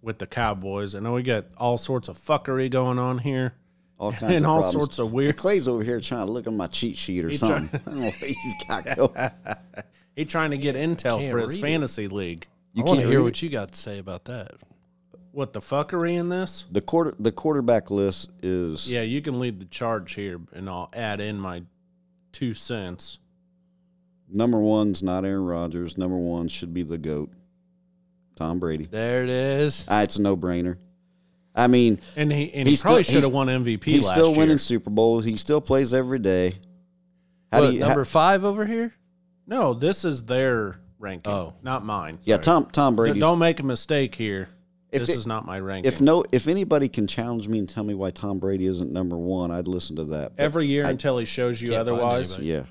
with 0.01 0.19
the 0.19 0.27
Cowboys. 0.27 0.95
I 0.95 0.99
know 0.99 1.13
we 1.13 1.23
got 1.23 1.45
all 1.57 1.77
sorts 1.77 2.07
of 2.09 2.17
fuckery 2.17 2.69
going 2.69 2.99
on 2.99 3.19
here. 3.19 3.55
All 3.97 4.11
kinds 4.13 4.33
And 4.35 4.45
of 4.45 4.51
all 4.51 4.59
problems. 4.61 4.73
sorts 4.73 4.99
of 4.99 5.11
weird- 5.13 5.37
Clay's 5.37 5.67
over 5.67 5.83
here 5.83 5.99
trying 6.01 6.25
to 6.25 6.31
look 6.31 6.47
at 6.47 6.53
my 6.53 6.67
cheat 6.67 6.97
sheet 6.97 7.23
or 7.25 7.29
He 7.29 7.37
something. 7.37 7.67
try- 7.69 7.79
I 7.79 7.89
don't 7.89 7.99
know 7.99 8.05
what 8.07 8.15
he's 8.15 8.55
got 8.67 8.85
going. 8.95 9.31
He 10.15 10.25
trying 10.25 10.51
to 10.51 10.57
get 10.57 10.75
intel 10.75 11.19
Can't 11.19 11.31
for 11.31 11.39
his 11.39 11.51
read 11.53 11.59
it. 11.59 11.61
fantasy 11.61 12.07
league. 12.07 12.47
You 12.73 12.83
I 12.83 12.85
want 12.87 12.97
to 12.97 13.01
can't 13.03 13.09
hear 13.11 13.19
read 13.19 13.23
what 13.23 13.33
it. 13.33 13.41
you 13.41 13.49
got 13.49 13.71
to 13.71 13.77
say 13.79 13.99
about 13.99 14.25
that. 14.25 14.51
What 15.31 15.51
the 15.53 15.59
fuckery 15.59 16.15
in 16.17 16.29
this? 16.29 16.65
The 16.71 16.79
quarter 16.81 17.13
the 17.19 17.31
quarterback 17.31 17.91
list 17.91 18.31
is 18.41 18.89
Yeah, 18.91 19.01
you 19.01 19.21
can 19.21 19.37
lead 19.39 19.59
the 19.59 19.65
charge 19.65 20.13
here, 20.13 20.39
and 20.53 20.69
I'll 20.69 20.89
add 20.93 21.19
in 21.19 21.37
my 21.39 21.63
two 22.31 22.53
cents. 22.53 23.19
number 24.29 24.59
one's 24.59 25.03
not 25.03 25.25
Aaron 25.25 25.45
Rodgers. 25.45 25.97
Number 25.97 26.15
one 26.17 26.47
should 26.47 26.73
be 26.73 26.83
the 26.83 26.97
goat, 26.97 27.29
Tom 28.35 28.59
Brady. 28.59 28.85
There 28.85 29.23
it 29.23 29.29
is. 29.29 29.85
Ah, 29.89 30.03
it's 30.03 30.15
a 30.15 30.21
no 30.21 30.37
brainer. 30.37 30.77
I 31.55 31.67
mean, 31.67 31.99
And 32.15 32.31
he 32.31 32.53
and 32.53 32.67
he 32.67 32.75
probably 32.77 33.03
still- 33.03 33.13
should 33.15 33.23
have 33.23 33.33
won 33.33 33.47
MVP 33.47 33.83
he's 33.85 34.05
last 34.05 34.15
still 34.15 34.29
year. 34.31 34.37
winning 34.39 34.57
Super 34.57 34.89
Bowls. 34.89 35.23
He 35.23 35.37
still 35.37 35.61
plays 35.61 35.93
every 35.93 36.19
day. 36.19 36.55
How 37.51 37.61
What, 37.61 37.67
do 37.67 37.73
you? 37.73 37.79
number 37.79 38.01
how- 38.01 38.05
five 38.05 38.43
over 38.43 38.65
here? 38.65 38.93
No, 39.47 39.73
this 39.73 40.03
is 40.03 40.25
their 40.25 40.79
ranking, 40.99 41.31
Oh. 41.31 41.53
not 41.63 41.85
mine. 41.85 42.19
yeah, 42.23 42.37
Tom 42.37 42.65
Tom 42.71 42.95
Brady. 42.95 43.19
Don't 43.19 43.39
make 43.39 43.59
a 43.59 43.63
mistake 43.63 44.15
here. 44.15 44.49
If 44.91 45.01
this 45.01 45.09
it- 45.09 45.15
is 45.17 45.27
not 45.27 45.45
my 45.45 45.59
ranking. 45.59 45.91
If 45.91 45.99
no, 46.01 46.23
if 46.31 46.47
anybody 46.47 46.87
can 46.89 47.05
challenge 47.07 47.47
me 47.47 47.59
and 47.59 47.67
tell 47.69 47.83
me 47.83 47.93
why 47.93 48.11
Tom 48.11 48.39
Brady 48.39 48.65
isn't 48.65 48.91
number 48.91 49.17
one, 49.17 49.51
I'd 49.51 49.67
listen 49.67 49.95
to 49.97 50.03
that. 50.05 50.35
But 50.35 50.43
Every 50.43 50.67
year 50.67 50.85
I- 50.85 50.89
until 50.89 51.17
he 51.17 51.25
shows 51.25 51.61
you 51.61 51.75
otherwise. 51.75 52.37
yeah, 52.39 52.63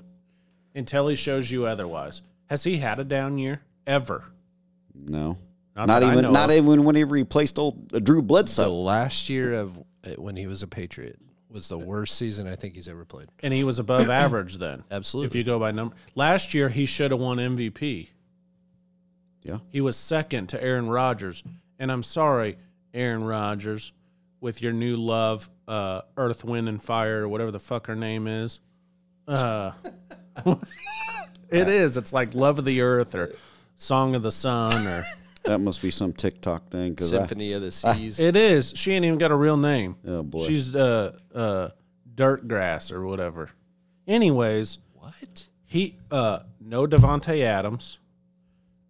Until 0.75 1.07
he 1.07 1.15
shows 1.15 1.49
you 1.51 1.65
otherwise. 1.65 2.21
Has 2.47 2.63
he 2.63 2.77
had 2.77 2.99
a 2.99 3.03
down 3.03 3.37
year 3.37 3.61
ever? 3.87 4.25
no, 4.93 5.37
Not 5.75 5.87
not, 5.87 6.03
even 6.03 6.31
not 6.31 6.49
of. 6.49 6.55
even 6.57 6.83
when 6.85 6.95
he 6.95 7.03
replaced 7.03 7.59
old 7.59 7.91
uh, 7.93 7.99
Drew 7.99 8.17
The 8.17 8.21
Bledsoe. 8.23 8.71
last 8.73 9.29
year 9.29 9.53
of 9.53 9.77
uh, 9.77 10.11
when 10.17 10.35
he 10.37 10.47
was 10.47 10.63
a 10.63 10.67
Patriot 10.67 11.17
was 11.49 11.67
the 11.69 11.77
worst 11.77 12.17
season 12.17 12.47
I 12.47 12.55
think 12.55 12.75
he's 12.75 12.87
ever 12.87 13.05
played. 13.05 13.29
And 13.41 13.53
he 13.53 13.63
was 13.63 13.79
above 13.79 14.09
average 14.23 14.57
then. 14.57 14.83
Absolutely. 14.91 15.27
If 15.27 15.35
you 15.35 15.43
go 15.43 15.59
by 15.59 15.71
number. 15.71 15.95
Last 16.15 16.53
year 16.53 16.69
he 16.69 16.85
should 16.85 17.11
have 17.11 17.19
won 17.19 17.37
MVP. 17.37 18.09
Yeah, 19.43 19.59
He 19.69 19.79
was 19.79 19.95
second 19.95 20.47
to 20.49 20.61
Aaron 20.63 20.89
Rodgers. 20.89 21.43
And 21.77 21.91
I'm 21.91 22.01
sorry, 22.03 22.57
Aaron 22.95 23.23
Rodgers, 23.23 23.91
with 24.41 24.61
your 24.61 24.73
new 24.73 24.95
love, 24.97 25.49
uh, 25.67 26.01
Earth, 26.17 26.43
Wind, 26.43 26.67
and 26.67 26.81
Fire, 26.81 27.23
or 27.23 27.27
whatever 27.27 27.51
the 27.51 27.59
fuck 27.59 27.85
her 27.87 27.95
name 27.95 28.25
is. 28.27 28.59
Uh, 29.27 29.71
it 31.49 31.67
is. 31.67 31.95
It's 31.95 32.11
like 32.11 32.33
Love 32.33 32.57
of 32.59 32.65
the 32.65 32.81
Earth 32.81 33.13
or 33.13 33.33
Song 33.75 34.15
of 34.15 34.23
the 34.23 34.31
Sun 34.31 34.87
or. 34.87 35.05
That 35.45 35.59
must 35.59 35.81
be 35.81 35.91
some 35.91 36.13
TikTok 36.13 36.69
thing 36.69 36.91
because 36.91 37.13
I, 37.13 37.19
Symphony 37.19 37.53
of 37.53 37.61
the 37.61 37.71
Seas. 37.71 38.19
It 38.19 38.35
is. 38.35 38.73
She 38.75 38.93
ain't 38.93 39.05
even 39.05 39.17
got 39.17 39.31
a 39.31 39.35
real 39.35 39.57
name. 39.57 39.95
Oh, 40.05 40.23
boy. 40.23 40.45
She's 40.45 40.75
uh 40.75 41.17
uh 41.33 41.69
dirt 42.13 42.47
grass 42.47 42.91
or 42.91 43.05
whatever. 43.05 43.49
Anyways, 44.07 44.79
what? 44.93 45.47
he 45.65 45.97
uh 46.09 46.39
no 46.59 46.87
Davante 46.87 47.41
Adams, 47.43 47.99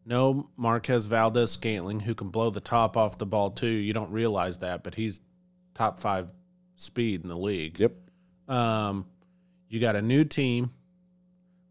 no 0.05 0.49
Marquez 0.55 1.05
Valdes-Scantling 1.07 2.01
who 2.01 2.15
can 2.15 2.29
blow 2.29 2.49
the 2.49 2.61
top 2.61 2.95
off 2.95 3.17
the 3.17 3.25
ball 3.25 3.51
too. 3.51 3.67
You 3.67 3.93
don't 3.93 4.11
realize 4.11 4.59
that, 4.59 4.83
but 4.83 4.95
he's 4.95 5.21
top 5.73 5.99
five 5.99 6.29
speed 6.75 7.23
in 7.23 7.29
the 7.29 7.37
league. 7.37 7.79
yep. 7.79 7.93
Um, 8.47 9.07
you 9.67 9.79
got 9.79 9.95
a 9.95 10.01
new 10.01 10.23
team. 10.23 10.71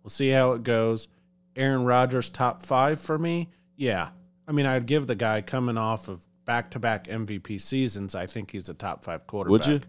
We'll 0.02 0.10
see 0.10 0.30
how 0.30 0.52
it 0.52 0.62
goes. 0.62 1.08
Aaron 1.56 1.84
Rodgers 1.84 2.28
top 2.28 2.62
five 2.62 3.00
for 3.00 3.16
me. 3.16 3.48
Yeah, 3.76 4.08
I 4.46 4.52
mean 4.52 4.66
I'd 4.66 4.86
give 4.86 5.06
the 5.06 5.14
guy 5.14 5.40
coming 5.40 5.76
off 5.78 6.08
of 6.08 6.20
back 6.44 6.70
to 6.72 6.78
back 6.78 7.06
MVP 7.06 7.60
seasons, 7.60 8.14
I 8.14 8.26
think 8.26 8.50
he's 8.50 8.68
a 8.68 8.74
top 8.74 9.02
five 9.04 9.26
quarterback. 9.26 9.66
Would 9.66 9.66
you? 9.66 9.80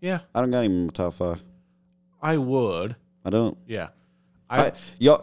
Yeah, 0.00 0.20
I 0.34 0.40
don't 0.40 0.50
got 0.50 0.64
him 0.64 0.72
in 0.72 0.86
my 0.86 0.92
top 0.92 1.14
five. 1.14 1.42
I 2.22 2.36
would. 2.36 2.94
I 3.24 3.30
don't. 3.30 3.56
Yeah. 3.66 3.88
I, 4.50 4.66
I, 4.66 4.70
y- 5.00 5.16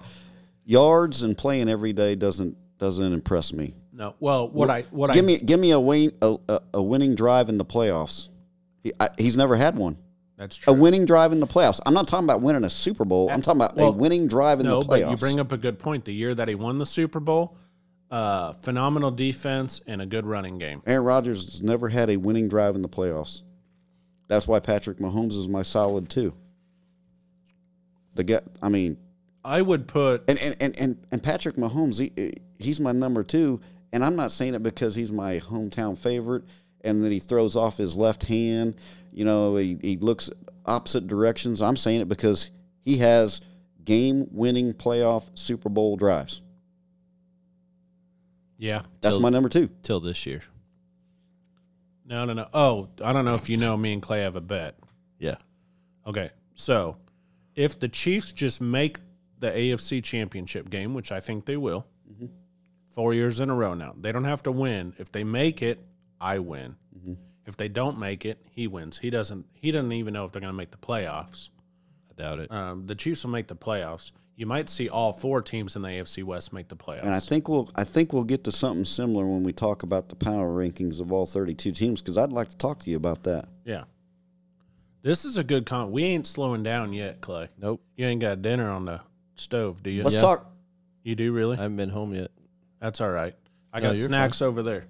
yards 0.66 1.22
and 1.24 1.38
playing 1.38 1.70
every 1.70 1.94
day 1.94 2.16
doesn't 2.16 2.58
doesn't 2.78 3.14
impress 3.14 3.54
me. 3.54 3.74
no. 3.94 4.16
Well, 4.20 4.50
what 4.50 4.70
I 4.70 4.82
what 4.92 5.14
give 5.14 5.24
I 5.24 5.28
me 5.28 5.38
give 5.38 5.60
me 5.60 5.72
a 5.72 5.80
win 5.80 6.12
a, 6.22 6.38
a, 6.50 6.62
a 6.76 6.84
winning 6.84 7.16
drive 7.16 7.50
in 7.50 7.58
the 7.58 7.66
playoffs. 7.66 8.30
He, 8.84 8.92
I, 9.00 9.10
he's 9.18 9.36
never 9.38 9.56
had 9.56 9.76
one. 9.78 9.98
that's 10.38 10.58
true. 10.58 10.74
A 10.74 10.76
winning 10.76 11.06
drive 11.06 11.32
in 11.32 11.40
the 11.40 11.48
playoffs. 11.48 11.80
I'm 11.86 11.94
not 11.94 12.08
talking 12.08 12.26
about 12.26 12.42
winning 12.42 12.64
a 12.66 12.70
Super 12.70 13.06
Bowl. 13.06 13.30
I'm 13.32 13.42
talking 13.42 13.62
about 13.62 13.76
Well, 13.78 13.88
a 13.88 13.92
winning 13.92 14.28
drive 14.28 14.60
in 14.60 14.66
no, 14.68 14.82
the 14.82 14.86
playoffs. 14.88 14.88
but 15.06 15.10
you 15.12 15.18
bring 15.18 15.40
up 15.40 15.52
a 15.52 15.58
good 15.58 15.80
point. 15.80 16.06
The 16.06 16.14
year 16.14 16.36
that 16.36 16.48
he 16.48 16.56
won 16.56 16.78
the 16.78 16.86
Super 16.86 17.20
Bowl, 17.20 17.58
uh, 18.16 18.54
phenomenal 18.54 19.12
defense 19.12 19.82
and 19.88 20.02
a 20.02 20.06
good 20.06 20.26
running 20.26 20.58
game. 20.58 20.82
Aaron 20.88 21.04
Rodgers 21.04 21.52
has 21.52 21.62
never 21.62 21.90
had 21.90 22.10
a 22.10 22.16
winning 22.16 22.48
drive 22.48 22.76
in 22.76 22.82
the 22.82 22.88
playoffs. 22.88 23.42
That's 24.30 24.48
why 24.48 24.62
Patrick 24.62 25.00
Mahomes 25.00 25.34
is 25.34 25.50
my 25.50 25.64
solid 25.64 26.10
too. 26.10 26.34
The 28.16 28.24
guy, 28.24 28.40
I 28.62 28.70
mean, 28.70 28.96
I 29.44 29.62
would 29.62 29.86
put 29.86 30.24
and 30.30 30.40
and 30.40 30.56
and 30.62 30.80
and, 30.80 31.06
and 31.12 31.22
Patrick 31.22 31.58
Mahomes, 31.58 32.00
he, 32.00 32.34
he's 32.58 32.80
my 32.80 32.94
number 32.94 33.22
two, 33.22 33.60
and 33.92 34.02
I'm 34.02 34.16
not 34.16 34.32
saying 34.32 34.56
it 34.56 34.64
because 34.64 34.96
he's 34.96 35.12
my 35.12 35.40
hometown 35.40 36.00
favorite, 36.00 36.46
and 36.86 37.04
that 37.04 37.12
he 37.12 37.20
throws 37.20 37.58
off 37.58 37.76
his 37.76 37.98
left 37.98 38.24
hand. 38.24 38.78
You 39.12 39.26
know, 39.26 39.58
he, 39.58 39.78
he 39.82 39.98
looks 39.98 40.30
opposite 40.66 41.08
directions. 41.08 41.62
I'm 41.62 41.76
saying 41.76 42.00
it 42.00 42.08
because 42.08 42.50
he 42.80 42.96
has 43.00 43.42
game-winning 43.84 44.74
playoff 44.74 45.38
Super 45.38 45.68
Bowl 45.68 45.98
drives. 45.98 46.42
Yeah. 48.58 48.84
That's 49.02 49.16
Till- 49.16 49.22
my 49.22 49.30
number 49.30 49.50
two. 49.50 49.70
till 49.84 50.00
this 50.00 50.26
year. 50.26 50.42
No, 52.06 52.26
no, 52.26 52.34
no. 52.34 52.48
Oh, 52.54 52.90
I 53.04 53.12
don't 53.14 53.26
know 53.26 53.34
if 53.34 53.50
you 53.50 53.58
know. 53.58 53.76
Me 53.76 53.92
and 53.94 54.02
Clay 54.02 54.22
have 54.22 54.36
a 54.36 54.42
bet. 54.42 54.78
Yeah. 55.18 55.36
Okay, 56.06 56.30
so 56.54 56.98
if 57.56 57.80
the 57.80 57.88
Chiefs 57.90 58.32
just 58.32 58.62
make 58.62 59.00
the 59.40 59.50
AFC 59.50 60.04
Championship 60.04 60.70
game, 60.70 60.94
which 60.94 61.12
I 61.12 61.20
think 61.20 61.46
they 61.46 61.58
will, 61.58 61.88
four 62.92 63.14
years 63.16 63.40
in 63.40 63.50
a 63.50 63.56
row 63.56 63.74
now, 63.74 63.96
they 64.00 64.12
don't 64.12 64.24
have 64.26 64.44
to 64.44 64.52
win. 64.52 64.94
If 65.00 65.12
they 65.12 65.24
make 65.24 65.62
it, 65.64 65.84
I 66.22 66.40
win. 66.40 66.76
If 67.48 67.58
they 67.58 67.68
don't 67.68 68.00
make 68.00 68.26
it, 68.26 68.44
he 68.52 68.68
wins. 68.68 68.98
He 69.00 69.10
doesn't. 69.12 69.46
He 69.54 69.72
doesn't 69.72 69.92
even 69.92 70.14
know 70.14 70.26
if 70.26 70.32
they're 70.32 70.42
going 70.42 70.54
to 70.54 70.58
make 70.58 70.72
the 70.72 70.78
playoffs. 70.78 71.50
I 72.10 72.22
doubt 72.22 72.40
it. 72.40 72.52
Um, 72.52 72.88
the 72.88 72.96
Chiefs 72.96 73.24
will 73.24 73.32
make 73.32 73.48
the 73.48 73.56
playoffs. 73.56 74.12
You 74.38 74.46
might 74.46 74.68
see 74.68 74.90
all 74.90 75.14
four 75.14 75.42
teams 75.42 75.76
in 75.78 75.82
the 75.82 75.88
AFC 75.88 76.24
West 76.24 76.52
make 76.52 76.68
the 76.68 76.76
playoffs. 76.76 77.04
And 77.04 77.14
I 77.14 77.20
think 77.22 77.48
we'll 77.48 77.70
I 77.76 77.84
think 77.86 78.12
we'll 78.12 78.24
get 78.26 78.44
to 78.46 78.52
something 78.52 78.84
similar 78.84 79.26
when 79.26 79.44
we 79.44 79.54
talk 79.54 79.84
about 79.84 80.10
the 80.10 80.16
power 80.16 80.50
rankings 80.50 81.00
of 81.00 81.12
all 81.14 81.26
32 81.26 81.72
teams 81.72 82.02
because 82.02 82.18
I'd 82.18 82.34
like 82.34 82.50
to 82.50 82.58
talk 82.58 82.80
to 82.80 82.90
you 82.90 82.98
about 82.98 83.24
that. 83.24 83.48
yeah, 83.64 83.86
this 85.04 85.24
is 85.24 85.38
a 85.38 85.44
good 85.44 85.66
con. 85.66 85.92
We 85.92 86.04
ain't 86.04 86.28
slowing 86.28 86.64
down 86.64 86.92
yet, 86.94 87.22
Clay. 87.22 87.48
nope. 87.58 87.82
You 87.96 88.08
ain't 88.08 88.22
got 88.22 88.42
dinner 88.42 88.70
on 88.70 88.86
the 88.86 89.02
stove, 89.36 89.82
do 89.84 89.90
you? 89.90 90.04
Let's 90.04 90.16
Yeah. 90.16 90.22
talk. 90.22 90.52
You 91.04 91.16
do 91.16 91.32
really? 91.32 91.58
I 91.58 91.62
haven't 91.62 91.78
been 91.78 91.90
home 91.90 92.14
yet. 92.14 92.32
That's 92.82 93.00
all 93.00 93.12
right. 93.12 93.36
I 93.72 93.80
No, 93.80 93.90
got 93.90 93.98
you're 94.00 94.08
snacks 94.08 94.42
over 94.42 94.64
there. 94.64 94.88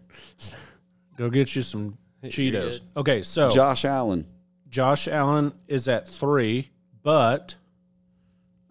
Go 1.18 1.30
get 1.30 1.56
you 1.56 1.62
some 1.62 1.98
Cheetos. 2.24 2.82
Okay, 2.98 3.22
so 3.22 3.50
Josh 3.52 3.86
Allen. 3.86 4.26
Josh 4.70 5.08
Allen 5.08 5.54
is 5.68 5.88
at 5.88 6.08
three, 6.08 6.72
but 7.04 7.56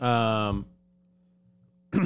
um, 0.05 0.66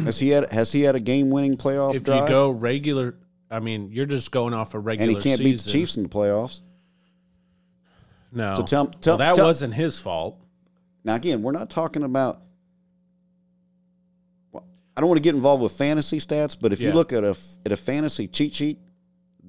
Has 0.05 0.19
he 0.19 0.29
had 0.31 0.51
has 0.53 0.71
he 0.73 0.83
had 0.83 0.95
a 0.97 1.01
game 1.01 1.31
winning 1.31 1.57
playoff 1.57 1.95
if 1.95 2.05
drive? 2.05 2.23
you 2.23 2.29
go 2.29 2.51
regular, 2.51 3.17
I 3.51 3.61
mean, 3.61 3.91
you're 3.91 4.07
just 4.07 4.31
going 4.33 4.53
off 4.55 4.75
a 4.75 4.79
regular. 4.79 5.09
and 5.13 5.17
he 5.17 5.23
can't 5.23 5.39
season. 5.39 5.53
beat 5.53 5.61
the 5.61 5.71
Chiefs 5.71 5.97
in 5.97 6.03
the 6.05 6.09
playoffs. 6.09 6.61
No, 8.31 8.55
So 8.57 8.63
tell- 8.63 8.87
tell- 8.89 9.13
well, 9.13 9.19
that 9.19 9.35
tell- 9.37 9.47
wasn't 9.47 9.75
his 9.75 9.99
fault. 9.99 10.39
Now 11.05 11.15
again, 11.15 11.43
we're 11.43 11.53
not 11.53 11.71
talking 11.71 12.03
about. 12.03 12.43
well, 14.53 14.65
I 14.97 15.01
don't 15.01 15.09
want 15.09 15.19
to 15.19 15.23
get 15.23 15.35
involved 15.35 15.63
with 15.63 15.73
fantasy 15.73 16.19
stats, 16.19 16.57
but 16.61 16.73
if 16.73 16.81
Yeah. 16.81 16.89
you 16.89 16.95
look 16.95 17.13
at 17.13 17.25
a 17.25 17.37
at 17.65 17.73
a 17.73 17.77
fantasy 17.77 18.27
cheat 18.29 18.55
sheet, 18.55 18.79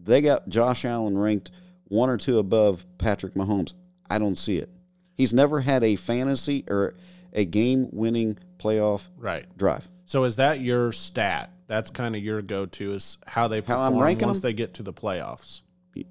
they 0.05 0.21
got 0.21 0.47
Josh 0.49 0.85
Allen 0.85 1.17
ranked 1.17 1.51
one 1.89 2.09
or 2.09 2.17
two 2.17 2.39
above 2.39 2.85
Patrick 2.97 3.33
Mahomes. 3.33 3.73
I 4.09 4.17
don't 4.19 4.37
see 4.37 4.57
it. 4.57 4.69
He's 5.15 5.33
never 5.33 5.59
had 5.59 5.83
a 5.83 5.95
fantasy 5.97 6.63
or 6.69 6.95
a 7.33 7.45
game 7.45 7.89
winning 7.91 8.37
playoff 8.57 9.07
Right. 9.17 9.45
drive. 9.57 9.87
So 10.05 10.23
is 10.23 10.37
that 10.37 10.59
your 10.61 10.91
stat? 10.91 11.51
That's 11.67 11.89
kind 11.91 12.15
of 12.15 12.23
your 12.23 12.41
go-to 12.41 12.93
is 12.93 13.17
how 13.27 13.47
they 13.47 13.57
How 13.57 13.61
perform 13.77 13.93
I'm 13.95 13.99
ranking 14.01 14.27
once 14.27 14.39
them? 14.39 14.49
they 14.49 14.53
get 14.53 14.73
to 14.75 14.83
the 14.83 14.93
playoffs. 14.93 15.61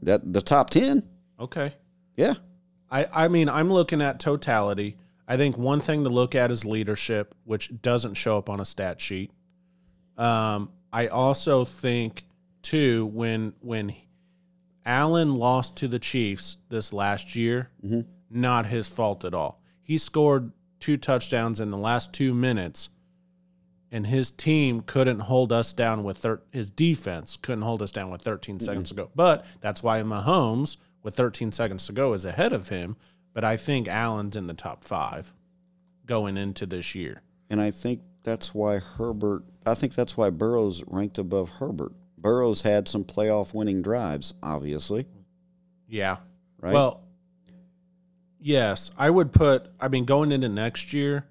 That 0.03 0.33
the 0.33 0.41
top 0.43 0.71
ten, 0.71 1.03
Okay. 1.41 1.75
yeah. 2.17 2.35
I, 2.91 3.07
I 3.13 3.29
mean, 3.29 3.49
I'm 3.49 3.71
looking 3.73 4.01
at 4.01 4.19
totality. 4.21 4.97
I 5.27 5.37
think 5.37 5.59
one 5.59 5.81
thing 5.81 6.05
to 6.05 6.11
look 6.11 6.35
at 6.35 6.51
is 6.51 6.65
leadership, 6.65 7.35
which 7.45 7.71
doesn't 7.83 8.15
show 8.15 8.39
up 8.39 8.49
on 8.49 8.61
a 8.61 8.65
stat 8.65 9.01
sheet. 9.01 9.31
Um, 10.17 10.71
I 10.93 11.09
also 11.09 11.65
think 11.65 12.25
too 12.63 13.07
when 13.07 13.53
when 13.61 13.95
Allen 14.87 15.35
lost 15.35 15.77
to 15.79 15.89
the 15.89 15.99
Chiefs 15.99 16.59
this 16.71 16.93
last 16.93 17.37
year, 17.37 17.71
not 18.31 18.67
his 18.67 18.89
fault 18.89 19.25
at 19.25 19.35
all. 19.35 19.61
He 19.83 19.99
scored 19.99 20.53
two 20.81 20.97
touchdowns 20.97 21.61
in 21.61 21.71
the 21.71 21.79
last 21.79 22.13
two 22.13 22.33
minutes, 22.35 22.91
and 23.91 24.07
his 24.07 24.31
team 24.31 24.81
couldn't 24.83 25.21
hold 25.21 25.53
us 25.53 25.73
down 25.73 26.05
with 26.05 26.19
thir- 26.19 26.43
his 26.51 26.71
defense 26.71 27.37
couldn't 27.41 27.63
hold 27.63 27.83
us 27.83 27.91
down 27.93 28.11
with 28.11 28.23
13 28.23 28.61
seconds 28.61 28.91
to 28.91 28.95
go. 28.95 29.11
But 29.15 29.45
that's 29.61 29.83
why 29.83 30.01
Mahomes 30.03 30.77
with 31.03 31.15
13 31.15 31.53
seconds 31.53 31.87
to 31.87 31.93
go 31.93 32.13
is 32.13 32.25
ahead 32.25 32.53
of 32.53 32.69
him. 32.69 32.97
But 33.33 33.45
I 33.45 33.57
think 33.57 33.89
Allen's 33.89 34.37
in 34.37 34.47
the 34.47 34.55
top 34.55 34.85
five 34.85 35.33
going 36.07 36.37
into 36.37 36.67
this 36.67 36.95
year. 36.95 37.23
And 37.51 37.61
I 37.61 37.71
think 37.71 38.01
that's 38.25 38.55
why 38.55 38.79
Herbert, 38.79 39.45
I 39.65 39.75
think 39.75 39.95
that's 39.95 40.17
why 40.17 40.31
Burrow's 40.31 40.83
ranked 40.87 41.19
above 41.19 41.49
Herbert. 41.51 41.93
Burrow's 42.19 42.63
had 42.63 42.89
some 42.89 43.05
playoff 43.05 43.55
winning 43.55 43.81
drives, 43.81 44.35
obviously, 44.43 45.07
Yeah. 45.89 46.17
right? 46.61 46.75
Well, 46.75 47.01
yes, 48.41 48.91
I 48.99 49.11
would 49.11 49.33
put. 49.33 49.67
I 49.81 49.89
mean, 49.89 50.05
going 50.05 50.33
into 50.33 50.49
next 50.49 50.93
year, 50.93 51.27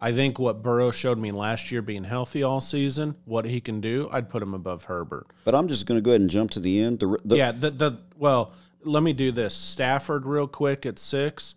I 0.00 0.12
think 0.12 0.38
what 0.38 0.62
Burrow 0.62 0.90
showed 0.90 1.18
me 1.18 1.30
last 1.30 1.70
year, 1.70 1.80
being 1.80 2.04
healthy 2.04 2.42
all 2.42 2.60
season, 2.60 3.16
what 3.24 3.44
he 3.44 3.60
can 3.60 3.80
do, 3.80 4.08
I'd 4.12 4.28
put 4.28 4.42
him 4.42 4.52
above 4.52 4.84
Herbert. 4.84 5.26
but 5.44 5.54
I'm 5.54 5.68
just 5.68 5.86
going 5.86 5.98
to 5.98 6.02
go 6.02 6.10
ahead 6.10 6.20
and 6.20 6.30
jump 6.30 6.50
to 6.52 6.60
the 6.60 6.80
end. 6.80 7.00
The, 7.00 7.18
the, 7.24 7.36
yeah. 7.36 7.52
The 7.52 7.70
the 7.70 7.98
well, 8.18 8.52
let 8.82 9.02
me 9.02 9.12
do 9.12 9.32
this. 9.32 9.54
Stafford, 9.54 10.26
real 10.26 10.46
quick 10.46 10.84
at 10.84 10.98
six. 10.98 11.54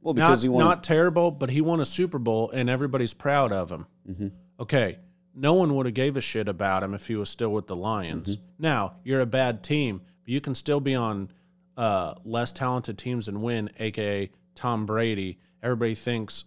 well, 0.00 0.14
because 0.14 0.42
not, 0.42 0.42
he 0.42 0.48
won. 0.48 0.64
not 0.64 0.84
terrible, 0.84 1.30
but 1.30 1.50
he 1.50 1.60
won 1.60 1.80
a 1.80 1.84
Super 1.84 2.18
Bowl 2.18 2.50
and 2.50 2.70
everybody's 2.70 3.14
proud 3.14 3.52
of 3.52 3.70
him. 3.70 3.86
Mm-hmm. 4.08 4.28
Okay, 4.60 4.98
no 5.34 5.54
one 5.54 5.74
would 5.74 5.86
have 5.86 5.94
gave 5.94 6.16
a 6.16 6.20
shit 6.20 6.48
about 6.48 6.82
him 6.82 6.94
if 6.94 7.06
he 7.08 7.16
was 7.16 7.28
still 7.28 7.50
with 7.52 7.66
the 7.66 7.76
Lions. 7.76 8.36
Mm-hmm. 8.36 8.44
Now 8.58 8.94
you're 9.04 9.20
a 9.20 9.26
bad 9.26 9.62
team, 9.62 10.00
but 10.22 10.30
you 10.30 10.40
can 10.40 10.54
still 10.54 10.80
be 10.80 10.94
on 10.94 11.30
uh, 11.76 12.14
less 12.24 12.52
talented 12.52 12.98
teams 12.98 13.28
and 13.28 13.42
win. 13.42 13.70
AKA 13.78 14.30
Tom 14.54 14.86
Brady. 14.86 15.38
Everybody 15.62 15.94
thinks 15.94 16.44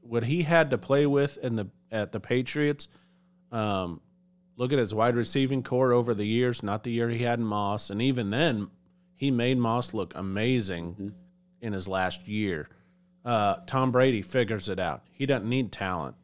what 0.00 0.24
he 0.24 0.42
had 0.42 0.70
to 0.70 0.78
play 0.78 1.06
with 1.06 1.36
in 1.38 1.56
the 1.56 1.68
at 1.90 2.12
the 2.12 2.20
Patriots. 2.20 2.88
Um, 3.52 4.00
look 4.56 4.72
at 4.72 4.78
his 4.78 4.94
wide 4.94 5.16
receiving 5.16 5.62
core 5.62 5.92
over 5.92 6.14
the 6.14 6.26
years. 6.26 6.62
Not 6.62 6.82
the 6.84 6.90
year 6.92 7.08
he 7.08 7.18
had 7.22 7.38
in 7.38 7.44
Moss, 7.44 7.90
and 7.90 8.00
even 8.02 8.30
then, 8.30 8.68
he 9.16 9.30
made 9.30 9.58
Moss 9.58 9.94
look 9.94 10.12
amazing 10.16 10.92
Mm-hmm. 10.94 11.08
in 11.60 11.72
his 11.72 11.88
last 11.88 12.26
year. 12.28 12.68
Uh, 13.24 13.56
Tom 13.66 13.90
Brady 13.90 14.20
figures 14.22 14.68
it 14.68 14.78
out. 14.78 15.02
He 15.12 15.24
doesn't 15.24 15.48
need 15.48 15.72
talent 15.72 16.16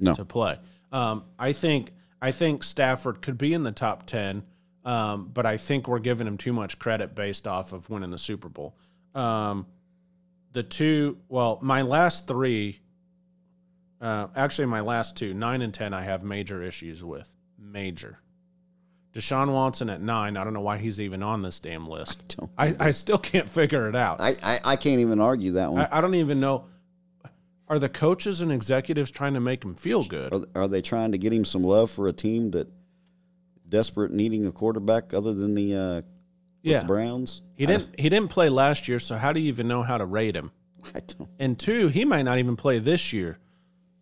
No. 0.00 0.14
to 0.14 0.24
play. 0.24 0.58
Um, 0.90 1.24
I 1.38 1.52
think 1.52 1.92
I 2.20 2.32
think 2.32 2.64
Stafford 2.64 3.22
could 3.22 3.38
be 3.38 3.54
in 3.54 3.62
the 3.62 3.70
top 3.70 4.06
ten, 4.06 4.42
um, 4.84 5.30
but 5.32 5.46
I 5.46 5.56
think 5.56 5.88
we're 5.88 5.98
giving 5.98 6.26
him 6.26 6.38
too 6.38 6.52
much 6.52 6.78
credit 6.78 7.14
based 7.14 7.46
off 7.46 7.72
of 7.72 7.90
winning 7.90 8.10
the 8.10 8.18
Super 8.18 8.48
Bowl. 8.48 8.76
Um, 9.14 9.66
the 10.52 10.62
two, 10.62 11.18
well, 11.28 11.58
my 11.62 11.82
last 11.82 12.26
three, 12.26 12.80
uh, 14.00 14.28
actually 14.34 14.66
my 14.66 14.80
last 14.80 15.16
two, 15.16 15.34
nine 15.34 15.62
and 15.62 15.74
ten, 15.74 15.92
I 15.92 16.02
have 16.02 16.22
major 16.22 16.62
issues 16.62 17.02
with. 17.02 17.30
Major. 17.58 18.18
Deshaun 19.14 19.52
Watson 19.52 19.90
at 19.90 20.00
nine. 20.00 20.36
I 20.36 20.44
don't 20.44 20.52
know 20.52 20.60
why 20.60 20.78
he's 20.78 21.00
even 21.00 21.22
on 21.22 21.42
this 21.42 21.58
damn 21.60 21.88
list. 21.88 22.36
don't 22.36 22.50
I, 22.56 22.76
I 22.78 22.90
still 22.92 23.18
can't 23.18 23.48
figure 23.48 23.88
it 23.88 23.96
out. 23.96 24.20
I, 24.20 24.36
I, 24.42 24.60
I 24.64 24.76
can't 24.76 25.00
even 25.00 25.20
argue 25.20 25.52
that 25.52 25.72
one. 25.72 25.82
I, 25.82 25.98
I 25.98 26.00
don't 26.00 26.14
even 26.14 26.40
know. 26.40 26.66
Are 27.68 27.78
the 27.78 27.88
coaches 27.88 28.40
and 28.40 28.50
executives 28.50 29.10
trying 29.10 29.34
to 29.34 29.40
make 29.40 29.62
him 29.62 29.74
feel 29.74 30.02
good? 30.02 30.32
are, 30.32 30.62
are 30.62 30.68
they 30.68 30.80
trying 30.80 31.12
to 31.12 31.18
get 31.18 31.32
him 31.32 31.44
some 31.44 31.62
love 31.62 31.90
for 31.90 32.08
a 32.08 32.12
team 32.12 32.50
that 32.52 32.68
desperate 33.68 34.10
needing 34.12 34.46
a 34.46 34.52
quarterback 34.52 35.12
other 35.14 35.34
than 35.34 35.54
the, 35.54 35.74
uh, 35.74 36.02
yeah, 36.62 36.84
Browns? 36.84 37.42
he 37.56 37.66
didn't. 37.66 37.98
He 37.98 38.08
didn't 38.08 38.28
play 38.30 38.48
last 38.48 38.88
year, 38.88 38.98
so 38.98 39.16
how 39.16 39.32
do 39.32 39.40
you 39.40 39.48
even 39.48 39.68
know 39.68 39.82
how 39.82 39.98
to 39.98 40.04
rate 40.04 40.34
him? 40.36 40.50
I 40.94 41.00
don't. 41.00 41.30
And 41.38 41.58
two, 41.58 41.88
he 41.88 42.04
might 42.04 42.22
not 42.22 42.38
even 42.38 42.56
play 42.56 42.78
this 42.78 43.12
year. 43.12 43.38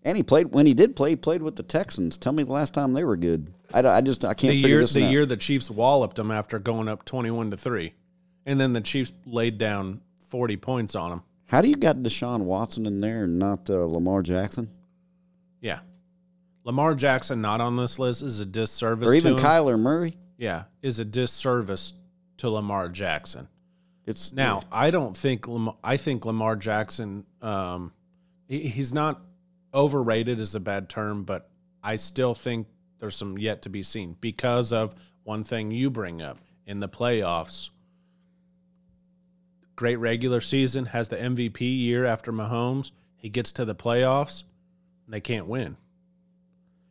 And 0.02 0.16
he 0.16 0.22
played 0.22 0.52
when 0.52 0.66
he 0.66 0.74
did 0.74 0.94
play. 0.94 1.10
He 1.10 1.16
played 1.16 1.43
with 1.43 1.56
the 1.56 1.64
Texans. 1.64 2.16
Tell 2.16 2.32
me 2.32 2.44
the 2.44 2.52
last 2.52 2.72
time 2.72 2.93
they 2.93 3.02
were 3.02 3.16
good. 3.16 3.52
I, 3.74 3.80
I 3.86 4.01
just 4.01 4.24
I 4.24 4.34
can't 4.34 4.52
the 4.52 4.62
figure 4.62 4.68
year 4.68 4.80
this 4.80 4.93
the 4.93 5.05
out. 5.05 5.10
year 5.10 5.26
the 5.26 5.36
Chiefs 5.36 5.68
walloped 5.68 6.16
them 6.16 6.30
after 6.30 6.60
going 6.60 6.86
up 6.86 7.05
twenty 7.05 7.30
one 7.30 7.51
to 7.51 7.56
three, 7.56 7.94
and 8.44 8.60
then 8.60 8.72
the 8.72 8.80
Chiefs 8.80 9.12
laid 9.24 9.59
down 9.59 10.01
forty 10.28 10.56
points 10.56 10.94
on 10.94 11.10
them. 11.10 11.22
How 11.47 11.60
do 11.60 11.68
you 11.68 11.76
got 11.76 11.97
Deshaun 11.97 12.43
Watson 12.43 12.86
in 12.86 13.01
there 13.01 13.24
and 13.24 13.38
not 13.38 13.68
uh, 13.68 13.84
Lamar 13.84 14.22
Jackson 14.22 14.70
Lamar 16.66 16.94
Jackson 16.97 17.40
not 17.40 17.60
on 17.60 17.76
this 17.76 17.98
list 17.98 18.22
is 18.22 18.40
a 18.40 18.44
disservice. 18.44 19.09
or 19.09 19.14
even 19.14 19.36
to 19.36 19.40
him. 19.43 19.44
Kyler 19.48 19.78
Murray? 19.78 20.18
Yeah, 20.36 20.64
is 20.82 20.98
a 20.98 21.05
disservice 21.05 21.94
to 22.38 22.51
Lamar 22.51 22.88
Jackson. 22.88 23.48
It's 24.05 24.32
Now, 24.32 24.62
I 24.70 24.90
don't 24.90 25.16
think 25.16 25.47
Lamar, 25.48 25.76
I 25.82 25.97
think 25.97 26.24
Lamar 26.26 26.56
Jackson. 26.56 27.24
Um, 27.40 27.93
he- 28.48 28.68
he's 28.68 28.93
not 28.93 29.22
overrated 29.72 30.40
is 30.40 30.55
a 30.56 30.60
bad 30.60 30.88
term, 30.88 31.22
but 31.24 31.48
I 31.84 31.97
still 31.97 32.34
think 32.34 32.66
there's 32.98 33.14
some 33.16 33.38
yet 33.38 33.62
to 33.62 33.68
be 33.68 33.82
seen 33.84 34.16
because 34.20 34.72
of 34.72 34.94
one 35.22 35.44
thing 35.44 35.70
you 35.70 35.88
bring 35.90 36.20
up 36.20 36.38
in 36.66 36.80
the 36.80 36.88
playoffs. 36.88 37.70
Great 39.76 39.97
regular 39.97 40.40
season 40.40 40.86
has 40.86 41.09
the 41.09 41.16
MVP 41.16 41.60
year 41.60 42.05
after 42.06 42.32
Mahomes. 42.32 42.90
He 43.16 43.28
gets 43.28 43.52
to 43.52 43.64
the 43.64 43.74
playoffs, 43.74 44.44
and 45.05 45.12
they 45.14 45.20
can't 45.20 45.47
win, 45.47 45.76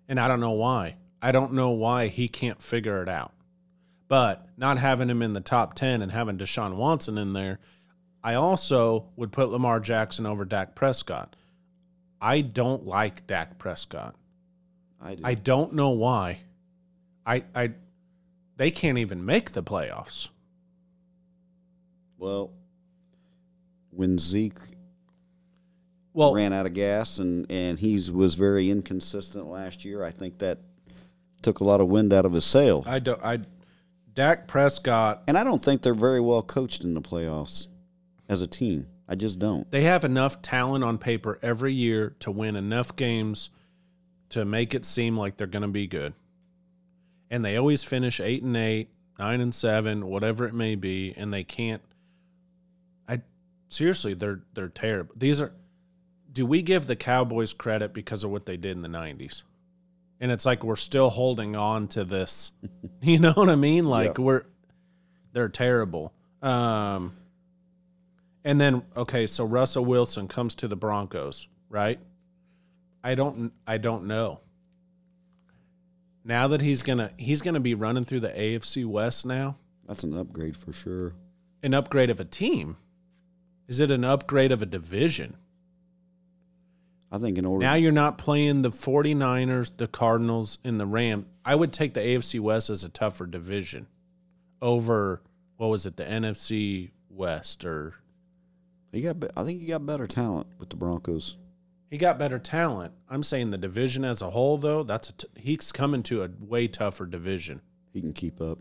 and 0.08 0.20
I 0.20 0.28
don't 0.28 0.40
know 0.40 0.52
why. 0.52 0.96
I 1.22 1.32
don't 1.32 1.54
know 1.54 1.72
why 1.72 2.08
he 2.08 2.28
can't 2.28 2.62
figure 2.62 3.02
it 3.02 3.10
out. 3.10 3.34
But 4.08 4.48
not 4.58 4.78
having 4.78 5.10
him 5.10 5.22
in 5.22 5.34
the 5.34 5.42
top 5.42 5.74
10 5.74 6.02
and 6.02 6.12
having 6.12 6.38
Deshaun 6.38 6.76
Watson 6.76 7.18
in 7.18 7.34
there, 7.34 7.60
I 8.24 8.36
also 8.36 9.08
would 9.16 9.32
put 9.32 9.50
Lamar 9.50 9.80
Jackson 9.80 10.26
over 10.26 10.46
Dak 10.46 10.76
Prescott. 10.76 11.36
I 12.22 12.42
don't 12.42 12.86
like 12.86 13.28
Dak 13.28 13.58
Prescott. 13.58 14.16
I 15.02 15.16
do. 15.16 15.22
I 15.24 15.34
don't 15.36 15.74
know 15.74 15.90
why. 15.90 16.40
I 17.26 17.44
I 17.54 17.74
they 18.58 18.72
can't 18.72 18.98
even 18.98 19.26
make 19.26 19.52
the 19.52 19.62
playoffs. 19.62 20.30
well, 22.18 22.52
when 23.92 24.18
Zeke 24.18 24.60
Well, 26.16 26.34
ran 26.34 26.54
out 26.54 26.66
of 26.66 26.74
gas 26.74 27.20
and 27.20 27.46
and 27.52 27.78
he 27.78 28.00
was 28.10 28.36
very 28.36 28.72
inconsistent 28.72 29.48
last 29.48 29.84
year, 29.84 30.04
I 30.04 30.12
think 30.12 30.40
that 30.40 30.60
took 31.42 31.60
a 31.60 31.64
lot 31.64 31.82
of 31.82 31.88
wind 31.88 32.14
out 32.14 32.26
of 32.26 32.34
his 32.34 32.46
sail. 32.46 32.84
I 32.88 33.00
don't 33.00 33.22
I 33.24 33.40
Dak 34.14 34.48
Prescott 34.48 35.24
And 35.28 35.38
I 35.38 35.44
don't 35.44 35.62
think 35.62 35.82
they're 35.82 35.94
very 35.94 36.22
well 36.22 36.42
coached 36.42 36.84
in 36.86 36.94
the 36.94 37.02
playoffs 37.02 37.68
as 38.30 38.42
a 38.42 38.48
team. 38.48 38.88
I 39.08 39.16
just 39.16 39.38
don't. 39.38 39.70
they 39.70 39.84
have 39.84 40.04
enough 40.04 40.42
talent 40.42 40.84
on 40.84 40.98
paper 40.98 41.38
every 41.44 41.74
year 41.74 42.16
to 42.22 42.32
win 42.32 42.56
enough 42.56 42.96
games 42.96 43.52
to 44.30 44.46
make 44.46 44.74
it 44.74 44.86
seem 44.86 45.16
like 45.16 45.38
they're 45.38 45.46
going 45.46 45.62
to 45.62 45.68
be 45.68 45.86
good. 45.86 46.14
And 47.30 47.46
they 47.46 47.58
always 47.58 47.84
finish 47.84 48.20
8 48.20 48.42
and 48.42 48.58
8, 48.58 48.90
9 49.20 49.42
and 49.42 49.54
7, 49.54 50.08
whatever 50.08 50.48
it 50.48 50.54
may 50.54 50.76
be, 50.76 51.14
and 51.16 51.32
they 51.32 51.44
can't 51.44 51.84
I 53.08 53.22
seriously, 53.70 54.14
they're 54.16 54.42
they're 54.54 54.70
terrible. 54.70 55.14
These 55.18 55.42
are 55.42 55.52
do 56.36 56.46
we 56.46 56.62
give 56.62 56.86
the 56.86 56.98
Cowboys 56.98 57.54
credit 57.54 57.94
because 57.94 58.24
of 58.26 58.30
what 58.30 58.46
they 58.46 58.58
did 58.58 58.76
in 58.76 58.82
the 58.82 58.90
90s? 58.90 59.44
And 60.20 60.32
it's 60.32 60.46
like 60.46 60.64
we're 60.66 60.76
still 60.76 61.10
holding 61.10 61.56
on 61.56 61.88
to 61.90 62.04
this. 62.04 62.52
You 63.02 63.20
know 63.20 63.32
what 63.34 63.50
I 63.50 63.56
mean? 63.56 63.86
Like 63.86 64.18
Yeah. 64.18 64.24
we're 64.24 64.44
they're 65.34 65.50
terrible. 65.50 66.12
Um 66.42 67.16
and 68.44 68.60
then 68.60 68.84
okay, 68.98 69.26
so 69.28 69.46
Russell 69.46 69.86
Wilson 69.86 70.28
comes 70.28 70.56
to 70.56 70.68
the 70.68 70.76
Broncos, 70.76 71.48
right? 71.70 72.00
I 73.04 73.16
don't 73.16 73.54
I 73.66 73.78
don't 73.78 74.06
know. 74.06 74.42
Now 76.24 76.48
that 76.48 76.62
he's 76.62 76.82
gonna 76.82 77.12
he's 77.18 77.42
gonna 77.42 77.60
be 77.60 77.76
running 77.76 78.04
through 78.06 78.22
the 78.22 78.30
AFC 78.30 78.86
West 78.86 79.26
now, 79.26 79.58
That's 79.88 80.04
an 80.04 80.18
upgrade 80.18 80.58
for 80.58 80.74
sure. 80.74 81.14
an 81.64 81.74
upgrade 81.74 82.10
of 82.10 82.20
a 82.20 82.26
team. 82.26 82.78
Is 83.68 83.80
it 83.80 83.92
an 83.92 84.04
upgrade 84.04 84.52
of 84.52 84.62
a 84.62 84.66
division? 84.66 85.38
I 87.16 87.20
think 87.20 87.38
in 87.38 87.46
order 87.46 87.66
Now 87.66 87.76
you're 87.76 87.92
not 87.94 88.18
playing 88.18 88.62
the 88.62 88.70
49ers, 88.70 89.78
the 89.78 89.88
Cardinals, 89.88 90.58
and 90.64 90.80
the 90.80 90.86
Rams. 90.86 91.26
I 91.46 91.56
would 91.56 91.72
take 91.72 91.94
the 91.94 92.02
AFC 92.02 92.40
West 92.40 92.70
as 92.70 92.84
a 92.84 92.90
tougher 92.90 93.26
division 93.26 93.88
over 94.62 95.22
what 95.56 95.68
was 95.68 95.86
it, 95.86 95.96
the 95.96 96.04
NFC 96.04 96.92
West 97.10 97.64
or 97.64 97.96
you 98.92 99.14
got 99.14 99.32
I 99.38 99.44
think 99.44 99.62
you 99.62 99.68
got 99.68 99.86
better 99.86 100.08
talent 100.08 100.48
with 100.58 100.70
the 100.70 100.76
Broncos. 100.76 101.38
He 101.90 101.98
got 101.98 102.18
better 102.18 102.40
talent. 102.40 102.94
I'm 103.10 103.24
saying 103.24 103.52
the 103.52 103.58
division 103.58 104.04
as 104.04 104.22
a 104.22 104.32
whole, 104.32 104.58
though, 104.58 104.84
that's 104.84 105.10
a 105.10 105.14
t- 105.14 105.28
he's 105.36 105.72
coming 105.72 106.04
to 106.04 106.24
a 106.24 106.30
way 106.40 106.68
tougher 106.68 107.06
division. 107.06 107.62
He 107.94 108.02
can 108.02 108.12
keep 108.12 108.42
up. 108.42 108.60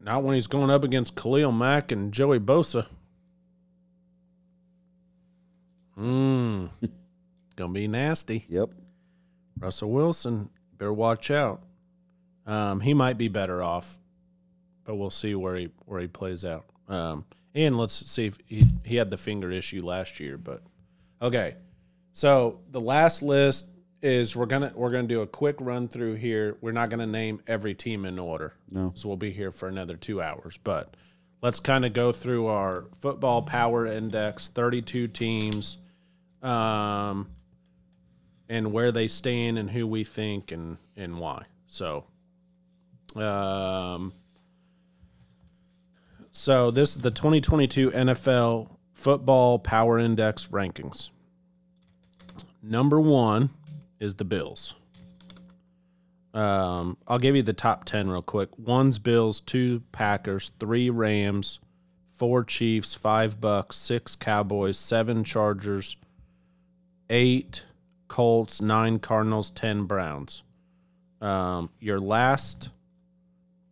Not 0.00 0.22
when 0.22 0.34
he's 0.34 0.46
going 0.46 0.70
up 0.70 0.82
against 0.82 1.14
Khalil 1.14 1.52
Mack 1.52 1.92
and 1.92 2.12
Joey 2.12 2.40
Bosa. 2.40 2.86
Mmm, 6.00 6.70
gonna 7.56 7.72
be 7.72 7.86
nasty. 7.88 8.46
Yep. 8.48 8.70
Russell 9.58 9.90
Wilson, 9.90 10.48
better 10.78 10.92
watch 10.92 11.30
out. 11.30 11.62
Um, 12.46 12.80
he 12.80 12.94
might 12.94 13.18
be 13.18 13.28
better 13.28 13.62
off, 13.62 13.98
but 14.84 14.94
we'll 14.96 15.10
see 15.10 15.34
where 15.34 15.56
he 15.56 15.68
where 15.84 16.00
he 16.00 16.06
plays 16.06 16.44
out. 16.44 16.64
Um, 16.88 17.26
and 17.54 17.76
let's 17.76 17.94
see 18.10 18.26
if 18.26 18.38
he 18.46 18.64
he 18.84 18.96
had 18.96 19.10
the 19.10 19.16
finger 19.18 19.50
issue 19.50 19.84
last 19.84 20.18
year, 20.20 20.38
but 20.38 20.62
okay. 21.20 21.56
So 22.12 22.60
the 22.70 22.80
last 22.80 23.22
list 23.22 23.68
is 24.02 24.34
we're 24.34 24.46
gonna 24.46 24.72
we're 24.74 24.90
gonna 24.90 25.06
do 25.06 25.20
a 25.20 25.26
quick 25.26 25.56
run 25.60 25.86
through 25.86 26.14
here. 26.14 26.56
We're 26.62 26.72
not 26.72 26.88
gonna 26.88 27.06
name 27.06 27.42
every 27.46 27.74
team 27.74 28.04
in 28.06 28.18
order, 28.18 28.54
No. 28.70 28.92
so 28.94 29.08
we'll 29.08 29.16
be 29.18 29.30
here 29.30 29.50
for 29.50 29.68
another 29.68 29.96
two 29.96 30.22
hours. 30.22 30.58
But 30.64 30.96
let's 31.42 31.60
kind 31.60 31.84
of 31.84 31.92
go 31.92 32.10
through 32.10 32.46
our 32.46 32.86
football 32.98 33.42
power 33.42 33.86
index, 33.86 34.48
thirty 34.48 34.80
two 34.80 35.06
teams. 35.06 35.76
Um, 36.42 37.28
and 38.48 38.72
where 38.72 38.90
they 38.90 39.06
stand 39.06 39.58
and 39.58 39.70
who 39.70 39.86
we 39.86 40.04
think 40.04 40.50
and 40.52 40.78
and 40.96 41.18
why. 41.18 41.44
So, 41.66 42.04
um, 43.14 44.12
so 46.32 46.70
this 46.70 46.96
is 46.96 47.02
the 47.02 47.10
2022 47.10 47.92
NFL 47.92 48.68
Football 48.92 49.58
Power 49.58 49.98
Index 49.98 50.48
rankings. 50.48 51.10
Number 52.62 53.00
one 53.00 53.50
is 53.98 54.16
the 54.16 54.24
Bills. 54.24 54.74
Um, 56.34 56.96
I'll 57.08 57.18
give 57.18 57.34
you 57.34 57.42
the 57.42 57.52
top 57.52 57.84
10 57.84 58.10
real 58.10 58.22
quick. 58.22 58.50
One's 58.58 58.98
Bills, 58.98 59.40
two 59.40 59.82
Packers, 59.92 60.52
three 60.60 60.90
Rams, 60.90 61.58
four 62.12 62.44
Chiefs, 62.44 62.94
five 62.94 63.40
Bucks, 63.40 63.76
six 63.76 64.14
Cowboys, 64.14 64.78
seven 64.78 65.24
Chargers, 65.24 65.96
eight 67.10 67.64
Colts, 68.08 68.62
nine 68.62 68.98
Cardinals, 68.98 69.50
ten 69.50 69.84
Browns. 69.84 70.42
Um, 71.20 71.70
your 71.78 71.98
last, 71.98 72.70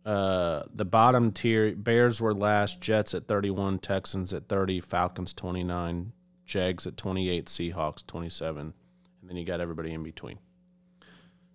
uh, 0.05 0.63
the 0.73 0.85
bottom 0.85 1.31
tier, 1.31 1.75
Bears 1.75 2.21
were 2.21 2.33
last, 2.33 2.79
Jets 2.79 3.15
at 3.15 3.27
31, 3.27 3.79
Texans 3.79 4.31
at 4.33 4.47
30, 4.47 4.81
Falcons 4.81 5.33
29, 5.33 6.11
Jags 6.45 6.85
at 6.85 6.95
28, 6.95 7.47
Seahawks 7.47 8.05
27, 8.05 8.73
and 9.21 9.29
then 9.29 9.35
you 9.35 9.45
got 9.45 9.59
everybody 9.59 9.91
in 9.91 10.03
between. 10.03 10.37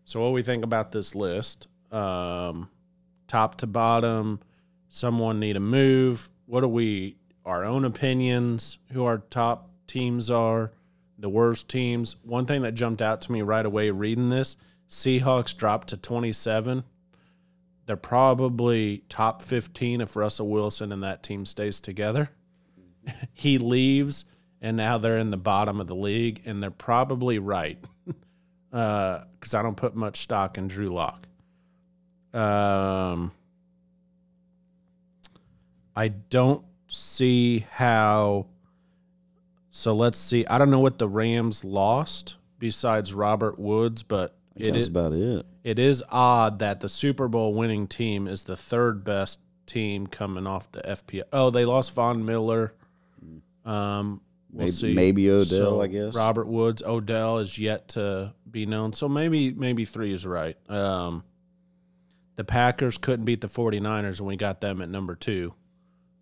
So, 0.05 0.21
what 0.21 0.33
we 0.33 0.43
think 0.43 0.65
about 0.65 0.93
this 0.93 1.15
list, 1.15 1.69
um, 1.93 2.69
top 3.29 3.55
to 3.57 3.67
bottom, 3.67 4.41
someone 4.89 5.41
need 5.41 5.57
a 5.57 5.61
move. 5.61 6.29
What 6.47 6.63
are 6.63 6.69
we, 6.69 7.17
our 7.45 7.65
own 7.65 7.85
opinions, 7.85 8.79
who 8.93 9.05
our 9.05 9.19
top 9.19 9.71
teams 9.87 10.31
are, 10.31 10.73
the 11.19 11.29
worst 11.29 11.69
teams? 11.69 12.17
One 12.23 12.47
thing 12.47 12.63
that 12.63 12.73
jumped 12.73 13.03
out 13.03 13.21
to 13.23 13.33
me 13.33 13.43
right 13.43 13.65
away 13.65 13.91
reading 13.91 14.31
this 14.31 14.57
Seahawks 14.89 15.57
dropped 15.57 15.89
to 15.89 15.97
27. 15.97 16.85
They're 17.87 17.97
probably 17.97 19.05
top 19.09 19.43
15 19.43 20.01
if 20.01 20.17
Russell 20.17 20.49
Wilson 20.49 20.93
and 20.93 21.03
that 21.03 21.23
team 21.23 21.45
stays 21.45 21.81
together. 21.81 22.31
he 23.35 23.59
leaves, 23.59 24.25
and 24.61 24.77
now 24.77 24.99
they're 24.99 25.19
in 25.19 25.31
the 25.31 25.37
bottom 25.37 25.81
of 25.81 25.87
the 25.87 25.95
league, 25.95 26.43
and 26.45 26.63
they're 26.63 26.71
probably 26.71 27.39
right 27.39 27.79
because 28.71 29.55
I 29.55 29.63
don't 29.63 29.77
put 29.77 29.95
much 29.95 30.19
stock 30.19 30.57
in 30.57 30.69
Drew 30.69 30.89
Lock. 30.89 31.27
Um, 32.33 33.33
I 35.95 36.09
don't 36.09 36.65
see 36.89 37.67
how. 37.71 38.47
So 39.77 39.93
let's 39.93 40.19
see. 40.19 40.47
I 40.47 40.59
don't 40.59 40.71
know 40.71 40.79
what 40.79 40.99
the 40.99 41.09
Rams 41.09 41.65
lost 41.65 42.37
besides 42.61 43.13
Robert 43.13 43.59
Woods, 43.59 44.05
but 44.05 44.37
it 44.55 44.77
is 44.77 44.87
about 44.87 45.13
it. 45.13 45.45
it 45.65 45.81
is 45.81 46.03
odd 46.11 46.61
that 46.61 46.79
the 46.79 46.89
Super 46.89 47.27
Bowl 47.27 47.55
winning 47.55 47.89
team 47.89 48.29
is 48.29 48.45
the 48.45 48.55
third 48.55 49.03
best 49.03 49.41
team 49.67 50.07
coming 50.07 50.47
off 50.47 50.71
the 50.71 50.81
FPL. 50.81 51.25
Oh, 51.33 51.51
they 51.51 51.65
lost 51.65 51.93
Von 51.93 52.25
Miller. 52.25 52.73
Um, 53.65 54.21
We'll 54.53 54.67
maybe, 54.67 54.71
see. 54.71 54.95
maybe 54.95 55.29
Odell, 55.29 55.45
So, 55.45 55.81
I 55.83 55.89
guess. 55.89 56.15
Robert 56.15 56.47
Woods, 56.47 56.81
Odell 56.85 57.39
is 57.39 57.59
yet 57.59 57.89
to 57.89 58.33
be 58.49 58.67
known. 58.67 58.93
So 58.93 59.09
maybe 59.09 59.51
maybe 59.53 59.85
three 59.85 60.13
is 60.13 60.25
right. 60.25 60.57
Um, 60.71 61.25
the 62.37 62.45
Packers 62.45 62.97
couldn't 62.97 63.25
beat 63.25 63.41
the 63.41 63.49
49ers 63.49 64.21
and 64.21 64.29
we 64.29 64.37
got 64.37 64.61
them 64.61 64.81
at 64.81 64.89
number 64.89 65.17
two. 65.17 65.55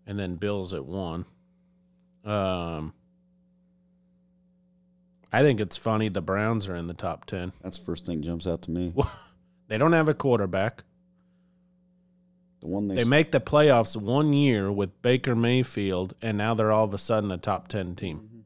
And 0.07 0.17
then 0.17 0.37
Bills 0.37 0.73
at 0.73 0.83
one. 0.85 1.25
Um, 2.25 2.93
I 5.33 5.41
think 5.41 5.59
it's 5.59 5.75
funny 5.75 6.09
the 6.09 6.21
Browns 6.21 6.67
are 6.69 6.75
in 6.75 6.87
the 6.87 6.93
top 6.93 7.25
10. 7.25 7.51
That's 7.61 7.79
the 7.79 7.85
first 7.85 8.05
thing 8.05 8.21
jumps 8.21 8.45
out 8.47 8.61
to 8.63 8.71
me. 8.71 8.93
They 9.69 9.77
don't 9.79 9.93
have 9.93 10.07
a 10.09 10.13
quarterback. 10.13 10.83
The 12.59 12.67
one 12.67 12.87
they, 12.89 12.95
They 12.95 13.03
make 13.05 13.31
the 13.31 13.39
playoffs 13.39 13.95
one 13.99 14.31
year 14.33 14.71
with 14.71 15.01
Baker 15.01 15.35
Mayfield, 15.35 16.13
and 16.21 16.37
now 16.37 16.53
they're 16.53 16.71
all 16.71 16.83
of 16.83 16.93
a 16.93 16.97
sudden 16.99 17.31
a 17.31 17.37
top 17.37 17.69
10 17.69 17.95
team. 17.95 18.17
Mm-hmm. 18.17 18.39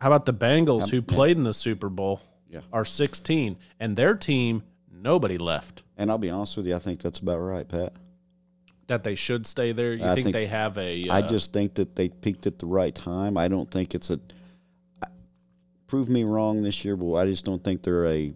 How 0.00 0.08
about 0.08 0.26
the 0.26 0.34
Bengals, 0.34 0.84
Um, 0.84 0.88
who 0.90 0.96
yeah. 0.96 1.02
played 1.16 1.36
in 1.36 1.44
the 1.44 1.54
Super 1.54 1.88
Bowl, 1.88 2.20
Yeah. 2.50 2.60
are 2.72 2.84
16, 2.84 3.56
and 3.78 3.94
their 3.96 4.14
team, 4.14 4.62
nobody 4.90 5.38
left. 5.38 5.82
and 5.98 6.10
I'll 6.10 6.18
be 6.18 6.30
honest 6.30 6.56
with 6.56 6.66
you, 6.66 6.74
I 6.74 6.78
think 6.78 7.00
that's 7.00 7.20
about 7.20 7.38
right, 7.38 7.66
Pat. 7.68 7.92
That 8.88 9.02
they 9.02 9.14
should 9.14 9.46
stay 9.46 9.72
there. 9.72 9.94
You 9.94 10.04
I 10.04 10.14
think, 10.14 10.26
think- 10.26 10.34
they 10.34 10.46
have 10.46 10.78
a. 10.78 11.08
I 11.08 11.20
uh, 11.20 11.28
just 11.28 11.52
think 11.52 11.74
that 11.74 11.96
they 11.96 12.08
peaked 12.08 12.46
at 12.46 12.58
the 12.58 12.66
right 12.66 12.94
time. 12.94 13.36
I 13.36 13.48
don't 13.48 13.70
think 13.70 13.94
it's 13.94 14.10
a. 14.10 14.20
Prove 15.86 16.08
me 16.08 16.24
wrong 16.24 16.62
this 16.62 16.84
year, 16.84 16.96
but 16.96 17.14
I 17.14 17.26
just 17.26 17.44
don't 17.44 17.62
think 17.62 17.82
they're 17.82 18.06
a 18.06 18.34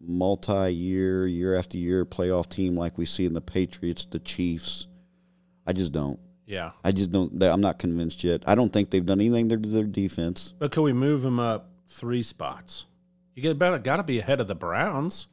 multi-year, 0.00 1.26
year 1.26 1.56
after 1.56 1.78
year 1.78 2.04
playoff 2.04 2.48
team 2.48 2.76
like 2.76 2.98
we 2.98 3.06
see 3.06 3.24
in 3.24 3.32
the 3.32 3.40
Patriots, 3.40 4.04
the 4.04 4.18
Chiefs. 4.18 4.86
I 5.66 5.72
just 5.72 5.92
don't. 5.92 6.18
Yeah. 6.46 6.72
I 6.84 6.92
just 6.92 7.10
don't. 7.10 7.42
I'm 7.42 7.60
not 7.60 7.78
convinced 7.78 8.22
yet. 8.24 8.42
I 8.46 8.54
don't 8.54 8.72
think 8.72 8.90
they've 8.90 9.04
done 9.04 9.20
anything 9.20 9.48
to 9.48 9.56
their 9.56 9.84
defense. 9.84 10.54
But 10.58 10.70
could 10.70 10.82
we 10.82 10.92
move 10.92 11.22
them 11.22 11.40
up 11.40 11.70
three 11.88 12.22
spots? 12.22 12.86
You 13.34 13.42
get 13.42 13.52
about 13.52 13.82
got 13.82 13.96
to 13.96 14.02
be 14.02 14.18
ahead 14.18 14.40
of 14.40 14.46
the 14.46 14.54
Browns. 14.54 15.26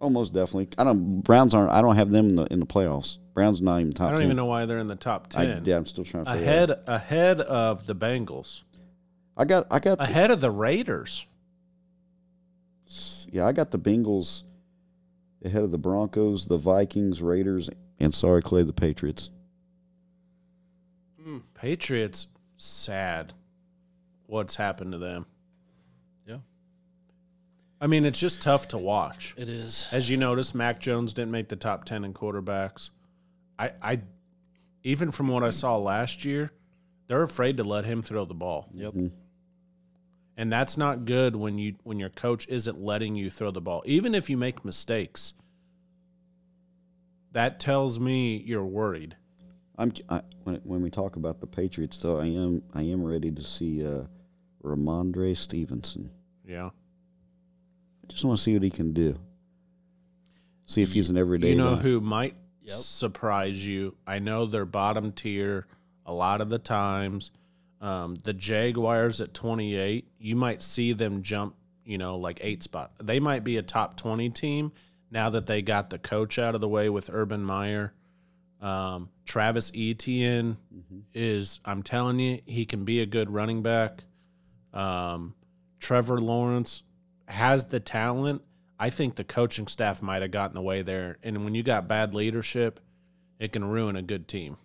Oh, 0.00 0.10
most 0.10 0.32
definitely. 0.32 0.68
I 0.76 0.84
don't. 0.84 1.20
Browns 1.22 1.54
aren't. 1.54 1.70
I 1.70 1.80
don't 1.80 1.96
have 1.96 2.10
them 2.10 2.30
in 2.30 2.34
the 2.34 2.44
in 2.46 2.60
the 2.60 2.66
playoffs. 2.66 3.18
Browns 3.32 3.62
not 3.62 3.80
even 3.80 3.92
top. 3.92 4.08
I 4.08 4.10
don't 4.10 4.18
10. 4.18 4.26
even 4.26 4.36
know 4.36 4.44
why 4.44 4.66
they're 4.66 4.78
in 4.78 4.86
the 4.86 4.96
top 4.96 5.28
I, 5.34 5.44
10. 5.46 5.64
yeah, 5.64 5.76
I'm 5.76 5.86
still 5.86 6.04
trying 6.04 6.24
to 6.24 6.32
figure 6.32 6.46
ahead 6.46 6.70
Out. 6.70 6.78
ahead 6.86 7.40
of 7.40 7.86
the 7.86 7.94
Bengals. 7.94 8.62
I 9.36 9.44
got. 9.44 9.66
I 9.70 9.78
got. 9.78 9.98
The, 9.98 10.04
Ahead 10.04 10.30
of 10.30 10.40
the 10.40 10.50
Raiders. 10.50 11.26
yeah, 13.32 13.46
I 13.46 13.52
got 13.52 13.70
the 13.70 13.78
Bengals 13.78 14.42
ahead 15.44 15.62
of 15.62 15.70
the 15.72 15.78
Broncos, 15.78 16.46
the 16.46 16.56
Vikings, 16.56 17.20
Raiders, 17.22 17.68
and 17.98 18.12
sorry, 18.14 18.42
Clay, 18.42 18.62
the 18.62 18.72
Patriots. 18.72 19.30
Hmm. 21.22 21.38
Patriots, 21.54 22.26
sad. 22.56 23.32
What's 24.26 24.56
happened 24.56 24.92
to 24.92 24.98
them? 24.98 25.26
Yeah. 27.84 27.86
I 27.86 27.88
mean, 27.88 28.04
it's 28.06 28.18
just 28.18 28.40
tough 28.40 28.68
to 28.68 28.78
watch. 28.78 29.34
It 29.36 29.48
is. 29.48 29.88
As 29.92 30.08
you 30.08 30.16
notice, 30.16 30.54
Mac 30.54 30.80
Jones 30.80 31.12
didn't 31.12 31.32
make 31.32 31.48
the 31.48 31.56
top 31.56 31.84
ten 31.84 32.02
in 32.04 32.14
quarterbacks. 32.14 32.88
I, 33.58 33.72
I, 33.82 34.00
even 34.82 35.10
from 35.10 35.28
what 35.28 35.42
I 35.44 35.50
saw 35.50 35.76
last 35.76 36.24
year, 36.24 36.50
they're 37.08 37.22
afraid 37.22 37.58
to 37.58 37.64
let 37.64 37.84
him 37.84 38.02
throw 38.02 38.24
the 38.24 38.34
ball, 38.34 38.68
Yep. 38.72 38.94
and 40.36 40.50
that's 40.52 40.76
not 40.78 41.04
good 41.04 41.36
when 41.36 41.58
you 41.58 41.74
when 41.84 42.00
your 42.00 42.08
coach 42.08 42.48
isn't 42.48 42.80
letting 42.80 43.16
you 43.16 43.30
throw 43.30 43.50
the 43.50 43.60
ball, 43.60 43.82
even 43.86 44.14
if 44.14 44.30
you 44.30 44.36
make 44.38 44.64
mistakes. 44.64 45.34
That 47.32 47.60
tells 47.60 48.00
me 48.00 48.38
you're 48.38 48.64
worried. 48.64 49.16
I'm 49.76 49.92
I, 50.08 50.22
when 50.44 50.56
when 50.64 50.82
we 50.82 50.90
talk 50.90 51.16
about 51.16 51.40
the 51.40 51.46
Patriots, 51.46 51.98
though, 51.98 52.18
I 52.18 52.26
am 52.26 52.62
I 52.72 52.82
am 52.82 53.04
ready 53.04 53.30
to 53.30 53.42
see 53.42 53.86
uh, 53.86 54.04
Rhamondre 54.62 55.36
Stevenson. 55.36 56.10
Yeah. 56.46 56.70
I 58.08 58.12
just 58.12 58.24
want 58.24 58.38
to 58.38 58.42
see 58.42 58.54
what 58.54 58.62
he 58.62 58.70
can 58.70 58.92
do. 58.92 59.16
See 60.66 60.82
if 60.82 60.92
he's 60.92 61.10
an 61.10 61.16
everyday. 61.16 61.50
You 61.50 61.54
know 61.56 61.76
guy. 61.76 61.82
who 61.82 62.00
might 62.00 62.36
Yep. 62.62 62.72
surprise 62.76 63.66
you? 63.66 63.94
I 64.06 64.18
know 64.18 64.46
they're 64.46 64.64
bottom 64.64 65.12
tier 65.12 65.66
a 66.06 66.12
lot 66.12 66.40
of 66.40 66.48
the 66.48 66.58
times. 66.58 67.30
Um, 67.80 68.16
the 68.24 68.32
Jaguars 68.32 69.20
at 69.20 69.34
28, 69.34 70.08
you 70.18 70.34
might 70.36 70.62
see 70.62 70.92
them 70.94 71.22
jump, 71.22 71.54
you 71.84 71.98
know, 71.98 72.16
like 72.16 72.38
eight 72.42 72.62
spot. 72.62 72.92
They 73.02 73.20
might 73.20 73.44
be 73.44 73.58
a 73.58 73.62
top 73.62 73.96
20 73.98 74.30
team 74.30 74.72
now 75.10 75.28
that 75.30 75.44
they 75.46 75.60
got 75.60 75.90
the 75.90 75.98
coach 75.98 76.38
out 76.38 76.54
of 76.54 76.62
the 76.62 76.68
way 76.68 76.88
with 76.88 77.10
Urban 77.12 77.42
Meyer. 77.44 77.92
Um, 78.62 79.10
Travis 79.26 79.70
Etienne 79.76 80.56
is, 81.12 81.60
I'm 81.66 81.82
telling 81.82 82.18
you, 82.18 82.40
he 82.46 82.64
can 82.64 82.84
be 82.86 83.00
a 83.00 83.06
good 83.06 83.28
running 83.28 83.62
back. 83.62 84.04
Um, 84.72 85.34
Trevor 85.78 86.18
Lawrence 86.18 86.82
has 87.26 87.66
the 87.66 87.80
talent. 87.80 88.42
I 88.78 88.90
think 88.90 89.16
the 89.16 89.24
coaching 89.24 89.66
staff 89.66 90.02
might 90.02 90.22
have 90.22 90.30
gotten 90.30 90.56
away 90.56 90.82
there. 90.82 91.18
And 91.22 91.44
when 91.44 91.54
you 91.54 91.62
got 91.62 91.88
bad 91.88 92.14
leadership, 92.14 92.80
it 93.38 93.52
can 93.52 93.64
ruin 93.64 93.96
a 93.96 94.02
good 94.02 94.28
team. 94.28 94.56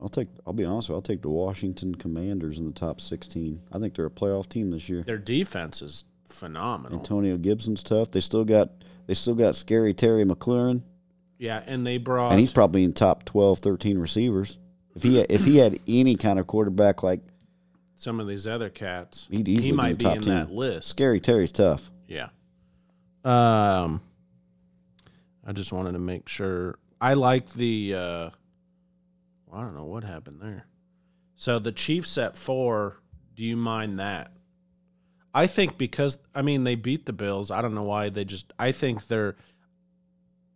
I'll 0.00 0.08
take. 0.08 0.28
I'll 0.46 0.52
be 0.52 0.64
honest. 0.64 0.88
with 0.88 0.94
you, 0.94 0.96
I'll 0.96 1.02
take 1.02 1.22
the 1.22 1.30
Washington 1.30 1.94
Commanders 1.94 2.58
in 2.58 2.66
the 2.66 2.72
top 2.72 3.00
16. 3.00 3.62
I 3.72 3.78
think 3.78 3.94
they're 3.94 4.06
a 4.06 4.10
playoff 4.10 4.48
team 4.48 4.70
this 4.70 4.88
year. 4.88 5.02
Their 5.02 5.18
defense 5.18 5.80
is 5.80 6.04
phenomenal. 6.26 6.98
Antonio 6.98 7.36
Gibson's 7.38 7.82
tough. 7.82 8.10
They 8.10 8.20
still 8.20 8.44
got. 8.44 8.70
They 9.06 9.14
still 9.14 9.34
got 9.34 9.54
scary 9.54 9.92
Terry 9.94 10.24
McLaurin, 10.24 10.82
Yeah, 11.38 11.62
and 11.66 11.86
they 11.86 11.98
brought 11.98 12.32
and 12.32 12.40
he's 12.40 12.52
probably 12.52 12.84
in 12.84 12.92
top 12.94 13.24
12, 13.24 13.58
13 13.58 13.98
receivers. 13.98 14.58
If 14.94 15.02
he 15.02 15.18
if 15.20 15.44
he 15.44 15.58
had 15.58 15.78
any 15.86 16.16
kind 16.16 16.38
of 16.38 16.46
quarterback 16.46 17.02
like 17.02 17.20
some 18.04 18.20
of 18.20 18.28
these 18.28 18.46
other 18.46 18.68
cats. 18.70 19.26
He'd 19.30 19.48
easily 19.48 19.64
he 19.64 19.70
be 19.72 19.76
might 19.76 19.90
in 19.92 19.96
be 19.96 20.04
the 20.04 20.08
top 20.10 20.16
in 20.18 20.22
10. 20.24 20.34
that 20.36 20.52
list. 20.52 20.88
Scary 20.88 21.18
Terry's 21.20 21.50
tough. 21.50 21.90
Yeah. 22.06 22.28
Um, 23.24 24.02
I 25.46 25.52
just 25.52 25.72
wanted 25.72 25.92
to 25.92 25.98
make 25.98 26.28
sure. 26.28 26.78
I 27.00 27.14
like 27.14 27.50
the. 27.54 27.94
Uh, 27.94 28.30
I 29.52 29.60
don't 29.60 29.74
know 29.74 29.84
what 29.86 30.04
happened 30.04 30.40
there. 30.40 30.66
So 31.36 31.58
the 31.58 31.72
Chiefs 31.72 32.16
at 32.18 32.36
four. 32.36 32.98
Do 33.34 33.42
you 33.42 33.56
mind 33.56 33.98
that? 33.98 34.30
I 35.34 35.48
think 35.48 35.76
because 35.78 36.20
I 36.34 36.42
mean 36.42 36.62
they 36.64 36.76
beat 36.76 37.06
the 37.06 37.12
Bills. 37.12 37.50
I 37.50 37.62
don't 37.62 37.74
know 37.74 37.82
why 37.82 38.10
they 38.10 38.24
just. 38.24 38.52
I 38.58 38.70
think 38.72 39.06
they're. 39.08 39.34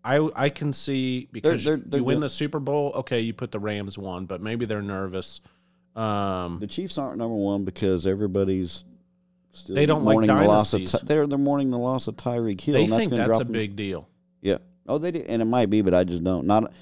I 0.05 0.29
I 0.37 0.49
can 0.51 0.73
see 0.73 1.29
because 1.33 1.65
they're- 1.65 1.77
they're 1.85 1.99
you 2.01 2.05
win 2.05 2.21
the 2.21 2.29
Super 2.29 2.61
Bowl. 2.61 2.93
Okay, 2.97 3.21
you 3.21 3.33
put 3.35 3.51
the 3.51 3.59
Rams 3.59 3.99
one, 3.99 4.27
but 4.27 4.41
maybe 4.41 4.65
they're 4.65 4.81
nervous. 4.83 5.41
Um, 5.99 6.59
The 6.61 6.67
Chiefs 6.67 6.97
aren't 6.99 7.19
number 7.19 7.35
one 7.35 7.65
because 7.65 8.07
everybody's 8.07 8.85
still 9.51 9.75
They 9.75 9.87
don't 9.87 10.05
like 10.05 10.15
mourning 10.15 10.29
the 10.37 10.45
loss 10.45 10.73
of. 10.73 10.85
Ty- 10.85 10.99
they're 11.05 11.27
they're 11.27 11.39
mourning 11.39 11.71
the 11.71 11.79
loss 11.79 12.07
of 12.07 12.17
Tyreek 12.17 12.61
Hill. 12.61 12.75
they 12.75 12.83
and 12.85 12.93
that's 12.93 13.01
think 13.01 13.11
gonna 13.11 13.23
that's 13.27 13.29
drop 13.39 13.41
a 13.41 13.45
them- 13.45 13.53
big 13.53 13.75
deal. 13.77 14.09
Yeah. 14.41 14.59
Oh, 14.87 14.99
they 14.99 15.11
did, 15.11 15.27
and 15.27 15.43
it 15.43 15.47
might 15.47 15.71
be, 15.71 15.83
but 15.83 15.95
I 15.95 16.05
just 16.05 16.23
don't. 16.23 16.47
Not 16.47 16.73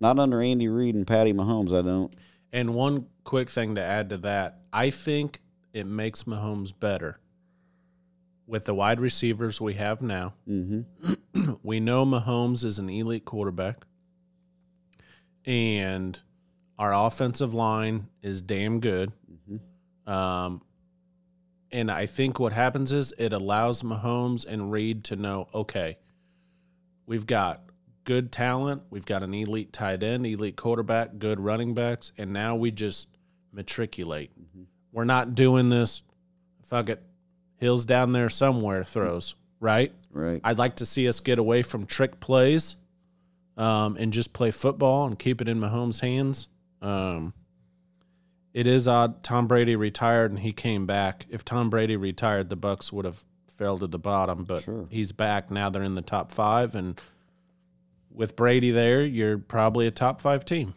not 0.00 0.18
under 0.18 0.40
Andy 0.40 0.68
Reid 0.68 0.94
and 0.94 1.06
Patty 1.06 1.32
Mahomes. 1.32 1.76
I 1.76 1.82
don't. 1.82 2.14
And 2.52 2.74
one 2.74 3.06
quick 3.24 3.50
thing 3.50 3.74
to 3.74 3.82
add 3.82 4.10
to 4.10 4.18
that, 4.18 4.60
I 4.72 4.90
think 4.90 5.40
it 5.72 5.86
makes 5.86 6.22
Mahomes 6.22 6.72
better 6.78 7.18
with 8.46 8.64
the 8.66 8.74
wide 8.74 9.00
receivers 9.00 9.60
we 9.60 9.74
have 9.74 10.00
now. 10.02 10.34
Mm-hmm. 10.48 11.12
We 11.62 11.80
know 11.80 12.06
Mahomes 12.06 12.64
is 12.64 12.78
an 12.78 12.88
elite 12.88 13.24
quarterback, 13.24 13.84
and 15.44 16.18
our 16.78 16.92
offensive 16.92 17.54
line 17.54 18.08
is 18.22 18.40
damn 18.42 18.80
good. 18.80 19.12
Um, 20.06 20.62
and 21.72 21.90
I 21.90 22.06
think 22.06 22.38
what 22.38 22.52
happens 22.52 22.92
is 22.92 23.12
it 23.18 23.32
allows 23.32 23.82
Mahomes 23.82 24.46
and 24.46 24.70
Reid 24.70 25.02
to 25.04 25.16
know, 25.16 25.48
okay, 25.52 25.98
we've 27.06 27.26
got 27.26 27.62
good 28.04 28.30
talent, 28.30 28.82
we've 28.88 29.06
got 29.06 29.22
an 29.24 29.34
elite 29.34 29.72
tight 29.72 30.02
end, 30.02 30.26
elite 30.26 30.56
quarterback, 30.56 31.18
good 31.18 31.40
running 31.40 31.74
backs, 31.74 32.12
and 32.16 32.32
now 32.32 32.54
we 32.54 32.70
just 32.70 33.08
matriculate. 33.52 34.30
We're 34.92 35.04
not 35.04 35.34
doing 35.34 35.70
this. 35.70 36.02
Fuck 36.62 36.88
it, 36.88 37.02
Hills 37.56 37.84
down 37.84 38.12
there 38.12 38.28
somewhere 38.28 38.84
throws 38.84 39.34
right. 39.60 39.92
Right. 40.12 40.40
I'd 40.44 40.58
like 40.58 40.76
to 40.76 40.86
see 40.86 41.08
us 41.08 41.20
get 41.20 41.38
away 41.38 41.62
from 41.62 41.86
trick 41.86 42.20
plays 42.20 42.76
um, 43.56 43.96
and 43.98 44.12
just 44.12 44.32
play 44.32 44.50
football 44.50 45.06
and 45.06 45.18
keep 45.18 45.40
it 45.40 45.48
in 45.48 45.58
Mahomes' 45.58 46.00
hands. 46.00 46.48
Um, 46.82 47.32
it 48.54 48.66
is 48.66 48.86
odd. 48.88 49.22
Tom 49.22 49.46
Brady 49.46 49.76
retired 49.76 50.30
and 50.30 50.40
he 50.40 50.52
came 50.52 50.86
back. 50.86 51.26
If 51.28 51.44
Tom 51.44 51.68
Brady 51.70 51.96
retired, 51.96 52.48
the 52.48 52.56
Bucks 52.56 52.92
would 52.92 53.04
have 53.04 53.24
fell 53.48 53.78
to 53.78 53.86
the 53.86 53.98
bottom, 53.98 54.44
but 54.44 54.62
Sure. 54.64 54.86
he's 54.90 55.12
back 55.12 55.50
now. 55.50 55.68
They're 55.70 55.82
in 55.82 55.94
the 55.94 56.02
top 56.02 56.30
five, 56.32 56.74
and 56.74 57.00
with 58.10 58.36
Brady 58.36 58.70
there, 58.70 59.02
you're 59.04 59.38
probably 59.38 59.86
a 59.86 59.90
top 59.90 60.20
five 60.20 60.44
team. 60.44 60.74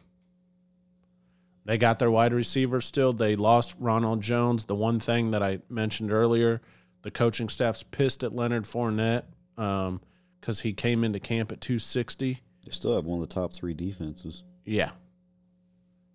They 1.66 1.78
got 1.78 2.00
their 2.00 2.10
wide 2.10 2.34
receiver 2.34 2.82
still. 2.82 3.14
They 3.14 3.36
lost 3.36 3.76
Ronald 3.80 4.22
Jones. 4.22 4.64
The 4.66 4.76
one 4.76 5.00
thing 5.00 5.32
that 5.32 5.44
I 5.44 5.60
mentioned 5.70 6.12
earlier, 6.12 6.62
the 7.04 7.12
coaching 7.12 7.48
staff's 7.50 7.84
pissed 7.84 8.24
at 8.24 8.34
Leonard 8.36 8.64
Fournette 8.64 9.26
because 9.56 10.62
he 10.62 10.74
came 10.74 11.04
into 11.04 11.20
camp 11.20 11.52
at 11.52 11.62
260. 11.62 12.40
They 12.66 12.72
still 12.72 12.96
have 12.96 13.06
one 13.06 13.22
of 13.22 13.28
the 13.28 13.34
top 13.34 13.54
three 13.54 13.74
defenses. 13.74 14.44
Yeah. 14.66 14.92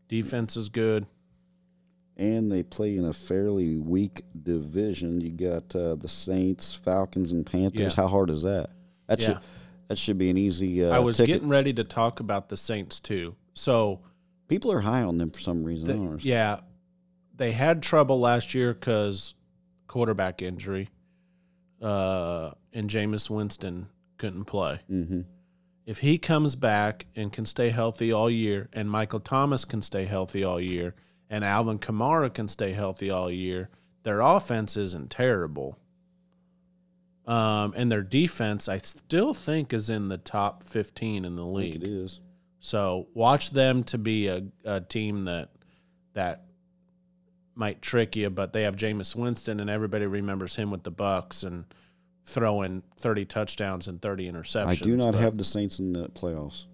Defense 0.08 0.56
is 0.56 0.68
good. 0.68 1.06
and 2.16 2.50
they 2.52 2.62
play 2.62 2.96
in 2.96 3.04
a 3.04 3.12
fairly 3.12 3.76
weak 3.76 4.22
division. 4.44 5.20
You 5.20 5.30
got 5.30 5.74
uh, 5.74 5.96
the 5.96 6.06
Saints, 6.08 6.72
Falcons, 6.72 7.32
and 7.32 7.44
Panthers. 7.44 7.94
Yeah. 7.96 8.02
How 8.02 8.06
hard 8.08 8.30
is 8.30 8.42
that? 8.42 8.70
That 9.08 9.20
Yeah. 9.20 9.26
should 9.26 9.38
that 9.88 9.98
should 9.98 10.16
be 10.18 10.30
an 10.30 10.38
easy. 10.38 10.84
Uh, 10.84 10.90
I 10.90 10.98
was 11.00 11.16
ticket. 11.18 11.34
getting 11.34 11.48
ready 11.48 11.72
to 11.74 11.84
talk 11.84 12.20
about 12.20 12.48
the 12.48 12.56
Saints 12.56 13.00
too. 13.00 13.34
So, 13.54 14.00
People 14.48 14.70
are 14.72 14.80
high 14.80 15.02
on 15.02 15.18
them 15.18 15.30
for 15.30 15.40
some 15.40 15.64
reason. 15.64 16.16
The- 16.16 16.22
yeah, 16.22 16.60
they 17.34 17.52
had 17.52 17.82
trouble 17.82 18.20
last 18.20 18.54
year 18.54 18.72
because 18.74 19.34
quarterback 19.88 20.40
injury, 20.42 20.88
uh, 21.82 22.52
and 22.72 22.88
Jameis 22.88 23.28
Winston 23.28 23.88
couldn't 24.18 24.44
play. 24.44 24.80
Mm-hmm. 24.90 25.22
If 25.86 25.98
he 25.98 26.16
comes 26.18 26.56
back 26.56 27.06
and 27.14 27.32
can 27.32 27.44
stay 27.44 27.68
healthy 27.68 28.12
all 28.12 28.30
year, 28.30 28.68
and 28.72 28.90
Michael 28.90 29.20
Thomas 29.20 29.64
can 29.64 29.82
stay 29.82 30.06
healthy 30.06 30.42
all 30.42 30.60
year, 30.60 30.94
and 31.28 31.44
Alvin 31.44 31.78
Kamara 31.78 32.32
can 32.32 32.48
stay 32.48 32.72
healthy 32.72 33.10
all 33.10 33.30
year, 33.30 33.68
their 34.02 34.20
offense 34.20 34.76
isn't 34.76 35.10
terrible. 35.10 35.78
Um, 37.26 37.72
and 37.76 37.90
their 37.90 38.02
defense, 38.02 38.68
I 38.68 38.78
still 38.78 39.34
think, 39.34 39.72
is 39.72 39.88
in 39.90 40.08
the 40.08 40.18
top 40.18 40.64
15 40.64 41.24
in 41.24 41.36
the 41.36 41.44
league. 41.44 41.76
it 41.76 41.82
is. 41.82 42.20
So 42.60 43.08
watch 43.14 43.50
them 43.50 43.82
to 43.84 43.98
be 43.98 44.28
a, 44.28 44.42
a 44.64 44.80
team 44.80 45.24
that 45.26 45.50
that 46.14 46.44
might 47.54 47.82
trick 47.82 48.16
you, 48.16 48.30
but 48.30 48.52
they 48.52 48.62
have 48.62 48.76
Jameis 48.76 49.14
Winston, 49.14 49.60
and 49.60 49.68
everybody 49.68 50.06
remembers 50.06 50.56
him 50.56 50.70
with 50.70 50.82
the 50.82 50.90
Bucks 50.90 51.42
and 51.42 51.66
throwing 52.24 52.82
thirty 52.96 53.24
touchdowns 53.24 53.88
and 53.88 54.00
thirty 54.00 54.30
interceptions. 54.30 54.66
I 54.66 54.74
do 54.74 54.96
not 54.96 55.14
have 55.14 55.36
the 55.38 55.44
Saints 55.44 55.78
in 55.78 55.92
the 55.92 56.08
playoffs. 56.08 56.66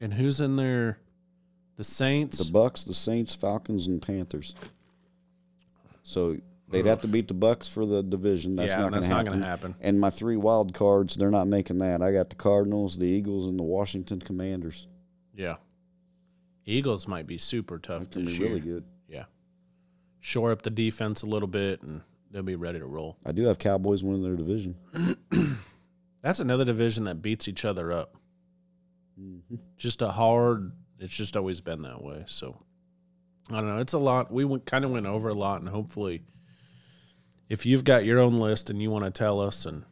And 0.00 0.12
who's 0.14 0.40
in 0.40 0.56
there? 0.56 0.98
The 1.76 1.84
Saints. 1.84 2.38
The 2.38 2.52
Bucks, 2.52 2.82
the 2.84 2.94
Saints, 2.94 3.34
Falcons, 3.34 3.86
and 3.86 4.00
Panthers. 4.00 4.54
So 6.02 6.36
they'd 6.68 6.86
have 6.86 7.02
to 7.02 7.08
beat 7.08 7.28
the 7.28 7.34
Bucks 7.34 7.68
for 7.68 7.84
the 7.84 8.02
division. 8.02 8.56
That's 8.56 8.72
yeah, 8.72 8.76
not 8.76 8.82
going 8.82 8.92
that's 8.92 9.06
to 9.06 9.12
not 9.12 9.16
happen. 9.18 9.30
going 9.32 9.42
to 9.42 9.48
happen. 9.48 9.74
And 9.80 10.00
my 10.00 10.10
three 10.10 10.36
wild 10.36 10.72
cards, 10.74 11.16
they're 11.16 11.30
not 11.30 11.46
making 11.48 11.78
that. 11.78 12.02
I 12.02 12.12
got 12.12 12.30
the 12.30 12.36
Cardinals, 12.36 12.96
the 12.96 13.06
Eagles, 13.06 13.46
and 13.46 13.58
the 13.58 13.62
Washington 13.64 14.20
Commanders. 14.20 14.86
Yeah. 15.34 15.56
Eagles 16.64 17.06
might 17.06 17.26
be 17.26 17.38
super 17.38 17.78
tough 17.78 18.10
That 18.10 18.24
this 18.24 18.24
be 18.24 18.32
year. 18.32 18.48
really 18.48 18.60
good. 18.60 18.84
Yeah. 19.08 19.24
Shore 20.20 20.52
up 20.52 20.62
the 20.62 20.70
defense 20.70 21.22
a 21.22 21.26
little 21.26 21.48
bit, 21.48 21.82
and 21.82 22.02
they'll 22.30 22.42
be 22.42 22.56
ready 22.56 22.78
to 22.78 22.86
roll. 22.86 23.16
I 23.24 23.32
do 23.32 23.44
have 23.44 23.58
Cowboys 23.58 24.02
winning 24.04 24.22
their 24.22 24.36
division. 24.36 24.76
That's 26.22 26.40
another 26.40 26.64
division 26.64 27.04
that 27.04 27.22
beats 27.22 27.46
each 27.48 27.64
other 27.64 27.92
up. 27.92 28.16
Mhm. 29.18 29.58
just 29.78 30.02
a 30.02 30.08
hard. 30.10 30.72
It's 30.98 31.14
just 31.14 31.36
always 31.38 31.60
been 31.62 31.82
that 31.82 32.02
way. 32.02 32.24
So 32.26 32.60
I 33.50 33.54
don't 33.60 33.68
know. 33.68 33.78
It's 33.78 33.92
a 33.94 33.98
lot. 33.98 34.30
We 34.32 34.44
went, 34.44 34.66
kind 34.66 34.84
of 34.84 34.90
went 34.90 35.06
over 35.06 35.28
a 35.30 35.34
lot, 35.34 35.60
and 35.60 35.70
hopefully, 35.70 36.22
if 37.48 37.64
you've 37.64 37.84
got 37.84 38.04
your 38.04 38.18
own 38.18 38.38
list 38.40 38.68
and 38.68 38.82
you 38.82 38.90
want 38.90 39.04
to 39.06 39.10
tell 39.10 39.40
us, 39.40 39.64
and 39.64 39.84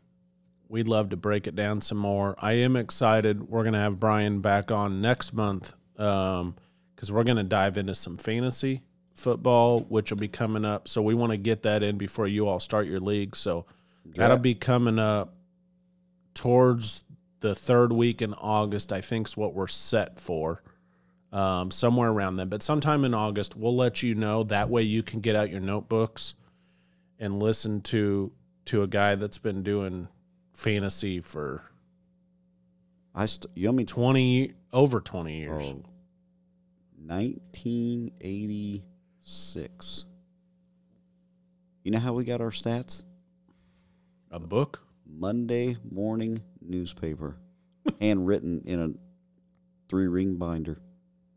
we'd 0.68 0.88
love 0.88 1.08
to 1.10 1.16
break 1.16 1.46
it 1.46 1.54
down 1.54 1.80
some 1.80 1.98
more. 1.98 2.34
I 2.38 2.52
am 2.54 2.76
excited. 2.76 3.48
We're 3.48 3.64
gonna 3.64 3.78
have 3.80 3.98
Brian 4.00 4.40
back 4.40 4.70
on 4.70 5.00
next 5.00 5.32
month 5.32 5.72
because 5.94 6.52
we're 7.10 7.24
gonna 7.24 7.44
dive 7.44 7.76
into 7.78 7.94
some 7.94 8.16
fantasy 8.16 8.82
football, 9.14 9.80
which 9.80 10.10
will 10.10 10.18
be 10.18 10.28
coming 10.28 10.64
up. 10.64 10.88
So 10.88 11.00
we 11.02 11.14
want 11.14 11.32
to 11.32 11.38
get 11.38 11.62
that 11.62 11.82
in 11.82 11.96
before 11.96 12.26
you 12.26 12.48
all 12.48 12.60
start 12.60 12.86
your 12.86 13.00
league. 13.00 13.36
So 13.36 13.64
that'll 14.14 14.36
be 14.42 14.54
coming 14.54 14.98
up 14.98 15.34
towards 16.34 17.02
the 17.40 17.54
third 17.54 17.92
week 17.92 18.22
in 18.22 18.34
August, 18.34 18.92
I 18.92 19.00
think 19.00 19.28
is 19.28 19.36
what 19.36 19.54
we're 19.54 19.66
set 19.66 20.18
for. 20.20 20.62
Um, 21.32 21.70
somewhere 21.72 22.10
around 22.10 22.36
then. 22.36 22.48
But 22.48 22.62
sometime 22.62 23.04
in 23.04 23.12
August, 23.12 23.56
we'll 23.56 23.74
let 23.74 24.02
you 24.04 24.14
know. 24.14 24.44
That 24.44 24.70
way 24.70 24.82
you 24.82 25.02
can 25.02 25.18
get 25.20 25.34
out 25.34 25.50
your 25.50 25.60
notebooks 25.60 26.34
and 27.18 27.42
listen 27.42 27.80
to 27.82 28.30
to 28.66 28.82
a 28.82 28.86
guy 28.86 29.14
that's 29.16 29.38
been 29.38 29.62
doing 29.62 30.08
fantasy 30.52 31.20
for 31.20 31.62
I 33.14 33.26
st- 33.26 33.50
you 33.54 33.68
want 33.68 33.78
me 33.78 33.84
20 33.84 34.52
over 34.72 35.00
20 35.00 35.36
years. 35.36 35.62
oh, 35.62 35.82
1986. 39.24 40.04
You 41.82 41.90
know 41.92 41.98
how 41.98 42.12
we 42.12 42.24
got 42.24 42.40
our 42.40 42.50
stats? 42.50 43.02
A 44.30 44.38
book? 44.38 44.82
Monday 45.06 45.76
morning 45.90 46.42
newspaper, 46.60 47.36
handwritten 48.00 48.62
in 48.66 48.80
a 48.80 48.90
three 49.88 50.08
ring 50.08 50.36
binder. 50.36 50.78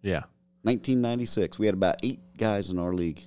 Yeah. 0.01 0.23
1996. 0.63 1.59
We 1.59 1.65
had 1.65 1.75
about 1.75 1.97
eight 2.03 2.19
guys 2.37 2.69
in 2.69 2.79
our 2.79 2.91
league. 2.91 3.23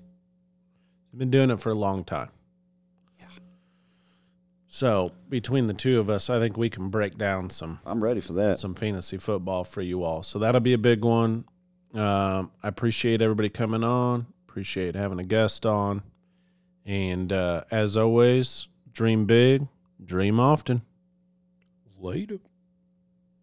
I've 1.12 1.18
been 1.18 1.30
doing 1.30 1.50
it 1.50 1.60
for 1.60 1.70
a 1.70 1.74
long 1.74 2.04
time. 2.04 2.30
Yeah. 3.18 3.26
So 4.68 5.12
between 5.28 5.66
the 5.68 5.74
two 5.74 6.00
of 6.00 6.10
us, 6.10 6.28
I 6.30 6.38
think 6.38 6.56
we 6.56 6.68
can 6.68 6.88
break 6.90 7.16
down 7.16 7.48
some 7.50 7.80
I'm 7.86 8.02
ready 8.02 8.20
for 8.20 8.34
that. 8.34 8.58
some 8.60 8.74
fantasy 8.74 9.16
football 9.18 9.64
for 9.64 9.80
you 9.82 10.02
all. 10.04 10.22
So 10.22 10.38
that'll 10.38 10.60
be 10.60 10.74
a 10.74 10.78
big 10.78 11.02
one. 11.04 11.44
Um, 11.94 12.50
I 12.62 12.68
appreciate 12.68 13.20
everybody 13.22 13.48
coming 13.48 13.84
on. 13.84 14.26
Appreciate 14.50 14.96
having 14.96 15.20
a 15.20 15.24
guest 15.24 15.64
on. 15.64 16.02
And 16.84 17.32
uh, 17.32 17.62
as 17.70 17.96
always, 17.96 18.66
dream 18.92 19.24
big, 19.24 19.68
dream 20.04 20.40
often. 20.40 20.82
Later. 22.00 22.40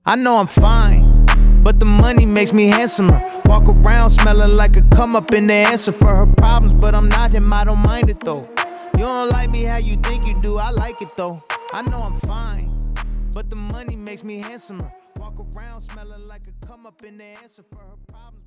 I 0.06 0.18
know 0.18 0.36
I'm 0.36 0.48
fine, 0.48 1.26
but 1.64 1.80
the 1.80 1.86
money 1.86 2.26
makes 2.26 2.52
me 2.52 2.68
handsomer. 2.68 3.24
Walk 3.46 3.70
around 3.70 4.10
smelling 4.10 4.58
like 4.58 4.76
a 4.76 4.82
come 4.94 5.16
up 5.16 5.34
in 5.34 5.48
the 5.48 5.54
answer 5.54 5.94
for 5.94 6.14
her 6.14 6.26
problems, 6.26 6.74
but 6.74 6.94
I'm 6.94 7.08
not 7.08 7.32
him, 7.32 7.54
I 7.54 7.64
don't 7.64 7.80
mind 7.80 8.10
it 8.10 8.20
though. 8.20 8.50
You 8.98 9.06
don't 9.06 9.30
like 9.30 9.50
me 9.50 9.64
how 9.64 9.78
you 9.78 9.96
think 10.04 10.28
you 10.28 10.38
do, 10.42 10.58
I 10.58 10.72
like 10.72 11.02
it 11.02 11.16
though. 11.16 11.42
I 11.72 11.84
know 11.84 12.02
I'm 12.02 12.20
fine, 12.20 12.94
but 13.34 13.50
the 13.50 13.56
money 13.56 13.96
makes 13.96 14.26
me 14.26 14.40
handsomer. 14.40 14.92
Walk 15.22 15.36
around 15.56 15.82
smelling 15.82 16.26
like 16.26 16.42
a 16.48 16.66
come 16.68 16.86
up 16.86 17.02
in 17.06 17.18
the 17.18 17.24
answer 17.24 17.64
for 17.72 17.80
her 17.80 17.98
problems, 18.10 18.47